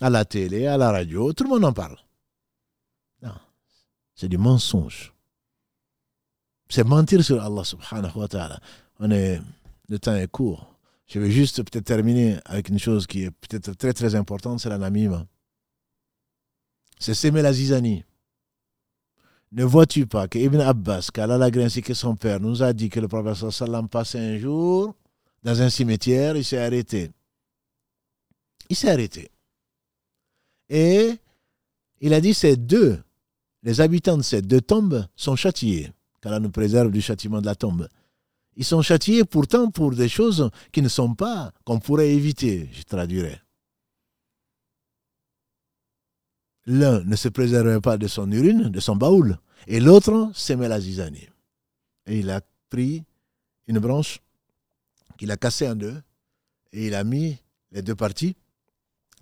À 0.00 0.08
la 0.08 0.24
télé, 0.24 0.66
à 0.66 0.78
la 0.78 0.90
radio, 0.90 1.32
tout 1.34 1.44
le 1.44 1.50
monde 1.50 1.64
en 1.64 1.72
parle. 1.72 1.96
Non, 3.22 3.34
c'est 4.14 4.28
du 4.28 4.38
mensonge. 4.38 5.12
C'est 6.68 6.84
mentir 6.84 7.22
sur 7.22 7.42
Allah 7.42 7.64
subhanahu 7.64 8.18
wa 8.18 8.28
ta'ala. 8.28 8.60
On 8.98 9.08
le 9.08 9.98
temps 9.98 10.16
est 10.16 10.30
court. 10.30 10.74
Je 11.06 11.20
vais 11.20 11.30
juste 11.30 11.62
peut-être 11.62 11.84
terminer 11.84 12.38
avec 12.46 12.70
une 12.70 12.78
chose 12.78 13.06
qui 13.06 13.24
est 13.24 13.30
peut-être 13.30 13.74
très 13.74 13.92
très 13.92 14.14
importante, 14.14 14.60
c'est 14.60 14.68
la 14.68 14.78
namima. 14.78 15.26
C'est 16.98 17.14
s'aimer 17.14 17.42
la 17.42 17.52
zizanie. 17.52 18.04
Ne 19.56 19.64
vois-tu 19.64 20.06
pas 20.06 20.28
que 20.28 20.38
Ibn 20.38 20.60
Abbas, 20.60 21.08
qu'Allah 21.12 21.38
l'a 21.38 21.64
ainsi 21.64 21.80
que 21.80 21.94
son 21.94 22.14
père, 22.14 22.40
nous 22.40 22.62
a 22.62 22.74
dit 22.74 22.90
que 22.90 23.00
le 23.00 23.08
prophète 23.08 23.50
sallam 23.50 23.88
passait 23.88 24.18
un 24.18 24.38
jour 24.38 24.94
dans 25.42 25.62
un 25.62 25.70
cimetière, 25.70 26.36
il 26.36 26.44
s'est 26.44 26.58
arrêté. 26.58 27.10
Il 28.68 28.76
s'est 28.76 28.90
arrêté. 28.90 29.30
Et 30.68 31.12
il 32.02 32.12
a 32.12 32.20
dit 32.20 32.34
ces 32.34 32.58
deux, 32.58 33.02
les 33.62 33.80
habitants 33.80 34.18
de 34.18 34.22
ces 34.22 34.42
deux 34.42 34.60
tombes 34.60 35.06
sont 35.16 35.36
châtiés, 35.36 35.90
qu'Allah 36.20 36.38
nous 36.38 36.50
préserve 36.50 36.90
du 36.90 37.00
châtiment 37.00 37.40
de 37.40 37.46
la 37.46 37.54
tombe. 37.54 37.88
Ils 38.56 38.64
sont 38.64 38.82
châtiés 38.82 39.24
pourtant 39.24 39.70
pour 39.70 39.92
des 39.92 40.10
choses 40.10 40.50
qui 40.70 40.82
ne 40.82 40.88
sont 40.88 41.14
pas, 41.14 41.50
qu'on 41.64 41.78
pourrait 41.78 42.10
éviter, 42.10 42.68
je 42.72 42.82
traduirais. 42.82 43.40
L'un 46.66 47.02
ne 47.04 47.16
se 47.16 47.30
préservait 47.30 47.80
pas 47.80 47.96
de 47.96 48.06
son 48.06 48.30
urine, 48.30 48.68
de 48.68 48.80
son 48.80 48.96
baoul, 48.96 49.38
et 49.66 49.80
l'autre 49.80 50.30
s'aimait 50.34 50.68
la 50.68 50.80
zizanie. 50.80 51.28
Et 52.06 52.20
il 52.20 52.30
a 52.30 52.40
pris 52.68 53.04
une 53.66 53.78
branche 53.78 54.20
qu'il 55.18 55.30
a 55.30 55.36
cassée 55.36 55.68
en 55.68 55.74
deux 55.74 56.00
et 56.72 56.86
il 56.86 56.94
a 56.94 57.04
mis 57.04 57.38
les 57.72 57.82
deux 57.82 57.94
parties 57.94 58.36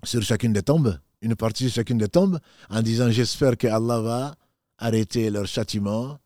sur 0.02 0.22
chacune 0.22 0.52
des 0.52 0.62
tombes, 0.62 0.98
une 1.20 1.34
partie 1.34 1.64
sur 1.64 1.74
chacune 1.74 1.98
des 1.98 2.08
tombes, 2.08 2.38
en 2.68 2.82
disant 2.82 3.10
J'espère 3.10 3.56
que 3.56 3.66
Allah 3.66 4.00
va 4.00 4.34
arrêter 4.78 5.30
leur 5.30 5.46
châtiment 5.46 6.18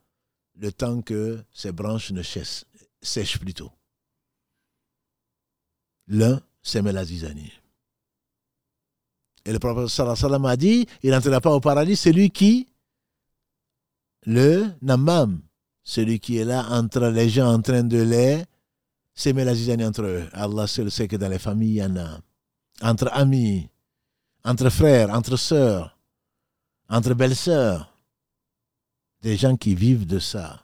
le 0.56 0.72
temps 0.72 1.00
que 1.02 1.42
ces 1.52 1.70
branches 1.70 2.10
ne 2.10 2.22
sèchent, 2.22 2.64
sèchent 3.00 3.38
plutôt. 3.38 3.70
L'un, 6.08 6.40
c'est 6.62 6.82
Melazizani. 6.82 7.52
Et 9.44 9.52
le 9.52 9.58
prophète 9.58 9.88
sallallahu 9.88 10.46
a 10.46 10.56
dit 10.56 10.86
il 11.02 11.10
n'entrera 11.10 11.40
pas 11.40 11.54
au 11.54 11.60
paradis 11.60 11.96
celui 11.96 12.30
qui, 12.30 12.68
le 14.26 14.66
namam, 14.82 15.40
celui 15.82 16.20
qui 16.20 16.38
est 16.38 16.44
là 16.44 16.66
entre 16.70 17.06
les 17.08 17.28
gens 17.28 17.52
en 17.52 17.62
train 17.62 17.84
de 17.84 18.02
les 18.02 18.44
s'aimer 19.14 19.44
la 19.44 19.54
zizanie 19.54 19.84
entre 19.84 20.02
eux. 20.02 20.28
Allah 20.32 20.66
seul 20.66 20.90
sait 20.90 21.08
que 21.08 21.16
dans 21.16 21.28
les 21.28 21.40
familles, 21.40 21.70
il 21.70 21.76
y 21.76 21.84
en 21.84 21.96
a. 21.96 22.20
Entre 22.82 23.08
amis, 23.12 23.68
entre 24.44 24.70
frères, 24.70 25.10
entre 25.10 25.36
sœurs, 25.36 25.98
entre 26.88 27.14
belles-sœurs. 27.14 27.92
Des 29.20 29.36
gens 29.36 29.56
qui 29.56 29.74
vivent 29.74 30.06
de 30.06 30.20
ça. 30.20 30.62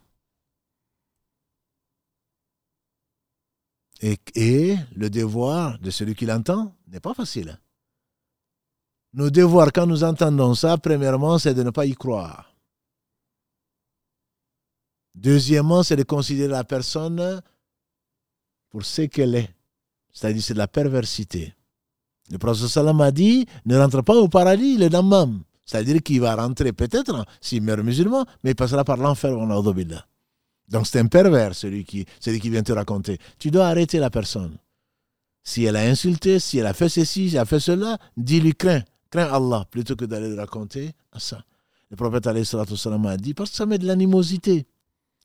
Et, 4.00 4.18
et 4.36 4.76
le 4.94 5.10
devoir 5.10 5.78
de 5.80 5.90
celui 5.90 6.14
qui 6.14 6.26
l'entend 6.26 6.72
n'est 6.86 7.00
pas 7.00 7.14
facile. 7.14 7.58
Nos 9.12 9.30
devoirs, 9.30 9.72
quand 9.72 9.86
nous 9.86 10.04
entendons 10.04 10.54
ça, 10.54 10.78
premièrement, 10.78 11.38
c'est 11.38 11.54
de 11.54 11.62
ne 11.64 11.70
pas 11.70 11.86
y 11.86 11.94
croire. 11.94 12.53
Deuxièmement, 15.14 15.82
c'est 15.82 15.96
de 15.96 16.02
considérer 16.02 16.48
la 16.48 16.64
personne 16.64 17.40
pour 18.70 18.84
ce 18.84 19.02
qu'elle 19.02 19.36
est. 19.36 19.54
C'est-à-dire, 20.12 20.42
c'est 20.42 20.54
de 20.54 20.58
la 20.58 20.68
perversité. 20.68 21.54
Le 22.30 22.38
prophète 22.38 22.68
sallam 22.68 23.00
a 23.00 23.10
dit 23.10 23.46
ne 23.66 23.76
rentre 23.76 24.02
pas 24.02 24.14
au 24.14 24.28
paradis, 24.28 24.76
le 24.78 24.88
damam. 24.88 25.42
C'est-à-dire 25.64 26.02
qu'il 26.02 26.20
va 26.20 26.34
rentrer 26.34 26.72
peut-être, 26.72 27.24
s'il 27.40 27.62
meurt 27.62 27.82
musulman, 27.82 28.24
mais 28.42 28.50
il 28.50 28.56
passera 28.56 28.84
par 28.84 28.96
l'enfer. 28.96 29.34
Donc 30.68 30.86
c'est 30.86 30.98
un 30.98 31.06
pervers, 31.06 31.54
celui 31.54 31.84
qui, 31.84 32.06
celui 32.20 32.40
qui 32.40 32.50
vient 32.50 32.62
te 32.62 32.72
raconter. 32.72 33.18
Tu 33.38 33.50
dois 33.50 33.68
arrêter 33.68 33.98
la 33.98 34.10
personne. 34.10 34.58
Si 35.42 35.64
elle 35.64 35.76
a 35.76 35.82
insulté, 35.82 36.38
si 36.38 36.58
elle 36.58 36.66
a 36.66 36.74
fait 36.74 36.88
ceci, 36.88 37.30
si 37.30 37.36
elle 37.36 37.42
a 37.42 37.44
fait 37.44 37.60
cela, 37.60 37.98
dis-lui 38.16 38.54
crains. 38.54 38.82
Crains 39.10 39.30
Allah 39.32 39.66
plutôt 39.70 39.94
que 39.94 40.06
d'aller 40.06 40.30
le 40.30 40.36
raconter 40.36 40.92
ça. 41.18 41.44
Le 41.90 41.96
prophète 41.96 42.26
a 42.26 43.16
dit 43.16 43.34
parce 43.34 43.50
que 43.50 43.56
ça 43.56 43.66
met 43.66 43.78
de 43.78 43.86
l'animosité. 43.86 44.66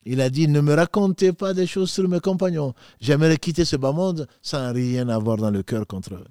Il 0.03 0.21
a 0.21 0.29
dit 0.29 0.47
Ne 0.47 0.61
me 0.61 0.73
racontez 0.73 1.33
pas 1.33 1.53
des 1.53 1.67
choses 1.67 1.91
sur 1.91 2.07
mes 2.07 2.19
compagnons. 2.19 2.73
J'aimerais 2.99 3.37
quitter 3.37 3.65
ce 3.65 3.75
bas 3.75 3.91
monde 3.91 4.27
sans 4.41 4.71
rien 4.73 5.09
avoir 5.09 5.37
dans 5.37 5.51
le 5.51 5.63
cœur 5.63 5.85
contre 5.85 6.15
eux. 6.15 6.25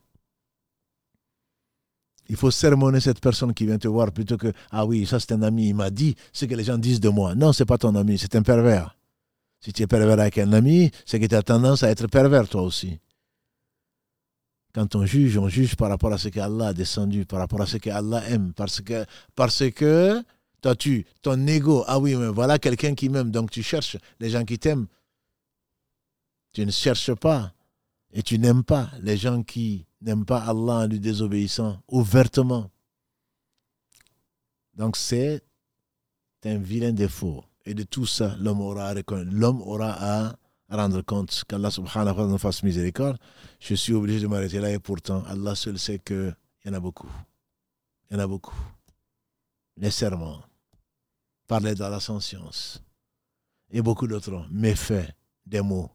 Il 2.30 2.36
faut 2.36 2.50
sermonner 2.50 3.00
cette 3.00 3.20
personne 3.20 3.54
qui 3.54 3.64
vient 3.64 3.78
te 3.78 3.88
voir 3.88 4.12
plutôt 4.12 4.36
que 4.36 4.52
Ah 4.70 4.84
oui, 4.84 5.06
ça 5.06 5.18
c'est 5.18 5.32
un 5.32 5.42
ami, 5.42 5.68
il 5.68 5.74
m'a 5.74 5.90
dit 5.90 6.14
ce 6.32 6.44
que 6.44 6.54
les 6.54 6.64
gens 6.64 6.78
disent 6.78 7.00
de 7.00 7.08
moi. 7.08 7.34
Non, 7.34 7.52
c'est 7.52 7.64
pas 7.64 7.78
ton 7.78 7.94
ami, 7.94 8.18
c'est 8.18 8.36
un 8.36 8.42
pervers. 8.42 8.96
Si 9.60 9.72
tu 9.72 9.82
es 9.82 9.86
pervers 9.86 10.20
avec 10.20 10.38
un 10.38 10.52
ami, 10.52 10.90
c'est 11.04 11.18
que 11.18 11.26
tu 11.26 11.34
as 11.34 11.42
tendance 11.42 11.82
à 11.82 11.90
être 11.90 12.06
pervers 12.06 12.48
toi 12.48 12.62
aussi. 12.62 12.98
Quand 14.74 14.94
on 14.94 15.06
juge, 15.06 15.38
on 15.38 15.48
juge 15.48 15.74
par 15.76 15.88
rapport 15.88 16.12
à 16.12 16.18
ce 16.18 16.28
qu'Allah 16.28 16.68
a 16.68 16.72
descendu, 16.74 17.24
par 17.24 17.40
rapport 17.40 17.62
à 17.62 17.66
ce 17.66 17.78
qu'Allah 17.78 18.22
aime. 18.28 18.52
Parce 18.54 18.80
que, 18.80 19.04
parce 19.34 19.64
que 19.70 20.22
toi, 20.60 20.74
tu, 20.74 21.06
ton 21.22 21.46
ego, 21.46 21.84
ah 21.86 21.98
oui, 21.98 22.16
mais 22.16 22.28
voilà 22.28 22.58
quelqu'un 22.58 22.94
qui 22.94 23.08
m'aime, 23.08 23.30
donc 23.30 23.50
tu 23.50 23.62
cherches 23.62 23.96
les 24.18 24.30
gens 24.30 24.44
qui 24.44 24.58
t'aiment. 24.58 24.86
Tu 26.52 26.66
ne 26.66 26.70
cherches 26.70 27.14
pas 27.14 27.52
et 28.12 28.22
tu 28.22 28.38
n'aimes 28.38 28.64
pas 28.64 28.90
les 29.00 29.16
gens 29.16 29.42
qui 29.42 29.86
n'aiment 30.00 30.24
pas 30.24 30.40
Allah 30.40 30.84
en 30.84 30.86
lui 30.86 30.98
désobéissant 30.98 31.80
ouvertement. 31.88 32.70
Donc 34.74 34.96
c'est 34.96 35.42
un 36.44 36.58
vilain 36.58 36.92
défaut. 36.92 37.44
Et 37.64 37.74
de 37.74 37.82
tout 37.82 38.06
ça, 38.06 38.34
l'homme 38.40 38.60
aura, 38.60 38.94
l'homme 38.94 39.60
aura 39.62 39.92
à 39.92 40.36
rendre 40.70 41.02
compte 41.02 41.44
qu'Allah 41.46 41.70
subhanahu 41.70 42.06
wa 42.08 42.14
ta'ala 42.14 42.28
nous 42.28 42.38
fasse 42.38 42.62
miséricorde. 42.62 43.18
Je 43.60 43.74
suis 43.74 43.92
obligé 43.92 44.20
de 44.20 44.26
m'arrêter 44.26 44.60
là 44.60 44.70
et 44.70 44.78
pourtant, 44.78 45.22
Allah 45.26 45.54
seul 45.54 45.78
sait 45.78 45.98
qu'il 45.98 46.34
y 46.64 46.68
en 46.68 46.72
a 46.72 46.80
beaucoup. 46.80 47.10
Il 48.10 48.14
y 48.14 48.20
en 48.20 48.22
a 48.22 48.26
beaucoup. 48.26 48.56
Les 49.76 49.90
serments, 49.90 50.42
parler 51.48 51.74
dans 51.74 51.88
la 51.88 51.98
science 51.98 52.82
et 53.70 53.82
beaucoup 53.82 54.06
d'autres 54.06 54.46
méfaits 54.50 55.10
des 55.44 55.62
mots. 55.62 55.90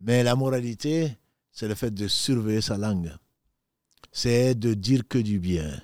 Mais 0.00 0.22
la 0.22 0.34
moralité, 0.34 1.16
c'est 1.50 1.68
le 1.68 1.74
fait 1.74 1.92
de 1.92 2.08
surveiller 2.08 2.60
sa 2.60 2.76
langue. 2.76 3.12
C'est 4.12 4.54
de 4.54 4.74
dire 4.74 5.06
que 5.08 5.18
du 5.18 5.38
bien. 5.38 5.80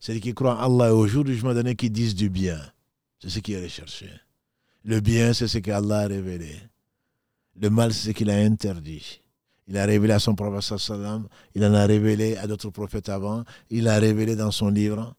C'est 0.00 0.20
qui 0.20 0.34
croit 0.34 0.56
en 0.56 0.78
Allah 0.78 0.88
et 0.88 0.92
au 0.92 1.06
jour 1.06 1.24
du 1.24 1.32
jugement 1.34 1.54
donné 1.54 1.74
qui 1.74 1.90
disent 1.90 2.14
du 2.14 2.28
bien. 2.30 2.60
C'est 3.18 3.30
ce 3.30 3.38
qui 3.40 3.52
est 3.52 3.62
recherché. 3.62 4.10
Le 4.84 5.00
bien, 5.00 5.32
c'est 5.32 5.48
ce 5.48 5.58
qu'Allah 5.58 6.00
a 6.00 6.06
révélé. 6.06 6.54
Le 7.58 7.70
mal, 7.70 7.92
c'est 7.92 8.08
ce 8.08 8.12
qu'il 8.12 8.30
a 8.30 8.36
interdit. 8.36 9.20
Il 9.68 9.76
a 9.78 9.84
révélé 9.84 10.12
à 10.12 10.18
son 10.18 10.34
prophète 10.34 10.78
sallam, 10.78 11.26
il 11.54 11.64
en 11.64 11.74
a 11.74 11.86
révélé 11.86 12.36
à 12.36 12.46
d'autres 12.46 12.70
prophètes 12.70 13.08
avant, 13.08 13.44
il 13.70 13.88
a 13.88 13.98
révélé 13.98 14.36
dans 14.36 14.52
son 14.52 14.68
livre 14.68 15.14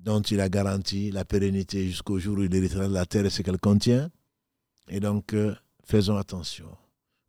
dont 0.00 0.20
il 0.20 0.40
a 0.40 0.48
garanti 0.48 1.10
la 1.10 1.24
pérennité 1.24 1.86
jusqu'au 1.86 2.18
jour 2.18 2.38
où 2.38 2.42
il 2.42 2.54
héritera 2.54 2.88
de 2.88 2.94
la 2.94 3.06
terre 3.06 3.26
et 3.26 3.30
ce 3.30 3.42
qu'elle 3.42 3.58
contient. 3.58 4.10
Et 4.88 5.00
donc, 5.00 5.32
euh, 5.34 5.54
faisons 5.84 6.16
attention. 6.16 6.68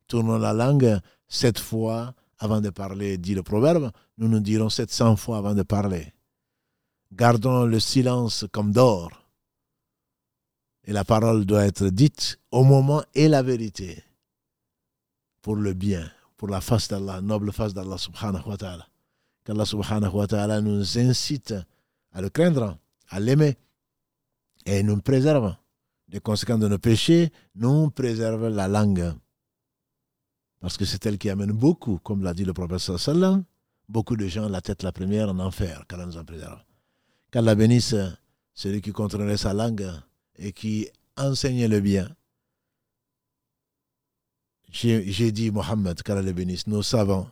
Tournons 0.07 0.37
la 0.37 0.53
langue 0.53 0.99
sept 1.27 1.59
fois 1.59 2.13
avant 2.39 2.61
de 2.61 2.69
parler, 2.69 3.17
dit 3.17 3.35
le 3.35 3.43
proverbe. 3.43 3.91
Nous 4.17 4.27
nous 4.27 4.39
dirons 4.39 4.69
700 4.69 5.15
fois 5.15 5.37
avant 5.37 5.55
de 5.55 5.63
parler. 5.63 6.13
Gardons 7.11 7.65
le 7.65 7.79
silence 7.79 8.45
comme 8.51 8.71
d'or. 8.71 9.09
Et 10.83 10.93
la 10.93 11.03
parole 11.03 11.45
doit 11.45 11.65
être 11.65 11.87
dite 11.87 12.39
au 12.51 12.63
moment 12.63 13.03
et 13.13 13.27
la 13.27 13.41
vérité. 13.41 14.03
Pour 15.47 15.55
le 15.55 15.71
bien, 15.71 16.11
pour 16.35 16.49
la 16.49 16.59
face 16.59 16.89
d'Allah, 16.89 17.21
noble 17.21 17.53
face 17.53 17.73
d'Allah 17.73 17.97
subhanahu 17.97 18.49
wa 18.49 18.57
ta'ala. 18.57 18.85
Qu'Allah 19.45 19.63
subhanahu 19.63 20.13
wa 20.13 20.27
ta'ala 20.27 20.59
nous 20.59 20.97
incite 20.97 21.55
à 22.11 22.19
le 22.19 22.29
craindre, 22.29 22.77
à 23.07 23.21
l'aimer 23.21 23.55
et 24.65 24.83
nous 24.83 24.99
préserve 24.99 25.55
des 26.09 26.19
conséquences 26.19 26.59
de 26.59 26.67
nos 26.67 26.79
péchés, 26.79 27.31
nous 27.55 27.89
préserve 27.91 28.49
la 28.49 28.67
langue. 28.67 29.13
Parce 30.59 30.75
que 30.75 30.83
c'est 30.83 31.05
elle 31.05 31.17
qui 31.17 31.29
amène 31.29 31.53
beaucoup, 31.53 31.97
comme 31.99 32.23
l'a 32.23 32.33
dit 32.33 32.43
le 32.43 32.51
professeur 32.51 32.99
sallam, 32.99 33.45
beaucoup 33.87 34.17
de 34.17 34.27
gens 34.27 34.49
la 34.49 34.59
tête 34.59 34.83
la 34.83 34.91
première 34.91 35.29
en 35.29 35.39
enfer, 35.39 35.85
qu'Allah 35.87 36.07
nous 36.07 36.17
en 36.17 36.25
préserve. 36.25 36.61
Qu'Allah 37.31 37.55
bénisse 37.55 37.95
celui 38.53 38.81
qui 38.81 38.91
contrôlait 38.91 39.37
sa 39.37 39.53
langue 39.53 39.89
et 40.35 40.51
qui 40.51 40.89
enseignait 41.15 41.69
le 41.69 41.79
bien. 41.79 42.13
J'ai 44.71 45.31
dit, 45.31 45.51
Mohammed, 45.51 46.01
qu'Allah 46.03 46.33
bénisse, 46.33 46.67
nos 46.67 46.83
savants, 46.83 47.27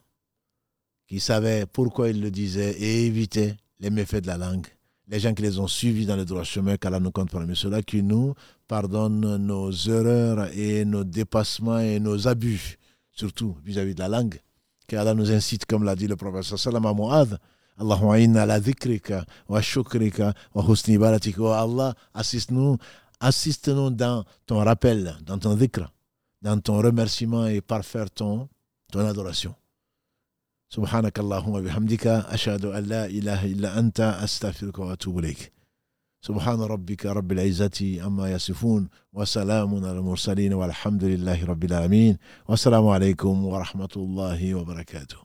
qui 1.07 1.19
savaient 1.19 1.65
pourquoi 1.65 2.09
ils 2.09 2.21
le 2.21 2.31
disaient 2.31 2.71
et 2.79 3.05
évitaient 3.05 3.57
les 3.79 3.89
méfaits 3.89 4.21
de 4.21 4.27
la 4.27 4.37
langue. 4.37 4.67
Les 5.07 5.19
gens 5.19 5.33
qui 5.33 5.43
les 5.43 5.59
ont 5.59 5.67
suivis 5.67 6.05
dans 6.05 6.15
le 6.15 6.25
droit 6.25 6.43
chemin, 6.43 6.77
qu'Allah 6.77 6.99
nous 6.99 7.11
compte 7.11 7.29
parmi 7.29 7.55
ceux-là, 7.55 7.83
qui 7.83 8.01
nous 8.01 8.33
pardonne 8.67 9.37
nos 9.37 9.71
erreurs 9.71 10.49
et 10.57 10.83
nos 10.85 11.03
dépassements 11.03 11.79
et 11.79 11.99
nos 11.99 12.27
abus, 12.27 12.77
surtout 13.11 13.55
vis-à-vis 13.63 13.93
de 13.93 13.99
la 13.99 14.07
langue. 14.07 14.39
Qu'Allah 14.87 15.13
nous 15.13 15.31
incite, 15.31 15.65
comme 15.65 15.83
l'a 15.83 15.95
dit 15.95 16.07
le 16.07 16.15
prophète 16.15 16.57
sallam 16.57 16.85
à 16.85 16.93
Mu'adh, 16.93 17.37
Allahumma 17.77 18.19
inna 18.19 18.43
ala 18.43 18.59
dhikrika 18.59 19.25
wa 19.49 19.61
shukrika 19.61 20.33
wa 20.53 20.63
husni 20.63 20.97
baratika. 20.97 21.41
Oh 21.41 21.51
Allah, 21.51 21.93
assiste-nous, 22.13 22.77
assiste-nous 23.19 23.89
dans 23.89 24.23
ton 24.45 24.63
rappel, 24.63 25.17
dans 25.25 25.37
ton 25.37 25.55
dhikr, 25.55 25.91
dans 26.45 26.59
ton 26.61 26.77
remerciement 26.77 27.47
et 27.47 27.61
parfaire 27.61 28.09
ton, 28.11 28.47
ton 28.91 28.99
adoration. 29.05 29.53
سبحانك 30.69 31.19
اللهم 31.19 31.53
وبحمدك 31.53 32.07
أشهد 32.07 32.65
أن 32.65 32.83
لا 32.83 33.05
إله 33.05 33.45
إلا 33.45 33.79
أنت 33.79 33.99
أستغفرك 33.99 34.79
وأتوب 34.79 35.19
إليك 35.19 35.51
سبحان 36.21 36.59
ربك 36.61 37.05
رب 37.05 37.31
العزة 37.31 38.05
أما 38.07 38.31
يصفون 38.31 38.89
وسلام 39.13 39.85
على 39.85 39.91
المرسلين 39.99 40.53
والحمد 40.53 41.03
لله 41.03 41.45
رب 41.45 41.63
العالمين 41.63 42.17
والسلام 42.49 42.87
عليكم 42.87 43.45
ورحمة 43.45 43.93
الله 43.95 44.55
وبركاته 44.55 45.24